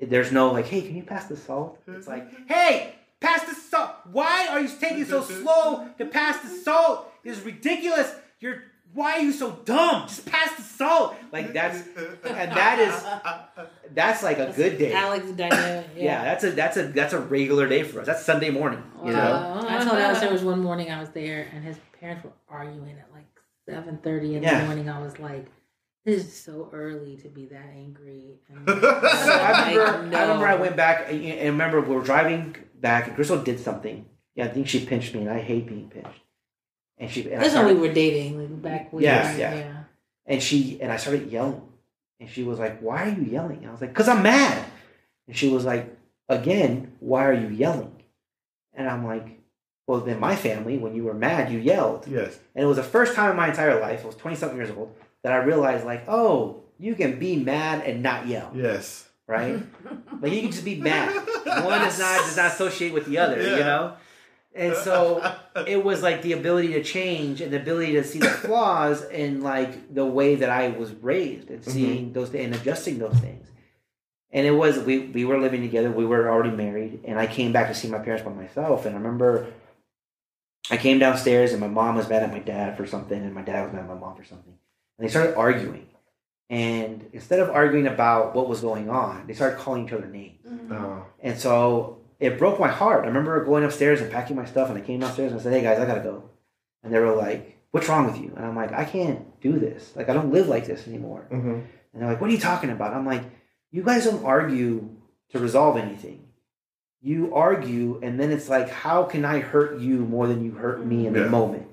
there's 0.02 0.32
no 0.32 0.52
like, 0.52 0.66
hey, 0.66 0.82
can 0.82 0.96
you 0.96 1.04
pass 1.04 1.26
the 1.28 1.38
salt? 1.38 1.80
It's 1.88 2.08
like, 2.08 2.28
hey, 2.50 2.96
pass 3.22 3.44
the 3.46 3.54
salt. 3.56 3.92
Why 4.12 4.48
are 4.50 4.60
you 4.60 4.70
taking 4.80 5.06
so 5.06 5.22
slow 5.22 5.88
to 5.98 6.06
pass 6.06 6.42
the 6.42 6.50
salt? 6.50 7.10
It's 7.24 7.40
ridiculous. 7.42 8.14
You're 8.40 8.64
why 8.94 9.14
are 9.14 9.22
you 9.22 9.32
so 9.32 9.52
dumb? 9.66 10.08
Just 10.08 10.26
pass 10.26 10.56
the 10.56 10.64
salt. 10.64 11.16
Like 11.32 11.54
that's 11.54 11.78
and 12.26 12.52
that 12.52 12.80
is 12.80 13.94
that's 13.94 14.24
like 14.24 14.40
a 14.40 14.52
good 14.56 14.78
day. 14.78 14.94
Alex 14.94 15.26
dynamic. 15.32 15.88
Yeah, 15.96 16.24
that's 16.24 16.44
a 16.44 16.52
that's 16.52 16.78
a 16.78 16.84
that's 16.88 17.14
a 17.14 17.20
regular 17.20 17.68
day 17.68 17.84
for 17.84 18.02
us. 18.02 18.08
That's 18.08 18.24
Sunday 18.26 18.50
morning. 18.50 18.82
You 19.06 19.12
know? 19.12 19.18
Wow. 19.18 19.66
I 19.68 19.78
told 19.84 19.98
Alex 20.00 20.20
there 20.22 20.32
was 20.32 20.44
one 20.44 20.62
morning 20.62 20.90
I 20.92 21.00
was 21.00 21.10
there 21.10 21.48
and 21.54 21.64
his 21.64 21.78
parents 22.00 22.24
were 22.24 22.32
arguing 22.50 22.98
at 22.98 23.08
like 23.14 23.28
seven 23.68 23.98
thirty 24.04 24.36
in 24.36 24.44
Yeah. 24.44 24.62
the 24.62 24.66
morning. 24.66 24.90
I 24.90 25.02
was 25.02 25.20
like, 25.20 25.46
"This 26.06 26.26
is 26.26 26.34
so 26.42 26.70
early 26.74 27.18
to 27.18 27.28
be 27.30 27.46
that 27.48 27.70
angry." 27.76 28.40
And 28.50 28.68
So 28.68 28.74
I 28.90 29.74
remember, 29.76 30.08
Like, 30.08 30.16
I 30.16 30.22
remember 30.24 30.48
I 30.48 30.56
went 30.56 30.76
back 30.76 31.12
and, 31.12 31.24
and 31.24 31.50
remember 31.52 31.82
we 31.82 31.94
were 31.96 32.02
driving 32.04 32.56
back 32.80 33.08
and 33.08 33.16
Crystal 33.16 33.42
did 33.42 33.60
something. 33.60 34.06
Yeah, 34.36 34.46
I 34.46 34.48
think 34.48 34.68
she 34.68 34.86
pinched 34.86 35.14
me 35.14 35.22
and 35.22 35.30
I 35.30 35.40
hate 35.42 35.68
being 35.68 35.90
pinched. 35.90 36.22
And 37.00 37.10
she 37.10 37.22
and 37.32 37.36
I 37.36 37.43
That's 37.43 37.54
when 37.56 37.64
started, 37.64 37.80
we 37.82 37.88
were 37.88 37.93
dating, 37.93 38.39
like 38.39 38.62
back 38.62 38.93
when. 38.93 39.04
Yeah, 39.04 39.36
yeah. 39.38 39.56
yeah. 39.56 39.84
and 40.26 40.43
she 40.43 40.80
and 40.82 40.91
I 40.91 40.97
started 40.97 41.32
yelling. 41.32 41.62
And 42.20 42.30
she 42.30 42.43
was 42.43 42.60
like, 42.60 42.80
Why 42.82 43.06
are 43.06 43.10
you 43.14 43.24
yelling? 43.24 43.58
And 43.60 43.68
I 43.68 43.72
was 43.72 43.82
like, 43.82 43.91
Because 43.91 44.10
I'm 44.10 44.22
mad. 44.24 44.66
And 45.28 45.36
she 45.38 45.47
was 45.50 45.64
like, 45.66 45.95
Again, 46.28 46.91
why 47.00 47.26
are 47.26 47.34
you 47.34 47.47
yelling? 47.47 47.95
And 48.74 48.88
I'm 48.89 49.06
like, 49.06 49.39
Well, 49.88 50.02
then 50.02 50.20
my 50.20 50.36
family, 50.36 50.78
when 50.78 50.93
you 50.93 51.06
were 51.06 51.14
mad, 51.14 51.52
you 51.52 51.60
yelled. 51.60 52.06
Yes. 52.08 52.38
And 52.54 52.64
it 52.64 52.68
was 52.68 52.78
the 52.78 52.84
first 52.84 53.16
time 53.16 53.32
in 53.32 53.38
my 53.38 53.47
entire 53.50 53.80
life, 53.80 54.04
I 54.04 54.08
was 54.08 54.16
20 54.16 54.36
something 54.36 54.58
years 54.58 54.70
old, 54.72 54.93
that 55.24 55.32
I 55.32 55.38
realized, 55.38 55.86
like, 55.86 56.04
oh, 56.10 56.62
you 56.78 56.95
can 56.95 57.18
be 57.20 57.36
mad 57.38 57.86
and 57.86 58.04
not 58.04 58.28
yell, 58.28 58.52
Yes. 58.54 59.08
right? 59.28 59.62
like, 60.22 60.32
you 60.34 60.41
can 60.41 60.52
just 60.52 60.64
be 60.66 60.76
mad. 60.76 61.14
One 61.45 61.80
does 61.82 62.00
not 62.00 62.20
does 62.20 62.38
not 62.38 62.52
associate 62.52 62.93
with 62.93 63.06
the 63.06 63.18
other, 63.18 63.41
you 63.41 63.58
know. 63.58 63.93
And 64.56 64.76
so 64.76 65.36
it 65.68 65.84
was 65.84 66.02
like 66.02 66.22
the 66.22 66.34
ability 66.34 66.74
to 66.74 66.84
change 66.84 67.41
and 67.41 67.52
the 67.52 67.62
ability 67.62 67.93
to 67.93 68.04
see 68.04 68.20
the 68.20 68.30
flaws 68.45 69.04
in 69.06 69.41
like 69.41 69.93
the 69.93 70.06
way 70.06 70.36
that 70.36 70.50
I 70.50 70.70
was 70.70 70.93
raised 70.93 71.50
and 71.50 71.62
mm-hmm. 71.62 71.72
seeing 71.72 72.14
those 72.14 72.34
and 72.34 72.56
adjusting 72.56 73.00
those 73.00 73.18
things. 73.20 73.47
And 74.32 74.45
it 74.45 74.52
was 74.52 74.80
we 74.80 75.00
we 75.00 75.26
were 75.26 75.39
living 75.39 75.62
together. 75.62 75.89
We 75.89 76.06
were 76.06 76.30
already 76.30 76.52
married, 76.52 77.02
and 77.04 77.18
I 77.18 77.26
came 77.26 77.52
back 77.52 77.68
to 77.70 77.74
see 77.74 77.88
my 77.88 77.97
parents 77.97 78.24
by 78.24 78.32
myself. 78.32 78.86
And 78.86 78.95
I 78.95 79.00
remember 79.00 79.47
I 80.70 80.78
came 80.78 81.00
downstairs, 81.00 81.52
and 81.52 81.60
my 81.60 81.68
mom 81.68 81.95
was 81.95 82.08
mad 82.10 82.24
at 82.24 82.32
my 82.32 82.39
dad 82.39 82.78
for 82.78 82.86
something, 82.86 83.20
and 83.20 83.34
my 83.34 83.41
dad 83.41 83.64
was 83.64 83.74
mad 83.74 83.82
at 83.82 83.88
my 83.88 83.95
mom 83.95 84.16
for 84.16 84.24
something. 84.24 84.54
And 84.97 85.08
they 85.08 85.10
started 85.10 85.36
arguing. 85.36 85.88
And 86.50 87.08
instead 87.14 87.39
of 87.39 87.50
arguing 87.50 87.88
about 87.88 88.36
what 88.36 88.50
was 88.50 88.62
going 88.62 88.89
on, 88.89 89.28
they 89.28 89.34
started 89.34 89.60
calling 89.60 89.86
each 89.86 89.93
other 89.93 90.08
names. 90.08 90.45
Mm-hmm. 90.47 90.74
Oh. 90.74 91.06
And 91.22 91.39
so 91.39 91.99
it 92.20 92.38
broke 92.38 92.59
my 92.59 92.67
heart. 92.67 93.03
I 93.05 93.07
remember 93.07 93.43
going 93.45 93.63
upstairs 93.63 94.01
and 94.01 94.11
packing 94.11 94.36
my 94.36 94.45
stuff, 94.45 94.70
and 94.70 94.78
I 94.78 94.82
came 94.82 94.99
downstairs 94.99 95.32
and 95.32 95.39
I 95.39 95.43
said, 95.43 95.53
"Hey 95.53 95.61
guys, 95.61 95.80
I 95.80 95.86
gotta 95.86 96.01
go." 96.01 96.24
And 96.84 96.93
they 96.93 96.99
were 96.99 97.15
like, 97.15 97.57
"What's 97.72 97.88
wrong 97.89 98.05
with 98.05 98.17
you?" 98.20 98.34
And 98.36 98.45
I'm 98.45 98.55
like, 98.55 98.72
"I 98.74 98.86
can't 98.86 99.39
do 99.41 99.57
this. 99.59 99.95
Like, 99.95 100.09
I 100.09 100.13
don't 100.13 100.32
live 100.32 100.47
like 100.47 100.65
this 100.65 100.88
anymore." 100.88 101.26
hmm 101.30 101.59
And 101.93 102.01
they're 102.01 102.09
like, 102.09 102.22
"What 102.22 102.30
are 102.30 102.34
you 102.34 102.39
talking 102.39 102.70
about?" 102.70 102.93
I'm 102.93 103.05
like, 103.05 103.24
"You 103.72 103.84
guys 103.84 104.05
don't 104.05 104.26
argue 104.26 104.89
to 105.32 105.39
resolve 105.39 105.78
anything. 105.78 106.26
You 107.01 107.34
argue, 107.34 107.99
and 108.03 108.20
then 108.20 108.32
it's 108.32 108.49
like, 108.49 108.70
how 108.70 109.03
can 109.03 109.24
I 109.24 109.39
hurt 109.39 109.80
you 109.80 109.99
more 109.99 110.28
than 110.28 110.43
you 110.43 110.51
hurt 110.51 110.86
me 110.86 111.07
in 111.07 111.13
Yeah. 111.15 111.24
the 111.24 111.30
moment?" 111.30 111.67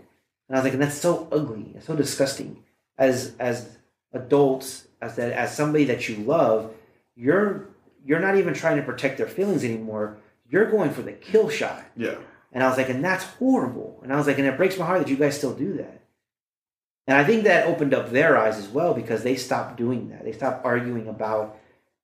And 0.48 0.56
I 0.56 0.60
was 0.60 0.64
like, 0.64 0.74
"And 0.74 0.82
that's 0.82 0.96
so 0.96 1.26
ugly. 1.32 1.72
It's 1.74 1.86
so 1.86 1.96
disgusting." 1.96 2.62
As 2.98 3.34
as 3.40 3.76
adults, 4.12 4.86
as 5.02 5.16
that 5.16 5.32
as 5.32 5.54
somebody 5.54 5.84
that 5.86 6.08
you 6.08 6.16
love, 6.24 6.72
you're 7.16 7.66
you're 8.04 8.20
not 8.20 8.36
even 8.36 8.54
trying 8.54 8.76
to 8.76 8.82
protect 8.82 9.18
their 9.18 9.26
feelings 9.26 9.64
anymore. 9.64 10.16
You're 10.48 10.70
going 10.70 10.90
for 10.90 11.02
the 11.02 11.12
kill 11.12 11.48
shot. 11.48 11.84
Yeah. 11.96 12.16
And 12.52 12.62
I 12.62 12.68
was 12.68 12.76
like, 12.78 12.88
and 12.88 13.04
that's 13.04 13.24
horrible. 13.24 14.00
And 14.02 14.12
I 14.12 14.16
was 14.16 14.26
like, 14.26 14.38
and 14.38 14.46
it 14.46 14.56
breaks 14.56 14.78
my 14.78 14.86
heart 14.86 15.00
that 15.00 15.08
you 15.10 15.16
guys 15.16 15.36
still 15.36 15.52
do 15.54 15.74
that. 15.78 16.02
And 17.06 17.16
I 17.16 17.24
think 17.24 17.44
that 17.44 17.66
opened 17.66 17.94
up 17.94 18.10
their 18.10 18.36
eyes 18.36 18.56
as 18.56 18.68
well 18.68 18.94
because 18.94 19.22
they 19.22 19.36
stopped 19.36 19.76
doing 19.76 20.08
that. 20.10 20.24
They 20.24 20.32
stopped 20.32 20.64
arguing 20.64 21.06
about, 21.08 21.56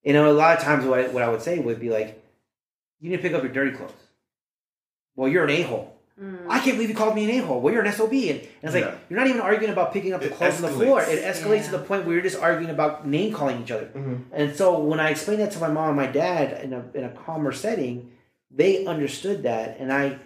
you 0.05 0.13
know, 0.13 0.31
a 0.31 0.33
lot 0.33 0.57
of 0.59 0.63
times 0.63 0.85
what 0.85 1.01
I, 1.01 1.09
what 1.09 1.23
I 1.23 1.29
would 1.29 1.43
say 1.43 1.59
would 1.59 1.81
be 1.81 1.91
like, 1.91 2.23
you 3.01 3.11
need 3.11 3.17
to 3.17 3.23
pick 3.23 3.33
up 3.33 3.43
your 3.43 3.53
dirty 3.53 3.77
clothes. 3.77 3.93
Well, 5.17 5.29
you're 5.29 5.45
an 5.45 5.51
a 5.51 5.63
hole. 5.63 5.89
I 6.49 6.61
can't 6.61 6.77
believe 6.77 6.89
you 6.89 6.95
called 6.95 7.17
me 7.17 7.25
an 7.25 7.31
a 7.43 7.47
hole. 7.47 7.61
Well, 7.61 7.75
you're 7.75 7.83
an 7.83 7.91
SOB. 7.93 8.13
And, 8.13 8.31
and 8.31 8.49
it's 8.63 8.75
like, 8.75 8.85
Yeah. 8.85 8.95
you're 9.11 9.19
not 9.19 9.27
even 9.27 9.41
arguing 9.41 9.73
about 9.73 9.93
picking 9.93 10.13
up 10.13 10.21
the 10.21 10.29
It 10.29 10.35
clothes 10.35 10.63
on 10.63 10.71
the 10.71 10.77
floor. 10.77 11.03
It 11.03 11.25
escalates 11.25 11.57
Yeah. 11.65 11.65
to 11.65 11.71
the 11.73 11.79
point 11.81 12.05
where 12.05 12.15
you're 12.15 12.23
just 12.23 12.39
arguing 12.41 12.71
about 12.71 13.09
name 13.09 13.33
calling 13.33 13.61
each 13.63 13.73
other. 13.73 13.87
hmm 13.87 14.17
And 14.33 14.55
so 14.55 14.79
when 14.79 15.01
I 15.01 15.11
explained 15.11 15.41
that 15.41 15.51
to 15.53 15.59
my 15.59 15.69
mom 15.69 15.89
and 15.89 15.97
my 15.97 16.07
dad 16.07 16.63
in 16.63 16.73
a 16.75 16.85
in 16.95 17.03
a 17.05 17.09
calmer 17.09 17.51
setting, 17.51 18.13
they 18.55 18.85
understood 18.87 19.43
that, 19.45 19.79
and 19.79 19.93
I 19.93 20.19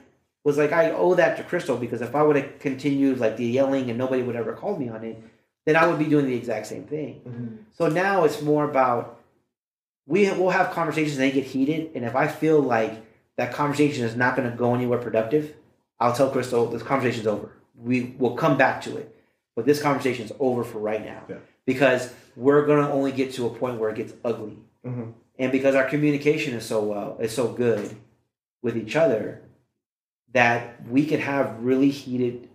was 0.44 0.58
like, 0.58 0.72
I 0.72 0.90
owe 0.90 1.14
that 1.14 1.36
to 1.38 1.42
Crystal 1.44 1.76
because 1.76 2.00
if 2.02 2.14
I 2.14 2.22
would 2.22 2.36
have 2.36 2.58
continued 2.58 3.18
like 3.18 3.36
the 3.36 3.44
yelling 3.46 3.88
and 3.90 3.98
nobody 3.98 4.22
would 4.22 4.36
ever 4.36 4.52
call 4.52 4.76
me 4.76 4.88
on 4.88 5.04
it, 5.04 5.20
then 5.64 5.76
I 5.76 5.86
would 5.86 5.98
be 5.98 6.04
doing 6.04 6.26
the 6.26 6.34
exact 6.34 6.66
same 6.66 6.84
thing. 6.84 7.20
Mm-hmm. 7.26 7.56
So 7.72 7.88
now 7.88 8.24
it's 8.24 8.40
more 8.42 8.64
about 8.68 9.20
we 10.06 10.30
will 10.30 10.50
have 10.50 10.70
conversations 10.70 11.14
and 11.18 11.22
they 11.22 11.32
get 11.32 11.44
heated, 11.44 11.90
and 11.94 12.04
if 12.04 12.14
I 12.14 12.28
feel 12.28 12.60
like 12.60 13.04
that 13.36 13.52
conversation 13.52 14.04
is 14.04 14.16
not 14.16 14.36
going 14.36 14.48
to 14.50 14.56
go 14.56 14.74
anywhere 14.74 14.98
productive, 14.98 15.54
I'll 15.98 16.12
tell 16.14 16.30
Crystal 16.30 16.66
this 16.66 16.82
conversation's 16.82 17.26
over. 17.26 17.50
We 17.76 18.14
will 18.18 18.36
come 18.36 18.56
back 18.56 18.82
to 18.82 18.96
it, 18.96 19.14
but 19.56 19.66
this 19.66 19.82
conversation's 19.82 20.32
over 20.38 20.62
for 20.64 20.78
right 20.78 21.04
now 21.04 21.22
Yeah. 21.28 21.36
because 21.66 22.12
we're 22.36 22.64
going 22.66 22.84
to 22.86 22.90
only 22.92 23.12
get 23.12 23.32
to 23.34 23.46
a 23.46 23.50
point 23.50 23.78
where 23.80 23.90
it 23.90 23.96
gets 23.96 24.12
ugly, 24.24 24.58
Mhm. 24.86 25.12
and 25.38 25.50
because 25.52 25.74
our 25.74 25.84
communication 25.88 26.54
is 26.54 26.64
so 26.64 26.82
well, 26.82 27.16
is 27.20 27.32
so 27.32 27.48
good 27.48 27.90
with 28.66 28.76
each 28.76 28.96
other 28.96 29.40
that 30.32 30.84
we 30.90 31.06
can 31.06 31.20
have 31.20 31.56
really 31.60 31.88
heated 31.88 32.48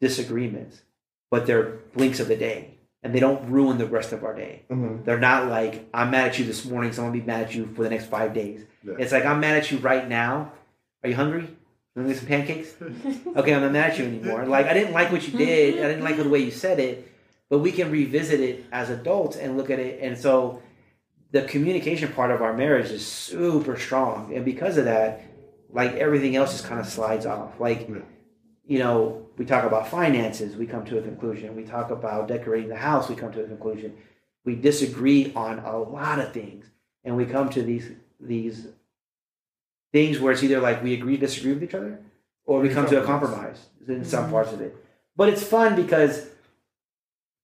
disagreements, 0.00 0.80
but 1.28 1.44
they're 1.44 1.80
blinks 1.96 2.20
of 2.20 2.28
the 2.28 2.36
day, 2.36 2.78
and 3.02 3.12
they 3.12 3.18
don't 3.18 3.50
ruin 3.50 3.76
the 3.76 3.84
rest 3.86 4.12
of 4.12 4.22
our 4.22 4.32
day. 4.32 4.62
Mhm. 4.70 5.04
They're 5.04 5.18
not 5.18 5.48
like 5.48 5.84
I'm 5.92 6.12
mad 6.12 6.28
at 6.28 6.38
you 6.38 6.44
this 6.44 6.64
morning, 6.64 6.92
so 6.92 7.02
I'm 7.02 7.08
gonna 7.08 7.20
be 7.20 7.26
mad 7.26 7.42
at 7.46 7.54
you 7.56 7.66
for 7.74 7.82
the 7.82 7.90
next 7.90 8.06
five 8.06 8.32
days. 8.32 8.64
Yeah. 8.84 8.94
It's 9.00 9.10
like 9.10 9.26
I'm 9.26 9.40
mad 9.40 9.56
at 9.56 9.72
you 9.72 9.78
right 9.78 10.08
now. 10.08 10.52
Are 11.02 11.08
you 11.10 11.16
hungry? 11.16 11.48
Want 11.96 12.06
to 12.08 12.14
get 12.14 12.18
some 12.20 12.28
pancakes? 12.28 12.74
okay, 13.36 13.52
I'm 13.54 13.62
not 13.62 13.72
mad 13.72 13.90
at 13.90 13.98
you 13.98 14.04
anymore. 14.04 14.46
Like 14.46 14.66
I 14.66 14.74
didn't 14.74 14.92
like 14.92 15.10
what 15.10 15.26
you 15.26 15.36
did. 15.36 15.82
I 15.84 15.88
didn't 15.88 16.04
like 16.04 16.16
the 16.16 16.28
way 16.28 16.38
you 16.38 16.52
said 16.52 16.78
it, 16.78 17.10
but 17.50 17.58
we 17.58 17.72
can 17.72 17.90
revisit 17.90 18.38
it 18.38 18.66
as 18.70 18.88
adults 18.88 19.36
and 19.36 19.56
look 19.56 19.70
at 19.70 19.80
it. 19.80 19.98
And 20.00 20.16
so 20.16 20.62
the 21.32 21.42
communication 21.42 22.12
part 22.12 22.30
of 22.30 22.40
our 22.40 22.52
marriage 22.52 22.90
is 22.92 23.04
super 23.04 23.76
strong, 23.76 24.32
and 24.32 24.44
because 24.44 24.78
of 24.78 24.84
that, 24.84 25.22
like 25.76 25.92
everything 25.96 26.34
else 26.36 26.52
just 26.52 26.64
kind 26.64 26.80
of 26.80 26.86
slides 26.86 27.26
off. 27.26 27.60
Like 27.60 27.88
Yeah. 27.88 27.98
you 28.64 28.78
know, 28.78 29.26
we 29.36 29.44
talk 29.44 29.64
about 29.64 29.86
finances, 29.88 30.56
we 30.56 30.66
come 30.66 30.84
to 30.86 30.98
a 30.98 31.02
conclusion. 31.02 31.54
We 31.54 31.64
talk 31.64 31.90
about 31.90 32.26
decorating 32.26 32.70
the 32.70 32.76
house, 32.76 33.08
we 33.10 33.14
come 33.14 33.32
to 33.32 33.44
a 33.44 33.46
conclusion. 33.46 33.94
We 34.46 34.54
disagree 34.56 35.32
on 35.36 35.58
a 35.58 35.78
lot 35.78 36.18
of 36.18 36.32
things, 36.32 36.64
and 37.04 37.16
we 37.16 37.26
come 37.26 37.48
to 37.50 37.62
these 37.62 37.90
these 38.18 38.68
things 39.92 40.18
where 40.18 40.32
it's 40.32 40.42
either 40.42 40.60
like 40.60 40.82
we 40.82 40.94
agree, 40.94 41.16
disagree 41.18 41.52
with 41.52 41.62
each 41.62 41.74
other, 41.74 42.00
or 42.46 42.60
we 42.60 42.68
We 42.68 42.74
come 42.74 42.86
to 42.88 43.02
a 43.02 43.04
compromise. 43.04 43.58
compromise 43.76 43.98
in 44.00 44.04
some 44.04 44.24
mm-hmm. 44.24 44.32
parts 44.32 44.52
of 44.52 44.60
it. 44.62 44.74
But 45.14 45.28
it's 45.28 45.42
fun 45.42 45.76
because 45.76 46.26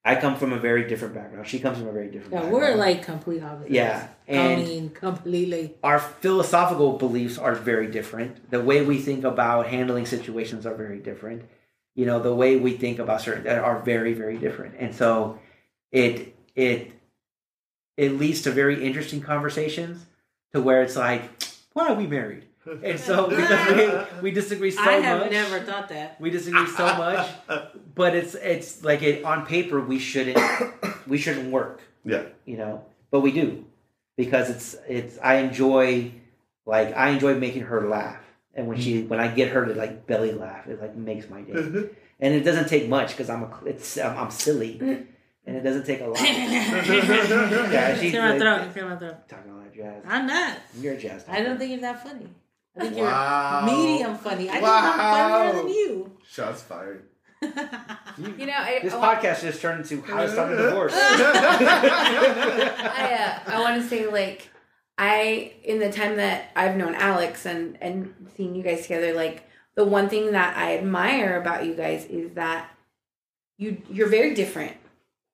I 0.05 0.16
come 0.16 0.36
from 0.36 0.53
a 0.53 0.59
very 0.59 0.88
different 0.88 1.14
background. 1.14 1.46
She 1.46 1.61
comes 1.61 1.78
from 1.78 1.86
a 1.86 1.92
very 1.92 2.09
different. 2.09 2.32
Yeah, 2.32 2.40
background. 2.40 2.55
we're 2.62 2.74
like 2.74 3.05
complete 3.05 3.42
opposites. 3.42 3.70
yeah, 3.70 4.09
I 4.28 4.32
and 4.32 4.64
mean, 4.64 4.90
completely. 4.90 5.74
our 5.82 6.00
philosophical 6.00 6.98
beliefs 6.98 7.38
are 7.38 7.55
very 7.55 7.86
different. 7.86 8.50
The 8.50 8.61
way 8.61 8.84
we 8.84 8.98
think 8.98 9.22
about 9.24 9.68
handling 9.68 10.07
situations 10.07 10.66
are 10.66 10.74
very 10.74 10.98
different. 10.98 11.44
You 11.94 12.07
know, 12.07 12.18
the 12.20 12.34
way 12.34 12.57
we 12.57 12.72
think 12.76 12.98
about 12.98 13.20
certain 13.20 13.46
are 13.46 13.78
very, 13.80 14.12
very 14.14 14.38
different. 14.38 14.74
And 14.78 14.94
so 14.94 15.38
it 15.92 16.34
it 16.57 16.90
it 17.96 18.18
leads 18.18 18.42
to 18.42 18.50
very 18.50 18.84
interesting 18.84 19.20
conversations 19.20 20.05
to 20.53 20.61
where 20.61 20.82
it's 20.82 20.96
like, 20.96 21.22
why 21.74 21.88
are 21.88 21.94
we 21.94 22.07
married? 22.07 22.44
And 22.64 22.98
so 23.00 23.28
because 23.28 24.12
we, 24.20 24.20
we 24.22 24.30
disagree 24.30 24.70
so 24.70 24.80
much. 24.80 24.88
I 24.88 24.96
have 25.00 25.20
much. 25.20 25.32
never 25.32 25.60
thought 25.60 25.88
that. 25.88 26.20
we 26.20 26.30
disagree 26.30 26.66
so 26.68 26.84
much. 26.96 27.28
But 27.94 28.14
it's 28.14 28.34
it's 28.34 28.84
like 28.84 29.02
it 29.02 29.24
on 29.24 29.46
paper 29.46 29.80
we 29.80 29.98
shouldn't 29.98 30.38
we 31.06 31.18
shouldn't 31.18 31.50
work 31.50 31.80
Yeah. 32.04 32.24
you 32.44 32.56
know 32.56 32.84
but 33.10 33.20
we 33.20 33.32
do 33.32 33.64
because 34.16 34.50
it's 34.50 34.76
it's 34.88 35.18
i 35.22 35.36
enjoy 35.36 36.12
like 36.66 36.96
i 36.96 37.10
enjoy 37.10 37.34
making 37.34 37.62
her 37.62 37.88
laugh 37.88 38.22
and 38.54 38.66
when 38.66 38.80
she 38.80 39.00
mm-hmm. 39.00 39.08
when 39.08 39.20
i 39.20 39.28
get 39.28 39.50
her 39.52 39.66
to 39.66 39.74
like 39.74 40.06
belly 40.06 40.32
laugh 40.32 40.66
it 40.66 40.80
like 40.80 40.94
makes 40.96 41.28
my 41.28 41.42
day 41.42 41.52
mm-hmm. 41.52 41.84
and 42.20 42.34
it 42.34 42.40
doesn't 42.40 42.68
take 42.68 42.88
much 42.88 43.08
because 43.08 43.30
i'm 43.30 43.42
a 43.42 43.60
it's 43.66 43.98
I'm, 43.98 44.16
I'm 44.16 44.30
silly 44.30 44.78
and 44.80 45.56
it 45.56 45.62
doesn't 45.62 45.84
take 45.84 46.00
a 46.00 46.06
lot 46.06 46.20
yeah 46.22 47.98
she's 47.98 48.10
Clear 48.10 48.22
my 48.22 48.30
like, 48.30 48.40
throat. 48.40 48.72
Clear 48.72 48.88
my 48.88 48.96
throat. 48.96 49.28
talking 49.28 49.52
all 49.52 49.58
that 49.58 49.74
jazz 49.74 50.02
I'm 50.06 50.26
not. 50.26 50.58
you're 50.78 50.94
a 50.94 50.98
jazz 50.98 51.24
I 51.28 51.42
don't 51.42 51.58
think 51.58 51.72
you're 51.72 51.80
that 51.80 52.02
funny. 52.02 52.28
I 52.76 52.80
think 52.80 52.96
Wow. 52.96 53.66
you're 53.66 53.76
medium 53.76 54.16
funny. 54.16 54.48
I 54.48 54.52
think 54.52 54.64
Wow. 54.64 54.92
I'm 54.94 55.50
funnier 55.52 55.62
than 55.62 55.68
you. 55.72 56.12
Shots 56.28 56.62
fired. 56.62 57.04
You 57.42 57.48
know, 58.46 58.52
I, 58.56 58.78
this 58.82 58.92
I, 58.94 58.98
want- 58.98 59.20
podcast 59.20 59.42
just 59.42 59.60
turned 59.60 59.80
into 59.82 60.00
how 60.02 60.22
to 60.22 60.30
start 60.30 60.52
a 60.52 60.56
divorce 60.56 60.92
I, 60.94 61.02
uh, 63.46 63.50
I 63.52 63.60
want 63.60 63.82
to 63.82 63.88
say 63.88 64.06
like 64.06 64.48
I 64.98 65.52
in 65.64 65.78
the 65.80 65.90
time 65.90 66.16
that 66.16 66.50
I've 66.54 66.76
known 66.76 66.94
Alex 66.94 67.46
and 67.46 67.76
and 67.80 68.14
seen 68.36 68.54
you 68.54 68.62
guys 68.62 68.82
together, 68.82 69.12
like 69.12 69.48
the 69.74 69.84
one 69.84 70.08
thing 70.08 70.32
that 70.32 70.56
I 70.56 70.78
admire 70.78 71.40
about 71.40 71.64
you 71.66 71.74
guys 71.74 72.04
is 72.06 72.32
that 72.34 72.70
you 73.58 73.82
you're 73.90 74.08
very 74.08 74.34
different, 74.34 74.76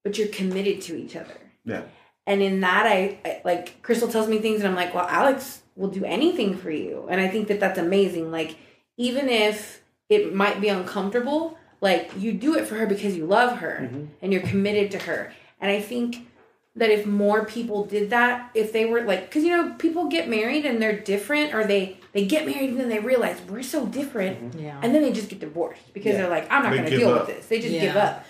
but 0.05 0.17
you're 0.19 0.29
committed 0.29 0.81
to 0.83 0.97
each 0.97 1.17
other. 1.17 1.37
Yeah. 1.65 1.83
And 2.27 2.43
in 2.43 2.61
that, 2.61 2.87
I, 2.87 3.19
I 3.25 3.41
like 3.45 3.83
Crystal 3.83 4.09
tells 4.09 4.29
me 4.29 4.39
things, 4.39 4.61
and 4.61 4.69
I'm 4.69 4.77
like, 4.77 4.95
well, 4.95 5.07
Alex 5.09 5.63
will 5.79 5.89
do 5.89 6.05
anything 6.05 6.57
for 6.57 6.71
you, 6.71 7.07
and 7.09 7.21
I 7.21 7.29
think 7.29 7.49
that 7.49 7.61
that's 7.61 7.79
amazing. 7.79 8.31
Like 8.31 8.57
even 8.97 9.29
if 9.29 9.83
it 10.09 10.35
might 10.35 10.61
be 10.61 10.69
uncomfortable, 10.69 11.57
like 11.81 12.11
you 12.19 12.33
do 12.33 12.57
it 12.57 12.67
for 12.67 12.75
her 12.75 12.87
because 12.87 13.17
you 13.17 13.25
love 13.27 13.59
her 13.59 13.81
mm-hmm. 13.83 14.05
and 14.21 14.33
you're 14.33 14.43
committed 14.43 14.91
to 14.91 14.99
her. 14.99 15.33
And 15.61 15.71
I 15.71 15.81
think 15.81 16.27
that 16.75 16.91
if 16.91 17.07
more 17.07 17.45
people 17.45 17.85
did 17.85 18.11
that, 18.11 18.51
if 18.55 18.73
they 18.73 18.85
were 18.85 19.03
like, 19.03 19.23
because 19.29 19.45
you 19.45 19.51
know, 19.57 19.75
people 19.79 20.09
get 20.09 20.29
married 20.29 20.65
and 20.67 20.83
they're 20.83 20.99
different, 20.99 21.55
or 21.55 21.65
they 21.65 21.99
they 22.13 22.27
get 22.27 22.47
married 22.47 22.71
and 22.71 22.81
then 22.81 22.89
they 22.89 22.99
realize 22.99 23.41
we're 23.49 23.63
so 23.63 23.87
different, 23.87 24.51
mm-hmm. 24.53 24.65
Yeah. 24.65 24.81
and 24.83 24.95
then 24.95 25.03
they 25.03 25.13
just 25.13 25.29
get 25.29 25.41
divorced 25.41 25.93
because 25.95 26.13
Yeah. 26.13 26.23
they're 26.23 26.31
like, 26.31 26.51
I'm 26.51 26.63
not 26.65 26.71
They 26.71 26.79
going 26.79 26.91
to 26.91 26.97
deal 26.97 27.11
up. 27.15 27.27
with 27.27 27.37
this. 27.37 27.47
They 27.47 27.61
just 27.61 27.73
give 27.73 27.97
up. 27.97 28.25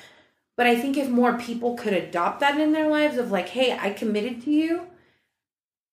But 0.56 0.66
I 0.66 0.74
think 0.76 0.96
if 0.96 1.08
more 1.08 1.38
people 1.38 1.76
could 1.76 1.92
adopt 1.92 2.40
that 2.40 2.58
in 2.60 2.72
their 2.72 2.88
lives 2.88 3.16
of 3.16 3.30
like, 3.30 3.48
hey, 3.50 3.78
I 3.80 3.90
committed 3.90 4.42
to 4.42 4.50
you. 4.50 4.88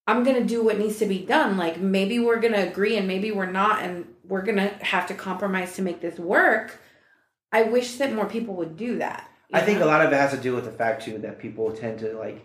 I'm 0.06 0.22
going 0.24 0.36
to 0.36 0.44
do 0.44 0.62
what 0.62 0.78
needs 0.78 0.98
to 0.98 1.06
be 1.06 1.18
done. 1.24 1.56
Like 1.56 1.78
maybe 1.80 2.18
we're 2.18 2.40
going 2.40 2.52
to 2.54 2.68
agree 2.68 2.96
and 2.96 3.08
maybe 3.08 3.32
we're 3.32 3.50
not 3.50 3.82
and 3.82 4.06
we're 4.24 4.42
going 4.42 4.58
to 4.58 4.68
have 4.84 5.06
to 5.08 5.14
compromise 5.14 5.74
to 5.76 5.82
make 5.82 6.00
this 6.00 6.18
work. 6.18 6.78
I 7.52 7.62
wish 7.64 7.96
that 7.96 8.12
more 8.12 8.26
people 8.26 8.54
would 8.54 8.76
do 8.76 8.98
that. 8.98 9.28
you 9.50 9.58
i 9.58 9.60
think 9.62 9.80
a 9.80 9.84
lot 9.84 10.04
of 10.04 10.12
it 10.12 10.16
has 10.16 10.32
to 10.32 10.36
do 10.38 10.54
with 10.54 10.64
the 10.64 10.72
fact 10.72 11.04
too 11.04 11.18
that 11.18 11.38
people 11.38 11.70
tend 11.72 11.98
to 12.00 12.12
like 12.18 12.38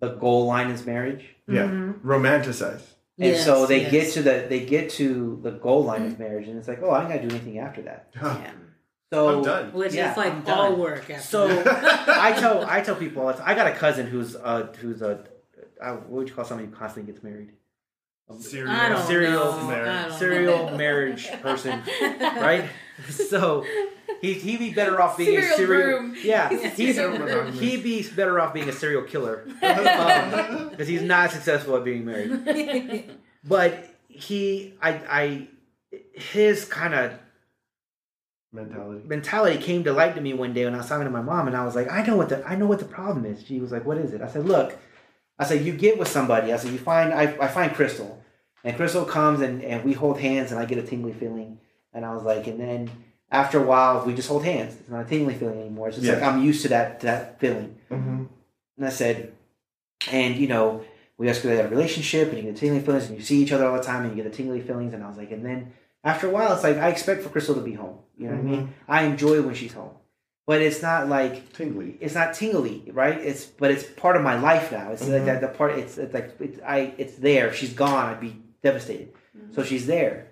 the 0.00 0.10
goal 0.10 0.46
line 0.46 0.70
is 0.70 0.84
marriage 0.84 1.24
Yeah. 1.48 1.62
Mhm. 1.68 2.00
Romanticize. 2.02 2.82
And 3.18 3.30
Yes, 3.32 3.44
so 3.46 3.64
they 3.66 3.80
yes. 3.82 3.90
get 3.90 4.12
to 4.14 4.22
the 4.22 4.46
they 4.48 4.60
get 4.66 4.90
to 5.00 5.40
the 5.42 5.52
goal 5.52 5.82
line 5.84 6.04
of 6.04 6.18
marriage, 6.18 6.48
and 6.48 6.58
it's 6.58 6.68
like, 6.68 6.82
oh, 6.82 6.90
I 6.90 7.00
ain't 7.00 7.08
gotta 7.08 7.26
do 7.26 7.34
anything 7.34 7.58
after 7.58 7.82
that. 7.82 8.10
Yeah. 8.22 8.52
So 9.12 9.38
I'm 9.38 9.42
done. 9.44 9.72
Which 9.72 9.94
Yeah, 9.94 10.10
is 10.10 10.16
like 10.18 10.32
I'm 10.34 10.46
all 10.48 10.70
done. 10.70 10.78
work. 10.80 11.08
After 11.08 11.22
So. 11.22 11.40
I 12.28 12.32
tell 12.42 12.64
I 12.66 12.80
tell 12.82 12.96
people 12.96 13.22
all 13.22 13.28
the 13.28 13.34
time- 13.38 13.48
I 13.48 13.54
got 13.54 13.68
a 13.68 13.72
cousin 13.84 14.06
who's 14.06 14.36
uh 14.36 14.66
who's 14.80 15.00
a 15.00 15.24
uh, 15.80 15.92
what 15.94 16.10
would 16.10 16.28
you 16.28 16.34
call 16.34 16.44
somebody 16.44 16.68
who 16.68 16.74
constantly 16.74 17.12
gets 17.12 17.22
married? 17.24 17.52
Um, 18.28 18.40
Serial. 18.40 18.70
I 18.70 18.88
don't 18.88 19.06
Serial 19.06 19.52
know. 19.56 19.66
marriage. 19.68 20.12
Serial 20.14 20.76
marriage 20.76 21.30
person, 21.42 21.80
right? 22.20 22.68
So 23.10 23.64
he 24.20 24.32
he'd 24.34 24.58
be 24.58 24.72
better 24.72 25.00
off 25.00 25.16
being 25.16 25.38
a 25.38 25.42
Serial 25.42 25.56
serial. 25.56 26.14
Yeah, 26.16 26.48
He's 26.48 26.96
serial 26.96 27.50
he'd 27.52 27.82
be 27.84 28.02
better 28.02 28.40
off 28.40 28.52
being 28.52 28.68
a 28.68 28.72
serial 28.72 29.02
killer 29.02 29.44
because 29.60 30.88
he's 30.88 31.02
not 31.02 31.30
successful 31.30 31.76
at 31.76 31.84
being 31.84 32.04
married. 32.04 33.10
But 33.48 33.84
he, 34.08 34.74
I, 34.82 34.90
I, 35.08 35.48
his 36.14 36.64
kind 36.64 36.94
of 36.94 37.12
Mentality. 38.52 39.06
mentality 39.06 39.58
came 39.58 39.84
to 39.84 39.92
light 39.92 40.14
to 40.16 40.20
me 40.20 40.32
one 40.34 40.52
day 40.52 40.64
when 40.64 40.74
I 40.74 40.78
was 40.78 40.88
talking 40.88 41.04
to 41.04 41.10
my 41.10 41.20
mom, 41.22 41.46
and 41.46 41.56
I 41.56 41.64
was 41.64 41.76
like, 41.76 41.88
I 41.92 42.02
know 42.04 42.16
what 42.16 42.30
the 42.30 42.44
I 42.44 42.56
know 42.56 42.66
what 42.66 42.78
the 42.80 42.86
problem 42.86 43.24
is. 43.26 43.44
She 43.44 43.60
was 43.60 43.70
like, 43.70 43.84
What 43.84 43.98
is 43.98 44.12
it? 44.14 44.22
I 44.22 44.28
said, 44.28 44.46
Look, 44.46 44.76
I 45.38 45.44
said, 45.44 45.64
you 45.64 45.72
get 45.72 45.98
with 45.98 46.08
somebody. 46.08 46.52
I 46.52 46.56
said, 46.56 46.72
you 46.72 46.78
find 46.78 47.12
I, 47.12 47.36
I 47.40 47.48
find 47.48 47.74
Crystal, 47.74 48.22
and 48.64 48.76
Crystal 48.76 49.04
comes 49.04 49.40
and 49.40 49.62
and 49.62 49.84
we 49.84 49.92
hold 49.92 50.18
hands, 50.18 50.50
and 50.50 50.60
I 50.60 50.64
get 50.64 50.78
a 50.78 50.82
tingly 50.82 51.12
feeling, 51.12 51.58
and 51.92 52.04
I 52.04 52.14
was 52.14 52.22
like, 52.22 52.46
and 52.46 52.58
then 52.58 52.90
after 53.30 53.58
a 53.58 53.62
while, 53.62 54.04
we 54.06 54.14
just 54.14 54.28
hold 54.28 54.44
hands. 54.44 54.76
It's 54.78 54.88
not 54.88 55.06
a 55.06 55.08
tingly 55.08 55.34
feeling 55.34 55.60
anymore. 55.60 55.88
It's 55.88 55.98
just 55.98 56.08
like 56.08 56.22
I'm 56.22 56.42
used 56.42 56.62
to 56.62 56.68
that 56.68 57.00
that 57.00 57.40
feeling. 57.40 57.76
Mm-hmm. 57.90 58.24
And 58.76 58.86
I 58.86 58.90
said, 58.90 59.32
and 60.10 60.36
you 60.36 60.48
know, 60.48 60.84
we 61.18 61.26
escalated 61.26 61.66
a 61.66 61.68
relationship, 61.68 62.28
and 62.28 62.38
you 62.38 62.44
get 62.44 62.56
tingly 62.56 62.80
feelings, 62.80 63.06
and 63.06 63.16
you 63.16 63.24
see 63.24 63.42
each 63.42 63.52
other 63.52 63.66
all 63.66 63.76
the 63.76 63.82
time, 63.82 64.04
and 64.04 64.16
you 64.16 64.22
get 64.22 64.30
the 64.30 64.36
tingly 64.36 64.60
feelings. 64.60 64.94
And 64.94 65.02
I 65.02 65.08
was 65.08 65.16
like, 65.16 65.32
and 65.32 65.44
then 65.44 65.72
after 66.04 66.28
a 66.28 66.30
while, 66.30 66.52
it's 66.54 66.62
like 66.62 66.76
I 66.76 66.88
expect 66.88 67.22
for 67.22 67.28
Crystal 67.28 67.54
to 67.54 67.60
be 67.60 67.72
home. 67.72 67.98
You 68.16 68.28
know 68.28 68.36
what 68.36 68.40
I 68.40 68.44
mean? 68.44 68.74
I 68.88 69.02
enjoy 69.02 69.42
when 69.42 69.54
she's 69.54 69.74
home, 69.74 69.90
but 70.46 70.60
it's 70.62 70.80
not 70.82 71.08
like 71.08 71.52
Tingly. 71.52 71.96
it's 72.00 72.14
not 72.14 72.34
tingly, 72.34 72.84
right? 72.92 73.18
It's 73.18 73.44
but 73.44 73.70
it's 73.70 73.84
part 73.84 74.16
of 74.16 74.22
my 74.22 74.38
life 74.38 74.70
now. 74.72 74.92
It's 74.92 75.06
like 75.06 75.22
Mhm. 75.22 75.26
that 75.26 75.40
the 75.40 75.48
part. 75.48 75.78
It's, 75.78 75.98
it's 75.98 76.14
like 76.14 76.34
it's, 76.40 76.58
I 76.66 76.92
it's 76.98 77.16
there. 77.16 77.52
She's 77.52 77.72
gone. 77.72 78.06
I'd 78.10 78.20
be 78.20 78.36
devastated. 78.62 79.08
So 79.52 79.62
she's 79.64 79.86
there. 79.86 80.26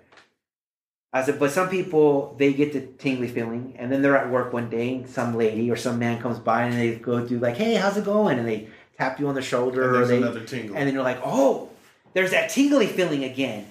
I 1.13 1.23
said, 1.23 1.39
but 1.39 1.51
some 1.51 1.69
people 1.69 2.35
they 2.37 2.51
get 2.53 2.73
the 2.73 2.81
tingly 2.81 3.27
feeling, 3.29 3.75
and 3.77 3.89
then 3.91 4.01
they're 4.01 4.17
at 4.17 4.29
work 4.29 4.51
one 4.51 4.69
day, 4.69 4.95
and 4.95 5.09
some 5.09 5.35
lady 5.37 5.69
or 5.71 5.77
some 5.77 5.97
man 5.99 6.21
comes 6.21 6.39
by, 6.39 6.63
and 6.63 6.73
they 6.77 6.95
go 6.95 7.25
do 7.25 7.39
like, 7.39 7.55
"Hey, 7.55 7.75
how's 7.75 7.95
it 7.97 8.03
going?" 8.05 8.37
and 8.39 8.47
they 8.47 8.67
tap 8.97 9.19
you 9.19 9.27
on 9.27 9.35
the 9.35 9.41
shoulder, 9.41 9.83
And 9.95 10.03
or 10.03 10.05
they, 10.07 10.17
another 10.17 10.41
tingle. 10.41 10.75
and 10.75 10.87
then 10.87 10.93
you're 10.93 11.03
like, 11.03 11.19
"Oh, 11.23 11.69
there's 12.13 12.31
that 12.31 12.49
tingly 12.49 12.87
feeling 12.87 13.23
again." 13.23 13.65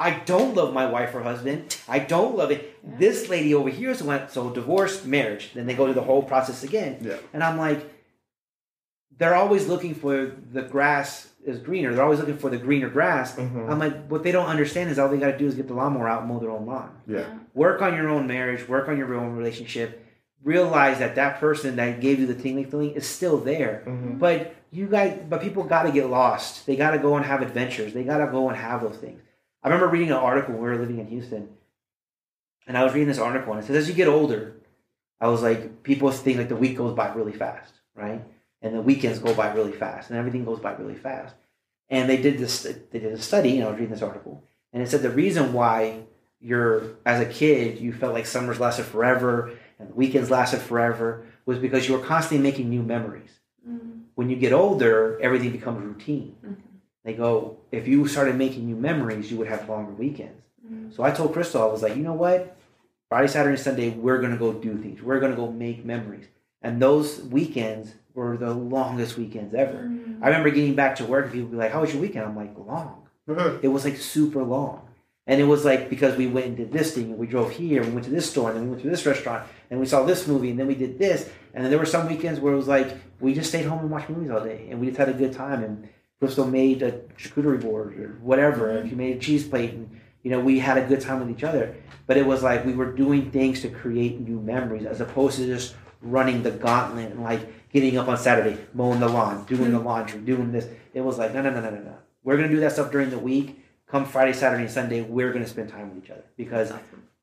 I 0.00 0.10
don't 0.20 0.54
love 0.54 0.72
my 0.72 0.86
wife 0.86 1.12
or 1.14 1.22
husband. 1.22 1.76
I 1.88 1.98
don't 1.98 2.36
love 2.36 2.50
it. 2.52 2.78
This 3.00 3.28
lady 3.28 3.52
over 3.52 3.68
here 3.68 3.90
is 3.90 3.98
the 3.98 4.04
one. 4.04 4.28
So 4.28 4.50
divorce, 4.50 5.04
marriage. 5.04 5.50
Then 5.54 5.66
they 5.66 5.74
go 5.74 5.84
through 5.86 5.94
the 5.94 6.02
whole 6.02 6.22
process 6.22 6.62
again. 6.62 6.98
yeah. 7.02 7.16
And 7.32 7.42
I'm 7.42 7.58
like, 7.58 7.80
they're 9.18 9.34
always 9.34 9.66
looking 9.66 9.94
for 9.94 10.32
the 10.52 10.62
grass 10.62 11.28
is 11.44 11.58
greener. 11.58 11.92
They're 11.94 12.04
always 12.04 12.20
looking 12.20 12.36
for 12.38 12.50
the 12.50 12.58
greener 12.58 12.88
grass. 12.88 13.34
Mhm. 13.36 13.68
I'm 13.70 13.78
like, 13.78 14.06
what 14.08 14.22
they 14.22 14.30
don't 14.32 14.46
understand 14.46 14.90
is 14.90 14.98
all 14.98 15.08
they 15.08 15.16
got 15.18 15.32
to 15.32 15.38
do 15.38 15.46
is 15.46 15.54
get 15.54 15.66
the 15.66 15.74
lawnmower 15.74 16.08
out 16.08 16.20
and 16.20 16.28
mow 16.28 16.38
their 16.38 16.50
own 16.50 16.66
lawn. 16.66 16.90
Yeah. 17.06 17.24
Work 17.54 17.82
on 17.82 17.94
your 17.96 18.08
own 18.08 18.26
marriage. 18.28 18.68
Work 18.68 18.88
on 18.88 18.96
your 18.98 19.14
own 19.14 19.34
relationship. 19.36 20.04
Realize 20.44 20.98
that 21.00 21.16
that 21.16 21.40
person 21.40 21.74
that 21.76 22.00
gave 22.00 22.20
you 22.20 22.26
the 22.26 22.34
tingling 22.34 22.66
feeling 22.70 22.90
is 22.92 23.06
still 23.06 23.38
there. 23.38 23.82
Mhm. 23.86 24.18
But 24.20 24.54
you 24.70 24.86
guys, 24.86 25.18
but 25.28 25.40
people 25.40 25.64
got 25.64 25.82
to 25.84 25.90
get 25.90 26.06
lost. 26.10 26.66
They 26.66 26.76
got 26.76 26.92
to 26.92 26.98
go 26.98 27.16
and 27.16 27.24
have 27.24 27.42
adventures. 27.42 27.94
They 27.94 28.04
got 28.04 28.18
to 28.18 28.30
go 28.30 28.48
and 28.48 28.56
have 28.56 28.82
those 28.82 28.96
things. 28.98 29.20
I 29.62 29.68
remember 29.68 29.88
reading 29.88 30.10
an 30.10 30.16
article 30.16 30.54
when 30.54 30.62
we 30.62 30.68
were 30.68 30.78
living 30.78 30.98
in 30.98 31.06
Houston, 31.08 31.48
and 32.66 32.76
I 32.76 32.84
was 32.84 32.92
reading 32.92 33.08
this 33.08 33.18
article, 33.18 33.52
and 33.52 33.62
it 33.62 33.66
says 33.66 33.76
as 33.76 33.88
you 33.88 33.94
get 33.94 34.08
older, 34.08 34.54
I 35.20 35.28
was 35.28 35.42
like, 35.42 35.82
people 35.82 36.10
think 36.10 36.38
like 36.38 36.48
the 36.48 36.56
week 36.56 36.76
goes 36.76 36.94
by 36.94 37.12
really 37.12 37.32
fast, 37.32 37.74
right? 37.94 38.22
And 38.62 38.74
the 38.74 38.80
weekends 38.80 39.18
go 39.18 39.34
by 39.34 39.52
really 39.52 39.72
fast, 39.72 40.10
and 40.10 40.18
everything 40.18 40.44
goes 40.44 40.60
by 40.60 40.72
really 40.72 40.94
fast. 40.94 41.34
And 41.88 42.08
they 42.08 42.20
did 42.20 42.38
this. 42.38 42.62
They 42.62 42.98
did 42.98 43.12
a 43.12 43.20
study, 43.20 43.56
and 43.56 43.64
I 43.64 43.70
was 43.70 43.78
reading 43.78 43.94
this 43.94 44.02
article, 44.02 44.44
and 44.72 44.82
it 44.82 44.88
said 44.88 45.02
the 45.02 45.10
reason 45.10 45.52
why 45.52 46.04
you're 46.40 46.96
as 47.04 47.20
a 47.20 47.26
kid 47.26 47.80
you 47.80 47.92
felt 47.92 48.14
like 48.14 48.26
summers 48.26 48.60
lasted 48.60 48.84
forever 48.84 49.50
and 49.78 49.88
the 49.88 49.94
weekends 49.94 50.30
lasted 50.30 50.60
forever 50.60 51.26
was 51.46 51.58
because 51.58 51.88
you 51.88 51.94
were 51.94 52.04
constantly 52.04 52.48
making 52.48 52.68
new 52.68 52.82
memories 52.82 53.30
mm-hmm. 53.68 54.00
when 54.14 54.28
you 54.28 54.36
get 54.36 54.52
older, 54.52 55.18
everything 55.20 55.50
becomes 55.50 55.82
routine. 55.82 56.36
Mm-hmm. 56.44 56.67
They 57.08 57.14
go, 57.14 57.56
if 57.72 57.88
you 57.88 58.06
started 58.06 58.36
making 58.36 58.66
new 58.66 58.76
memories, 58.76 59.30
you 59.30 59.38
would 59.38 59.48
have 59.48 59.66
longer 59.66 59.92
weekends. 59.92 60.42
Mm-hmm. 60.62 60.90
So 60.90 61.04
I 61.04 61.10
told 61.10 61.32
Crystal, 61.32 61.62
I 61.62 61.64
was 61.64 61.82
like, 61.82 61.96
you 61.96 62.02
know 62.02 62.12
what? 62.12 62.54
Friday, 63.08 63.28
Saturday, 63.28 63.56
Sunday, 63.56 63.88
we're 63.88 64.20
gonna 64.20 64.36
go 64.36 64.52
do 64.52 64.76
things. 64.76 65.00
We're 65.00 65.18
gonna 65.18 65.34
go 65.34 65.50
make 65.50 65.86
memories. 65.86 66.26
And 66.60 66.82
those 66.82 67.22
weekends 67.22 67.94
were 68.12 68.36
the 68.36 68.52
longest 68.52 69.16
weekends 69.16 69.54
ever. 69.54 69.78
Mm-hmm. 69.78 70.22
I 70.22 70.26
remember 70.26 70.50
getting 70.50 70.74
back 70.74 70.96
to 70.96 71.06
work 71.06 71.24
and 71.24 71.32
people 71.32 71.48
would 71.48 71.52
be 71.52 71.56
like, 71.56 71.72
How 71.72 71.80
was 71.80 71.94
your 71.94 72.02
weekend? 72.02 72.26
I'm 72.26 72.36
like, 72.36 72.54
long. 72.58 73.08
It 73.62 73.68
was 73.68 73.86
like 73.86 73.96
super 73.96 74.42
long. 74.42 74.86
And 75.26 75.40
it 75.40 75.44
was 75.44 75.64
like 75.64 75.88
because 75.88 76.14
we 76.14 76.26
went 76.26 76.44
and 76.44 76.58
did 76.58 76.72
this 76.72 76.94
thing 76.94 77.04
and 77.04 77.18
we 77.18 77.26
drove 77.26 77.52
here 77.52 77.80
and 77.80 77.88
we 77.88 77.94
went 77.94 78.04
to 78.04 78.10
this 78.10 78.30
store 78.30 78.50
and 78.50 78.58
then 78.58 78.64
we 78.64 78.70
went 78.72 78.82
to 78.82 78.90
this 78.90 79.06
restaurant 79.06 79.48
and 79.70 79.80
we 79.80 79.86
saw 79.86 80.02
this 80.02 80.28
movie 80.28 80.50
and 80.50 80.60
then 80.60 80.66
we 80.66 80.74
did 80.74 80.98
this. 80.98 81.26
And 81.54 81.64
then 81.64 81.70
there 81.70 81.78
were 81.78 81.86
some 81.86 82.06
weekends 82.06 82.38
where 82.38 82.52
it 82.52 82.56
was 82.56 82.68
like 82.68 82.98
we 83.18 83.32
just 83.32 83.48
stayed 83.48 83.64
home 83.64 83.78
and 83.78 83.90
watched 83.90 84.10
movies 84.10 84.30
all 84.30 84.44
day 84.44 84.68
and 84.70 84.78
we 84.78 84.88
just 84.88 84.98
had 84.98 85.08
a 85.08 85.14
good 85.14 85.32
time 85.32 85.64
and 85.64 85.88
Crystal 86.18 86.46
made 86.46 86.82
a 86.82 86.92
charcuterie 87.16 87.60
board 87.60 87.98
or 87.98 88.18
whatever 88.20 88.70
and 88.70 88.88
she 88.88 88.96
made 88.96 89.16
a 89.16 89.20
cheese 89.20 89.46
plate 89.46 89.72
and 89.72 90.00
you 90.22 90.30
know 90.30 90.40
we 90.40 90.58
had 90.58 90.78
a 90.78 90.86
good 90.86 91.00
time 91.00 91.20
with 91.20 91.30
each 91.30 91.44
other. 91.44 91.74
But 92.06 92.16
it 92.16 92.26
was 92.26 92.42
like 92.42 92.64
we 92.64 92.72
were 92.72 92.92
doing 92.92 93.30
things 93.30 93.60
to 93.62 93.68
create 93.68 94.20
new 94.20 94.40
memories 94.40 94.86
as 94.86 95.00
opposed 95.00 95.36
to 95.38 95.46
just 95.46 95.74
running 96.00 96.42
the 96.42 96.50
gauntlet 96.50 97.12
and 97.12 97.22
like 97.22 97.70
getting 97.72 97.98
up 97.98 98.08
on 98.08 98.16
Saturday, 98.16 98.58
mowing 98.74 99.00
the 99.00 99.08
lawn, 99.08 99.44
doing 99.44 99.72
the 99.72 99.78
laundry, 99.78 100.20
doing 100.20 100.52
this. 100.52 100.66
It 100.94 101.02
was 101.02 101.18
like 101.18 101.34
no 101.34 101.42
no 101.42 101.50
no 101.50 101.60
no 101.60 101.70
no 101.70 101.80
no. 101.80 101.94
We're 102.24 102.36
gonna 102.36 102.48
do 102.48 102.60
that 102.60 102.72
stuff 102.72 102.90
during 102.90 103.10
the 103.10 103.18
week 103.18 103.64
come 103.90 104.04
Friday, 104.04 104.32
Saturday, 104.32 104.64
and 104.64 104.70
Sunday, 104.70 105.00
we're 105.02 105.32
going 105.32 105.44
to 105.44 105.50
spend 105.50 105.68
time 105.68 105.94
with 105.94 106.04
each 106.04 106.10
other 106.10 106.24
because 106.36 106.72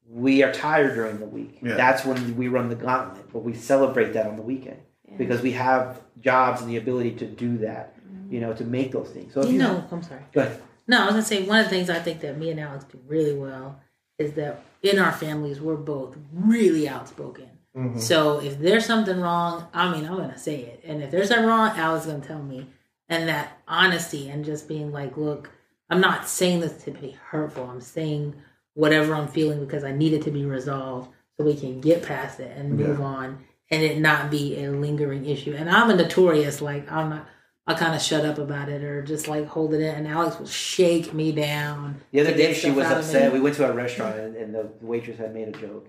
we 0.10 0.44
are 0.44 0.52
tired 0.52 0.96
during 0.96 1.20
the 1.20 1.26
week. 1.26 1.60
Yeah. 1.62 1.76
That's 1.76 2.06
when 2.06 2.36
we 2.36 2.48
run 2.48 2.70
the 2.70 2.76
gauntlet, 2.76 3.32
but 3.32 3.44
we 3.44 3.54
celebrate 3.54 4.14
that 4.14 4.28
on 4.28 4.36
the 4.36 4.42
weekend 4.42 4.80
because 5.18 5.42
we 5.42 5.52
have 5.54 6.02
jobs 6.20 6.62
and 6.62 6.70
the 6.70 6.78
ability 6.78 7.12
to 7.12 7.26
do 7.26 7.60
that, 7.60 7.95
you 8.30 8.40
know, 8.40 8.54
to 8.54 8.64
make 8.64 8.92
those 8.92 9.10
things. 9.10 9.34
So 9.34 9.42
if 9.42 9.48
You 9.48 9.54
you, 9.54 9.60
know, 9.60 9.84
I'm 9.92 10.04
sorry. 10.04 10.22
go 10.34 10.42
ahead. 10.42 10.62
No, 10.88 11.02
I 11.02 11.06
was 11.06 11.14
gonna 11.14 11.24
say 11.26 11.44
one 11.44 11.60
of 11.60 11.66
the 11.66 11.70
things 11.72 11.90
I 11.90 12.00
think 12.00 12.22
that 12.22 12.38
me 12.38 12.52
and 12.52 12.60
Alex 12.60 12.86
do 12.86 13.00
really 13.08 13.34
well 13.36 13.80
is 14.20 14.34
that 14.34 14.64
in 14.82 15.00
our 15.00 15.12
families 15.12 15.60
we're 15.60 15.76
both 15.76 16.16
really 16.32 16.88
outspoken. 16.88 17.50
Mhm. 17.76 18.00
So 18.00 18.40
if 18.40 18.60
there's 18.60 18.86
something 18.86 19.20
wrong, 19.20 19.68
I 19.74 19.92
mean 19.92 20.06
I'm 20.06 20.16
gonna 20.18 20.38
say 20.38 20.58
it, 20.62 20.82
and 20.86 21.02
if 21.04 21.12
there's 21.12 21.28
something 21.30 21.48
wrong, 21.48 21.72
Alex 21.76 22.06
is 22.06 22.12
gonna 22.12 22.26
tell 22.26 22.42
me. 22.42 22.68
And 23.10 23.28
that 23.30 23.60
honesty 23.68 24.30
and 24.30 24.44
just 24.46 24.68
being 24.68 24.92
like, 24.92 25.16
look, 25.18 25.52
I'm 25.90 26.02
not 26.02 26.28
saying 26.28 26.62
this 26.62 26.84
to 26.86 26.92
be 26.92 27.12
hurtful. 27.30 27.66
I'm 27.70 27.82
saying 27.82 28.34
whatever 28.74 29.14
I'm 29.14 29.28
feeling 29.28 29.60
because 29.60 29.84
I 29.84 29.92
need 29.92 30.14
it 30.14 30.24
to 30.24 30.32
be 30.32 30.44
resolved 30.46 31.10
so 31.38 31.46
we 31.46 31.56
can 31.56 31.82
get 31.82 32.02
past 32.04 32.40
it 32.40 32.56
and 32.58 32.78
move 32.78 33.00
on 33.02 33.40
and 33.70 33.84
it 33.84 34.00
not 34.00 34.32
be 34.32 34.64
a 34.64 34.72
lingering 34.72 35.26
issue. 35.26 35.54
And 35.56 35.70
I'm 35.70 35.90
a 35.90 35.96
notorious 35.96 36.62
like 36.62 36.92
I'm 36.92 37.10
not. 37.10 37.28
I 37.68 37.74
kind 37.74 37.96
of 37.96 38.02
shut 38.02 38.24
up 38.26 38.38
about 38.38 38.70
it 38.70 38.84
or 38.84 39.02
just 39.02 39.28
like 39.28 39.48
hold 39.48 39.74
it 39.74 39.82
in. 39.82 39.96
And 39.96 40.08
Alex 40.08 40.38
will 40.38 40.46
shake 40.46 41.14
me 41.14 41.32
down. 41.32 42.02
The 42.12 42.22
other 42.22 42.34
day 42.36 42.54
she 42.54 42.70
was 42.72 42.86
upset. 42.88 43.34
We 43.34 43.40
went 43.40 43.56
to 43.56 43.68
a 43.68 43.74
restaurant 43.74 44.18
and, 44.20 44.36
and 44.36 44.54
the 44.54 44.70
waitress 44.82 45.18
had 45.18 45.34
made 45.34 45.48
a 45.48 45.52
joke, 45.52 45.88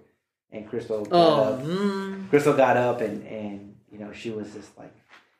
and 0.52 0.68
Crystal 0.68 1.04
got 1.04 1.12
Oh, 1.14 1.42
up. 1.54 1.62
mm, 1.62 2.30
Crystal 2.30 2.54
got 2.54 2.76
up 2.76 3.00
and 3.02 3.26
and 3.26 3.76
you 3.92 3.98
know 3.98 4.12
she 4.12 4.30
was 4.30 4.52
just 4.54 4.76
like 4.78 4.94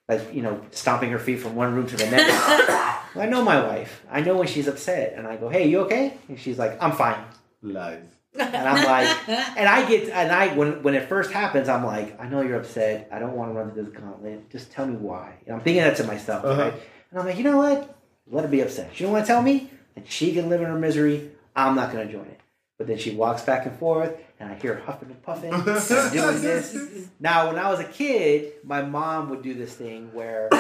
like 0.09 0.35
you 0.35 0.43
know 0.43 0.61
stomping 0.73 1.11
her 1.11 1.19
feet 1.19 1.41
from 1.41 1.57
one 1.57 1.75
room 1.75 1.87
to 1.87 1.97
the 1.97 2.05
next. 2.11 2.29
well, 3.15 3.25
I 3.25 3.27
know 3.27 3.43
my 3.43 3.61
wife. 3.67 4.05
I 4.11 4.21
know 4.21 4.37
when 4.37 4.47
she's 4.47 4.69
upset, 4.69 5.15
and 5.17 5.27
I 5.27 5.37
go, 5.37 5.49
"Hey, 5.49 5.67
you 5.69 5.81
okay?" 5.81 6.19
And 6.29 6.39
she's 6.39 6.59
like, 6.59 6.77
"I'm 6.83 6.93
fine." 6.93 7.19
Lies. 7.63 8.03
And 8.39 8.57
I'm 8.69 8.85
like, 8.85 9.29
and 9.29 9.69
I 9.69 9.89
get, 9.89 10.09
and 10.11 10.31
I 10.33 10.55
when 10.55 10.83
when 10.83 10.95
it 10.95 11.09
first 11.09 11.31
happens, 11.33 11.69
I'm 11.69 11.85
like, 11.85 12.21
I 12.21 12.29
know 12.29 12.41
you're 12.43 12.59
upset. 12.61 13.09
I 13.13 13.19
don't 13.19 13.35
want 13.35 13.51
to 13.51 13.55
run 13.59 13.71
through 13.73 13.85
this 13.85 13.93
gauntlet. 13.93 14.51
Just 14.51 14.71
tell 14.73 14.87
me 14.87 14.97
why. 14.97 15.35
And 15.47 15.55
I'm 15.55 15.61
thinking 15.63 15.83
that 15.83 15.97
to 15.99 16.05
myself, 16.05 16.45
Uh-huh. 16.45 16.63
right? 16.63 16.75
And 17.11 17.21
I'm 17.21 17.27
like, 17.27 17.37
you 17.39 17.45
know 17.45 17.57
what? 17.59 17.97
Let 18.29 18.45
her 18.45 18.51
be 18.51 18.61
upset. 18.61 18.91
She 18.95 19.05
don't 19.05 19.13
want 19.13 19.25
to 19.25 19.33
tell 19.33 19.43
me, 19.43 19.71
and 19.95 20.07
she 20.07 20.33
can 20.33 20.49
live 20.49 20.61
in 20.61 20.67
her 20.67 20.79
misery. 20.79 21.31
I'm 21.55 21.75
not 21.77 21.93
going 21.93 22.07
to 22.07 22.13
join 22.13 22.27
it. 22.27 22.41
But 22.79 22.89
then 22.89 22.99
she 22.99 23.15
walks 23.15 23.41
back 23.43 23.65
and 23.65 23.79
forth, 23.79 24.15
and 24.39 24.51
I 24.53 24.55
hear 24.57 24.75
her 24.75 24.81
huffing 24.83 25.09
and 25.11 25.23
puffing, 25.23 25.51
and 25.51 25.65
doing 25.65 26.43
this. 26.43 26.77
Now, 27.21 27.47
when 27.47 27.59
I 27.59 27.71
was 27.71 27.81
a 27.81 27.85
kid, 27.85 28.53
my 28.65 28.83
mom 28.83 29.31
would 29.31 29.41
do 29.43 29.55
this 29.55 29.73
thing 29.73 30.13
where 30.13 30.51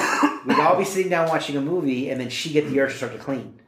we'd 0.47 0.59
all 0.59 0.79
be 0.79 0.85
sitting 0.87 1.11
down 1.11 1.29
watching 1.29 1.57
a 1.59 1.61
movie, 1.61 2.09
and 2.09 2.19
then 2.19 2.31
she 2.31 2.51
get 2.53 2.71
the 2.71 2.81
urge 2.81 2.93
to 2.93 2.97
start 2.97 3.13
to 3.13 3.19
clean, 3.19 3.59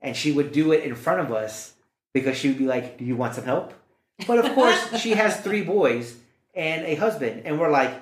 and 0.00 0.16
she 0.16 0.32
would 0.32 0.50
do 0.50 0.72
it 0.72 0.82
in 0.82 0.96
front 0.96 1.20
of 1.20 1.30
us 1.32 1.73
because 2.14 2.38
she 2.38 2.48
would 2.48 2.58
be 2.58 2.66
like, 2.66 2.96
"Do 2.96 3.04
you 3.04 3.16
want 3.16 3.34
some 3.34 3.44
help?" 3.44 3.74
But 4.26 4.38
of 4.38 4.54
course, 4.54 4.98
she 5.00 5.10
has 5.10 5.38
three 5.40 5.62
boys 5.62 6.16
and 6.54 6.86
a 6.86 6.94
husband, 6.94 7.42
and 7.44 7.60
we're 7.60 7.70
like, 7.70 7.92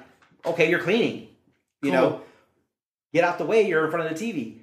"Okay, 0.46 0.70
you're 0.70 0.82
cleaning, 0.82 1.28
you 1.82 1.90
know, 1.90 2.20
get 3.12 3.24
out 3.24 3.38
the 3.38 3.44
way. 3.46 3.66
You're 3.66 3.84
in 3.84 3.90
front 3.90 4.08
of 4.08 4.16
the 4.16 4.24
TV." 4.32 4.58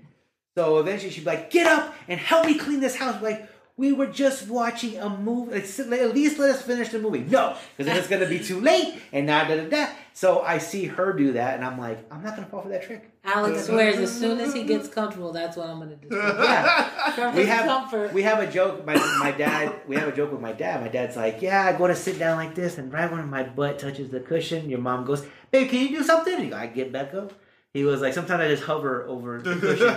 So 0.55 0.79
eventually, 0.79 1.11
she'd 1.11 1.25
be 1.25 1.25
like, 1.25 1.51
"Get 1.51 1.67
up 1.67 1.93
and 2.07 2.17
help 2.19 2.45
me 2.45 2.57
clean 2.57 2.79
this 2.79 2.95
house." 2.95 3.21
We're 3.21 3.31
like. 3.31 3.49
We 3.79 3.93
were 3.93 4.07
just 4.07 4.49
watching 4.49 4.97
a 4.99 5.09
movie. 5.09 5.53
Like, 5.55 5.65
sit- 5.65 5.91
At 5.93 6.13
least 6.13 6.37
let 6.37 6.49
us 6.49 6.61
finish 6.61 6.89
the 6.89 6.99
movie. 6.99 7.19
No, 7.19 7.55
because 7.77 7.85
then 7.87 7.95
it's 7.97 8.09
gonna 8.09 8.25
be 8.27 8.39
too 8.39 8.59
late, 8.59 8.93
and 9.13 9.25
now 9.25 9.47
da 9.47 9.55
da 9.55 9.69
da. 9.69 9.87
So 10.13 10.41
I 10.41 10.57
see 10.57 10.83
her 10.85 11.13
do 11.13 11.31
that, 11.33 11.55
and 11.55 11.63
I'm 11.63 11.79
like, 11.79 11.97
I'm 12.11 12.21
not 12.21 12.35
gonna 12.35 12.47
fall 12.47 12.61
for 12.61 12.67
that 12.69 12.83
trick. 12.83 13.09
Alex 13.23 13.67
swears 13.67 13.97
as 13.97 14.11
soon 14.19 14.37
as 14.41 14.53
he 14.53 14.63
gets 14.65 14.89
comfortable, 14.89 15.31
that's 15.31 15.55
what 15.55 15.67
I'm 15.69 15.79
gonna 15.79 15.95
do. 15.95 16.09
Yeah, 16.13 17.31
we 17.35 17.45
have 17.45 17.65
comfort. 17.65 18.11
we 18.11 18.21
have 18.23 18.39
a 18.39 18.51
joke. 18.51 18.85
My 18.85 18.95
my 19.19 19.31
dad. 19.31 19.73
We 19.87 19.95
have 19.95 20.09
a 20.09 20.15
joke 20.19 20.33
with 20.33 20.41
my 20.41 20.51
dad. 20.51 20.81
My 20.81 20.89
dad's 20.89 21.15
like, 21.15 21.41
"Yeah, 21.41 21.65
I 21.65 21.71
go 21.77 21.87
to 21.87 21.95
sit 21.95 22.19
down 22.19 22.35
like 22.35 22.55
this, 22.55 22.77
and 22.77 22.91
right 22.91 23.09
when 23.09 23.29
my 23.29 23.43
butt 23.43 23.79
touches 23.79 24.09
the 24.09 24.19
cushion, 24.19 24.69
your 24.69 24.79
mom 24.79 25.05
goes, 25.05 25.25
"Babe, 25.51 25.69
can 25.69 25.79
you 25.79 25.89
do 25.99 26.03
something?" 26.03 26.35
And 26.35 26.53
I 26.53 26.67
get 26.67 26.91
back 26.91 27.13
up. 27.13 27.31
He 27.73 27.83
was 27.83 28.01
like, 28.01 28.13
"Sometimes 28.13 28.41
I 28.41 28.47
just 28.47 28.63
hover 28.63 29.05
over 29.07 29.39
the 29.41 29.55
cushion, 29.55 29.95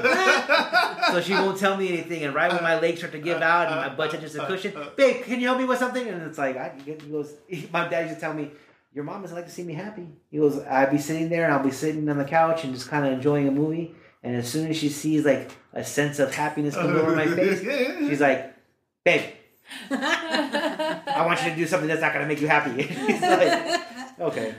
so 1.13 1.21
she 1.23 1.33
won't 1.33 1.59
tell 1.59 1.77
me 1.77 1.89
anything." 1.89 2.23
And 2.23 2.35
right 2.35 2.53
when 2.53 2.63
my 2.63 2.79
legs 2.79 2.99
start 2.99 3.13
to 3.13 3.19
give 3.19 3.41
out 3.41 3.69
and 3.69 3.77
my 3.77 3.89
butt 3.95 4.11
touches 4.11 4.35
the 4.35 4.45
cushion, 4.45 4.75
"Babe, 4.97 5.25
can 5.25 5.41
you 5.41 5.47
help 5.47 5.59
me 5.59 5.65
with 5.65 5.79
something?" 5.79 6.07
And 6.07 6.23
it's 6.23 6.39
like, 6.39 6.57
I, 6.57 6.73
he 6.85 6.93
goes, 6.93 7.33
my 7.73 7.89
dad 7.89 8.07
used 8.07 8.17
to 8.17 8.21
tell 8.21 8.35
me. 8.35 8.51
Your 8.95 9.05
mom 9.05 9.23
doesn't 9.23 9.35
like 9.35 9.47
to 9.47 9.51
see 9.51 9.63
me 9.63 9.73
happy. 9.73 10.07
He 10.31 10.37
goes, 10.37 10.59
I'd 10.59 10.91
be 10.91 10.99
sitting 10.99 11.31
there 11.31 11.45
and 11.47 11.55
I'll 11.55 11.65
be 11.65 11.71
sitting 11.71 12.07
on 12.11 12.19
the 12.19 12.27
couch 12.27 12.63
and 12.65 12.75
just 12.75 12.91
kind 12.91 13.07
of 13.07 13.15
enjoying 13.15 13.49
a 13.49 13.51
movie. 13.51 13.95
And 14.23 14.37
as 14.37 14.47
soon 14.47 14.69
as 14.69 14.77
she 14.77 14.91
sees 14.91 15.25
like 15.25 15.51
a 15.73 15.83
sense 15.83 16.19
of 16.19 16.35
happiness 16.35 16.75
come 16.75 16.95
over 16.95 17.17
my 17.17 17.27
face, 17.27 17.61
She's 18.01 18.21
like, 18.21 18.55
babe, 19.03 19.31
I 19.91 21.25
want 21.27 21.43
you 21.43 21.51
to 21.51 21.57
do 21.57 21.67
something 21.67 21.89
that's 21.89 22.03
not 22.03 22.13
going 22.13 22.23
to 22.25 22.29
make 22.29 22.43
you 22.43 22.49
happy. 22.49 22.83
He's 22.83 23.21
like, 23.23 23.81
okay. 24.21 24.55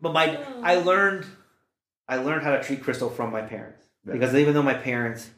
But 0.00 0.12
my, 0.12 0.38
I 0.62 0.76
learned, 0.76 1.26
I 2.08 2.16
learned 2.16 2.42
how 2.42 2.56
to 2.56 2.62
treat 2.62 2.82
Crystal 2.82 3.10
from 3.10 3.32
my 3.32 3.42
parents. 3.42 3.84
Because 4.06 4.34
even 4.34 4.54
though 4.54 4.62
my 4.62 4.74
parents, 4.74 5.30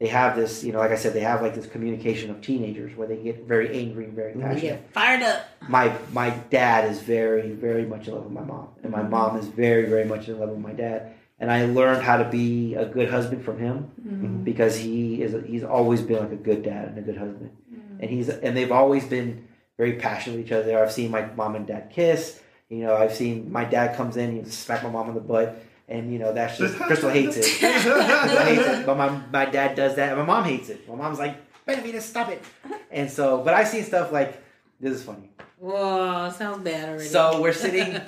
they 0.00 0.08
have 0.08 0.36
this, 0.36 0.64
you 0.64 0.72
know, 0.72 0.78
like 0.78 0.90
I 0.90 0.96
said, 0.96 1.12
they 1.12 1.20
have 1.20 1.42
like 1.42 1.54
this 1.54 1.66
communication 1.66 2.30
of 2.30 2.40
teenagers 2.40 2.96
where 2.96 3.06
they 3.06 3.16
get 3.16 3.46
very 3.46 3.78
angry 3.78 4.04
and 4.04 4.14
very 4.14 4.34
You 4.34 4.40
passionate. 4.40 4.62
get 4.62 4.92
fired 4.92 5.22
up. 5.22 5.48
My 5.68 5.92
my 6.12 6.30
dad 6.30 6.90
is 6.90 7.00
very 7.00 7.50
very 7.52 7.84
much 7.84 8.08
in 8.08 8.14
love 8.14 8.24
with 8.24 8.32
my 8.32 8.42
mom, 8.42 8.68
and 8.82 8.92
my 8.92 9.00
mm-hmm. 9.00 9.10
mom 9.10 9.36
is 9.36 9.46
very 9.46 9.86
very 9.86 10.04
much 10.04 10.28
in 10.28 10.38
love 10.38 10.50
with 10.50 10.60
my 10.60 10.72
dad. 10.72 11.14
And 11.38 11.50
I 11.50 11.66
learned 11.66 12.02
how 12.02 12.16
to 12.16 12.24
be 12.24 12.74
a 12.74 12.86
good 12.86 13.10
husband 13.10 13.44
from 13.44 13.58
him 13.58 13.90
mm-hmm. 14.00 14.44
because 14.44 14.76
he 14.76 15.22
is 15.22 15.34
he's 15.46 15.64
always 15.64 16.00
been 16.00 16.18
like 16.18 16.32
a 16.32 16.36
good 16.36 16.62
dad 16.62 16.88
and 16.88 16.98
a 16.98 17.02
good 17.02 17.18
husband. 17.18 17.50
Mm-hmm. 17.70 18.00
And 18.00 18.10
he's 18.10 18.28
and 18.28 18.56
they've 18.56 18.72
always 18.72 19.04
been 19.04 19.46
very 19.76 19.94
passionate 19.94 20.36
with 20.36 20.46
each 20.46 20.52
other. 20.52 20.82
I've 20.82 20.92
seen 20.92 21.10
my 21.10 21.26
mom 21.34 21.54
and 21.54 21.66
dad 21.66 21.90
kiss. 21.90 22.40
You 22.68 22.78
know 22.78 22.96
i've 22.96 23.14
seen 23.14 23.52
my 23.52 23.64
dad 23.64 23.96
comes 23.96 24.16
in 24.16 24.42
he 24.42 24.50
smack 24.50 24.82
my 24.82 24.90
mom 24.90 25.08
on 25.08 25.14
the 25.14 25.20
butt 25.20 25.56
and 25.88 26.12
you 26.12 26.18
know 26.18 26.32
that's 26.32 26.58
just 26.62 26.76
crystal 26.76 27.10
hates 27.10 27.36
it 27.36 27.44
crystal 27.58 28.00
hates 28.02 28.66
it 28.66 28.86
but 28.86 28.96
my, 28.96 29.08
my 29.32 29.44
dad 29.44 29.74
does 29.74 29.96
that 29.96 30.10
and 30.10 30.18
my 30.18 30.24
mom 30.26 30.44
hates 30.44 30.68
it 30.68 30.88
my 30.88 30.94
mom's 30.94 31.18
like 31.18 31.36
Benavides, 31.66 32.04
stop 32.04 32.28
it 32.28 32.42
and 32.90 33.10
so 33.10 33.42
but 33.42 33.54
i've 33.54 33.68
seen 33.68 33.82
stuff 33.84 34.12
like 34.12 34.42
this 34.80 34.92
is 34.94 35.02
funny 35.02 35.30
Whoa, 35.58 36.30
sounds 36.36 36.62
bad 36.62 36.88
already. 36.90 37.08
So 37.08 37.40
we're 37.40 37.52
sitting- 37.52 37.98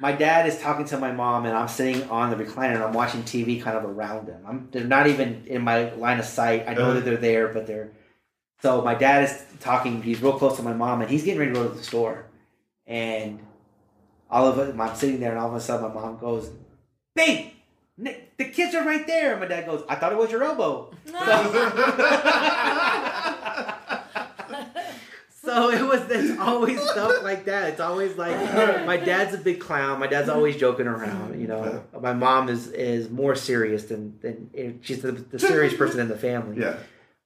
my 0.00 0.10
dad 0.10 0.48
is 0.48 0.58
talking 0.58 0.84
to 0.86 0.98
my 0.98 1.12
mom, 1.12 1.46
and 1.46 1.56
I'm 1.56 1.68
sitting 1.68 2.10
on 2.10 2.36
the 2.36 2.44
recliner 2.44 2.74
and 2.74 2.82
I'm 2.82 2.92
watching 2.92 3.22
TV 3.22 3.62
kind 3.62 3.76
of 3.76 3.84
around 3.84 4.26
them. 4.26 4.42
I'm, 4.44 4.68
they're 4.72 4.82
not 4.82 5.06
even 5.06 5.44
in 5.46 5.62
my 5.62 5.92
line 5.94 6.18
of 6.18 6.24
sight. 6.24 6.64
I 6.66 6.74
know 6.74 6.94
that 6.94 7.04
they're 7.04 7.16
there, 7.16 7.48
but 7.48 7.68
they're. 7.68 7.92
So 8.62 8.82
my 8.82 8.96
dad 8.96 9.22
is 9.22 9.44
talking. 9.60 10.02
He's 10.02 10.20
real 10.20 10.36
close 10.36 10.56
to 10.56 10.62
my 10.64 10.72
mom, 10.72 11.02
and 11.02 11.10
he's 11.10 11.22
getting 11.22 11.38
ready 11.38 11.52
to 11.52 11.60
go 11.60 11.68
to 11.68 11.74
the 11.74 11.84
store. 11.84 12.26
And 12.84 13.38
all 14.28 14.48
of 14.48 14.58
it, 14.58 14.74
I'm 14.76 14.96
sitting 14.96 15.20
there, 15.20 15.30
and 15.30 15.38
all 15.38 15.48
of 15.50 15.54
a 15.54 15.60
sudden, 15.60 15.86
my 15.86 15.94
mom 15.94 16.18
goes, 16.18 16.50
"Babe, 17.14 17.52
Nick, 17.98 18.36
the 18.36 18.46
kids 18.46 18.74
are 18.74 18.84
right 18.84 19.06
there." 19.06 19.32
And 19.32 19.40
my 19.40 19.46
dad 19.46 19.66
goes, 19.66 19.84
"I 19.88 19.96
thought 19.96 20.12
it 20.12 20.18
was 20.18 20.30
your 20.30 20.42
elbow." 20.42 20.90
So 25.44 25.70
it 25.70 25.82
was. 25.82 26.08
It's 26.08 26.38
always 26.38 26.80
stuff 26.80 27.24
like 27.24 27.46
that. 27.46 27.70
It's 27.70 27.80
always 27.80 28.16
like 28.16 28.36
my 28.86 28.96
dad's 28.96 29.34
a 29.34 29.38
big 29.38 29.58
clown. 29.58 29.98
My 29.98 30.06
dad's 30.06 30.28
always 30.28 30.56
joking 30.56 30.86
around. 30.86 31.40
You 31.40 31.48
know, 31.48 31.82
my 32.00 32.12
mom 32.12 32.48
is 32.48 32.68
is 32.68 33.10
more 33.10 33.34
serious 33.34 33.86
than 33.86 34.18
than 34.20 34.78
she's 34.82 35.02
the, 35.02 35.12
the 35.12 35.40
serious 35.40 35.74
person 35.74 35.98
in 35.98 36.08
the 36.08 36.16
family. 36.16 36.62
Yeah. 36.62 36.76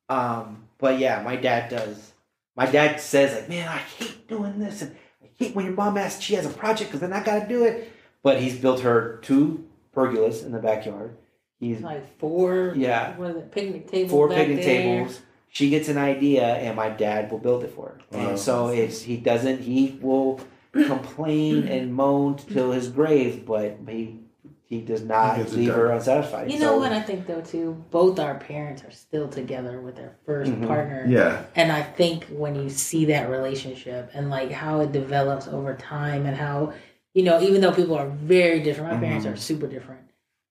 Um, 0.09 0.65
but 0.79 0.99
yeah, 0.99 1.23
my 1.23 1.37
dad 1.37 1.69
does. 1.69 2.13
My 2.57 2.65
dad 2.65 3.01
says 3.01 3.35
like, 3.35 3.51
"Man, 3.51 3.69
I 3.69 3.79
hate 3.79 4.27
doing 4.29 4.61
this, 4.61 4.81
and 4.81 4.97
I 5.23 5.27
hate 5.39 5.55
when 5.55 5.67
your 5.67 5.75
mom 5.75 5.99
asks 5.99 6.23
she 6.23 6.35
has 6.35 6.47
a 6.47 6.51
project 6.51 6.91
because 6.91 7.01
then 7.01 7.13
I 7.13 7.23
got 7.23 7.41
to 7.41 7.49
do 7.49 7.65
it." 7.65 7.93
But 8.23 8.41
he's 8.41 8.59
built 8.59 8.81
her 8.81 9.19
two 9.23 9.67
pergolas 9.97 10.45
in 10.45 10.53
the 10.53 10.59
backyard. 10.59 11.17
He's 11.59 11.81
like 11.81 12.19
four. 12.19 12.75
Yeah. 12.77 13.17
What 13.17 13.31
is 13.31 13.37
it? 13.37 13.51
Picnic 13.51 13.91
tables. 13.91 14.11
four 14.11 14.29
back 14.29 14.39
picnic 14.39 14.57
there. 14.65 14.83
tables. 14.83 15.21
She 15.49 15.71
gets 15.71 15.89
an 15.89 15.97
idea, 15.97 16.45
and 16.45 16.77
my 16.77 16.91
dad 16.91 17.31
will 17.31 17.39
build 17.39 17.65
it 17.65 17.71
for 17.75 17.89
her. 17.89 17.99
Wow. 18.19 18.29
And 18.29 18.39
so 18.39 18.69
it's 18.69 19.01
he 19.03 19.17
doesn't. 19.17 19.63
He 19.63 19.99
will 20.03 20.39
complain 20.87 21.67
and 21.69 21.95
moan 21.95 22.37
till 22.37 22.73
his 22.73 22.89
grave, 22.89 23.47
but 23.47 23.79
he 23.89 24.21
he 24.69 24.81
does 24.81 25.03
not 25.03 25.37
gets 25.37 25.53
it 25.53 25.57
leave 25.59 25.73
her 25.73 25.91
unsatisfied. 25.93 26.51
You 26.51 26.59
So- 26.59 26.65
know 26.73 26.77
what 26.79 26.93
I 26.93 27.01
think 27.01 27.27
though 27.27 27.41
too. 27.41 27.85
Both 27.91 28.19
our 28.19 28.35
parents 28.35 28.83
are 28.85 28.91
still 28.91 29.29
together 29.29 29.81
with 29.81 29.95
their 29.95 30.17
1st 30.27 30.51
Mhm. 30.51 30.67
partner. 30.67 31.07
Yeah. 31.09 31.45
And 31.55 31.71
I 31.71 31.83
think 31.83 32.25
when 32.25 32.57
you 32.57 32.69
see 32.69 33.05
that 33.07 33.31
relationship 33.31 34.11
and 34.13 34.29
like 34.29 34.51
how 34.51 34.81
it 34.81 34.91
develops 34.91 35.47
over 35.47 35.75
time 35.75 36.27
and 36.27 36.37
how, 36.37 36.73
you 37.17 37.23
know, 37.23 37.41
even 37.41 37.63
though 37.63 37.73
people 37.73 37.97
are 37.97 38.09
very 38.09 38.61
different, 38.61 38.93
my 38.93 39.01
parents 39.07 39.25
Mhm. 39.27 39.33
are 39.33 39.37
super 39.37 39.67
different. 39.67 40.03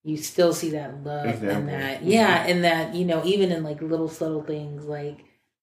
You 0.04 0.18
still 0.18 0.52
see 0.52 0.72
that 0.72 1.04
love 1.04 1.26
Example. 1.28 1.50
and 1.58 1.70
that, 1.70 2.04
yeah, 2.04 2.44
and 2.48 2.64
that, 2.64 2.96
you 2.96 3.06
know, 3.06 3.22
even 3.24 3.52
in 3.52 3.64
like 3.64 3.82
little 3.84 4.08
subtle 4.10 4.42
things, 4.44 4.86
like 4.86 5.20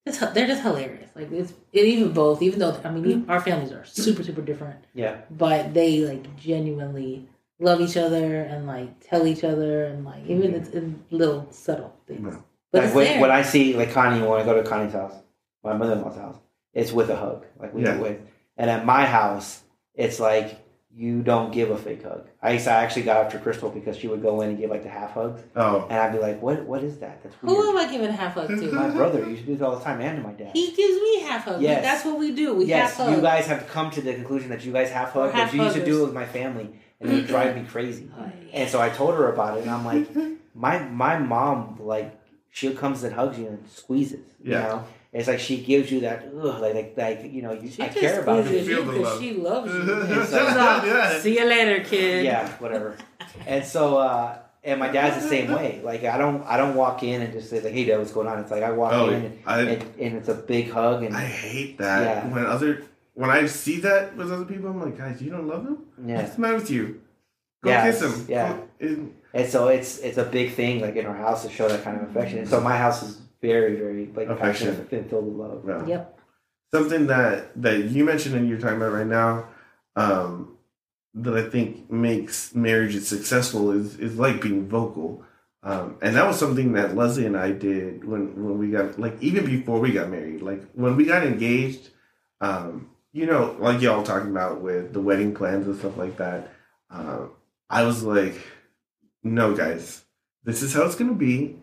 it's, 0.06 0.18
they're 0.34 0.46
just 0.46 0.62
hilarious. 0.62 1.10
Like 1.16 1.30
it's 1.32 1.52
it, 1.72 1.84
even 1.86 2.12
both, 2.12 2.40
even 2.40 2.60
though 2.60 2.76
I 2.84 2.90
mean 2.90 3.24
our 3.28 3.40
families 3.40 3.72
are 3.72 3.84
super 3.84 4.22
super 4.22 4.42
different, 4.42 4.78
Yeah, 4.94 5.16
but 5.30 5.74
they 5.74 6.00
like 6.06 6.36
genuinely 6.36 7.28
love 7.58 7.80
each 7.80 7.96
other 7.96 8.42
and 8.42 8.66
like 8.66 8.90
tell 9.08 9.26
each 9.26 9.42
other 9.44 9.84
and 9.86 10.04
like 10.04 10.24
even 10.28 10.54
it's 10.54 10.68
in 10.70 11.02
little 11.10 11.48
subtle 11.50 11.92
things. 12.06 12.20
Yeah. 12.34 12.40
But 12.72 12.84
like 12.84 12.94
when, 12.94 13.20
when 13.20 13.30
I 13.32 13.42
see 13.42 13.74
like 13.74 13.90
Connie, 13.92 14.24
when 14.24 14.40
I 14.40 14.44
go 14.44 14.54
to 14.60 14.68
Connie's 14.68 14.92
house, 14.92 15.14
my 15.64 15.72
mother-in-law's 15.72 16.16
house, 16.16 16.38
it's 16.74 16.92
with 16.92 17.10
a 17.10 17.16
hug, 17.16 17.44
like 17.58 17.74
we 17.74 17.82
Yeah. 17.82 17.96
do 17.96 18.02
with. 18.02 18.18
And 18.56 18.70
at 18.70 18.84
my 18.86 19.04
house, 19.04 19.62
it's 19.94 20.18
like 20.20 20.58
you 20.94 21.23
don't 21.23 21.52
give 21.52 21.70
a 21.70 21.77
fake 21.78 22.02
hug. 22.02 22.27
I 22.43 22.52
used 22.52 22.64
to 22.66 22.70
I 22.73 22.82
actually 22.85 23.02
got 23.02 23.24
after 23.24 23.39
Crystal 23.39 23.70
because 23.70 23.97
she 23.97 24.09
would 24.09 24.20
go 24.20 24.43
in 24.43 24.51
and 24.51 24.59
give 24.59 24.69
like 24.70 24.82
the 24.82 24.90
half 24.90 25.12
hugs, 25.12 25.40
Oh. 25.56 25.86
and 25.89 25.98
I'd 25.98 26.12
be 26.12 26.19
like, 26.19 26.43
"What? 26.43 26.64
What 26.64 26.82
is 26.85 26.98
that? 26.98 27.23
That's 27.23 27.35
Who 27.36 27.70
am 27.70 27.77
I 27.78 27.90
giving 27.90 28.09
a 28.09 28.12
half 28.12 28.35
hug 28.35 28.48
to? 28.48 28.73
my 28.73 28.90
brother 28.90 29.20
used 29.28 29.43
to 29.43 29.47
do 29.47 29.55
it 29.55 29.62
all 29.62 29.77
the 29.77 29.85
time, 29.85 30.01
and 30.01 30.19
to 30.19 30.23
my 30.23 30.32
dad. 30.35 30.51
He 30.52 30.66
gives 30.73 31.01
me 31.01 31.20
half 31.23 31.44
hug. 31.44 31.62
Yes. 31.62 31.82
That's 31.82 32.05
what 32.05 32.19
we 32.19 32.32
do. 32.35 32.55
We 32.55 32.66
yes, 32.66 32.97
half 32.97 33.06
hug. 33.06 33.16
you 33.16 33.23
guys 33.23 33.47
have 33.47 33.66
come 33.69 33.90
to 33.93 34.02
the 34.02 34.12
conclusion 34.14 34.51
that 34.51 34.64
you 34.64 34.73
guys 34.73 34.90
half 34.90 35.12
hug, 35.12 35.23
We're 35.27 35.32
but 35.32 35.35
half 35.40 35.55
you 35.55 35.62
used 35.62 35.77
to 35.77 35.85
do 35.85 36.02
it 36.02 36.05
with 36.06 36.14
my 36.14 36.27
family, 36.27 36.69
and 37.01 37.10
it 37.10 37.14
would 37.14 37.27
drive 37.27 37.56
me 37.56 37.64
crazy. 37.64 38.10
Oh, 38.19 38.31
And 38.52 38.69
so 38.69 38.81
I 38.81 38.90
told 38.90 39.14
her 39.14 39.32
about 39.32 39.59
it, 39.59 39.62
and 39.62 39.70
I'm 39.70 39.85
like, 39.86 40.09
my 40.55 40.78
my 40.81 41.19
mom 41.19 41.78
like 41.81 42.19
she 42.51 42.74
comes 42.74 43.02
and 43.02 43.14
hugs 43.14 43.39
you 43.39 43.47
and 43.47 43.66
squeezes. 43.69 44.27
You 44.43 44.51
know, 44.52 44.85
it's 45.12 45.28
like 45.28 45.40
she 45.40 45.62
gives 45.62 45.90
you 45.93 46.01
that 46.01 46.24
ugh, 46.34 46.60
like 46.60 46.74
like, 46.74 46.94
like 46.97 47.32
you 47.32 47.43
know 47.43 47.52
you, 47.52 47.70
She 47.70 47.82
I 47.82 47.89
care 47.89 48.22
about 48.22 48.44
squeezes 48.44 48.68
you. 48.68 48.76
Feel 48.76 48.84
the 48.93 48.98
love. 49.01 49.20
she 49.20 49.32
loves 49.34 49.72
you. 49.74 49.80
And 50.18 50.28
so- 50.28 50.84
Yeah. 50.86 51.18
See 51.20 51.39
you 51.39 51.44
later, 51.47 51.84
kid. 51.84 52.24
yeah, 52.24 52.48
whatever. 52.59 52.97
And 53.47 53.64
so 53.64 53.98
uh, 53.98 54.39
and 54.64 54.78
my 54.80 54.89
dad's 54.89 55.22
the 55.22 55.28
same 55.28 55.52
way. 55.52 55.80
Like 55.84 56.05
I 56.05 56.16
don't 56.18 56.43
I 56.44 56.56
don't 56.56 56.74
walk 56.74 57.02
in 57.02 57.20
and 57.22 57.32
just 57.32 57.51
say 57.51 57.60
like 57.60 57.72
hey 57.74 57.84
dad 57.84 57.98
what's 57.98 58.12
going 58.12 58.26
on. 58.28 58.39
It's 58.40 58.51
like 58.51 58.62
I 58.62 58.70
walk 58.72 58.93
Oh, 58.94 59.09
in 59.10 59.14
and, 59.24 59.39
I 59.47 59.60
and, 59.60 59.82
and 60.01 60.16
it's 60.16 60.28
a 60.28 60.34
big 60.34 60.70
hug 60.70 61.02
and 61.02 61.16
I 61.16 61.24
hate 61.24 61.78
that 61.78 62.01
Yeah. 62.24 62.32
when 62.32 62.47
other 62.47 62.82
when 63.14 63.28
I 63.28 63.44
see 63.47 63.80
that 63.80 64.16
with 64.16 64.32
other 64.32 64.47
people. 64.47 64.70
I'm 64.70 64.80
like, 64.80 64.97
guys, 64.97 65.20
you 65.20 65.30
don't 65.30 65.47
love 65.47 65.64
them. 65.64 65.78
yeah. 66.06 66.16
What's 66.22 66.34
the 66.36 66.40
matter 66.40 66.55
with 66.55 66.70
you? 66.70 67.01
Go 67.62 67.68
Yeah, 67.70 67.84
kiss 67.84 68.01
him. 68.01 68.26
yeah. 68.28 68.56
Go- 68.80 69.09
And 69.34 69.48
so 69.48 69.68
it's 69.68 69.98
it's 69.98 70.16
a 70.18 70.24
big 70.24 70.52
thing 70.55 70.80
like 70.80 70.97
in 70.97 71.05
our 71.06 71.14
house 71.16 71.43
to 71.44 71.51
show 71.51 71.68
that 71.68 71.82
kind 71.84 72.01
of 72.01 72.09
affection. 72.09 72.39
And 72.39 72.48
so 72.48 72.60
my 72.60 72.76
house 72.76 73.02
is 73.02 73.18
very 73.43 73.77
very 73.77 74.06
like 74.14 74.28
Affectionate. 74.28 74.89
passionate 74.89 74.93
and 74.93 75.10
filled 75.10 75.27
with 75.27 75.35
love. 75.36 75.64
no. 75.64 75.86
Yep. 75.86 76.19
Something 76.73 77.06
that 77.09 77.60
that 77.60 77.85
you 77.85 78.05
mentioned 78.05 78.35
and 78.35 78.48
you're 78.48 78.59
talking 78.59 78.78
about 78.78 78.93
right 78.93 79.06
now, 79.06 79.48
um, 79.94 80.56
that 81.14 81.35
I 81.36 81.48
think 81.51 81.90
makes 81.90 82.55
marriages 82.55 83.06
successful 83.06 83.70
is 83.73 83.98
is 83.98 84.19
like 84.19 84.40
being 84.40 84.69
vocal. 84.69 85.23
Um, 85.64 85.97
and 86.02 86.16
that 86.16 86.27
was 86.27 86.39
something 86.39 86.73
that 86.73 86.97
Leslie 86.97 87.27
and 87.27 87.36
I 87.36 87.52
did 87.52 88.05
when, 88.05 88.43
when 88.43 88.59
we 88.59 88.70
got 88.70 88.98
like 88.98 89.16
even 89.23 89.44
before 89.44 89.78
we 89.81 89.93
got 89.93 90.09
married. 90.09 90.40
Like 90.43 90.62
when 90.73 90.97
we 90.97 91.05
got 91.05 91.24
engaged, 91.27 91.90
um, 92.40 92.90
you 93.12 93.27
know, 93.27 93.55
like 93.60 93.81
y'all 93.82 94.02
talking 94.02 94.31
about 94.31 94.60
with 94.62 94.93
the 94.94 95.01
wedding 95.01 95.35
plans 95.35 95.66
and 95.66 95.78
stuff 95.78 95.97
like 95.98 96.16
that. 96.16 96.51
Um, 96.90 97.32
I 97.70 97.85
was 97.85 98.02
like, 98.02 98.35
no, 99.23 99.55
guys, 99.55 100.02
this 100.43 100.62
is 100.62 100.74
how 100.74 100.82
it's 100.82 100.97
gonna 100.97 101.12
be 101.14 101.59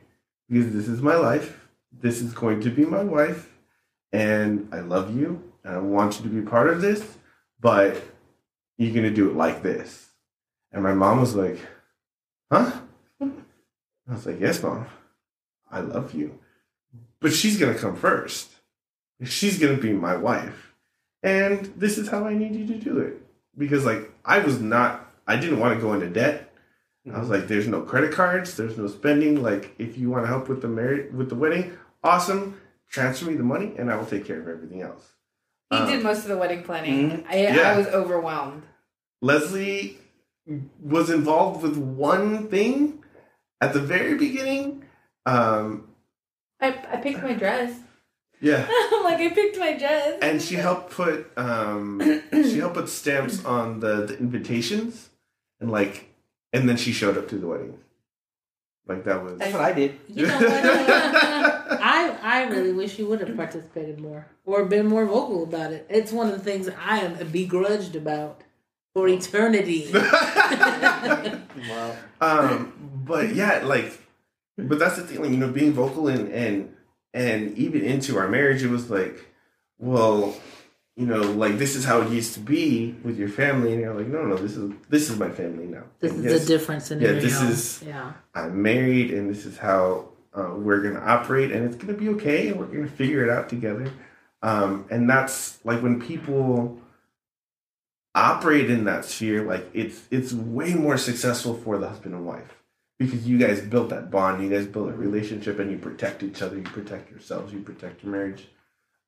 because 0.49 0.71
this 0.71 0.87
is 0.87 1.01
my 1.01 1.15
life. 1.15 1.58
This 1.91 2.21
is 2.21 2.33
going 2.33 2.61
to 2.61 2.69
be 2.69 2.85
my 2.85 3.03
wife, 3.03 3.49
and 4.11 4.69
I 4.71 4.79
love 4.79 5.15
you, 5.15 5.51
and 5.63 5.75
I 5.75 5.79
want 5.79 6.17
you 6.17 6.23
to 6.23 6.29
be 6.29 6.41
part 6.41 6.69
of 6.69 6.81
this, 6.81 7.17
but 7.59 8.01
you're 8.77 8.93
gonna 8.93 9.11
do 9.11 9.29
it 9.29 9.35
like 9.35 9.63
this. 9.63 10.09
And 10.71 10.83
my 10.83 10.93
mom 10.93 11.19
was 11.19 11.35
like, 11.35 11.59
huh? 12.51 12.71
I 13.21 14.13
was 14.13 14.25
like, 14.25 14.39
yes, 14.39 14.61
mom. 14.61 14.87
I 15.71 15.81
love 15.81 16.13
you. 16.13 16.39
But 17.19 17.33
she's 17.33 17.57
going 17.57 17.73
to 17.73 17.79
come 17.79 17.95
first. 17.95 18.51
She's 19.23 19.59
going 19.59 19.75
to 19.75 19.81
be 19.81 19.93
my 19.93 20.15
wife. 20.15 20.73
And 21.21 21.65
this 21.75 21.97
is 21.97 22.07
how 22.07 22.25
I 22.25 22.33
need 22.33 22.55
you 22.55 22.65
to 22.67 22.75
do 22.75 22.99
it. 22.99 23.21
Because, 23.57 23.85
like, 23.85 24.11
I 24.23 24.39
was 24.39 24.59
not, 24.59 25.11
I 25.27 25.35
didn't 25.35 25.59
want 25.59 25.75
to 25.75 25.81
go 25.81 25.93
into 25.93 26.09
debt. 26.09 26.48
I 27.15 27.19
was 27.19 27.29
like, 27.29 27.47
there's 27.47 27.67
no 27.67 27.81
credit 27.81 28.11
cards, 28.11 28.55
there's 28.57 28.77
no 28.77 28.87
spending. 28.87 29.41
Like, 29.41 29.73
if 29.79 29.97
you 29.97 30.09
want 30.09 30.23
to 30.23 30.27
help 30.27 30.47
with 30.49 30.61
the 30.61 30.67
marriage, 30.67 31.11
with 31.13 31.29
the 31.29 31.35
wedding, 31.35 31.77
awesome. 32.03 32.59
Transfer 32.89 33.25
me 33.25 33.35
the 33.35 33.43
money 33.43 33.73
and 33.77 33.91
I 33.91 33.95
will 33.97 34.05
take 34.05 34.25
care 34.25 34.39
of 34.41 34.47
everything 34.47 34.81
else. 34.81 35.13
He 35.69 35.77
Um, 35.77 35.87
did 35.89 36.03
most 36.03 36.19
of 36.23 36.29
the 36.29 36.37
wedding 36.37 36.63
planning. 36.63 37.23
I, 37.29 37.41
Yeah. 37.41 37.71
I 37.73 37.77
was 37.77 37.87
overwhelmed. 37.87 38.63
Leslie 39.21 39.97
was 40.81 41.09
involved 41.09 41.61
with 41.61 41.77
one 41.77 42.47
thing 42.47 43.03
at 43.61 43.73
the 43.73 43.79
very 43.79 44.15
beginning. 44.15 44.83
Um, 45.25 45.89
I, 46.59 46.69
I 46.91 46.97
picked 46.97 47.21
my 47.21 47.33
dress. 47.33 47.77
yeah, 48.41 48.61
like, 49.03 49.19
I 49.19 49.29
picked 49.35 49.59
my 49.59 49.77
dress. 49.77 50.17
and 50.21 50.41
she 50.41 50.55
helped 50.55 50.91
put 50.91 51.29
um, 51.37 52.01
she 52.31 52.57
helped 52.59 52.75
put 52.75 52.89
stamps 52.89 53.43
on 53.45 53.81
the, 53.81 54.05
the 54.07 54.17
invitations, 54.17 55.09
and 55.59 55.69
like, 55.69 56.08
and 56.53 56.67
then 56.67 56.77
she 56.77 56.91
showed 56.91 57.17
up 57.17 57.27
to 57.29 57.37
the 57.37 57.47
wedding. 57.47 57.77
Like 58.87 59.03
that 59.03 59.23
was. 59.23 59.37
That's 59.37 59.53
what 59.53 59.61
I 59.61 59.71
did. 59.73 59.99
You 60.07 60.25
know 60.27 60.39
what? 60.39 60.65
I 61.81 62.17
I 62.21 62.43
really 62.49 62.73
wish 62.73 62.97
you 62.97 63.07
would 63.07 63.21
have 63.21 63.35
participated 63.35 63.99
more 63.99 64.25
or 64.45 64.65
been 64.65 64.87
more 64.87 65.05
vocal 65.05 65.43
about 65.43 65.71
it. 65.71 65.85
It's 65.89 66.11
one 66.11 66.27
of 66.27 66.33
the 66.33 66.43
things 66.43 66.69
I 66.83 66.99
am 66.99 67.27
begrudged 67.27 67.95
about 67.95 68.41
for 68.93 69.07
eternity. 69.07 69.91
Well, 71.69 71.97
um, 72.21 72.73
but 73.05 73.35
yeah, 73.35 73.61
like, 73.65 73.91
but 74.57 74.79
that's 74.79 74.95
the 74.95 75.03
thing, 75.03 75.21
like, 75.21 75.31
you 75.31 75.37
know, 75.37 75.51
being 75.51 75.73
vocal 75.73 76.07
and 76.07 76.31
and 76.31 76.73
and 77.13 77.57
even 77.57 77.81
into 77.83 78.17
our 78.17 78.29
marriage, 78.29 78.63
it 78.63 78.69
was 78.69 78.89
like, 78.89 79.27
well, 79.77 80.35
you 80.99 81.05
know, 81.05 81.21
like 81.21 81.57
this 81.57 81.77
is 81.77 81.85
how 81.85 82.01
it 82.01 82.09
used 82.11 82.33
to 82.33 82.41
be 82.41 82.93
with 83.03 83.17
your 83.17 83.29
family, 83.29 83.71
and 83.71 83.79
you're 83.81 83.93
like, 83.93 84.07
no, 84.07 84.25
no, 84.25 84.35
this 84.35 84.57
is 84.57 84.69
this 84.89 85.09
is 85.09 85.17
my 85.17 85.29
family 85.29 85.65
now. 85.65 85.83
This 86.01 86.11
And 86.11 86.25
is 86.25 86.31
yes, 86.33 86.43
a 86.43 86.47
different 86.47 86.83
scenario. 86.83 87.21
this 87.21 87.41
is- 87.41 87.83
yeah. 87.87 88.11
I'm 88.35 88.61
married, 88.61 89.11
and 89.11 89.29
this 89.29 89.45
is 89.45 89.57
how 89.57 90.09
uh, 90.33 90.53
we're 90.57 90.81
gonna 90.81 90.99
operate, 90.99 91.51
and 91.53 91.63
it's 91.65 91.77
gonna 91.77 91.97
be 91.97 92.09
okay, 92.09 92.49
and 92.49 92.59
we're 92.59 92.65
gonna 92.65 92.87
figure 92.87 93.23
it 93.23 93.29
out 93.29 93.47
together. 93.47 93.89
Um, 94.41 94.85
and 94.89 95.09
that's 95.09 95.63
like 95.63 95.81
when 95.81 96.01
people 96.01 96.77
operate 98.13 98.69
in 98.69 98.83
that 98.83 99.05
sphere, 99.05 99.43
like 99.43 99.69
it's 99.73 100.01
it's 100.11 100.33
way 100.33 100.73
more 100.73 100.97
successful 100.97 101.53
for 101.55 101.77
the 101.77 101.87
husband 101.87 102.13
and 102.13 102.25
wife 102.25 102.55
because 102.97 103.25
you 103.25 103.37
guys 103.37 103.61
built 103.61 103.87
that 103.89 104.11
bond, 104.11 104.43
you 104.43 104.49
guys 104.49 104.65
built 104.67 104.89
a 104.89 104.93
relationship, 104.93 105.59
and 105.59 105.71
you 105.71 105.77
protect 105.77 106.23
each 106.23 106.41
other, 106.41 106.57
you 106.57 106.63
protect 106.63 107.09
yourselves, 107.09 107.53
you 107.53 107.61
protect 107.61 108.03
your 108.03 108.11
marriage. 108.11 108.49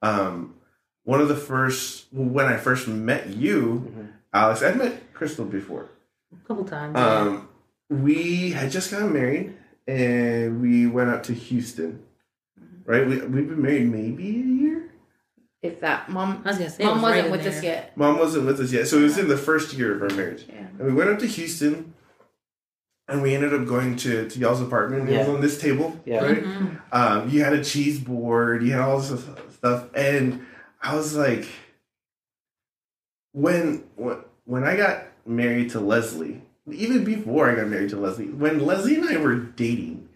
Um, 0.02 0.56
one 1.04 1.22
of 1.22 1.28
the 1.28 1.36
first 1.36 2.08
when 2.12 2.46
I 2.46 2.58
first 2.58 2.88
met 2.88 3.28
you, 3.28 4.10
Alex. 4.34 4.62
I'd 4.64 4.78
met 4.78 5.14
Crystal 5.14 5.46
before. 5.46 5.90
A 6.34 6.48
couple 6.48 6.64
times. 6.66 6.94
yeah. 6.96 7.18
Um, 7.20 7.48
we 7.90 8.52
had 8.52 8.72
just 8.72 8.92
gotten 8.92 9.12
married, 9.14 9.54
and 9.88 10.62
we 10.62 10.88
went 10.88 11.10
out 11.10 11.24
to 11.26 11.34
Houston. 11.34 12.04
Right, 12.86 13.06
we 13.08 13.18
we've 13.20 13.48
been 13.48 13.62
married 13.62 13.92
maybe 13.92 14.28
a 14.30 14.32
year. 14.44 14.90
If 15.62 15.82
that 15.82 16.10
mom, 16.10 16.42
I 16.44 16.50
was 16.50 16.58
gonna 16.58 16.70
say, 16.70 16.84
mom 16.84 16.96
was 16.96 17.04
wasn't 17.04 17.18
right 17.22 17.26
in 17.26 17.32
with 17.32 17.46
us 17.56 17.64
yet. 17.64 17.96
Mom 17.98 18.18
wasn't 18.18 18.46
with 18.48 18.60
us 18.60 18.72
yet, 18.72 18.88
so 18.88 18.98
it 18.98 19.04
was 19.04 19.18
in 19.18 19.28
the 19.28 19.38
first 19.38 19.74
year 19.74 19.96
of 19.96 20.02
our 20.02 20.18
marriage. 20.18 20.46
Yeah. 20.50 20.66
And 20.80 20.88
we 20.88 20.94
went 20.94 21.10
up 21.12 21.20
to 21.20 21.28
Houston, 21.28 21.94
and 23.08 23.22
we 23.22 23.36
ended 23.36 23.54
up 23.54 23.68
going 23.68 23.96
to, 23.98 24.28
to 24.28 24.40
y'all's 24.40 24.62
apartment. 24.62 25.08
It 25.10 25.20
was 25.20 25.28
on 25.30 25.42
this 25.42 25.60
table, 25.62 26.00
Yeah. 26.06 26.24
right? 26.26 26.44
Mhm. 26.44 26.82
Um, 26.92 27.30
you 27.30 27.44
had 27.44 27.54
a 27.54 27.64
cheese 27.64 28.00
board, 28.00 28.64
you 28.64 28.72
had 28.72 28.82
all 28.82 29.00
this 29.00 29.24
stuff, 29.54 29.86
and 29.94 30.44
I 30.82 30.96
was 30.96 31.16
like, 31.16 31.48
when 33.34 33.84
when 33.96 34.18
when 34.46 34.64
I 34.64 34.76
got 34.76 35.04
married 35.26 35.70
to 35.72 35.80
Leslie, 35.80 36.42
even 36.72 37.04
before 37.04 37.50
I 37.50 37.56
got 37.56 37.68
married 37.68 37.90
to 37.92 37.98
Leslie, 38.00 38.30
when 38.30 38.66
Leslie 38.66 38.96
and 38.96 39.08
I 39.10 39.18
were 39.18 39.36
dating, 39.36 40.10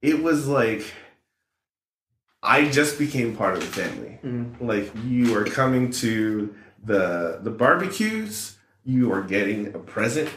it 0.00 0.22
was 0.22 0.46
like 0.48 0.84
I 2.42 2.68
just 2.68 2.98
became 2.98 3.36
part 3.36 3.54
of 3.54 3.60
the 3.60 3.66
family. 3.66 4.18
Mhm. 4.24 4.60
Like 4.60 4.90
you 5.06 5.36
are 5.36 5.44
coming 5.44 5.90
to 5.92 6.54
the 6.84 7.38
the 7.42 7.50
barbecues, 7.50 8.58
you 8.84 9.12
are 9.12 9.22
getting 9.22 9.68
a 9.68 9.78
present 9.78 10.28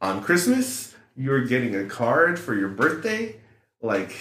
on 0.00 0.22
Christmas, 0.22 0.94
you're 1.16 1.44
getting 1.46 1.74
a 1.74 1.84
card 1.86 2.38
for 2.38 2.54
your 2.54 2.68
birthday, 2.68 3.36
like 3.80 4.14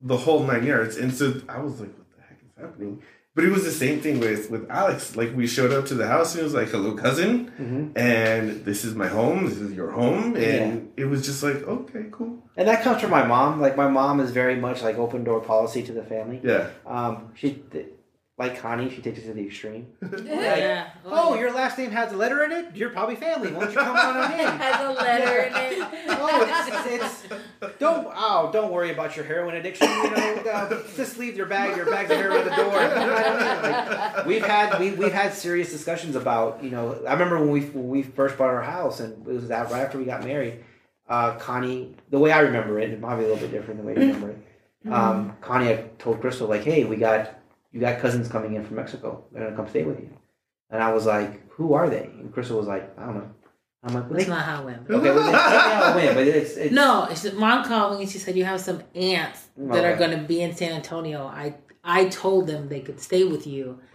the 0.00 0.16
whole 0.16 0.42
nine 0.44 0.64
yards. 0.66 0.96
And 0.96 1.14
so 1.14 1.40
I 1.48 1.60
was 1.60 1.80
like, 1.80 1.96
what 1.96 2.10
the 2.16 2.22
heck 2.22 2.38
is 2.42 2.60
happening? 2.60 3.02
But 3.34 3.44
it 3.44 3.50
was 3.50 3.64
the 3.64 3.70
same 3.70 4.00
thing 4.00 4.20
with 4.20 4.50
with 4.50 4.70
Alex. 4.70 5.16
Like 5.16 5.34
we 5.34 5.46
showed 5.46 5.72
up 5.72 5.86
to 5.86 5.94
the 5.94 6.06
house 6.06 6.34
and 6.34 6.40
it 6.42 6.44
was 6.44 6.52
like, 6.54 6.68
hello, 6.68 6.92
cousin, 6.94 7.50
Mhm. 7.58 7.92
and 7.96 8.64
this 8.66 8.84
is 8.84 8.94
my 8.94 9.08
home, 9.08 9.46
this 9.48 9.58
is 9.58 9.72
your 9.72 9.90
home, 9.90 10.36
and 10.36 10.90
it 10.98 11.06
was 11.06 11.24
just 11.24 11.42
like, 11.42 11.66
okay, 11.66 12.04
cool, 12.10 12.42
And 12.58 12.68
that 12.68 12.82
comes 12.82 13.00
from 13.00 13.10
my 13.10 13.24
mom. 13.26 13.58
Like 13.60 13.74
my 13.76 13.88
mom 13.88 14.20
is 14.20 14.30
very 14.32 14.56
much 14.56 14.82
like 14.82 14.96
open 14.98 15.24
door 15.24 15.40
policy 15.40 15.82
to 15.84 15.92
the 15.92 16.02
family. 16.04 16.40
yeah. 16.44 16.66
Um, 16.86 17.30
she 17.34 17.62
like 18.38 18.58
Connie, 18.58 18.88
she 18.88 19.02
takes 19.02 19.18
it 19.18 19.26
to 19.26 19.34
the 19.34 19.46
extreme. 19.46 19.88
Yeah. 20.24 20.90
Oh, 21.04 21.34
your 21.34 21.52
last 21.52 21.78
name 21.78 21.90
has 21.90 22.12
a 22.12 22.16
letter 22.16 22.44
in 22.44 22.52
it. 22.52 22.74
You're 22.74 22.90
probably 22.90 23.16
family. 23.16 23.52
Why 23.52 23.64
don't 23.64 23.72
you 23.72 23.78
come 23.78 23.96
on 23.96 24.32
in? 24.32 24.38
Has 24.58 24.80
a 24.80 24.92
letter 24.92 25.42
in 25.42 25.52
it. 25.54 25.88
Oh, 26.24 26.42
it's, 26.42 26.86
it's, 26.86 27.24
it's 27.24 27.78
don't 27.78 28.08
oh 28.14 28.50
don't 28.52 28.70
worry 28.70 28.92
about 28.92 29.16
your 29.16 29.24
heroin 29.24 29.56
addiction. 29.56 29.88
You 29.88 30.10
know, 30.10 30.42
uh, 30.52 30.82
just 30.96 31.18
leave 31.18 31.36
your 31.36 31.46
bag, 31.46 31.76
your 31.76 31.86
bags 31.86 32.10
of 32.10 32.16
heroin 32.16 32.38
at 32.38 32.44
the 32.44 32.50
door. 32.56 32.80
You 32.80 32.88
know 32.88 33.12
what 33.12 33.26
I 33.26 33.62
mean? 33.62 33.98
Like, 34.16 34.26
we've 34.26 34.44
had 34.44 34.78
we, 34.80 34.90
we've 34.92 35.12
had 35.12 35.34
serious 35.34 35.70
discussions 35.70 36.14
about 36.16 36.62
you 36.62 36.70
know. 36.70 37.02
I 37.06 37.12
remember 37.12 37.38
when 37.38 37.50
we 37.50 37.60
when 37.62 37.88
we 37.88 38.02
first 38.02 38.38
bought 38.38 38.50
our 38.50 38.62
house 38.62 39.00
and 39.00 39.26
it 39.26 39.32
was 39.32 39.48
that 39.48 39.70
right 39.70 39.80
after 39.82 39.98
we 39.98 40.04
got 40.04 40.24
married. 40.24 40.64
Uh, 41.08 41.34
Connie, 41.36 41.94
the 42.10 42.18
way 42.18 42.30
I 42.30 42.40
remember 42.40 42.78
it, 42.78 42.90
it 42.90 43.00
might 43.00 43.16
be 43.16 43.24
a 43.24 43.28
little 43.28 43.40
bit 43.42 43.50
different 43.50 43.78
than 43.78 43.86
the 43.86 43.92
way 43.92 44.06
you 44.06 44.12
remember 44.12 44.30
it. 44.30 44.92
Um, 44.92 45.36
Connie 45.40 45.66
had 45.66 45.98
told 45.98 46.20
Crystal 46.20 46.48
like, 46.48 46.62
"Hey, 46.62 46.84
we 46.84 46.96
got 46.96 47.41
you 47.72 47.80
got 47.80 48.00
cousins 48.00 48.28
coming 48.28 48.54
in 48.54 48.64
from 48.64 48.76
Mexico. 48.76 49.24
They're 49.32 49.44
gonna 49.44 49.56
come 49.56 49.68
stay 49.68 49.84
with 49.84 50.00
you." 50.00 50.10
And 50.70 50.82
I 50.82 50.92
was 50.92 51.06
like, 51.06 51.50
"Who 51.52 51.74
are 51.74 51.88
they?" 51.88 52.04
And 52.04 52.32
Crystal 52.32 52.58
was 52.58 52.66
like, 52.66 52.98
"I 52.98 53.06
don't 53.06 53.16
know." 53.16 53.30
I'm 53.84 53.94
like, 53.94 54.04
well, 54.04 54.12
That's 54.12 54.24
they, 54.26 54.30
not 54.30 54.44
how 54.44 54.62
it 54.62 54.64
went. 54.66 54.90
Okay, 54.90 55.10
well, 55.10 55.18
it's 55.18 55.32
not 55.32 55.50
how 55.50 55.90
it 55.90 55.96
went, 55.96 56.14
but 56.14 56.26
it's, 56.26 56.56
it's 56.56 56.72
No, 56.72 57.08
it's 57.10 57.32
mom 57.32 57.64
called 57.64 57.96
me 57.96 58.02
and 58.04 58.10
she 58.12 58.18
said 58.18 58.36
you 58.36 58.44
have 58.44 58.60
some 58.60 58.80
aunts 58.94 59.48
that 59.56 59.84
are 59.84 59.96
going 59.96 60.16
to 60.16 60.24
be 60.24 60.40
in 60.40 60.54
San 60.54 60.70
Antonio. 60.72 61.26
I 61.26 61.56
I 61.84 62.04
told 62.06 62.46
them 62.46 62.68
they 62.68 62.80
could 62.80 63.00
stay 63.00 63.24
with 63.24 63.44
you, 63.44 63.80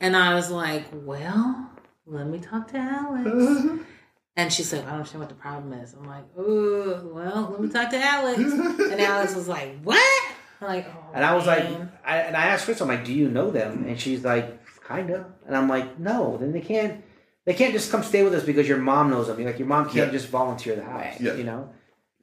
and 0.00 0.16
I 0.16 0.34
was 0.34 0.50
like, 0.50 0.86
well, 0.92 1.70
let 2.04 2.26
me 2.26 2.40
talk 2.40 2.68
to 2.68 2.78
Alex. 2.78 3.84
And 4.36 4.52
she 4.52 4.62
said, 4.62 4.84
I 4.84 4.90
don't 4.90 4.98
understand 4.98 5.18
what 5.18 5.30
the 5.30 5.34
problem 5.34 5.72
is. 5.72 5.94
I'm 5.94 6.06
like, 6.06 6.22
oh, 6.38 7.10
well, 7.12 7.48
let 7.50 7.60
me 7.60 7.68
talk 7.68 7.90
to 7.90 7.98
Alex. 7.98 8.38
And 8.92 9.00
Alex 9.00 9.34
was 9.34 9.48
like, 9.48 9.80
what? 9.82 10.32
I'm 10.60 10.68
like, 10.68 10.86
oh, 10.88 11.10
And 11.14 11.24
I 11.24 11.34
was 11.34 11.46
like. 11.46 11.64
I, 12.04 12.18
and 12.18 12.36
I 12.36 12.46
asked 12.46 12.64
Crystal, 12.64 12.88
I'm 12.90 12.96
like, 12.96 13.04
do 13.04 13.12
you 13.12 13.28
know 13.28 13.50
them? 13.50 13.84
And 13.86 14.00
she's 14.00 14.24
like, 14.24 14.64
kind 14.82 15.10
of. 15.10 15.26
And 15.46 15.56
I'm 15.56 15.68
like, 15.68 15.98
no, 15.98 16.36
then 16.38 16.52
they 16.52 16.60
can't. 16.60 17.04
They 17.44 17.54
can't 17.54 17.72
just 17.72 17.90
come 17.90 18.02
stay 18.02 18.22
with 18.24 18.34
us 18.34 18.44
because 18.44 18.68
your 18.68 18.78
mom 18.78 19.10
knows 19.10 19.26
them. 19.28 19.38
You're 19.38 19.48
like, 19.50 19.58
your 19.58 19.68
mom 19.68 19.84
can't 19.84 19.96
Yeah. 20.08 20.10
just 20.10 20.28
volunteer 20.28 20.74
the 20.76 20.84
house, 20.84 20.94
Right. 21.04 21.20
Yeah. 21.20 21.34
you 21.34 21.44
know. 21.44 21.70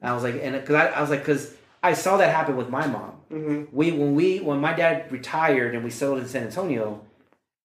And 0.00 0.10
I 0.10 0.14
was 0.14 0.22
like, 0.22 0.38
and 0.42 0.54
because 0.54 0.74
I, 0.76 0.86
I 0.88 1.00
was 1.00 1.10
like, 1.10 1.20
because 1.20 1.54
I 1.82 1.94
saw 1.94 2.16
that 2.18 2.34
happen 2.34 2.56
with 2.56 2.68
my 2.68 2.86
mom. 2.86 3.10
hmm 3.30 3.64
We 3.72 3.92
when 3.92 4.14
we 4.14 4.38
when 4.40 4.60
my 4.60 4.72
dad 4.72 5.10
retired 5.10 5.74
and 5.74 5.82
we 5.84 5.90
settled 5.90 6.18
in 6.20 6.26
San 6.28 6.44
Antonio, 6.44 7.04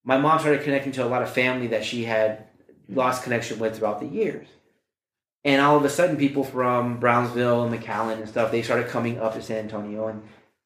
my 0.03 0.17
mom 0.17 0.39
started 0.39 0.63
connecting 0.63 0.91
to 0.93 1.03
a 1.05 1.09
lot 1.09 1.21
of 1.21 1.29
family 1.31 1.67
that 1.67 1.83
she 1.85 2.03
had 2.05 2.45
lost 2.89 3.23
connection 3.23 3.59
with 3.59 3.77
throughout 3.77 3.99
the 3.99 4.07
years. 4.07 4.47
And 5.43 5.61
all 5.61 5.75
of 5.77 5.83
a 5.85 5.89
sudden, 5.89 6.17
people 6.17 6.43
from 6.43 6.99
Brownsville 6.99 7.63
and 7.63 7.73
McAllen 7.75 8.17
and 8.19 8.29
stuff, 8.29 8.51
they 8.51 8.61
started 8.61 8.87
coming 8.87 9.19
up 9.19 9.33
to 9.33 9.41
San 9.41 9.57
Antonio. 9.65 10.07
And 10.07 10.21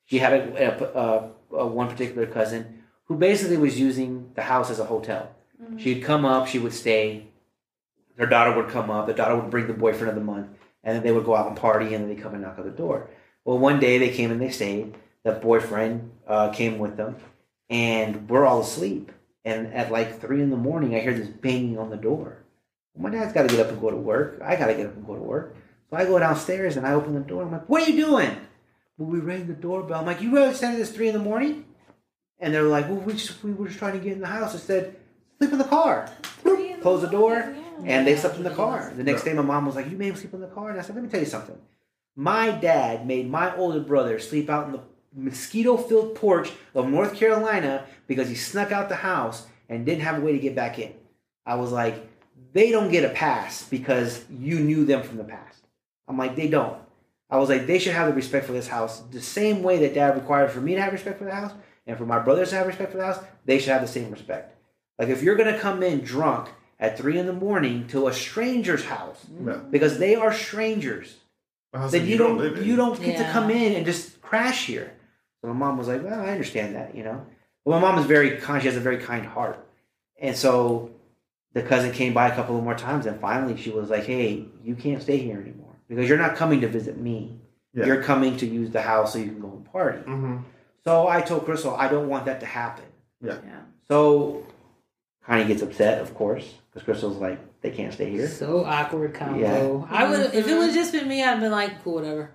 she 0.05 0.19
had 0.19 0.33
a, 0.33 0.99
a, 0.99 1.29
a, 1.55 1.67
one 1.67 1.89
particular 1.89 2.25
cousin 2.27 2.83
who 3.05 3.17
basically 3.17 3.57
was 3.57 3.79
using 3.79 4.31
the 4.35 4.43
house 4.43 4.69
as 4.69 4.79
a 4.79 4.85
hotel. 4.85 5.31
She'd 5.77 6.03
come 6.03 6.25
up, 6.25 6.47
she 6.47 6.59
would 6.59 6.73
stay. 6.73 7.27
Her 8.17 8.25
daughter 8.25 8.55
would 8.55 8.69
come 8.69 8.89
up. 8.89 9.07
The 9.07 9.13
daughter 9.13 9.35
would 9.35 9.49
bring 9.49 9.67
the 9.67 9.73
boyfriend 9.73 10.09
of 10.09 10.15
the 10.15 10.21
month, 10.21 10.47
and 10.83 10.95
then 10.95 11.03
they 11.03 11.11
would 11.11 11.25
go 11.25 11.35
out 11.35 11.47
and 11.47 11.57
party, 11.57 11.93
and 11.93 12.03
then 12.03 12.15
they 12.15 12.21
come 12.21 12.33
and 12.33 12.43
knock 12.43 12.59
on 12.59 12.65
the 12.65 12.71
door. 12.71 13.09
Well, 13.43 13.57
one 13.57 13.79
day 13.79 13.97
they 13.97 14.09
came 14.09 14.31
and 14.31 14.41
they 14.41 14.49
stayed. 14.49 14.95
The 15.23 15.33
boyfriend 15.33 16.11
uh, 16.27 16.49
came 16.49 16.77
with 16.77 16.97
them, 16.97 17.15
and 17.69 18.29
we're 18.29 18.45
all 18.45 18.61
asleep. 18.61 19.11
And 19.43 19.73
at 19.73 19.91
like 19.91 20.19
three 20.19 20.41
in 20.41 20.49
the 20.49 20.57
morning, 20.57 20.95
I 20.95 20.99
hear 20.99 21.13
this 21.13 21.27
banging 21.27 21.77
on 21.77 21.89
the 21.89 21.97
door. 21.97 22.37
My 22.97 23.09
dad's 23.09 23.33
got 23.33 23.43
to 23.43 23.55
get 23.55 23.65
up 23.65 23.71
and 23.71 23.81
go 23.81 23.91
to 23.91 23.97
work. 23.97 24.39
I 24.43 24.55
got 24.55 24.67
to 24.67 24.73
get 24.73 24.87
up 24.87 24.95
and 24.95 25.05
go 25.05 25.15
to 25.15 25.21
work. 25.21 25.55
So 25.89 25.97
I 25.97 26.05
go 26.05 26.17
downstairs 26.17 26.77
and 26.77 26.87
I 26.87 26.93
open 26.93 27.13
the 27.13 27.19
door. 27.19 27.43
I'm 27.43 27.51
like, 27.51 27.67
"What 27.67 27.83
are 27.83 27.91
you 27.91 28.05
doing?" 28.05 28.35
Well, 28.97 29.09
we 29.09 29.19
rang 29.19 29.47
the 29.47 29.53
doorbell. 29.53 29.99
I'm 29.99 30.05
like, 30.05 30.21
"You 30.21 30.33
really 30.33 30.53
said 30.53 30.79
it's 30.79 30.89
three 30.89 31.07
in 31.07 31.13
the 31.13 31.19
morning?" 31.19 31.65
And 32.39 32.53
they're 32.53 32.63
like, 32.63 32.87
"Well, 32.87 32.99
we 32.99 33.13
just 33.13 33.43
we 33.43 33.51
were 33.51 33.67
just 33.67 33.79
trying 33.79 33.93
to 33.93 33.99
get 33.99 34.13
in 34.13 34.21
the 34.21 34.27
house." 34.27 34.55
I 34.55 34.57
said, 34.57 34.95
"Sleep 35.37 35.51
in 35.51 35.57
the 35.57 35.65
car." 35.65 36.09
Close 36.81 37.01
the 37.01 37.07
door, 37.07 37.55
and 37.83 38.05
they 38.05 38.15
slept 38.15 38.37
in 38.37 38.43
the 38.43 38.51
car. 38.51 38.93
The 38.95 39.03
next 39.03 39.23
day, 39.23 39.33
my 39.33 39.41
mom 39.41 39.65
was 39.65 39.75
like, 39.75 39.89
"You 39.89 39.97
made 39.97 40.09
him 40.09 40.15
sleep 40.15 40.35
in 40.35 40.39
the 40.39 40.47
car," 40.47 40.69
and 40.69 40.79
I 40.79 40.83
said, 40.83 40.95
"Let 40.95 41.03
me 41.03 41.09
tell 41.09 41.19
you 41.19 41.25
something. 41.25 41.57
My 42.15 42.51
dad 42.51 43.07
made 43.07 43.27
my 43.29 43.55
older 43.57 43.79
brother 43.79 44.19
sleep 44.19 44.51
out 44.51 44.67
in 44.67 44.73
the 44.73 44.81
mosquito-filled 45.13 46.13
porch 46.13 46.51
of 46.75 46.87
North 46.87 47.15
Carolina 47.15 47.85
because 48.05 48.29
he 48.29 48.35
snuck 48.35 48.71
out 48.71 48.87
the 48.87 48.97
house 48.97 49.47
and 49.67 49.85
didn't 49.85 50.03
have 50.03 50.19
a 50.19 50.21
way 50.21 50.31
to 50.31 50.39
get 50.39 50.55
back 50.55 50.77
in." 50.77 50.93
I 51.45 51.55
was 51.55 51.71
like, 51.71 52.07
"They 52.53 52.69
don't 52.69 52.91
get 52.91 53.03
a 53.03 53.09
pass 53.09 53.67
because 53.67 54.23
you 54.29 54.59
knew 54.59 54.85
them 54.85 55.01
from 55.01 55.17
the 55.17 55.23
past." 55.23 55.65
I'm 56.07 56.19
like, 56.19 56.35
"They 56.35 56.47
don't." 56.47 56.77
I 57.35 57.37
was 57.37 57.49
like, 57.49 57.67
"They 57.67 57.79
should 57.79 57.93
have 57.93 58.07
the 58.07 58.13
respect 58.13 58.45
for 58.45 58.53
this 58.53 58.67
house 58.67 59.01
the 59.11 59.21
same 59.21 59.61
way 59.61 59.77
that 59.79 59.93
Dad 59.93 60.15
required 60.15 60.51
for 60.51 60.61
me 60.61 60.75
to 60.75 60.81
have 60.81 60.93
respect 60.93 61.17
for 61.19 61.25
the 61.25 61.35
house, 61.35 61.51
and 61.85 61.97
for 61.97 62.05
my 62.05 62.19
brothers 62.19 62.49
to 62.51 62.55
have 62.55 62.67
respect 62.67 62.91
for 62.91 62.97
the 62.97 63.05
house. 63.05 63.19
They 63.45 63.59
should 63.59 63.69
have 63.73 63.81
the 63.81 63.87
same 63.87 64.09
respect." 64.11 64.55
Like 64.97 65.09
if 65.09 65.21
you're 65.21 65.35
gonna 65.35 65.59
come 65.59 65.83
in 65.83 65.99
drunk 65.99 66.49
at 66.79 66.97
three 66.97 67.17
in 67.17 67.25
the 67.25 67.33
morning 67.33 67.87
to 67.87 68.07
a 68.07 68.13
stranger's 68.13 68.85
house 68.85 69.25
Yeah. 69.45 69.59
because 69.69 69.97
they 69.99 70.15
are 70.15 70.31
strangers, 70.33 71.17
I 71.73 71.83
was 71.83 71.91
then 71.91 72.01
like, 72.01 72.09
you, 72.09 72.17
don't, 72.17 72.37
live 72.37 72.57
in- 72.57 72.63
you 72.63 72.75
don't 72.77 73.01
get 73.01 73.17
to 73.17 73.25
come 73.31 73.49
in 73.51 73.73
and 73.73 73.85
just 73.85 74.21
crash 74.21 74.65
here. 74.65 74.93
So 75.41 75.47
my 75.49 75.53
mom 75.53 75.77
was 75.77 75.87
like, 75.89 76.03
"Well, 76.03 76.19
I 76.21 76.29
understand 76.29 76.75
that, 76.75 76.95
you 76.95 77.03
know." 77.03 77.25
Well, 77.65 77.79
my 77.79 77.89
mom 77.91 77.99
is 77.99 78.05
very 78.05 78.37
kind. 78.37 78.61
She 78.61 78.67
has 78.69 78.77
a 78.77 78.79
very 78.89 78.97
kind 78.99 79.25
heart, 79.25 79.59
and 80.19 80.35
so 80.37 80.91
the 81.53 81.61
cousin 81.61 81.91
came 81.91 82.13
by 82.13 82.27
a 82.29 82.35
couple 82.35 82.57
of 82.57 82.63
more 82.63 82.75
times, 82.75 83.05
and 83.05 83.19
finally 83.19 83.57
she 83.57 83.71
was 83.71 83.89
like, 83.89 84.03
"Hey, 84.05 84.45
you 84.63 84.75
can't 84.75 85.01
stay 85.01 85.17
here 85.17 85.39
anymore 85.41 85.64
because 85.87 86.07
you're 86.09 86.17
not 86.17 86.35
coming 86.35 86.61
to 86.61 86.67
visit 86.67 86.97
me. 86.97 87.39
Yeah. 87.73 87.85
You're 87.87 88.03
coming 88.03 88.37
to 88.37 88.45
use 88.45 88.69
the 88.71 88.81
house 88.81 89.13
so 89.13 89.19
you 89.19 89.25
can 89.25 89.39
go 89.41 89.49
and 89.49 89.65
party." 89.71 89.99
Mhm. 90.07 90.43
So 90.83 91.07
I 91.07 91.21
told 91.21 91.45
Crystal, 91.45 91.75
I 91.75 91.87
don't 91.87 92.07
want 92.07 92.25
that 92.25 92.39
to 92.41 92.45
happen. 92.45 92.85
Yeah. 93.21 93.33
Yeah. 93.45 93.59
So 93.87 94.43
Connie 95.25 95.45
gets 95.45 95.61
upset, 95.61 96.01
of 96.01 96.13
course, 96.13 96.53
because 96.71 96.83
Crystal's 96.85 97.17
like, 97.17 97.39
they 97.61 97.71
can't 97.71 97.91
stay 97.93 98.09
here. 98.11 98.27
So 98.27 98.63
awkward 98.63 99.13
combo. 99.15 99.39
Yeah. 99.39 99.95
I 99.97 100.07
would 100.09 100.33
if 100.35 100.47
it 100.47 100.55
was 100.55 100.73
just 100.73 100.91
been 100.91 101.07
me, 101.07 101.23
I'd 101.23 101.39
been 101.39 101.51
like, 101.51 101.83
cool, 101.83 101.95
whatever. 101.95 102.29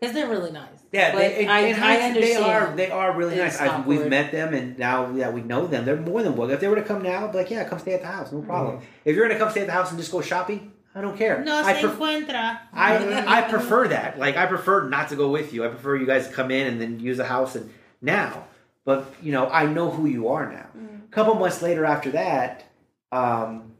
Because 0.00 0.14
they're 0.14 0.28
really 0.28 0.50
nice. 0.52 0.68
Yeah, 0.92 1.12
but 1.12 1.18
they, 1.18 1.42
in- 1.44 1.48
I, 1.48 1.58
in 1.60 1.74
I 1.76 1.78
hindsight, 1.78 2.02
understand. 2.16 2.44
They 2.44 2.50
are 2.50 2.76
they 2.76 2.90
are 2.90 3.16
really 3.16 3.34
It's 3.36 3.58
nice. 3.60 3.70
I, 3.70 3.80
we've 3.80 4.06
met 4.08 4.30
them, 4.32 4.52
and 4.52 4.78
now 4.78 5.10
that 5.12 5.32
we 5.32 5.40
know 5.42 5.66
them, 5.66 5.84
they're 5.86 5.96
more 5.96 6.22
than 6.22 6.36
welcome. 6.36 6.54
If 6.54 6.60
they 6.60 6.68
were 6.68 6.76
to 6.76 6.82
come 6.82 7.02
now, 7.02 7.24
I'd 7.24 7.32
be 7.32 7.38
like, 7.38 7.50
yeah, 7.50 7.64
come 7.68 7.78
stay 7.78 7.94
at 7.94 8.00
the 8.02 8.06
house, 8.06 8.30
no 8.32 8.40
problem. 8.42 8.80
If 9.06 9.14
you're 9.16 9.26
gonna 9.26 9.38
come 9.38 9.50
stay 9.50 9.60
at 9.62 9.66
the 9.66 9.72
house 9.72 9.90
and 9.90 9.98
just 9.98 10.12
go 10.12 10.20
shopping, 10.20 10.72
I 10.96 11.02
don't 11.02 11.16
care. 11.16 11.44
No 11.44 11.54
I 11.56 11.74
se 11.74 11.82
pref- 11.82 11.96
encuentra. 11.98 12.58
I 12.72 13.24
I 13.38 13.42
prefer 13.50 13.88
that. 13.88 14.18
Like 14.18 14.36
I 14.38 14.46
prefer 14.46 14.88
not 14.88 15.10
to 15.10 15.16
go 15.16 15.30
with 15.30 15.52
you. 15.52 15.64
I 15.64 15.68
prefer 15.68 15.94
you 15.96 16.06
guys 16.06 16.26
to 16.28 16.32
come 16.34 16.50
in 16.50 16.66
and 16.66 16.80
then 16.80 16.98
use 16.98 17.18
the 17.18 17.26
house 17.26 17.54
and 17.54 17.70
now. 18.00 18.46
But 18.86 19.12
you 19.22 19.30
know, 19.32 19.46
I 19.48 19.66
know 19.66 19.90
who 19.90 20.06
you 20.06 20.28
are 20.28 20.50
now. 20.50 20.68
A 21.04 21.12
couple 21.12 21.34
months 21.34 21.60
later 21.60 21.84
after 21.84 22.10
that, 22.12 22.64
um, 23.12 23.72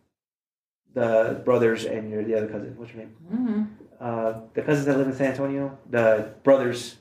the 0.95 1.41
brothers 1.45 1.85
and 1.85 2.11
your 2.11 2.23
the 2.23 2.35
other 2.37 2.49
cousin, 2.49 2.75
what's 2.77 2.93
your 2.93 3.01
name? 3.05 3.15
hmm 3.31 3.63
Uh, 3.99 4.41
the 4.55 4.61
cousins 4.63 4.85
that 4.87 4.99
live 4.99 5.07
in 5.09 5.15
San 5.15 5.31
Antonio, 5.33 5.79
the 5.89 6.35
brothers, 6.45 6.97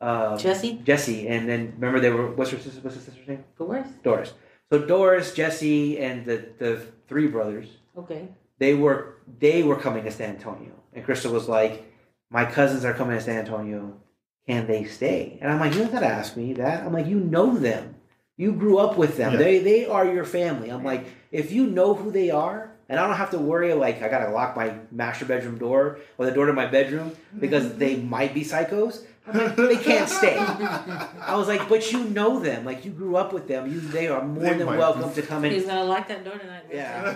uh, 0.00 0.38
Jesse, 0.38 0.80
Jesse, 0.84 1.28
and 1.28 1.46
then 1.48 1.72
remember 1.76 2.00
they 2.00 2.10
were 2.10 2.30
what's 2.32 2.50
her 2.50 2.58
sister? 2.58 2.80
What's 2.80 2.96
her 2.96 3.02
sister's 3.02 3.28
name? 3.28 3.44
Doris. 3.58 3.88
Doris. 4.02 4.32
So 4.70 4.78
Doris, 4.86 5.34
Jesse, 5.34 5.98
and 5.98 6.24
the 6.24 6.46
the 6.58 6.80
three 7.08 7.26
brothers 7.26 7.66
Okay. 7.96 8.28
they 8.58 8.72
were 8.74 9.16
they 9.38 9.62
were 9.62 9.76
coming 9.76 10.04
to 10.04 10.10
San 10.10 10.30
Antonio, 10.30 10.72
and 10.92 11.04
Crystal 11.04 11.32
was 11.32 11.48
like, 11.48 11.84
"My 12.30 12.44
cousins 12.44 12.84
are 12.84 12.94
coming 12.94 13.16
to 13.16 13.22
San 13.22 13.38
Antonio. 13.38 14.00
Can 14.46 14.66
they 14.66 14.84
stay?" 14.84 15.38
And 15.40 15.50
I'm 15.50 15.60
like, 15.60 15.74
"You 15.74 15.80
don't 15.80 15.92
gotta 15.92 16.06
ask 16.06 16.36
me 16.36 16.54
that." 16.54 16.84
I'm 16.84 16.92
like, 16.92 17.06
"You 17.06 17.20
know 17.20 17.56
them. 17.56 17.94
You 18.36 18.52
grew 18.52 18.78
up 18.78 18.96
with 18.96 19.16
them. 19.16 19.32
Yeah. 19.32 19.38
They 19.38 19.58
they 19.58 19.86
are 19.86 20.06
your 20.06 20.24
family." 20.24 20.70
I'm 20.70 20.84
like, 20.84 21.06
"If 21.30 21.52
you 21.52 21.66
know 21.66 21.94
who 21.94 22.10
they 22.10 22.30
are." 22.30 22.72
And 22.90 22.98
I 22.98 23.06
don't 23.06 23.16
have 23.16 23.32
to 23.32 23.38
worry 23.38 23.74
like 23.74 24.02
I 24.02 24.08
gotta 24.08 24.30
lock 24.30 24.56
my 24.56 24.74
master 24.90 25.26
bedroom 25.26 25.58
door 25.58 25.98
or 26.16 26.24
the 26.24 26.32
door 26.32 26.46
to 26.46 26.54
my 26.54 26.66
bedroom 26.66 27.12
because 27.38 27.64
mm-hmm. 27.64 27.78
they 27.78 27.96
might 27.96 28.32
be 28.32 28.42
psychos. 28.42 29.04
I'm 29.32 29.38
like, 29.46 29.56
they 29.56 29.76
can't 29.76 30.08
stay. 30.08 30.36
I 30.38 31.34
was 31.36 31.48
like, 31.48 31.68
but 31.68 31.92
you 31.92 32.04
know 32.04 32.38
them, 32.38 32.64
like 32.64 32.84
you 32.84 32.90
grew 32.90 33.16
up 33.16 33.32
with 33.32 33.46
them. 33.48 33.70
You 33.70 33.80
they 33.80 34.08
are 34.08 34.24
more 34.24 34.42
They 34.44 34.54
than 34.54 34.66
might 34.66 34.72
be 34.72 34.78
welcome 34.78 35.12
to 35.12 35.22
come 35.22 35.44
in. 35.44 35.52
He's 35.52 35.66
gonna 35.66 35.84
lock 35.84 36.08
that 36.08 36.24
door 36.24 36.38
tonight. 36.38 36.64
Yeah. 36.72 37.14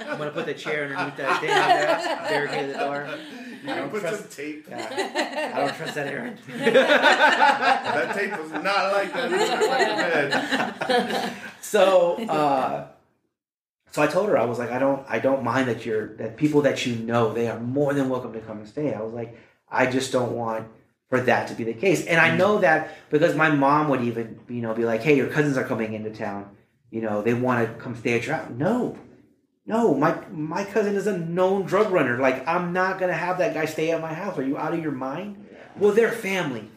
I'm 0.10 0.18
gonna 0.18 0.30
put 0.30 0.46
the 0.46 0.54
chair 0.54 0.84
underneath 0.84 1.16
that 1.16 1.40
thing 1.40 1.50
there, 1.50 2.28
barricade 2.28 2.70
the 2.74 2.78
door. 2.78 3.08
I 3.62 3.74
don't 3.76 3.90
Put 3.90 4.00
some 4.00 4.10
trust. 4.12 4.36
tape. 4.36 4.66
Yeah. 4.70 5.52
I 5.54 5.60
don't 5.60 5.74
trust 5.76 5.94
that 5.94 6.06
Aaron. 6.06 6.38
That 6.58 8.14
tape 8.16 8.38
was 8.40 8.50
not 8.52 8.92
like 8.92 9.12
that. 9.12 10.30
It 10.90 11.20
like 11.20 11.32
so, 11.60 12.14
uh, 12.26 12.86
so 13.90 14.02
I 14.02 14.06
told 14.06 14.28
her 14.30 14.38
I 14.38 14.44
was 14.46 14.58
like, 14.58 14.70
I 14.70 14.78
don't, 14.78 15.04
I 15.08 15.18
don't 15.18 15.42
mind 15.44 15.68
that 15.68 15.84
you're 15.84 16.16
that 16.16 16.36
people 16.36 16.62
that 16.62 16.86
you 16.86 16.96
know 16.96 17.32
they 17.34 17.48
are 17.48 17.60
more 17.60 17.92
than 17.92 18.08
welcome 18.08 18.32
to 18.32 18.40
come 18.40 18.58
and 18.58 18.68
stay. 18.68 18.94
I 18.94 19.02
was 19.02 19.12
like, 19.12 19.36
I 19.68 19.86
just 19.86 20.10
don't 20.10 20.32
want 20.32 20.66
for 21.10 21.20
that 21.20 21.48
to 21.48 21.54
be 21.54 21.64
the 21.64 21.74
case, 21.74 22.06
and 22.06 22.18
I 22.20 22.34
know 22.36 22.58
that 22.60 22.96
because 23.10 23.34
my 23.34 23.50
mom 23.50 23.88
would 23.88 24.00
even, 24.02 24.38
you 24.48 24.62
know, 24.62 24.72
be 24.74 24.84
like, 24.84 25.02
Hey, 25.02 25.16
your 25.16 25.26
cousins 25.26 25.56
are 25.58 25.64
coming 25.64 25.92
into 25.92 26.10
town. 26.10 26.48
You 26.90 27.02
know, 27.02 27.20
they 27.20 27.34
want 27.34 27.66
to 27.66 27.74
come 27.82 27.94
stay 27.96 28.14
at 28.16 28.26
your 28.26 28.36
house. 28.36 28.50
No, 28.56 28.96
no, 29.66 29.94
my 29.94 30.16
my 30.30 30.64
cousin 30.64 30.94
is 30.94 31.06
a 31.08 31.18
known 31.18 31.64
drug 31.66 31.90
runner. 31.90 32.18
Like, 32.18 32.46
I'm 32.48 32.72
not 32.72 32.98
gonna 32.98 33.12
have 33.12 33.38
that 33.38 33.54
guy 33.54 33.64
stay 33.66 33.90
at 33.90 34.00
my 34.00 34.14
house. 34.14 34.38
Are 34.38 34.42
you 34.44 34.56
out 34.56 34.72
of 34.72 34.80
your 34.82 34.92
mind? 34.92 35.44
Well, 35.76 35.92
they're 35.92 36.12
family. 36.12 36.70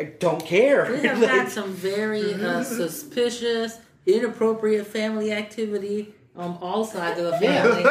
I 0.00 0.04
don't 0.04 0.44
care. 0.44 0.90
We 0.90 1.00
have 1.08 1.20
Like- 1.20 1.30
had 1.30 1.48
some 1.48 1.72
very 1.72 2.34
uh, 2.34 2.62
suspicious, 2.62 3.78
inappropriate 4.06 4.86
family 4.86 5.32
activity 5.32 6.14
on 6.36 6.58
all 6.60 6.84
sides 6.84 7.18
of 7.18 7.24
the 7.32 7.38
family 7.38 7.82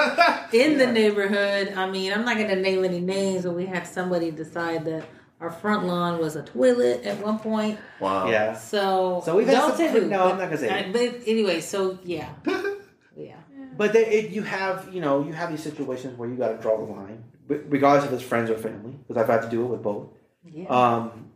in 0.63 0.77
the 0.77 0.85
neighborhood. 0.85 1.73
I 1.75 1.89
mean, 1.89 2.13
I'm 2.13 2.23
not 2.23 2.35
going 2.37 2.49
to 2.49 2.55
name 2.55 2.85
any 2.85 2.99
names, 2.99 3.43
but 3.43 3.53
we 3.55 3.65
had 3.65 3.87
somebody 3.87 4.29
decide 4.29 4.85
that 4.85 5.03
our 5.41 5.51
front 5.51 5.85
lawn 5.85 6.19
was 6.19 6.35
a 6.35 6.43
toilet 6.43 7.03
at 7.03 7.21
one 7.23 7.39
point. 7.39 7.77
Wow. 7.99 8.29
yeah. 8.29 8.55
So, 8.55 9.21
So 9.25 9.35
we've 9.35 9.47
had 9.47 9.53
don't 9.53 9.69
some 9.69 9.77
say 9.77 9.91
who. 9.91 10.07
no, 10.07 10.23
I'm 10.31 10.37
not 10.37 10.45
gonna 10.45 10.57
say 10.57 10.85
Uh. 10.85 10.91
But 10.91 11.21
anyway, 11.27 11.61
so 11.61 11.99
yeah, 12.03 12.29
yeah. 13.15 13.35
But 13.77 13.91
they, 13.93 14.05
it, 14.05 14.31
you 14.31 14.41
have, 14.43 14.93
you 14.93 15.01
know, 15.01 15.23
you 15.25 15.33
have 15.33 15.49
these 15.51 15.61
situations 15.63 16.17
where 16.17 16.29
you 16.29 16.35
got 16.35 16.49
to 16.49 16.57
draw 16.57 16.77
the 16.77 16.89
line, 16.91 17.23
regardless 17.47 18.05
if 18.05 18.13
it's 18.13 18.23
friends 18.23 18.49
or 18.49 18.57
family, 18.57 18.93
because 19.05 19.21
I've 19.21 19.27
had 19.29 19.41
to 19.41 19.49
do 19.49 19.63
it 19.63 19.67
with 19.67 19.83
both. 19.83 20.07
Yeah. 20.45 20.67
Um, 20.67 21.31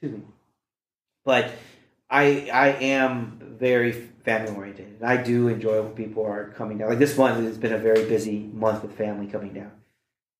excuse 0.00 0.18
me. 0.18 0.24
But 1.24 1.52
I, 2.10 2.48
I 2.52 2.68
am 2.80 3.56
very 3.60 3.92
family 3.92 4.56
oriented. 4.56 5.02
I 5.02 5.18
do 5.18 5.46
enjoy 5.46 5.80
when 5.82 5.92
people 5.92 6.24
are 6.26 6.48
coming 6.56 6.78
down. 6.78 6.88
Like 6.88 6.98
this 6.98 7.16
month 7.16 7.44
has 7.44 7.58
been 7.58 7.72
a 7.72 7.78
very 7.78 8.04
busy 8.08 8.40
month 8.52 8.82
with 8.82 8.96
family 8.96 9.26
coming 9.28 9.52
down, 9.52 9.70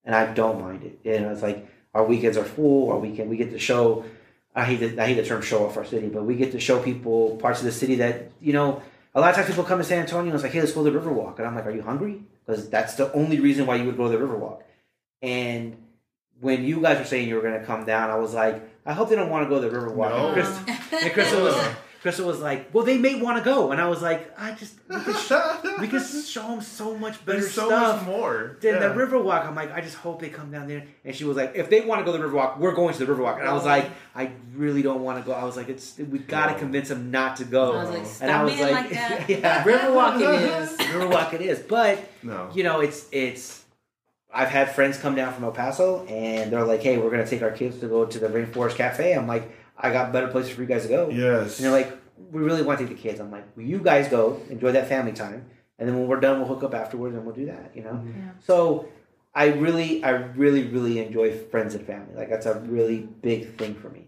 and 0.05 0.17
I 0.17 0.33
don't 0.33 0.61
mind 0.61 0.83
it. 0.83 0.99
You 1.05 1.21
know, 1.21 1.31
it's 1.31 1.43
like 1.43 1.69
our 1.99 2.05
weekends 2.05 2.37
are 2.37 2.45
full. 2.45 2.91
Our 2.93 2.99
weekend 2.99 3.29
we 3.29 3.37
get 3.37 3.51
to 3.51 3.59
show. 3.59 4.05
I 4.55 4.65
hate 4.65 4.77
the, 4.77 5.03
I 5.03 5.07
hate 5.07 5.15
the 5.15 5.25
term 5.25 5.43
show 5.43 5.67
off 5.67 5.77
our 5.77 5.85
city, 5.85 6.09
but 6.09 6.25
we 6.25 6.37
get 6.37 6.53
to 6.53 6.61
show 6.61 6.81
people 6.81 7.37
parts 7.37 7.59
of 7.61 7.67
the 7.67 7.73
city 7.73 7.97
that 7.97 8.31
you 8.41 8.53
know. 8.53 8.83
A 9.15 9.21
lot 9.21 9.31
of 9.31 9.37
times 9.37 9.49
people 9.49 9.65
come 9.65 9.79
to 9.79 9.85
San 9.85 10.01
Antonio 10.01 10.27
and 10.27 10.35
it's 10.35 10.45
like, 10.45 10.53
hey, 10.53 10.61
let's 10.61 10.73
go 10.73 10.85
to 10.85 10.91
the 10.91 10.97
Riverwalk, 10.97 11.39
and 11.39 11.47
I'm 11.47 11.55
like, 11.55 11.67
are 11.67 11.73
you 11.73 11.83
hungry? 11.83 12.23
Because 12.47 12.69
that's 12.69 12.95
the 12.95 13.13
only 13.15 13.41
reason 13.41 13.67
why 13.67 13.77
you 13.77 13.85
would 13.87 13.97
go 13.97 14.11
to 14.11 14.17
the 14.17 14.23
Riverwalk. 14.25 14.63
And 15.23 15.77
when 16.41 16.63
you 16.63 16.81
guys 16.81 16.99
were 16.99 17.05
saying 17.05 17.29
you 17.29 17.35
were 17.35 17.41
going 17.41 17.59
to 17.59 17.67
come 17.67 17.85
down, 17.85 18.11
I 18.11 18.17
was 18.17 18.35
like, 18.35 18.63
I 18.87 18.93
hope 18.93 19.09
they 19.09 19.17
don't 19.17 19.31
want 19.31 19.45
to 19.45 19.49
go 19.49 19.61
to 19.61 19.69
the 19.69 19.77
Riverwalk. 19.77 20.11
No. 20.11 20.27
And, 20.29 20.35
Chris, 20.35 21.03
and 21.03 21.13
Crystal 21.13 21.43
was 21.49 21.57
Crystal 22.03 22.27
was 22.27 22.39
like, 22.39 22.73
well, 22.73 22.85
they 22.85 22.97
may 22.97 23.21
want 23.21 23.39
to 23.39 23.45
go, 23.45 23.73
and 23.73 23.81
I 23.81 23.89
was 23.89 24.01
like, 24.03 24.33
I 24.39 24.53
just 24.53 24.75
we 24.89 25.01
could, 25.01 25.17
sh- 25.17 25.81
we 25.81 25.89
could 25.89 26.03
show 26.27 26.43
them 26.47 26.61
so 26.61 26.97
much 26.97 27.25
better 27.27 27.41
There's 27.41 27.53
so 27.53 27.67
stuff 27.67 27.97
much 27.99 28.07
more. 28.07 28.57
than 28.61 28.75
Yeah. 28.75 28.79
the 28.81 28.95
Riverwalk. 28.95 29.45
I'm 29.47 29.57
like, 29.57 29.73
I 29.73 29.81
just 29.81 29.97
hope 29.97 30.21
they 30.21 30.29
come 30.29 30.53
down 30.53 30.69
there. 30.69 30.85
And 31.05 31.15
she 31.15 31.25
was 31.25 31.37
like, 31.37 31.53
if 31.57 31.71
they 31.71 31.81
want 31.81 32.01
to 32.01 32.05
go 32.05 32.17
to 32.17 32.23
the 32.23 32.29
Riverwalk, 32.29 32.59
we're 32.59 32.75
going 32.75 32.95
to 32.95 33.05
the 33.05 33.13
Riverwalk. 33.13 33.41
And 33.41 33.49
I 33.49 33.53
was 33.53 33.65
like, 33.65 33.91
I 34.15 34.31
really 34.55 34.83
don't 34.83 35.03
want 35.03 35.19
to 35.19 35.27
go. 35.29 35.33
I 35.35 35.43
was 35.45 35.57
like, 35.57 35.69
it's 35.69 35.99
we 35.99 36.21
got 36.21 36.47
to 36.47 36.53
No. 36.53 36.59
convince 36.59 36.89
them 36.89 37.11
not 37.11 37.37
to 37.39 37.45
go. 37.45 37.73
I 37.73 37.85
was 37.85 37.91
like, 37.91 38.23
and 38.23 38.31
I 38.31 38.45
was 38.45 38.55
being 38.55 38.71
like 38.71 38.91
that. 38.91 39.25
yeah, 39.29 39.65
Riverwalk 39.65 40.21
it 40.21 40.63
is. 40.63 40.77
Riverwalk 40.79 41.33
it 41.35 41.41
is. 41.41 41.59
But 41.59 41.99
No. 42.23 42.49
you 42.55 42.63
know, 42.63 42.79
it's 42.81 43.07
it's. 43.11 43.65
I've 44.33 44.51
had 44.51 44.73
friends 44.75 44.99
come 44.99 45.15
down 45.15 45.33
from 45.33 45.43
El 45.45 45.53
Paso, 45.53 46.05
and 46.07 46.53
they're 46.53 46.63
like, 46.65 46.83
"Hey, 46.83 46.99
we're 46.99 47.11
gonna 47.11 47.27
take 47.27 47.43
our 47.43 47.51
kids 47.51 47.81
to 47.81 47.89
go 47.89 48.05
to 48.05 48.19
the 48.19 48.29
Rainforest 48.29 48.77
Cafe." 48.77 49.15
I'm 49.15 49.27
like, 49.27 49.51
"I 49.79 49.91
got 49.93 50.13
better 50.13 50.29
places 50.29 50.53
for 50.53 50.63
you 50.63 50.67
guys 50.69 50.83
to 50.83 50.89
go." 50.89 51.09
Yes. 51.09 51.59
And 51.59 51.65
they're 51.65 51.73
like, 51.73 51.97
"We 52.33 52.43
really 52.43 52.63
want 52.63 52.79
to 52.81 52.87
take 52.87 52.97
the 52.97 53.03
kids." 53.03 53.21
I'm 53.21 53.31
like, 53.31 53.45
"Well, 53.57 53.65
you 53.67 53.79
guys 53.79 54.09
go, 54.09 54.41
enjoy 54.51 54.73
that 54.73 54.89
family 54.89 55.13
time, 55.13 55.47
and 55.79 55.89
then 55.89 55.97
when 55.99 56.09
we're 56.09 56.21
done, 56.21 56.39
we'll 56.39 56.49
hook 56.49 56.63
up 56.65 56.75
afterwards, 56.75 57.15
and 57.17 57.25
we'll 57.25 57.35
do 57.35 57.47
that." 57.47 57.73
You 57.75 57.83
know. 57.85 58.03
Yeah. 58.07 58.31
So, 58.47 58.89
I 59.35 59.47
really, 59.49 60.03
I 60.03 60.11
really, 60.11 60.65
really 60.65 60.99
enjoy 60.99 61.37
friends 61.37 61.75
and 61.75 61.87
family. 61.87 62.15
Like 62.17 62.29
that's 62.31 62.47
a 62.47 62.59
really 62.61 62.99
big 63.23 63.57
thing 63.57 63.75
for 63.75 63.89
me. 63.91 64.07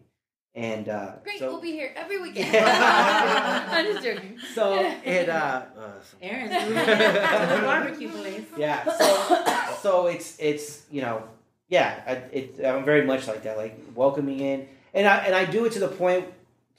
And 0.57 0.89
uh, 0.89 1.13
Great, 1.23 1.39
so, 1.39 1.47
we'll 1.47 1.61
be 1.61 1.71
here 1.71 1.93
every 1.95 2.21
weekend. 2.21 2.53
Yeah. 2.53 3.69
I'm 3.71 3.87
just 3.93 4.03
joking. 4.05 4.37
so 4.53 4.75
it 5.05 5.29
uh, 5.29 5.63
uh 5.79 5.93
Aaron's 6.21 6.51
the 7.55 7.63
barbecue 7.65 8.09
place. 8.11 8.43
yeah 8.57 8.83
so 8.99 9.77
so 9.81 10.07
it's 10.09 10.37
it's 10.41 10.87
you 10.91 11.03
know 11.03 11.23
yeah 11.69 12.03
I, 12.05 12.13
it, 12.35 12.61
i'm 12.67 12.85
very 12.85 13.07
much 13.07 13.29
like 13.29 13.45
that 13.45 13.57
like 13.57 13.79
welcoming 13.95 14.41
in 14.41 14.67
and 14.95 15.07
i 15.07 15.17
and 15.19 15.35
i 15.35 15.45
do 15.45 15.65
it 15.65 15.73
to 15.73 15.79
the 15.79 15.89
point 15.89 16.27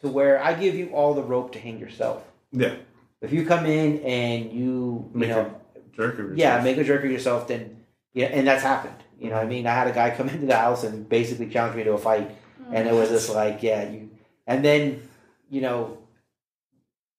to 0.02 0.08
where 0.08 0.42
i 0.44 0.54
give 0.54 0.76
you 0.76 0.90
all 0.90 1.14
the 1.14 1.24
rope 1.24 1.52
to 1.54 1.60
hang 1.60 1.80
yourself. 1.80 2.24
Yeah. 2.52 2.76
if 3.22 3.32
you 3.32 3.46
come 3.46 3.66
in 3.66 4.00
and 4.02 4.52
you 4.52 5.10
you 5.14 5.20
Make 5.20 5.30
know 5.30 5.62
Jerk 5.96 6.20
of 6.20 6.38
yeah 6.38 6.62
make 6.62 6.78
a 6.78 6.84
jerk 6.84 7.04
of 7.04 7.12
yourself 7.12 7.48
then 7.48 7.78
yeah 8.14 8.28
and 8.28 8.48
that's 8.48 8.64
happened. 8.64 8.96
You 9.20 9.30
know 9.30 9.36
what 9.36 9.46
i 9.46 9.48
mean? 9.48 9.68
I 9.68 9.74
had 9.74 9.88
a 9.88 9.94
guy 9.94 10.10
come 10.12 10.30
into 10.36 10.48
the 10.48 10.56
house 10.58 10.84
and 10.84 11.08
basically 11.08 11.48
challenge 11.48 11.76
me 11.76 11.84
to 11.84 11.94
a 11.94 11.98
fight. 11.98 12.32
And 12.74 12.88
it 12.88 12.94
was 12.94 13.10
just 13.10 13.30
like 13.30 13.62
yeah 13.64 13.90
you 13.90 14.10
and 14.48 14.64
then 14.66 15.08
you 15.50 15.62
know 15.62 15.98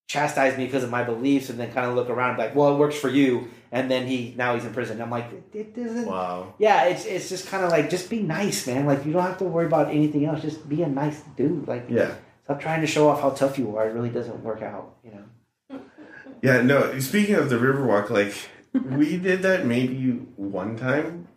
chastise 0.09 0.59
me 0.59 0.66
because 0.66 0.85
of 0.85 0.91
my 0.91 1.03
beliefs 1.03 1.49
and 1.49 1.59
then 1.59 1.73
kind 1.73 1.87
of 1.89 1.95
look 1.95 2.11
around 2.11 2.31
and 2.31 2.37
be 2.39 2.43
like 2.45 2.55
well 2.55 2.74
it 2.74 2.79
works 2.79 2.97
for 2.97 3.09
you. 3.09 3.49
And 3.74 3.91
then 3.91 4.07
he 4.07 4.35
now 4.37 4.55
he's 4.55 4.65
in 4.66 4.73
prison. 4.74 5.01
I'm 5.01 5.11
like 5.11 5.33
it, 5.33 5.45
it 5.55 5.74
doesn't 5.77 6.07
Wow. 6.07 6.55
yeah 6.59 6.85
it's 6.85 7.07
it's 7.07 7.29
just 7.29 7.47
kind 7.49 7.65
of 7.65 7.70
like 7.70 7.89
just 7.91 8.11
be 8.11 8.20
nice 8.20 8.66
man. 8.66 8.85
Like 8.87 9.07
you 9.07 9.12
don't 9.12 9.23
have 9.23 9.39
to 9.39 9.45
worry 9.45 9.66
about 9.66 9.89
anything 9.89 10.24
else. 10.27 10.43
Just 10.43 10.69
be 10.69 10.83
a 10.83 10.89
nice 10.89 11.20
dude. 11.37 11.66
Like 11.66 11.87
Yeah. 11.89 12.15
stop 12.45 12.61
trying 12.61 12.83
to 12.83 12.87
show 12.87 13.09
off 13.09 13.23
how 13.23 13.31
tough 13.31 13.59
you 13.59 13.77
are. 13.77 13.89
It 13.89 13.93
really 13.95 14.11
doesn't 14.11 14.43
work 14.43 14.62
out 14.62 14.97
you 15.05 15.12
know? 15.12 15.81
Yeah, 16.43 16.61
no, 16.61 16.99
speaking 16.99 17.37
of 17.37 17.51
the 17.51 17.57
Riverwalk, 17.57 18.11
like, 18.11 18.35
we 18.74 19.16
did 19.16 19.43
that 19.43 19.65
maybe 19.65 20.11
one 20.35 20.77
time. 20.77 21.29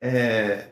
And, 0.00 0.64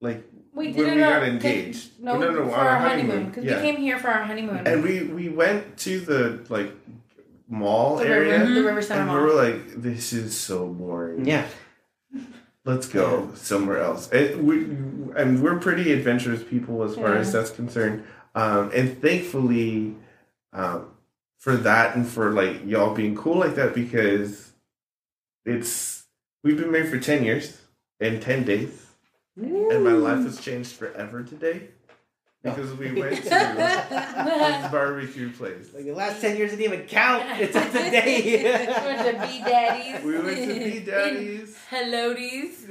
like, 0.00 0.24
We 0.56 0.72
did 0.72 0.76
when 0.78 0.88
it 0.88 0.94
we 0.96 1.00
got 1.02 1.22
engaged. 1.22 2.00
No, 2.00 2.16
no, 2.18 2.30
no, 2.32 2.48
for 2.48 2.54
our 2.54 2.68
our 2.70 2.78
honeymoon 2.78 3.10
honeymoon. 3.10 3.28
because 3.28 3.44
Yeah. 3.44 3.56
we 3.56 3.62
came 3.62 3.76
here 3.76 3.98
for 3.98 4.08
our 4.08 4.24
honeymoon. 4.24 4.66
And 4.66 4.82
we, 4.82 5.02
we 5.04 5.28
went 5.28 5.76
to 5.78 6.00
the, 6.00 6.44
like, 6.48 6.72
mall 7.48 7.96
the 7.96 8.08
area. 8.08 8.40
river, 8.40 8.54
the 8.54 8.62
river 8.64 8.82
center 8.82 9.02
And 9.02 9.12
we 9.12 9.18
were 9.18 9.34
like, 9.34 9.80
this 9.82 10.12
is 10.12 10.36
so 10.36 10.66
boring. 10.66 11.24
yeah 11.26 11.46
Let's 12.64 12.88
go 12.88 13.30
somewhere 13.36 13.78
else. 13.80 14.10
It, 14.12 14.38
we, 14.42 14.64
and 14.64 15.40
we're 15.40 15.58
pretty 15.60 15.92
adventurous 15.92 16.42
people 16.42 16.82
as 16.82 16.96
far 16.96 17.14
as 17.14 17.32
that's 17.32 17.50
concerned. 17.50 18.02
Um, 18.34 18.72
and 18.74 19.00
thankfully, 19.00 19.94
um, 20.52 20.88
for 21.38 21.56
that 21.58 21.94
and 21.94 22.08
for 22.08 22.32
like 22.32 22.66
y'all 22.66 22.92
being 22.92 23.14
cool 23.14 23.36
like 23.38 23.54
that 23.54 23.72
because 23.72 24.52
it's 25.44 26.06
we've 26.42 26.56
been 26.58 26.72
married 26.72 26.88
for 26.90 26.98
10 26.98 27.22
years 27.22 27.60
and 28.00 28.20
10 28.20 28.42
days 28.44 28.85
and 29.36 29.84
my 29.84 29.92
life 29.92 30.24
has 30.24 30.40
changed 30.40 30.72
forever 30.72 31.22
today 31.22 31.68
because 32.42 32.72
we 32.74 32.92
went 32.92 33.16
to 33.16 33.22
this 33.28 34.70
barbecue 34.70 35.30
place 35.32 35.72
like 35.74 35.84
the 35.84 35.92
last 35.92 36.20
10 36.20 36.36
years 36.36 36.50
didn't 36.52 36.64
even 36.64 36.86
count 36.86 37.24
it's 37.40 37.54
just 37.54 37.74
a 37.74 37.90
day 37.90 38.42
we 38.44 38.84
went 38.86 39.20
to 39.20 39.26
B 39.26 39.40
Daddies. 39.40 40.04
we 40.04 40.18
went 40.18 40.36
to 40.48 40.54
be 40.70 40.80
daddies 40.80 41.56
Helloties. 41.70 42.70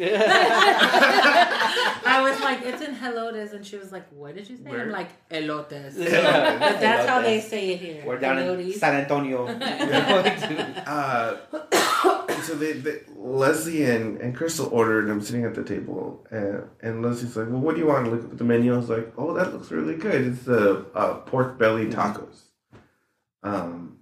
I 2.08 2.22
was 2.22 2.40
like, 2.40 2.62
it's 2.62 2.82
in 2.82 2.96
Helotes, 2.96 3.52
and 3.52 3.66
she 3.66 3.76
was 3.76 3.92
like, 3.92 4.08
what 4.14 4.36
did 4.36 4.50
you 4.50 4.56
say? 4.56 4.64
Where? 4.64 4.84
I'm 4.84 4.92
like, 4.92 5.10
Elotes. 5.30 5.98
Yeah. 5.98 6.58
But 6.58 6.80
that's 6.80 7.06
how 7.10 7.22
they 7.22 7.42
say 7.42 7.72
it 7.72 7.82
here. 7.82 8.04
we're 8.06 8.20
down 8.20 8.38
in 8.38 8.72
san 8.72 8.96
antonio 8.96 9.48
uh, 9.48 11.38
so 12.44 12.56
they, 12.56 12.74
they 12.74 13.00
Leslie 13.16 13.84
and, 13.86 14.20
and 14.22 14.36
Crystal 14.36 14.68
ordered 14.72 15.04
and 15.06 15.12
I'm 15.12 15.22
sitting 15.22 15.46
at 15.46 15.56
the 15.56 15.64
table 15.64 16.26
and, 16.32 16.70
and 16.82 17.02
Leslie's 17.04 17.36
like, 17.36 17.48
Well 17.50 17.60
what 17.60 17.76
do 17.76 17.82
you 17.82 17.88
want? 17.88 18.12
Look 18.12 18.24
at 18.24 18.38
the 18.38 18.44
menu. 18.44 18.74
I 18.74 18.78
was 18.78 18.90
like, 18.90 19.14
Oh 19.18 19.34
that 19.34 19.54
looks 19.54 19.72
really 19.72 19.96
good. 19.96 20.26
It's 20.28 20.44
the 20.44 20.86
uh, 20.94 21.16
pork 21.20 21.58
belly 21.58 21.88
tacos. 21.88 22.42
Um 23.44 24.00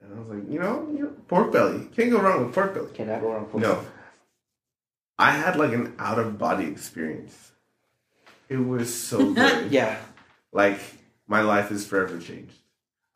and 0.00 0.14
I 0.14 0.18
was 0.18 0.28
like, 0.28 0.50
you 0.50 0.58
know, 0.58 0.88
you 0.92 1.04
know, 1.04 1.12
pork 1.28 1.52
belly. 1.52 1.88
Can't 1.94 2.10
go 2.10 2.20
wrong 2.20 2.44
with 2.44 2.54
pork 2.54 2.74
belly. 2.74 2.90
Cannot 2.92 3.20
go 3.20 3.32
wrong. 3.32 3.48
with 3.52 3.62
No. 3.62 3.84
I 5.18 5.30
had 5.32 5.56
like 5.56 5.72
an 5.72 5.94
out 5.98 6.18
of 6.18 6.38
body 6.38 6.66
experience. 6.66 7.52
It 8.48 8.56
was 8.56 8.92
so 8.92 9.32
good. 9.34 9.72
Yeah. 9.72 9.98
like 10.52 10.80
my 11.26 11.40
life 11.40 11.70
is 11.70 11.86
forever 11.86 12.18
changed. 12.18 12.56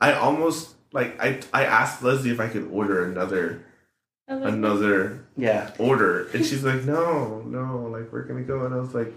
I 0.00 0.12
almost 0.12 0.74
like 0.92 1.20
I 1.20 1.40
I 1.52 1.64
asked 1.64 2.02
Leslie 2.02 2.30
if 2.30 2.40
I 2.40 2.48
could 2.48 2.68
order 2.70 3.04
another 3.04 3.64
another 4.28 5.20
Yeah. 5.36 5.70
order, 5.78 6.26
and 6.34 6.44
she's 6.44 6.64
like, 6.64 6.84
"No, 6.84 7.42
no, 7.46 7.88
like 7.90 8.12
we're 8.12 8.22
gonna 8.24 8.42
go." 8.42 8.64
And 8.64 8.74
I 8.74 8.78
was 8.78 8.94
like, 8.94 9.12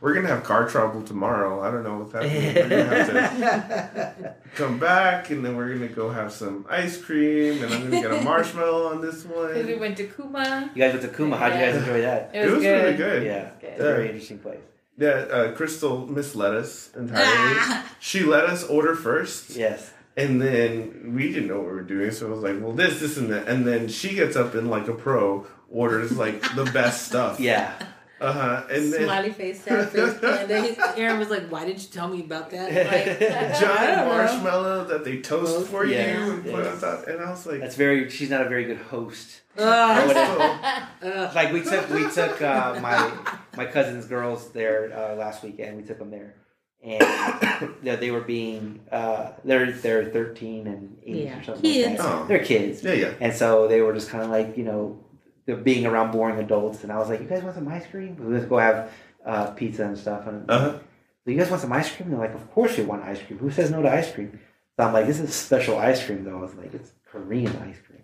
"We're 0.00 0.14
gonna 0.14 0.28
have 0.28 0.44
car 0.44 0.68
trouble 0.68 1.02
tomorrow. 1.02 1.60
I 1.60 1.70
don't 1.70 1.82
know 1.84 1.98
what's 1.98 2.12
happening. 2.12 2.54
We're 2.54 2.68
gonna 2.68 3.20
have 3.28 4.16
to 4.18 4.34
come 4.54 4.78
back, 4.78 5.30
and 5.30 5.44
then 5.44 5.56
we're 5.56 5.72
gonna 5.74 5.88
go 5.88 6.10
have 6.10 6.32
some 6.32 6.64
ice 6.70 6.96
cream, 7.00 7.62
and 7.62 7.72
I'm 7.74 7.90
gonna 7.90 8.02
get 8.02 8.10
a 8.12 8.22
marshmallow 8.24 8.86
on 8.92 9.00
this 9.00 9.24
one 9.24 9.48
Because 9.48 9.66
we 9.66 9.74
went 9.74 9.96
to 9.98 10.04
Kuma. 10.06 10.70
You 10.74 10.82
guys 10.82 10.92
went 10.92 11.02
to 11.10 11.16
Kuma. 11.16 11.36
How'd 11.36 11.54
you 11.54 11.58
guys 11.60 11.76
enjoy 11.76 12.00
that? 12.02 12.30
It 12.34 12.38
It 12.40 12.44
was, 12.46 12.54
was 12.54 12.62
good. 12.62 12.84
really 12.84 12.96
good. 12.96 13.22
Yeah. 13.24 13.50
Good. 13.60 13.70
It's 13.70 13.80
a 13.80 13.82
very 13.82 14.06
interesting 14.06 14.38
place. 14.38 14.60
Yeah, 14.98 15.08
uh, 15.08 15.52
Crystal 15.52 16.06
misled 16.06 16.54
us 16.54 16.90
entirely. 16.94 17.24
Ah. 17.26 17.90
She 17.98 18.24
let 18.24 18.44
us 18.44 18.62
order 18.64 18.94
first. 18.94 19.56
Yes. 19.56 19.90
And 20.16 20.40
then 20.42 21.12
we 21.14 21.32
didn't 21.32 21.48
know 21.48 21.56
what 21.58 21.66
we 21.66 21.72
were 21.72 21.82
doing, 21.82 22.10
so 22.10 22.26
I 22.26 22.30
was 22.30 22.42
like, 22.42 22.60
"Well, 22.60 22.72
this, 22.72 23.00
this, 23.00 23.16
and 23.16 23.30
that." 23.32 23.48
And 23.48 23.66
then 23.66 23.88
she 23.88 24.14
gets 24.14 24.36
up 24.36 24.54
and 24.54 24.68
like 24.70 24.86
a 24.88 24.92
pro 24.94 25.46
orders 25.70 26.16
like 26.18 26.42
the 26.54 26.64
best 26.66 27.06
stuff. 27.08 27.40
Yeah. 27.40 27.72
Uh 28.20 28.32
huh. 28.32 28.62
And 28.70 28.92
then 28.92 29.04
Smiley 29.04 29.30
face, 29.30 29.62
sad 29.62 29.88
face, 29.92 30.16
panda. 30.20 30.60
He- 30.62 30.76
Aaron 31.02 31.18
was 31.18 31.30
like, 31.30 31.48
"Why 31.48 31.64
didn't 31.64 31.82
you 31.82 31.88
tell 31.88 32.08
me 32.08 32.20
about 32.20 32.50
that?" 32.50 32.68
Like, 32.92 33.18
giant 33.58 33.96
don't 33.96 34.08
know. 34.08 34.14
marshmallow 34.14 34.84
that 34.84 35.04
they 35.04 35.16
toast 35.22 35.54
Toast, 35.56 35.68
for 35.70 35.86
yes, 35.86 36.18
you 36.18 36.32
and 36.34 36.44
put 36.44 36.66
on 36.66 36.78
top. 36.80 37.06
And 37.08 37.20
I 37.20 37.30
was 37.30 37.46
like, 37.46 37.60
That's 37.60 37.74
very. 37.76 38.08
She's 38.10 38.28
not 38.30 38.42
a 38.42 38.48
very 38.48 38.64
good 38.64 38.78
host. 38.78 39.40
Ugh, 39.58 40.10
Crystal. 40.10 41.30
Like 41.34 41.52
we 41.52 41.62
took 41.62 41.88
we 41.90 42.08
took 42.10 42.40
uh, 42.42 42.78
my 42.80 43.12
my 43.56 43.64
cousin's 43.66 44.04
girls 44.06 44.50
there 44.52 44.92
uh, 44.96 45.14
last 45.16 45.42
weekend. 45.42 45.76
We 45.78 45.82
took 45.82 45.98
them 45.98 46.10
there, 46.10 46.34
and 46.82 47.00
you 47.60 47.76
know, 47.82 47.96
they 47.96 48.10
were 48.10 48.20
being 48.20 48.80
uh, 48.90 49.32
they're 49.44 49.70
they're 49.72 50.04
thirteen 50.06 50.66
and 50.66 50.96
eight 51.04 51.24
Yeah, 51.26 51.38
or 51.40 51.42
something 51.44 51.62
kids. 51.62 51.88
like 51.88 51.98
that. 51.98 52.06
Oh. 52.22 52.26
They're 52.26 52.44
kids, 52.44 52.82
yeah, 52.82 52.92
yeah. 52.92 53.12
and 53.20 53.32
so 53.34 53.68
they 53.68 53.80
were 53.80 53.92
just 53.92 54.08
kind 54.10 54.24
of 54.24 54.30
like 54.30 54.56
you 54.56 54.64
know 54.64 54.98
they're 55.46 55.56
being 55.56 55.86
around 55.86 56.10
boring 56.12 56.38
adults. 56.38 56.82
And 56.82 56.92
I 56.92 56.98
was 56.98 57.08
like, 57.08 57.20
you 57.20 57.26
guys 57.26 57.42
want 57.42 57.54
some 57.54 57.68
ice 57.68 57.86
cream? 57.86 58.16
Let's 58.20 58.44
go 58.46 58.58
have 58.58 58.90
uh, 59.26 59.50
pizza 59.52 59.84
and 59.84 59.96
stuff. 59.98 60.26
And 60.26 60.48
Uh 60.50 60.58
huh. 60.58 60.78
so 61.24 61.30
you 61.30 61.36
guys 61.38 61.50
want 61.50 61.62
some 61.62 61.72
ice 61.72 61.90
cream? 61.94 62.10
They're 62.10 62.18
like, 62.18 62.34
of 62.34 62.50
course 62.52 62.76
you 62.78 62.84
want 62.84 63.02
ice 63.04 63.20
cream. 63.22 63.38
Who 63.38 63.50
says 63.50 63.70
no 63.70 63.82
to 63.82 63.90
ice 63.92 64.12
cream? 64.12 64.38
So 64.78 64.86
I'm 64.86 64.92
like, 64.92 65.06
this 65.06 65.20
is 65.20 65.34
special 65.34 65.78
ice 65.78 66.04
cream 66.04 66.24
though. 66.24 66.38
I 66.38 66.40
was 66.40 66.54
like, 66.54 66.72
it's 66.74 66.92
Korean 67.06 67.54
ice 67.58 67.78
cream. 67.86 68.02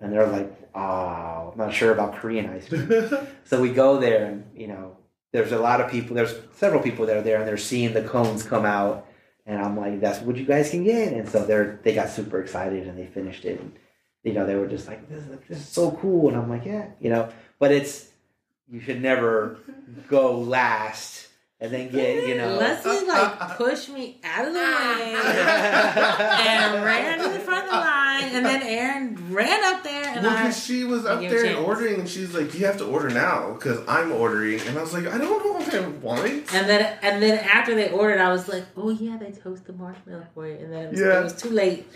And 0.00 0.12
they're 0.12 0.26
like, 0.26 0.52
oh, 0.74 1.50
I'm 1.52 1.58
not 1.58 1.74
sure 1.74 1.92
about 1.92 2.16
Korean 2.16 2.48
ice 2.50 2.68
cream. 2.68 2.90
so 3.44 3.60
we 3.60 3.70
go 3.70 3.98
there 3.98 4.24
and, 4.26 4.44
you 4.56 4.68
know, 4.68 4.96
there's 5.32 5.52
a 5.52 5.58
lot 5.58 5.80
of 5.80 5.90
people, 5.90 6.16
there's 6.16 6.34
several 6.56 6.82
people 6.82 7.06
that 7.06 7.16
are 7.16 7.22
there 7.22 7.38
and 7.38 7.46
they're 7.46 7.56
seeing 7.56 7.92
the 7.92 8.02
cones 8.02 8.42
come 8.42 8.64
out. 8.64 9.06
And 9.46 9.60
I'm 9.60 9.76
like, 9.76 10.00
that's 10.00 10.20
what 10.20 10.36
you 10.36 10.44
guys 10.44 10.70
can 10.70 10.84
get. 10.84 11.12
And 11.12 11.28
so 11.28 11.44
they're, 11.44 11.80
they 11.82 11.94
got 11.94 12.10
super 12.10 12.40
excited 12.40 12.86
and 12.86 12.98
they 12.98 13.06
finished 13.06 13.44
it. 13.44 13.60
And, 13.60 13.72
you 14.22 14.32
know, 14.32 14.46
they 14.46 14.56
were 14.56 14.66
just 14.66 14.86
like, 14.86 15.08
this 15.08 15.22
is, 15.22 15.38
this 15.48 15.58
is 15.58 15.68
so 15.68 15.92
cool. 15.92 16.28
And 16.28 16.36
I'm 16.36 16.50
like, 16.50 16.66
yeah, 16.66 16.88
you 17.00 17.08
know, 17.08 17.30
but 17.58 17.72
it's, 17.72 18.08
you 18.70 18.80
should 18.80 19.00
never 19.00 19.58
go 20.08 20.38
last 20.38 21.27
and 21.60 21.72
then 21.72 21.90
get, 21.90 22.26
you 22.28 22.36
know. 22.36 22.54
Leslie 22.56 23.06
like 23.06 23.56
pushed 23.56 23.88
me 23.88 24.20
out 24.22 24.46
of 24.46 24.54
the 24.54 24.60
way 24.60 25.14
and 25.82 26.84
ran 26.84 27.18
to 27.18 27.28
the 27.30 27.40
front 27.40 27.64
of 27.64 27.70
the 27.70 27.76
line, 27.76 28.24
and 28.34 28.44
then 28.44 28.62
Aaron 28.62 29.32
ran 29.34 29.64
up 29.74 29.82
there, 29.82 30.04
and 30.08 30.22
Well, 30.24 30.36
I. 30.36 30.42
because 30.42 30.64
she 30.64 30.84
was 30.84 31.04
up 31.04 31.20
there 31.20 31.44
and 31.44 31.56
ordering, 31.58 32.00
and 32.00 32.08
she's 32.08 32.34
like, 32.34 32.54
"You 32.54 32.66
have 32.66 32.76
to 32.78 32.84
order 32.86 33.10
now 33.10 33.54
because 33.54 33.80
I'm 33.88 34.12
ordering." 34.12 34.60
And 34.60 34.78
I 34.78 34.82
was 34.82 34.92
like, 34.94 35.06
"I 35.06 35.18
don't 35.18 35.44
know 35.44 35.52
what 35.54 35.74
I 35.74 35.88
want." 35.88 36.26
And 36.54 36.68
then, 36.68 36.98
and 37.02 37.22
then 37.22 37.38
after 37.40 37.74
they 37.74 37.90
ordered, 37.90 38.20
I 38.20 38.30
was 38.30 38.48
like, 38.48 38.64
"Oh 38.76 38.90
yeah, 38.90 39.16
they 39.16 39.32
toast 39.32 39.64
the 39.66 39.72
marshmallow 39.72 40.26
for 40.34 40.46
you." 40.46 40.54
And 40.56 40.72
then 40.72 40.84
it 40.86 40.90
was, 40.92 41.00
Yeah. 41.00 41.20
it 41.20 41.24
was 41.24 41.34
too 41.34 41.50
late. 41.50 41.88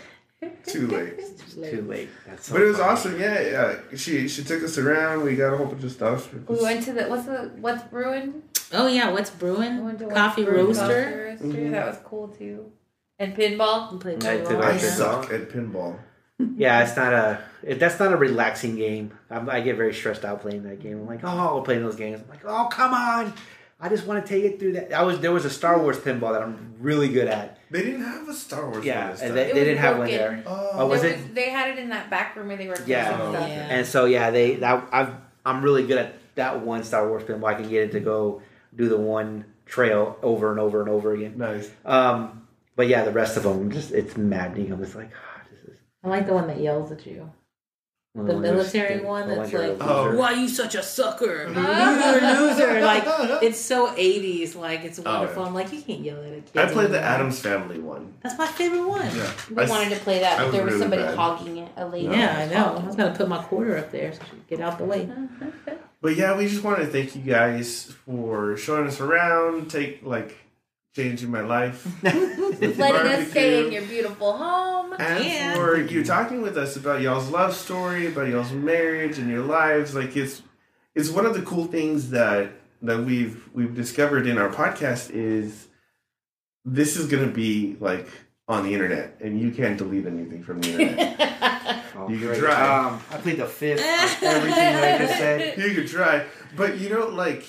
Too 0.67 0.87
late. 0.87 1.17
Too 1.17 1.61
late. 1.61 1.71
Too 1.71 1.81
late. 1.83 2.09
That's 2.27 2.47
so 2.47 2.53
But 2.53 2.63
it 2.63 2.65
was 2.65 2.77
funny. 2.77 2.89
awesome. 2.91 3.19
Yeah, 3.19 3.39
yeah. 3.41 3.75
She 3.95 4.27
she 4.27 4.43
took 4.43 4.61
us 4.61 4.77
around. 4.77 5.23
We 5.23 5.37
got 5.37 5.53
a 5.53 5.57
whole 5.57 5.67
bunch 5.67 5.85
of 5.85 5.91
stuff. 5.93 6.33
We 6.33 6.61
went 6.61 6.83
to 6.83 6.91
the 6.91 7.05
what's 7.05 7.25
the 7.25 7.51
what's 7.61 7.83
brewing? 7.83 8.43
Oh 8.71 8.87
yeah, 8.87 9.11
what's 9.11 9.29
brewing? 9.29 9.83
went 9.83 9.99
to 9.99 10.05
What's 10.05 10.17
Coffee 10.17 10.43
Brewing 10.43 10.67
roaster. 10.67 10.83
Coffee 10.83 11.45
roaster. 11.45 11.45
Mhm. 11.47 11.71
That 11.71 11.85
was 11.87 11.97
cool 12.05 12.27
too. 12.29 12.71
And 13.19 13.35
pinball. 13.35 13.91
We 13.91 13.97
played 13.99 14.23
I 14.25 14.37
pinball. 14.37 14.47
took 14.47 14.63
I 14.63 14.71
Yeah. 14.73 14.77
suck 14.77 15.31
at 15.33 15.49
pinball. 15.49 15.97
Yeah, 16.57 16.83
it's 16.83 16.97
not 16.97 17.13
a. 17.13 17.39
It, 17.61 17.79
that's 17.79 17.99
not 17.99 18.11
a 18.11 18.17
relaxing 18.17 18.75
game. 18.75 19.11
I'm, 19.29 19.49
I 19.49 19.61
get 19.61 19.77
very 19.77 19.93
stressed 19.93 20.25
out 20.25 20.41
playing 20.41 20.63
that 20.63 20.81
game. 20.81 20.97
I'm 20.99 21.05
like, 21.07 21.23
oh, 21.23 21.61
playing 21.63 21.83
those 21.83 21.95
games. 21.95 22.19
I'm 22.21 22.27
like, 22.29 22.43
oh, 22.45 22.67
come 22.69 22.93
on! 22.93 23.33
I 23.79 23.87
just 23.87 24.05
want 24.07 24.25
to 24.25 24.27
take 24.27 24.43
it 24.43 24.59
through 24.59 24.73
that. 24.73 24.91
I 24.93 25.03
was 25.03 25.19
there 25.19 25.31
was 25.31 25.45
a 25.45 25.49
Star 25.49 25.79
Wars 25.79 25.97
pinball 25.97 26.33
that 26.33 26.41
I'm 26.41 26.73
really 26.79 27.07
good 27.07 27.27
at. 27.27 27.59
They 27.69 27.83
didn't 27.83 28.03
have 28.03 28.27
a 28.27 28.33
Star 28.33 28.67
Wars. 28.69 28.83
Yeah, 28.83 29.11
this 29.11 29.21
time. 29.21 29.35
they, 29.35 29.51
they 29.53 29.63
didn't 29.63 29.77
have 29.77 29.99
one 29.99 30.07
there. 30.07 30.43
oh, 30.45 30.69
Oh, 30.73 30.87
was 30.87 31.01
There 31.03 31.11
it? 31.11 31.35
They 31.35 31.49
had 31.51 31.69
it 31.69 31.77
in 31.79 31.89
that 31.89 32.09
back 32.09 32.35
room 32.35 32.47
where 32.49 32.57
they 32.57 32.67
were 32.67 32.77
Yeah. 32.85 33.11
cooking 33.11 33.33
stuff. 33.35 33.47
Yeah. 33.49 33.67
And 33.69 33.87
so 33.87 34.05
yeah, 34.05 34.31
they 34.31 34.55
that 34.55 34.87
I've 34.91 35.13
I'm 35.45 35.61
really 35.61 35.85
good 35.85 35.99
at 35.99 36.13
that 36.35 36.61
one 36.61 36.83
Star 36.83 37.07
Wars 37.07 37.23
pinball. 37.23 37.45
I 37.45 37.53
can 37.53 37.69
get 37.69 37.83
it 37.83 37.91
to 37.93 37.99
go 37.99 38.41
do 38.75 38.89
the 38.89 38.97
one 38.97 39.45
trail 39.65 40.17
over 40.21 40.51
and 40.51 40.59
over 40.59 40.81
and 40.81 40.89
over 40.89 41.13
again. 41.13 41.35
nice. 41.37 41.71
Um, 41.85 42.47
but 42.75 42.87
yeah, 42.87 43.03
the 43.05 43.11
rest 43.11 43.37
of 43.37 43.43
them 43.43 43.71
just 43.71 43.91
it's 43.91 44.17
maddening. 44.17 44.71
I'm 44.71 44.79
just 44.83 44.95
like, 44.95 45.11
ah, 45.15 45.41
this 45.51 45.73
is 45.73 45.79
I 46.03 46.07
like 46.09 46.25
the 46.27 46.33
one 46.33 46.47
that 46.47 46.59
yells 46.59 46.91
at 46.91 47.05
you. 47.05 47.31
one 48.13 48.25
The 48.27 48.35
military 48.37 48.99
the- 48.99 49.05
one 49.07 49.27
the 49.29 49.35
that's 49.35 49.53
like, 49.53 49.77
Oh. 49.81 50.15
"Why 50.15 50.31
you 50.33 50.47
such 50.47 50.75
a 50.75 50.83
sucker? 50.83 51.43
You're 51.53 52.19
a 52.23 52.39
loser!" 52.41 52.81
Like 52.81 53.03
it's 53.43 53.59
so 53.59 53.87
'80s. 53.95 54.55
Like 54.55 54.83
it's 54.83 54.99
Oh, 54.99 55.03
wonderful. 55.03 55.41
yeah. 55.43 55.47
I'm 55.47 55.53
like, 55.55 55.71
you 55.73 55.81
can't 55.81 56.01
yell 56.01 56.19
at 56.23 56.33
a 56.33 56.41
kid. 56.41 56.57
I 56.57 56.65
played 56.71 56.91
the. 56.91 56.99
Addams 57.01 57.39
Family 57.39 57.79
one. 57.79 58.13
That's 58.21 58.37
my 58.37 58.47
favorite 58.47 58.87
one. 58.87 59.01
Yeah, 59.15 59.31
We 59.51 59.57
I 59.61 59.63
s- 59.65 59.69
wanted 59.69 59.89
to 59.95 59.99
play 60.01 60.19
that, 60.19 60.37
but 60.37 60.45
was 60.47 60.53
there 60.55 60.63
was 60.65 60.73
really 60.73 60.81
somebody 60.83 61.03
bad. 61.03 61.15
hogging 61.15 61.57
it. 61.57 61.71
A 61.77 61.87
lady. 61.87 62.07
No. 62.07 62.13
Yeah, 62.15 62.37
I 62.37 62.53
know. 62.53 62.77
I 62.83 62.85
was 62.85 62.95
gonna 62.95 63.15
put 63.15 63.27
my 63.27 63.41
quarter 63.43 63.77
up 63.77 63.91
there 63.91 64.13
so 64.13 64.19
she 64.23 64.29
could 64.31 64.47
get 64.47 64.59
out 64.61 64.77
the 64.77 64.85
way. 64.85 65.09
But 66.03 66.17
yeah, 66.17 66.37
we 66.37 66.49
just 66.49 66.63
want 66.65 66.79
to 66.79 66.85
thank 66.85 67.15
you 67.15 67.21
guys 67.21 67.85
for 68.05 68.57
showing 68.57 68.87
us 68.87 68.99
around, 68.99 69.71
take 69.71 70.03
like 70.03 70.37
changing 70.93 71.31
my 71.31 71.39
life, 71.41 71.87
Letting 72.03 72.81
us 72.83 73.29
stay 73.31 73.65
in 73.65 73.71
your 73.71 73.83
beautiful 73.83 74.37
home. 74.37 74.93
and 74.99 75.23
Yeah. 75.23 75.53
for 75.55 75.79
you 75.79 76.03
talking 76.03 76.41
with 76.41 76.57
us 76.57 76.75
about 76.75 76.99
y'all's 77.01 77.29
love 77.29 77.55
story, 77.55 78.07
about 78.07 78.27
y'all's 78.27 78.51
marriage 78.51 79.17
and 79.17 79.29
your 79.29 79.43
lives. 79.43 79.95
Like 79.95 80.17
it's 80.17 80.41
it's 80.93 81.09
one 81.09 81.25
of 81.25 81.33
the 81.35 81.41
cool 81.43 81.65
things 81.65 82.09
that 82.09 82.51
that 82.81 82.99
we've 82.99 83.49
we've 83.53 83.73
discovered 83.73 84.27
in 84.27 84.37
our 84.37 84.49
podcast 84.49 85.09
is 85.11 85.69
this 86.65 86.97
is 86.97 87.07
gonna 87.07 87.27
be 87.31 87.77
like 87.79 88.09
on 88.47 88.63
the 88.63 88.73
internet, 88.73 89.17
and 89.21 89.39
you 89.39 89.51
can't 89.51 89.77
delete 89.77 90.05
anything 90.05 90.43
from 90.43 90.61
the 90.61 90.71
internet. 90.71 91.39
Oh, 91.95 92.09
You 92.09 92.17
can 92.17 92.27
great. 92.29 92.39
try. 92.39 92.85
Um, 92.87 92.99
I 93.11 93.17
played 93.17 93.37
the 93.37 93.45
fifth. 93.45 93.79
on 93.79 93.85
everything 94.27 94.75
I 94.75 94.97
just 94.97 95.13
said. 95.17 95.57
you 95.59 95.75
could 95.75 95.87
try, 95.87 96.25
but 96.57 96.79
you 96.79 96.89
know, 96.89 97.07
like 97.07 97.45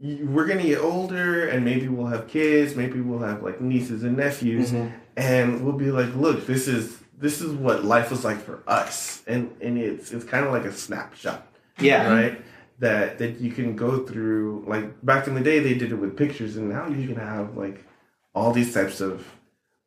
we're 0.00 0.46
gonna 0.46 0.62
get 0.62 0.78
older, 0.78 1.48
and 1.48 1.64
maybe 1.64 1.88
we'll 1.88 2.06
have 2.06 2.28
kids, 2.28 2.76
maybe 2.76 3.00
we'll 3.00 3.18
have 3.18 3.42
like 3.42 3.60
nieces 3.60 4.04
and 4.04 4.16
nephews, 4.16 4.70
Mhm. 4.70 4.92
and 5.16 5.64
we'll 5.64 5.76
be 5.76 5.90
like, 5.90 6.14
look, 6.14 6.46
this 6.46 6.68
is 6.68 6.96
this 7.18 7.40
is 7.40 7.52
what 7.52 7.84
life 7.84 8.10
was 8.12 8.24
like 8.24 8.40
for 8.40 8.62
us, 8.68 9.22
and 9.26 9.50
and 9.60 9.76
it's 9.76 10.12
it's 10.12 10.24
kind 10.24 10.46
of 10.46 10.52
like 10.52 10.64
a 10.64 10.72
snapshot, 10.72 11.44
Yeah. 11.80 12.08
right? 12.08 12.40
That 12.78 13.18
that 13.18 13.40
you 13.40 13.50
can 13.50 13.74
go 13.74 14.06
through. 14.06 14.64
Like 14.68 15.04
back 15.04 15.26
in 15.26 15.34
the 15.34 15.40
day, 15.42 15.58
they 15.58 15.74
did 15.74 15.90
it 15.90 15.96
with 15.96 16.16
pictures, 16.16 16.56
and 16.56 16.68
now 16.68 16.86
you 16.86 17.04
can 17.08 17.16
have 17.16 17.56
like 17.56 17.84
all 18.32 18.52
these 18.52 18.72
types 18.72 19.00
of 19.00 19.26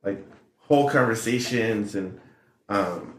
like 0.03 0.21
whole 0.71 0.89
conversations 0.89 1.95
and 1.95 2.17
um 2.69 3.15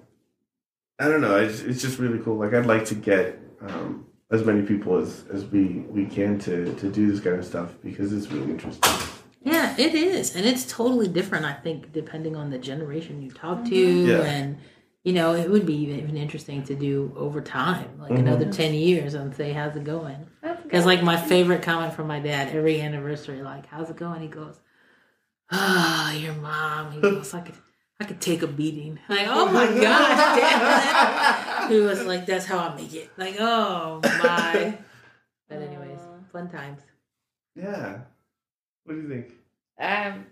I 0.99 1.09
don't 1.09 1.21
know. 1.21 1.37
It's, 1.37 1.61
it's 1.61 1.83
just 1.83 1.99
really 1.99 2.21
cool. 2.21 2.37
Like 2.37 2.55
I'd 2.55 2.65
like 2.67 2.85
to 2.87 2.95
get 2.95 3.39
um, 3.61 4.07
as 4.31 4.45
many 4.45 4.63
people 4.63 4.97
as, 4.99 5.25
as 5.33 5.45
we, 5.47 5.81
we 5.91 6.07
can 6.07 6.39
to, 6.41 6.73
to 6.77 6.91
do 6.91 7.11
this 7.11 7.19
kind 7.19 7.37
of 7.37 7.45
stuff 7.45 7.75
because 7.83 8.13
it's 8.13 8.31
really 8.31 8.53
interesting. 8.53 8.93
Yeah, 9.43 9.75
it 9.77 9.95
is, 9.97 10.37
and 10.37 10.47
it's 10.47 10.65
totally 10.65 11.09
different. 11.09 11.45
I 11.45 11.55
think 11.55 11.93
depending 11.93 12.37
on 12.37 12.51
the 12.51 12.59
generation 12.59 13.21
you 13.21 13.33
talk 13.33 13.65
to, 13.65 13.75
Yeah. 13.77 14.21
and 14.23 14.59
you 15.03 15.13
know, 15.13 15.35
it 15.35 15.51
would 15.51 15.67
be 15.67 15.75
even 15.75 16.17
interesting 16.17 16.63
to 16.65 16.77
do 16.77 17.13
over 17.17 17.41
time, 17.41 17.99
like 17.99 18.13
Mhm. 18.13 18.21
another 18.21 18.53
ten 18.53 18.73
years, 18.73 19.15
and 19.15 19.35
say 19.35 19.53
how's 19.53 19.75
it 19.75 19.83
going. 19.83 20.25
Because 20.63 20.87
like 20.87 21.03
my 21.03 21.17
favorite 21.17 21.63
comment 21.63 21.95
from 21.95 22.07
my 22.07 22.21
dad 22.21 22.55
every 22.55 22.81
anniversary, 22.81 23.43
like 23.43 23.67
how's 23.67 23.91
it 23.91 23.97
going? 23.97 24.21
He 24.21 24.29
goes, 24.29 24.61
"Ah, 25.53 26.13
your 26.25 26.35
mom." 26.35 26.93
He 26.93 27.01
goes, 27.01 27.33
"I 27.35 27.41
could, 27.41 27.55
I 28.01 28.05
could 28.05 28.21
take 28.21 28.43
a 28.43 28.47
beating." 28.47 28.99
Like, 29.09 29.27
oh 29.29 29.47
my 29.47 29.67
gosh, 29.81 30.39
dad. 30.41 31.69
He 31.71 31.79
was 31.81 32.05
like, 32.05 32.27
"That's 32.27 32.47
how 32.47 32.59
I 32.59 32.75
make 32.75 32.93
it." 32.95 33.11
Like, 33.17 33.37
oh 33.39 34.01
my. 34.03 34.79
But 35.49 35.59
anyways, 35.63 36.01
fun 36.33 36.49
times. 36.51 36.81
Yeah. 37.55 37.99
What 38.85 38.95
do 38.95 39.01
you 39.03 39.09
think? 39.09 39.27
Um, 39.79 40.27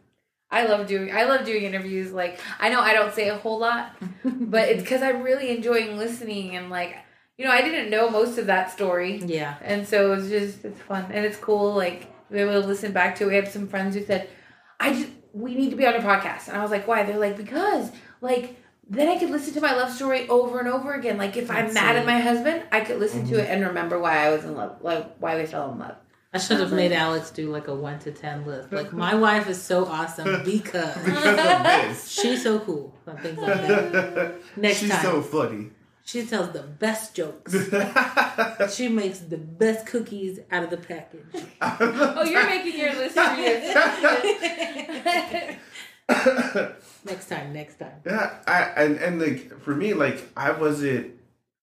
I 0.51 0.63
I 0.63 0.67
love 0.67 0.87
doing 0.87 1.13
I 1.15 1.25
love 1.25 1.45
doing 1.45 1.65
interviews. 1.65 2.13
Like 2.13 2.41
I 2.59 2.69
know 2.71 2.81
I 2.81 2.93
don't 2.95 3.15
say 3.15 3.29
a 3.29 3.37
whole 3.37 3.59
lot, 3.59 3.95
but 4.25 4.69
it's 4.69 4.83
because 4.87 5.03
I'm 5.03 5.23
really 5.23 5.51
enjoying 5.51 5.97
listening 5.99 6.57
and 6.57 6.71
like 6.71 6.97
you 7.39 7.45
know 7.45 7.53
I 7.53 7.63
didn't 7.63 7.91
know 7.91 8.11
most 8.11 8.39
of 8.39 8.47
that 8.47 8.71
story, 8.73 9.19
Yeah. 9.19 9.55
and 9.63 9.87
so 9.87 10.13
it's 10.15 10.29
just 10.29 10.65
it's 10.65 10.81
fun 10.81 11.07
and 11.13 11.25
it's 11.25 11.37
cool. 11.37 11.75
Like 11.75 12.01
to 12.29 12.33
be 12.33 12.39
able 12.41 12.61
to 12.61 12.67
listen 12.67 12.93
back 12.93 13.17
to. 13.17 13.25
it. 13.25 13.29
We 13.29 13.35
have 13.37 13.49
some 13.49 13.69
friends 13.69 13.95
who 13.95 14.05
said, 14.05 14.29
"I 14.81 14.95
just 14.95 15.09
we 15.33 15.55
need 15.55 15.71
to 15.71 15.77
be 15.77 15.87
on 15.87 15.95
a 15.95 16.01
podcast," 16.01 16.49
and 16.49 16.57
I 16.57 16.63
was 16.63 16.73
like, 16.73 16.89
"Why?" 16.89 17.05
They're 17.05 17.19
like, 17.19 17.37
"Because 17.37 17.91
like." 18.21 18.57
Then 18.93 19.07
I 19.09 19.19
could 19.21 19.31
listen 19.31 19.55
to 19.55 19.61
my 19.61 19.73
love 19.77 19.93
story 19.93 20.29
over 20.29 20.59
and 20.59 20.67
over 20.67 20.93
again. 20.95 21.17
Like 21.17 21.37
if 21.37 21.49
I'm 21.49 21.67
That's 21.67 21.75
mad 21.75 21.95
it. 21.95 22.01
at 22.01 22.07
my 22.07 22.19
husband, 22.19 22.65
I 22.73 22.81
could 22.81 22.99
listen 22.99 23.25
to 23.27 23.35
mm-hmm. 23.35 23.45
it 23.45 23.49
and 23.49 23.65
remember 23.65 24.01
why 24.01 24.27
I 24.27 24.31
was 24.31 24.45
in 24.45 24.57
love, 24.57 24.83
like 24.83 25.15
why 25.21 25.37
we 25.37 25.47
fell 25.47 25.71
in 25.71 25.79
love. 25.79 25.95
I 26.33 26.39
should 26.39 26.61
have 26.61 26.73
made 26.73 26.93
Alex 26.93 27.31
do 27.31 27.51
like 27.51 27.69
a 27.69 27.75
one 27.75 27.99
to 28.01 28.13
ten 28.13 28.47
list. 28.47 28.73
Like 28.73 28.93
my 28.93 29.15
wife 29.15 29.49
is 29.49 29.61
so 29.61 29.85
awesome 29.87 30.43
because 30.45 30.97
Because 31.05 31.25
of 31.25 31.63
this. 31.63 32.09
she's 32.09 32.43
so 32.43 32.61
cool 32.61 32.95
and 33.07 33.19
things 33.21 33.39
like 33.39 33.63
that. 33.63 34.35
Next 34.57 34.79
She's 34.79 34.91
time. 34.91 35.03
so 35.03 35.23
funny. 35.23 35.71
She 36.11 36.27
tells 36.27 36.51
the 36.51 36.63
best 36.63 37.15
jokes. 37.15 37.53
she 38.75 38.89
makes 38.89 39.21
the 39.21 39.37
best 39.37 39.87
cookies 39.87 40.41
out 40.51 40.65
of 40.65 40.71
the 40.71 40.77
package. 40.77 41.21
Oh, 41.61 42.25
you're 42.25 42.47
making 42.47 42.81
your 42.81 42.93
list 42.97 43.15
for 43.15 43.35
you. 43.37 43.61
Next 47.05 47.29
time, 47.29 47.53
next 47.53 47.79
time. 47.79 47.95
Yeah, 48.05 48.41
I 48.47 48.63
and 48.77 48.97
and 48.97 49.21
like 49.21 49.61
for 49.61 49.75
me, 49.75 49.95
like 49.95 50.29
I 50.37 50.51
wasn't 50.51 51.13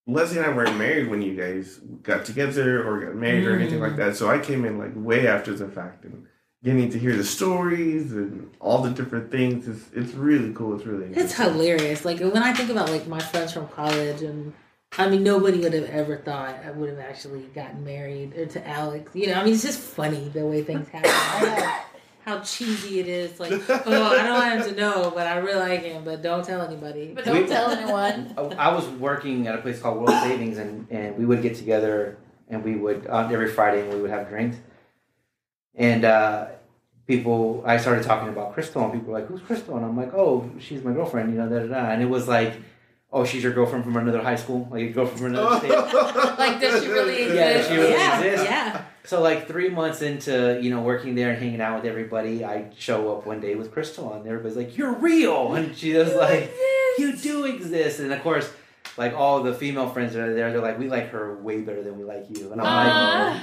Leslie 0.08 0.38
and 0.38 0.48
I 0.48 0.56
weren't 0.56 0.78
married 0.78 1.10
when 1.10 1.22
you 1.22 1.36
guys 1.36 1.80
got 2.02 2.24
together 2.24 2.88
or 2.88 3.06
got 3.06 3.16
married 3.16 3.46
or 3.46 3.52
mm. 3.52 3.60
anything 3.60 3.82
like 3.82 3.98
that. 3.98 4.16
So 4.16 4.30
I 4.30 4.40
came 4.40 4.64
in 4.64 4.78
like 4.80 4.94
way 4.96 5.28
after 5.28 5.54
the 5.54 5.68
fact 5.68 6.06
and 6.06 6.26
getting 6.68 6.90
to 6.90 7.00
hear 7.00 7.16
the 7.16 7.24
stories 7.24 8.12
and 8.12 8.52
all 8.60 8.82
the 8.82 8.90
different 8.90 9.32
things. 9.32 9.68
It's 9.68 9.86
it's 9.94 10.14
really 10.14 10.54
cool. 10.54 10.76
It's 10.76 10.86
really 10.86 11.14
It's 11.14 11.34
hilarious. 11.34 12.04
Like 12.04 12.20
when 12.20 12.44
I 12.44 12.54
think 12.54 12.70
about 12.70 12.90
like 12.90 13.08
my 13.08 13.20
friends 13.20 13.54
from 13.54 13.68
college 13.70 14.22
and 14.22 14.54
I 14.98 15.08
mean 15.08 15.24
nobody 15.24 15.60
would 15.60 15.74
have 15.74 15.90
ever 15.90 16.18
thought 16.18 16.60
I 16.66 16.72
would 16.72 16.90
have 16.90 17.00
actually 17.00 17.44
gotten 17.56 17.86
married 17.86 18.36
or 18.36 18.48
to 18.48 18.68
Alex. 18.68 19.16
You 19.16 19.28
know, 19.28 19.36
I 19.36 19.44
mean 19.46 19.54
it's 19.54 19.64
just 19.64 19.80
funny 19.80 20.28
the 20.30 20.46
way 20.46 20.62
things 20.62 20.90
happen. 20.90 21.10
I 21.10 21.84
how 22.26 22.42
cheesy 22.42 23.00
it 23.00 23.08
is. 23.08 23.40
Like, 23.40 23.54
oh, 23.54 23.82
I 23.86 24.24
don't 24.24 24.34
want 24.34 24.62
him 24.62 24.76
to 24.76 24.76
know, 24.78 25.14
but 25.16 25.26
I 25.26 25.38
really 25.38 25.60
like 25.60 25.84
him, 25.84 26.04
but 26.04 26.22
don't 26.22 26.46
tell 26.46 26.62
anybody. 26.62 27.14
But 27.16 27.24
don't 27.24 27.48
tell 27.48 27.72
anyone. 27.72 28.34
I 28.60 28.74
was 28.74 28.86
working 29.00 29.48
at 29.48 29.56
a 29.56 29.60
place 29.60 29.80
called 29.80 30.00
World 30.00 30.22
Savings, 30.24 30.58
and, 30.58 30.86
and 30.92 31.18
we 31.18 31.26
would 31.26 31.42
get 31.42 31.56
together 31.56 32.18
and 32.50 32.66
we 32.66 32.76
would 32.76 33.08
on 33.08 33.32
every 33.34 33.50
Friday 33.50 33.80
and 33.80 33.94
we 33.94 34.02
would 34.02 34.12
have 34.12 34.28
drinks. 34.28 34.58
And 35.76 36.04
uh, 36.04 36.48
people, 37.08 37.64
I 37.66 37.78
started 37.78 38.04
talking 38.04 38.30
about 38.30 38.54
Crystal, 38.54 38.84
and 38.84 38.92
people 38.94 39.14
were 39.14 39.20
like, 39.20 39.28
"Who's 39.28 39.42
Crystal?" 39.42 39.76
And 39.78 39.86
I'm 39.86 39.96
like, 39.98 40.14
"Oh, 40.14 40.50
she's 40.60 40.84
my 40.84 40.92
girlfriend," 40.94 41.32
you 41.34 41.40
know, 41.40 41.48
da 41.50 41.60
da 41.60 41.68
da. 41.68 41.90
And 41.92 42.02
it 42.02 42.10
was 42.10 42.28
like, 42.28 42.54
"Oh, 43.12 43.24
she's 43.26 43.44
your 43.44 43.54
girlfriend 43.54 43.86
from 43.86 43.96
another 43.98 44.22
high 44.22 44.36
school, 44.36 44.68
like 44.70 44.84
a 44.84 44.90
girlfriend 44.90 45.20
from 45.20 45.28
another 45.34 45.58
state." 45.60 45.72
Like, 46.38 46.62
does 46.62 46.84
she 46.84 46.90
really 46.90 47.24
exist? 47.24 47.36
Yeah, 47.36 47.54
does 47.54 47.68
she 47.68 47.76
really 47.76 47.92
yeah, 47.92 48.20
exist? 48.22 48.44
yeah. 48.46 48.82
So 49.06 49.22
like 49.22 49.48
three 49.48 49.70
months 49.70 50.02
into 50.02 50.60
you 50.62 50.70
know 50.70 50.82
working 50.82 51.16
there 51.16 51.30
and 51.32 51.40
hanging 51.42 51.62
out 51.62 51.82
with 51.82 51.90
everybody, 51.90 52.44
I 52.44 52.70
show 52.78 53.12
up 53.18 53.26
one 53.26 53.40
day 53.40 53.56
with 53.56 53.72
Crystal, 53.72 54.14
and 54.14 54.28
everybody's 54.28 54.58
like, 54.58 54.78
"You're 54.78 54.94
real," 54.94 55.54
and 55.58 55.76
she 55.78 55.94
was 55.94 56.14
like, 56.14 56.54
"You 57.00 57.16
do 57.16 57.46
exist," 57.46 58.00
and 58.00 58.12
of 58.14 58.22
course. 58.22 58.50
Like 58.98 59.14
all 59.14 59.44
the 59.44 59.54
female 59.54 59.90
friends 59.90 60.14
that 60.14 60.28
are 60.28 60.34
there, 60.34 60.52
they're 60.52 60.62
like, 60.62 60.80
we 60.80 60.88
like 60.90 61.10
her 61.10 61.36
way 61.36 61.62
better 61.62 61.84
than 61.84 62.00
we 62.00 62.04
like 62.04 62.26
you. 62.36 62.52
And 62.52 62.60
I'm 62.60 62.66
like, 62.66 62.94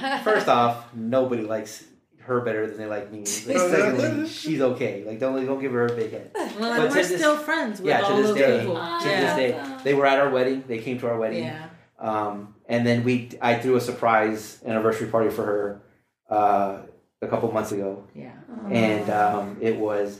Ah. 0.03 0.21
first 0.21 0.49
off, 0.49 0.93
nobody 0.93 1.43
likes 1.43 1.85
her 2.25 2.41
better 2.41 2.67
than 2.67 2.77
they 2.77 2.85
like 2.85 3.11
me. 3.11 3.19
Like, 3.47 3.57
secondly, 3.57 4.27
she's 4.27 4.61
okay. 4.61 5.03
Like 5.05 5.19
don't 5.19 5.45
don't 5.45 5.59
give 5.61 5.71
her 5.73 5.85
a 5.85 5.95
big 5.95 6.11
head. 6.11 6.31
Well, 6.35 6.51
But 6.59 6.71
and 6.79 6.89
we're 6.89 6.93
this- 6.93 7.15
still 7.15 7.37
friends 7.37 7.79
with 7.79 7.89
yeah, 7.89 8.01
to 8.07 8.13
this 8.15 8.27
those 8.27 8.37
day. 8.37 8.59
people. 8.59 8.75
To 8.75 8.81
yeah. 8.81 9.21
this 9.21 9.35
day, 9.35 9.77
they 9.83 9.93
were 9.93 10.05
at 10.05 10.19
our 10.19 10.29
wedding. 10.29 10.63
They 10.67 10.79
came 10.79 10.99
to 10.99 11.07
our 11.07 11.17
wedding. 11.17 11.43
Yeah. 11.45 11.67
Um, 11.99 12.55
and 12.67 12.85
then 12.85 13.03
we, 13.03 13.29
I 13.41 13.55
threw 13.55 13.75
a 13.77 13.81
surprise 13.81 14.59
anniversary 14.65 15.07
party 15.07 15.29
for 15.29 15.45
her 15.45 15.81
uh, 16.29 16.77
a 17.21 17.27
couple 17.27 17.51
months 17.51 17.71
ago, 17.71 18.03
Yeah. 18.13 18.33
and 18.69 19.09
um, 19.09 19.57
it 19.61 19.77
was 19.77 20.19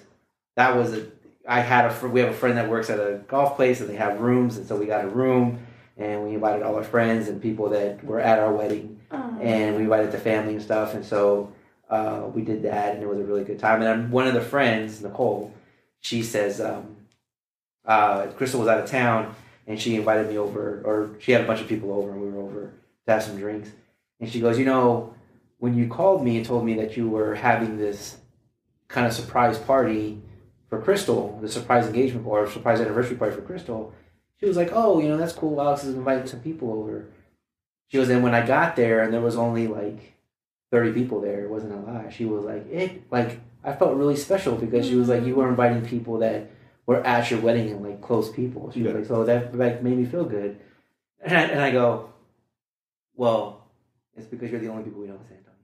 that 0.55 0.75
was 0.75 0.93
a. 0.93 1.07
I 1.47 1.59
had 1.59 1.85
a 1.91 2.07
we 2.07 2.21
have 2.21 2.29
a 2.29 2.33
friend 2.33 2.57
that 2.57 2.69
works 2.69 2.89
at 2.89 2.99
a 2.99 3.21
golf 3.27 3.55
place, 3.55 3.81
and 3.81 3.89
they 3.89 3.95
have 3.95 4.19
rooms, 4.21 4.57
and 4.57 4.65
so 4.67 4.75
we 4.75 4.85
got 4.85 5.05
a 5.05 5.07
room, 5.07 5.59
and 5.97 6.23
we 6.23 6.33
invited 6.33 6.63
all 6.63 6.75
our 6.75 6.83
friends 6.83 7.27
and 7.27 7.41
people 7.41 7.69
that 7.69 8.03
were 8.03 8.19
at 8.19 8.39
our 8.39 8.51
wedding, 8.53 8.99
and 9.11 9.75
we 9.75 9.83
invited 9.83 10.11
the 10.11 10.17
family 10.17 10.53
and 10.53 10.61
stuff, 10.63 10.93
and 10.95 11.05
so 11.05 11.51
uh, 11.89 12.29
we 12.33 12.41
did 12.41 12.63
that, 12.63 12.95
and 12.95 13.03
it 13.03 13.07
was 13.07 13.19
a 13.19 13.23
really 13.23 13.43
good 13.43 13.59
time. 13.59 13.81
And 13.81 13.83
then 13.83 14.11
one 14.11 14.27
of 14.27 14.33
the 14.33 14.41
friends, 14.41 15.01
Nicole, 15.01 15.53
she 16.01 16.23
says, 16.23 16.59
um, 16.59 16.95
uh, 17.85 18.27
Crystal 18.37 18.59
was 18.59 18.69
out 18.69 18.79
of 18.79 18.89
town, 18.89 19.35
and 19.67 19.79
she 19.79 19.95
invited 19.95 20.29
me 20.29 20.37
over, 20.37 20.81
or 20.83 21.11
she 21.19 21.31
had 21.31 21.41
a 21.41 21.47
bunch 21.47 21.61
of 21.61 21.67
people 21.67 21.93
over, 21.93 22.11
and 22.11 22.21
we 22.21 22.29
were 22.29 22.41
over 22.41 22.73
to 23.05 23.11
have 23.11 23.23
some 23.23 23.37
drinks. 23.37 23.69
And 24.19 24.29
she 24.29 24.39
goes, 24.39 24.57
you 24.57 24.65
know, 24.65 25.13
when 25.59 25.75
you 25.75 25.87
called 25.87 26.23
me 26.23 26.37
and 26.37 26.45
told 26.45 26.65
me 26.65 26.75
that 26.75 26.97
you 26.97 27.09
were 27.09 27.35
having 27.35 27.77
this 27.77 28.17
kind 28.87 29.05
of 29.05 29.13
surprise 29.13 29.57
party 29.57 30.21
for 30.69 30.81
Crystal, 30.81 31.37
the 31.41 31.49
surprise 31.49 31.85
engagement 31.85 32.25
or 32.25 32.49
surprise 32.49 32.81
anniversary 32.81 33.17
party 33.17 33.35
for 33.35 33.41
Crystal, 33.41 33.93
she 34.39 34.45
was 34.45 34.57
like, 34.57 34.69
oh, 34.73 34.99
you 34.99 35.07
know, 35.07 35.17
that's 35.17 35.33
cool. 35.33 35.61
Alex 35.61 35.83
is 35.83 35.95
inviting 35.95 36.27
some 36.27 36.41
people 36.41 36.73
over. 36.73 37.05
She 37.87 37.97
goes, 37.97 38.09
and 38.09 38.23
when 38.23 38.33
I 38.33 38.45
got 38.45 38.75
there, 38.75 39.03
and 39.03 39.13
there 39.13 39.21
was 39.21 39.37
only 39.37 39.67
like 39.67 40.14
30 40.75 40.91
people 40.91 41.21
there, 41.21 41.45
it 41.45 41.49
wasn't 41.49 41.71
a 41.71 41.77
lie. 41.77 42.09
She 42.09 42.25
was 42.25 42.43
like, 42.43 42.69
it, 42.69 43.09
like, 43.09 43.39
I 43.63 43.71
felt 43.71 43.95
really 43.95 44.17
special 44.17 44.57
because 44.57 44.85
she 44.85 44.95
was 44.95 45.07
like, 45.07 45.23
you 45.23 45.35
were 45.35 45.47
inviting 45.47 45.85
people 45.85 46.17
that 46.19 46.51
were 46.85 46.97
at 46.97 47.31
your 47.31 47.39
wedding 47.39 47.71
and 47.71 47.81
like 47.81 48.01
close 48.01 48.29
people. 48.29 48.69
She 48.73 48.83
was 48.83 48.93
like, 48.93 49.05
so 49.05 49.23
that 49.23 49.57
like 49.57 49.81
made 49.81 49.97
me 49.97 50.03
feel 50.03 50.25
good. 50.25 50.59
And 51.23 51.37
I, 51.37 51.41
and 51.43 51.61
I 51.61 51.71
go, 51.71 52.09
well, 53.15 53.69
it's 54.17 54.27
because 54.27 54.51
you're 54.51 54.59
the 54.59 54.67
only 54.67 54.83
people 54.83 54.99
we 54.99 55.07
know 55.07 55.15
in 55.15 55.21
San 55.29 55.37
Antonio. 55.37 55.55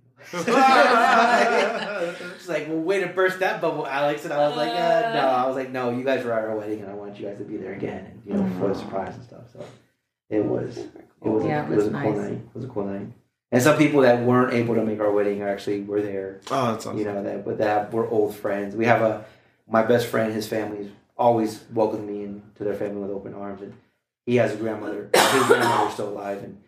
She's 2.40 2.48
like, 2.48 2.70
well, 2.70 2.80
way 2.80 3.02
to 3.02 3.08
burst 3.08 3.40
that 3.40 3.60
bubble, 3.60 3.86
Alex. 3.86 4.24
And 4.24 4.34
I 4.34 4.48
was 4.48 4.56
like, 4.56 4.72
uh, 4.72 5.12
no. 5.14 5.28
I 5.28 5.46
was 5.46 5.58
like, 5.58 5.72
no, 5.72 5.92
you 5.92 6.06
guys 6.06 6.24
were 6.24 6.32
at 6.32 6.46
our 6.46 6.56
wedding, 6.56 6.80
and 6.80 6.90
I 6.90 6.94
want 6.94 7.20
you 7.20 7.28
guys 7.28 7.38
to 7.40 7.44
be 7.44 7.58
there 7.58 7.74
again, 7.74 8.06
and 8.06 8.22
you 8.26 8.34
know, 8.34 8.50
for 8.60 8.70
the 8.70 8.76
surprise 8.76 9.14
and 9.16 9.26
stuff. 9.26 9.52
So 9.52 9.60
it 10.30 10.46
was, 10.46 10.78
it 10.78 10.90
was, 11.22 11.44
Yeah, 11.44 11.68
a, 11.68 11.70
it 11.70 11.74
it 11.74 11.76
was, 11.76 11.86
was 11.86 11.94
a 11.94 12.02
cool 12.02 12.14
night. 12.14 12.32
It 12.32 12.56
was 12.56 12.64
a 12.64 12.70
cool 12.70 12.86
night. 12.86 13.08
And 13.52 13.62
some 13.62 13.78
people 13.78 14.02
that 14.02 14.22
weren't 14.22 14.54
able 14.54 14.76
to 14.76 14.84
make 14.84 15.02
our 15.02 15.12
wedding 15.12 15.42
actually 15.42 15.82
were 15.82 16.02
there. 16.02 16.40
Oh, 16.50 16.72
that's 16.72 16.86
awesome. 16.86 16.98
you 16.98 17.04
know 17.04 17.22
that 17.22 17.44
but 17.44 17.58
that 17.58 17.92
we're 17.92 18.10
old 18.10 18.36
friends. 18.36 18.76
We 18.76 18.86
have 18.86 19.02
a 19.02 19.26
my 19.68 19.84
best 19.84 20.08
friend 20.08 20.34
his 20.34 20.48
family's 20.48 20.90
always 21.18 21.64
welcomed 21.74 22.08
me 22.08 22.24
into 22.24 22.64
their 22.64 22.74
family 22.74 23.02
with 23.02 23.12
open 23.12 23.34
arms. 23.34 23.62
And 23.62 23.74
he 24.26 24.38
has 24.38 24.54
a 24.54 24.58
grandmother 24.58 25.10
his 25.14 25.44
grandmother's 25.48 25.94
still 25.94 26.10
alive 26.10 26.44
and 26.44 26.62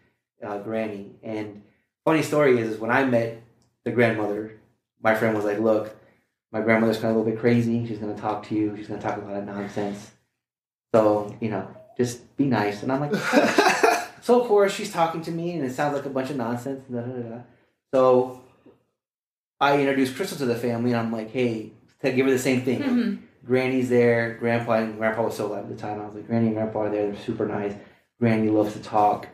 uh, 0.43 0.57
granny. 0.59 1.11
And 1.23 1.63
funny 2.03 2.21
story 2.21 2.59
is, 2.59 2.71
is 2.71 2.79
when 2.79 2.91
i 2.91 3.05
met 3.05 3.41
the 3.85 3.91
grandmother 3.91 4.59
my 5.01 5.15
friend 5.15 5.35
was 5.35 5.45
like 5.45 5.59
look 5.59 5.95
my 6.51 6.61
grandmother's 6.61 6.97
kind 6.97 7.09
of 7.09 7.15
a 7.15 7.19
little 7.19 7.31
bit 7.31 7.39
crazy. 7.39 7.87
She's 7.87 7.97
going 7.97 8.13
to 8.13 8.21
talk 8.21 8.47
to 8.49 8.55
you. 8.55 8.75
She's 8.77 8.87
going 8.87 8.99
to 8.99 9.05
talk 9.07 9.17
a 9.17 9.21
lot 9.21 9.37
of 9.37 9.45
nonsense. 9.45 10.11
So 10.93 11.35
you 11.39 11.49
know 11.49 11.67
just 11.97 12.35
be 12.35 12.45
nice. 12.45 12.83
And 12.83 12.91
i'm 12.91 12.99
like 12.99 13.11
so 14.23 14.41
of 14.41 14.47
course 14.47 14.73
she's 14.73 14.91
talking 14.91 15.21
to 15.23 15.31
me, 15.31 15.51
and 15.51 15.65
it 15.65 15.73
sounds 15.73 15.93
like 15.95 16.05
a 16.05 16.09
bunch 16.09 16.29
of 16.31 16.37
nonsense. 16.37 16.81
So 17.93 18.41
I 19.59 19.77
introduced 19.79 20.15
Crystal 20.15 20.37
to 20.39 20.45
the 20.45 20.55
family, 20.55 20.91
and 20.91 20.99
I'm 20.99 21.11
like, 21.11 21.29
hey, 21.31 21.71
to 22.01 22.11
give 22.11 22.25
her 22.25 22.31
the 22.31 22.39
same 22.39 22.61
thing. 22.61 22.81
Mhm. 22.81 23.17
Granny's 23.45 23.89
there, 23.89 24.35
Grandpa 24.39 24.73
and 24.73 24.97
Grandpa 24.97 25.23
was 25.25 25.33
still 25.33 25.47
alive 25.47 25.65
at 25.65 25.69
the 25.69 25.75
time. 25.75 26.01
I 26.01 26.05
was 26.05 26.15
like, 26.15 26.27
Granny 26.27 26.47
and 26.47 26.55
Grandpa 26.55 26.83
are 26.83 26.89
there. 26.89 27.07
They're 27.11 27.21
super 27.21 27.45
nice. 27.45 27.73
Granny 28.19 28.49
loves 28.49 28.73
to 28.73 28.79
talk, 28.81 29.27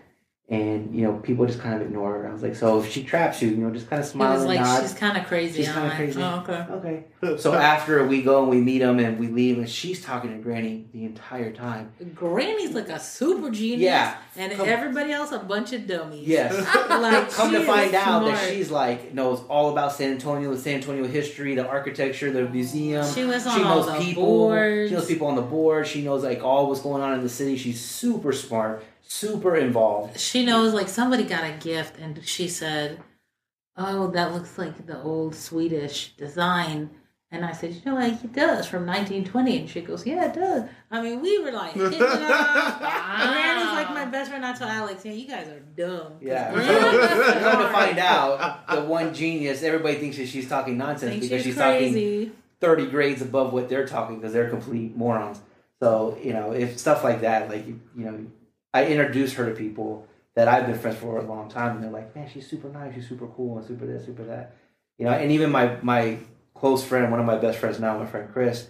and 0.49 0.95
you 0.95 1.03
know, 1.03 1.13
people 1.19 1.45
just 1.45 1.59
kind 1.59 1.75
of 1.75 1.81
ignore 1.81 2.13
her. 2.13 2.27
I 2.27 2.33
was 2.33 2.41
like, 2.41 2.55
so 2.55 2.79
if 2.79 2.91
she 2.91 3.03
traps 3.03 3.39
you, 3.41 3.49
you 3.49 3.57
know, 3.57 3.69
just 3.69 3.87
kind 3.87 4.01
of 4.01 4.07
smile 4.07 4.31
was 4.33 4.41
and 4.41 4.49
like, 4.49 4.59
nod. 4.59 4.81
she's 4.81 4.93
kind 4.95 5.15
of 5.15 5.25
crazy. 5.27 5.63
She's 5.63 5.71
kinda 5.71 5.95
crazy. 5.95 6.21
Oh, 6.23 6.43
okay. 6.47 7.03
Okay. 7.23 7.37
So 7.37 7.53
after 7.53 8.07
we 8.07 8.23
go 8.23 8.41
and 8.41 8.49
we 8.49 8.57
meet 8.59 8.79
them 8.79 8.97
and 8.99 9.19
we 9.19 9.27
leave, 9.27 9.59
and 9.59 9.69
she's 9.69 10.03
talking 10.03 10.31
to 10.31 10.37
Granny 10.37 10.87
the 10.91 11.03
entire 11.05 11.51
time. 11.51 11.91
Granny's 12.15 12.73
like 12.73 12.89
a 12.89 12.99
super 12.99 13.51
genius. 13.51 13.81
Yeah. 13.81 14.17
And 14.37 14.51
Come- 14.53 14.67
everybody 14.67 15.11
else 15.11 15.31
a 15.31 15.39
bunch 15.39 15.71
of 15.73 15.85
dummies. 15.85 16.27
Yes. 16.27 16.55
Like, 16.99 17.29
Come 17.39 17.51
to 17.51 17.63
find 17.63 17.93
out 17.93 18.25
that 18.25 18.49
she's 18.49 18.71
like 18.71 19.13
knows 19.13 19.41
all 19.47 19.71
about 19.71 19.93
San 19.93 20.11
Antonio, 20.13 20.51
the 20.51 20.57
San 20.59 20.75
Antonio 20.75 21.05
history, 21.07 21.55
the 21.55 21.65
architecture, 21.67 22.31
the 22.31 22.49
museum. 22.49 23.05
She 23.13 23.23
was 23.23 23.45
on 23.45 23.57
she 23.57 23.63
all 23.63 23.77
knows 23.77 23.85
the 23.85 23.99
people. 24.05 24.23
boards. 24.23 24.89
She 24.89 24.95
knows 24.95 25.05
people 25.05 25.27
on 25.27 25.35
the 25.35 25.41
board. 25.43 25.87
She 25.87 26.01
knows 26.03 26.23
like 26.23 26.43
all 26.43 26.67
what's 26.67 26.81
going 26.81 27.01
on 27.03 27.13
in 27.13 27.21
the 27.21 27.29
city. 27.29 27.55
She's 27.57 27.79
super 27.83 28.33
smart, 28.33 28.83
super 29.09 29.55
involved. 29.55 30.19
She 30.19 30.45
knows 30.45 30.73
like 30.73 30.87
somebody 30.87 31.23
got 31.23 31.43
a 31.43 31.51
gift 31.57 31.97
and 31.99 32.23
she 32.25 32.47
said, 32.47 32.99
"Oh, 33.75 34.07
that 34.11 34.33
looks 34.33 34.57
like 34.57 34.85
the 34.85 35.01
old 35.01 35.35
Swedish 35.35 36.13
design." 36.15 36.91
And 37.31 37.43
I 37.45 37.51
said, 37.51 37.73
"You 37.73 37.81
know, 37.85 37.95
like 37.95 38.23
it 38.23 38.33
does 38.33 38.65
from 38.67 38.85
1920." 38.85 39.57
And 39.57 39.69
she 39.69 39.81
goes, 39.81 40.05
"Yeah, 40.05 40.25
it 40.25 40.33
does." 40.33 40.63
I 40.89 41.01
mean, 41.01 41.21
we 41.21 41.39
were 41.39 41.51
like, 41.51 41.75
it. 41.75 41.81
Granny's 41.99 41.99
like 41.99 43.89
my 43.89 44.05
best 44.05 44.29
friend. 44.29 44.45
I 44.45 44.53
told 44.53 44.71
Alex, 44.71 45.03
"Yeah, 45.03 45.11
you 45.11 45.27
guys 45.27 45.47
are 45.47 45.59
dumb." 45.59 46.13
Yeah. 46.21 46.51
Come 46.53 47.61
to 47.63 47.69
find 47.69 47.99
out, 47.99 48.67
the 48.69 48.81
one 48.81 49.13
genius, 49.13 49.63
everybody 49.63 49.95
thinks 49.97 50.17
that 50.17 50.27
she's 50.27 50.47
talking 50.47 50.77
nonsense 50.77 51.11
Think 51.11 51.23
because 51.23 51.43
she's 51.43 51.55
she's 51.55 51.61
talking 51.61 52.31
thirty 52.61 52.87
grades 52.87 53.21
above 53.21 53.53
what 53.53 53.69
they're 53.69 53.87
talking 53.87 54.17
because 54.17 54.33
they're 54.33 54.49
complete 54.49 54.95
morons. 54.95 55.41
So 55.79 56.17
you 56.23 56.33
know, 56.33 56.51
if 56.51 56.77
stuff 56.77 57.03
like 57.03 57.21
that, 57.21 57.49
like 57.49 57.65
you 57.67 57.79
know, 57.95 58.25
I 58.73 58.85
introduce 58.85 59.33
her 59.33 59.49
to 59.49 59.55
people 59.55 60.07
that 60.35 60.47
I've 60.47 60.65
been 60.65 60.77
friends 60.77 60.97
for 60.97 61.17
a 61.17 61.23
long 61.23 61.49
time, 61.49 61.75
and 61.75 61.83
they're 61.83 61.91
like, 61.91 62.15
"Man, 62.15 62.29
she's 62.31 62.47
super 62.47 62.69
nice, 62.69 62.95
she's 62.95 63.07
super 63.07 63.27
cool, 63.27 63.57
and 63.57 63.67
super 63.67 63.85
this, 63.85 64.05
super 64.05 64.23
that." 64.25 64.55
You 64.97 65.05
know, 65.05 65.11
and 65.11 65.31
even 65.31 65.51
my 65.51 65.77
my 65.81 66.17
close 66.53 66.83
friend, 66.83 67.09
one 67.11 67.19
of 67.19 67.25
my 67.25 67.37
best 67.37 67.57
friends 67.57 67.79
now, 67.79 67.97
my 67.97 68.05
friend 68.05 68.29
Chris, 68.31 68.67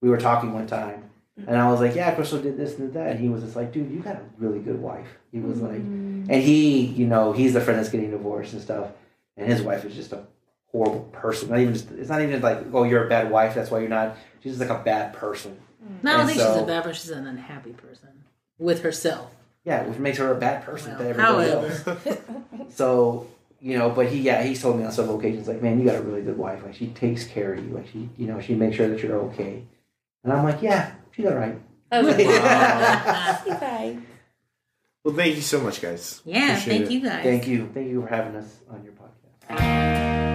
we 0.00 0.08
were 0.08 0.18
talking 0.18 0.52
one 0.52 0.66
time, 0.66 1.10
and 1.46 1.56
I 1.56 1.70
was 1.70 1.80
like, 1.80 1.94
"Yeah, 1.94 2.14
Crystal 2.14 2.40
did 2.40 2.56
this 2.56 2.78
and 2.78 2.88
did 2.88 2.94
that," 2.94 3.10
and 3.10 3.20
he 3.20 3.28
was 3.28 3.42
just 3.42 3.56
like, 3.56 3.72
"Dude, 3.72 3.90
you 3.90 4.00
got 4.00 4.16
a 4.16 4.22
really 4.38 4.58
good 4.58 4.80
wife." 4.80 5.08
He 5.32 5.38
was 5.38 5.60
like, 5.60 5.80
mm-hmm. 5.80 6.30
and 6.30 6.42
he, 6.42 6.86
you 6.86 7.06
know, 7.06 7.32
he's 7.32 7.52
the 7.52 7.60
friend 7.60 7.78
that's 7.78 7.90
getting 7.90 8.10
divorced 8.10 8.54
and 8.54 8.62
stuff, 8.62 8.88
and 9.36 9.46
his 9.46 9.62
wife 9.62 9.84
is 9.84 9.94
just 9.94 10.12
a 10.12 10.24
horrible 10.72 11.08
person. 11.12 11.50
Not 11.50 11.60
even 11.60 11.74
just, 11.74 11.90
it's 11.92 12.08
not 12.08 12.22
even 12.22 12.40
like, 12.40 12.64
"Oh, 12.72 12.84
you're 12.84 13.06
a 13.06 13.08
bad 13.08 13.30
wife, 13.30 13.54
that's 13.54 13.70
why 13.70 13.80
you're 13.80 13.88
not." 13.88 14.16
She's 14.42 14.56
just 14.56 14.68
like 14.68 14.80
a 14.80 14.82
bad 14.82 15.12
person. 15.12 15.58
No, 16.02 16.14
I 16.14 16.16
don't 16.16 16.26
think 16.26 16.40
she's 16.40 16.62
a 16.62 16.66
bad 16.66 16.82
person. 16.84 17.00
She's 17.00 17.10
an 17.10 17.26
unhappy 17.26 17.72
person 17.72 18.24
with 18.58 18.82
herself. 18.82 19.35
Yeah, 19.66 19.82
which 19.84 19.98
makes 19.98 20.16
her 20.18 20.32
a 20.32 20.36
bad 20.36 20.64
person 20.64 20.96
to 20.96 21.04
everybody 21.08 21.50
however. 21.50 21.98
else. 22.06 22.18
So, 22.70 23.26
you 23.60 23.76
know, 23.78 23.90
but 23.90 24.06
he, 24.08 24.20
yeah, 24.20 24.42
he's 24.42 24.62
told 24.62 24.78
me 24.78 24.84
on 24.84 24.92
several 24.92 25.18
occasions, 25.18 25.48
like, 25.48 25.60
man, 25.62 25.78
you 25.78 25.84
got 25.84 25.96
a 25.96 26.02
really 26.02 26.22
good 26.22 26.38
wife. 26.38 26.62
Like, 26.64 26.74
she 26.74 26.86
takes 26.88 27.24
care 27.24 27.52
of 27.54 27.64
you. 27.66 27.74
Like, 27.74 27.88
she, 27.92 28.08
you 28.16 28.26
know, 28.26 28.40
she 28.40 28.54
makes 28.54 28.76
sure 28.76 28.88
that 28.88 29.00
you're 29.02 29.16
okay. 29.30 29.64
And 30.24 30.32
I'm 30.32 30.44
like, 30.44 30.62
yeah, 30.62 30.92
she's 31.12 31.26
all 31.26 31.34
right. 31.34 31.58
Okay. 31.92 32.26
Wow. 32.26 33.42
You. 33.46 34.02
Well, 35.04 35.14
thank 35.14 35.36
you 35.36 35.42
so 35.42 35.60
much, 35.60 35.80
guys. 35.80 36.20
Yeah, 36.24 36.50
Appreciate 36.58 36.78
thank 36.78 36.90
it. 36.90 36.90
you 36.94 37.00
guys. 37.08 37.22
Thank 37.22 37.46
you. 37.46 37.70
Thank 37.72 37.88
you 37.88 38.02
for 38.02 38.08
having 38.08 38.34
us 38.36 38.56
on 38.68 38.82
your 38.84 38.92
podcast. 38.94 40.25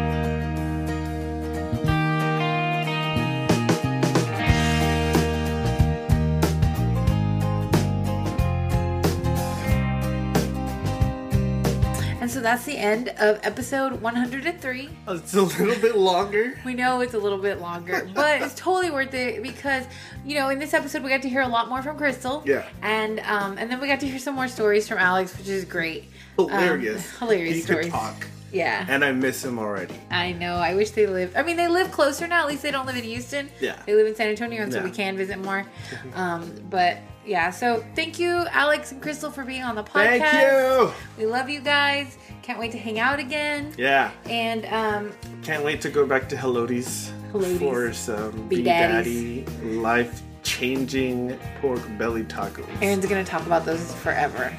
And 12.21 12.29
so 12.29 12.39
that's 12.39 12.63
the 12.65 12.77
end 12.77 13.09
of 13.17 13.39
episode 13.43 13.99
103. 13.99 14.89
Oh, 15.07 15.15
It's 15.15 15.33
a 15.33 15.41
little 15.41 15.81
bit 15.81 15.95
longer. 15.97 16.53
We 16.65 16.75
know 16.75 17.01
it's 17.01 17.15
a 17.15 17.17
little 17.19 17.39
bit 17.39 17.59
longer, 17.59 18.07
but 18.13 18.41
it's 18.43 18.53
totally 18.53 18.91
worth 18.91 19.13
it 19.15 19.41
because 19.41 19.85
you 20.23 20.35
know 20.35 20.49
in 20.49 20.59
this 20.59 20.73
episode 20.75 21.01
we 21.03 21.09
got 21.09 21.23
to 21.23 21.29
hear 21.29 21.41
a 21.41 21.47
lot 21.47 21.67
more 21.67 21.81
from 21.81 21.97
Crystal. 21.97 22.43
Yeah. 22.45 22.63
And 22.83 23.19
um 23.21 23.57
and 23.57 23.69
then 23.71 23.81
we 23.81 23.87
got 23.87 23.99
to 24.01 24.07
hear 24.07 24.19
some 24.19 24.35
more 24.35 24.47
stories 24.47 24.87
from 24.87 24.99
Alex, 24.99 25.35
which 25.37 25.47
is 25.47 25.65
great. 25.65 26.05
Hilarious. 26.37 27.03
Um, 27.13 27.19
hilarious 27.27 27.55
he 27.55 27.61
stories. 27.63 27.85
could 27.87 27.91
talk, 27.91 28.27
Yeah. 28.51 28.85
and 28.87 29.03
I 29.03 29.11
miss 29.11 29.43
him 29.43 29.57
already. 29.57 29.95
I 30.11 30.31
know. 30.33 30.55
I 30.55 30.75
wish 30.75 30.91
they 30.91 31.07
lived. 31.07 31.35
I 31.35 31.41
mean, 31.41 31.57
they 31.57 31.67
live 31.67 31.91
closer 31.91 32.27
now. 32.27 32.41
At 32.43 32.47
least 32.49 32.61
they 32.61 32.71
don't 32.71 32.85
live 32.85 32.95
in 32.97 33.03
Houston. 33.03 33.49
Yeah. 33.59 33.81
They 33.87 33.95
live 33.95 34.05
in 34.07 34.15
San 34.15 34.29
Antonio, 34.29 34.61
and 34.61 34.71
so 34.71 34.83
we 34.83 34.91
can 34.91 35.17
visit 35.17 35.39
more. 35.39 35.65
Um, 36.13 36.49
but 36.69 36.97
yeah. 37.31 37.49
So 37.49 37.83
thank 37.95 38.19
you, 38.19 38.45
Alex 38.51 38.91
and 38.91 39.01
Crystal, 39.01 39.31
for 39.31 39.43
being 39.45 39.63
on 39.63 39.75
the 39.75 39.83
podcast. 39.83 40.19
Thank 40.19 40.87
you. 40.87 40.93
We 41.17 41.25
love 41.25 41.49
you 41.49 41.61
guys. 41.61 42.17
Can't 42.43 42.59
wait 42.59 42.71
to 42.73 42.77
hang 42.77 42.99
out 42.99 43.19
again. 43.19 43.73
Yeah, 43.77 44.11
And 44.25 44.65
um, 44.65 45.13
can't 45.43 45.63
wait 45.63 45.79
to 45.81 45.89
go 45.89 46.05
back 46.05 46.27
to 46.29 46.35
Helodi's. 46.35 47.11
for 47.59 47.93
some 47.93 48.47
Be 48.49 48.61
Daddy 48.61 49.45
life 49.63 50.21
changing 50.43 51.39
pork 51.61 51.79
belly 51.97 52.23
tacos. 52.23 52.67
Aaron's 52.81 53.05
gonna 53.05 53.23
talk 53.23 53.45
about 53.45 53.63
those 53.65 53.93
forever 53.95 54.51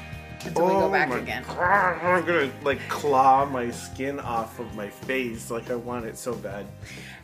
until 0.43 0.65
we 0.65 0.71
go 0.73 0.89
back 0.89 1.09
Oh 1.09 1.11
my 1.11 1.19
again. 1.19 1.43
God, 1.47 2.01
I'm 2.01 2.25
gonna 2.25 2.51
like 2.63 2.79
claw 2.89 3.45
my 3.45 3.69
skin 3.69 4.19
off 4.19 4.59
of 4.59 4.73
my 4.75 4.89
face 4.89 5.51
like 5.51 5.69
I 5.69 5.75
want 5.75 6.05
it 6.05 6.17
so 6.17 6.33
bad. 6.33 6.65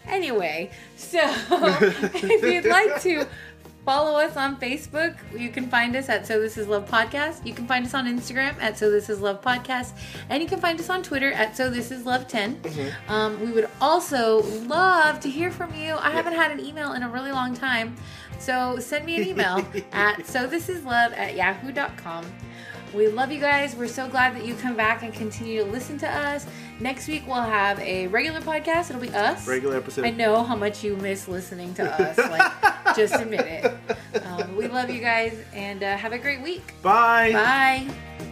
Anyway, 0.08 0.70
so 0.96 1.20
if 1.52 2.44
you'd 2.44 2.66
like 2.70 3.02
to 3.04 3.26
follow 3.90 4.20
us 4.20 4.38
on 4.38 4.56
Facebook, 4.58 5.16
you 5.36 5.50
can 5.50 5.68
find 5.68 5.96
us 5.96 6.10
at 6.10 6.28
So 6.28 6.40
This 6.40 6.60
Is 6.60 6.68
Love 6.68 6.88
Podcast. 6.88 7.44
You 7.44 7.56
can 7.56 7.66
find 7.66 7.84
us 7.84 7.96
on 7.96 8.06
Instagram 8.06 8.56
at 8.62 8.78
So 8.78 8.92
This 8.92 9.10
Is 9.10 9.20
Love 9.20 9.42
Podcast, 9.42 9.94
and 10.30 10.44
you 10.44 10.48
can 10.48 10.60
find 10.60 10.80
us 10.80 10.92
on 10.92 11.02
Twitter 11.02 11.32
at 11.32 11.58
So 11.58 11.72
This 11.72 11.90
Is 11.90 12.06
Love 12.06 12.28
10. 12.28 12.62
Um, 13.08 13.42
we 13.42 13.52
would 13.52 13.68
also 13.82 14.44
love 14.68 15.20
to 15.22 15.28
hear 15.28 15.50
from 15.50 15.74
you. 15.74 15.96
I 15.96 16.12
haven't 16.12 16.34
had 16.34 16.52
an 16.52 16.60
email 16.60 16.94
in 16.94 17.02
a 17.02 17.10
really 17.10 17.32
long 17.32 17.56
time, 17.56 17.96
so 18.38 18.78
send 18.78 19.08
me 19.08 19.16
an 19.16 19.28
email 19.28 19.66
at 19.92 20.24
So 20.28 20.46
This 20.46 20.70
Is 20.70 20.86
Love 20.86 21.12
at 21.14 21.36
yahoo.com. 21.36 22.32
We 22.94 23.08
love 23.08 23.32
you 23.32 23.40
guys. 23.40 23.76
We're 23.76 23.88
so 23.88 24.08
glad 24.08 24.36
that 24.36 24.46
you 24.46 24.56
come 24.56 24.76
back 24.76 25.04
and 25.04 25.14
continue 25.14 25.64
to 25.64 25.70
listen 25.70 25.98
to 26.00 26.10
us. 26.10 26.46
Next 26.80 27.08
week 27.08 27.24
we'll 27.28 27.36
have 27.36 27.80
a 27.80 28.08
regular 28.08 28.42
podcast. 28.42 28.90
It'll 28.90 29.02
be 29.02 29.10
us. 29.10 29.48
Regular 29.48 29.78
episode. 29.78 30.06
I 30.06 30.12
know 30.12 30.44
how 30.44 30.56
much 30.56 30.84
you 30.84 30.96
miss 30.98 31.28
listening 31.28 31.74
to 31.76 31.84
us. 31.84 32.18
Like, 32.18 32.96
just 32.96 33.16
admit 33.16 33.42
it. 33.42 34.26
Um, 34.26 34.56
we 34.56 34.68
love 34.68 34.90
you 34.90 35.02
guys 35.02 35.38
and 35.54 35.84
uh, 35.84 35.98
have 35.98 36.14
a 36.14 36.18
great 36.18 36.42
week. 36.42 36.74
Bye. 36.82 37.34
Bye. 37.34 38.26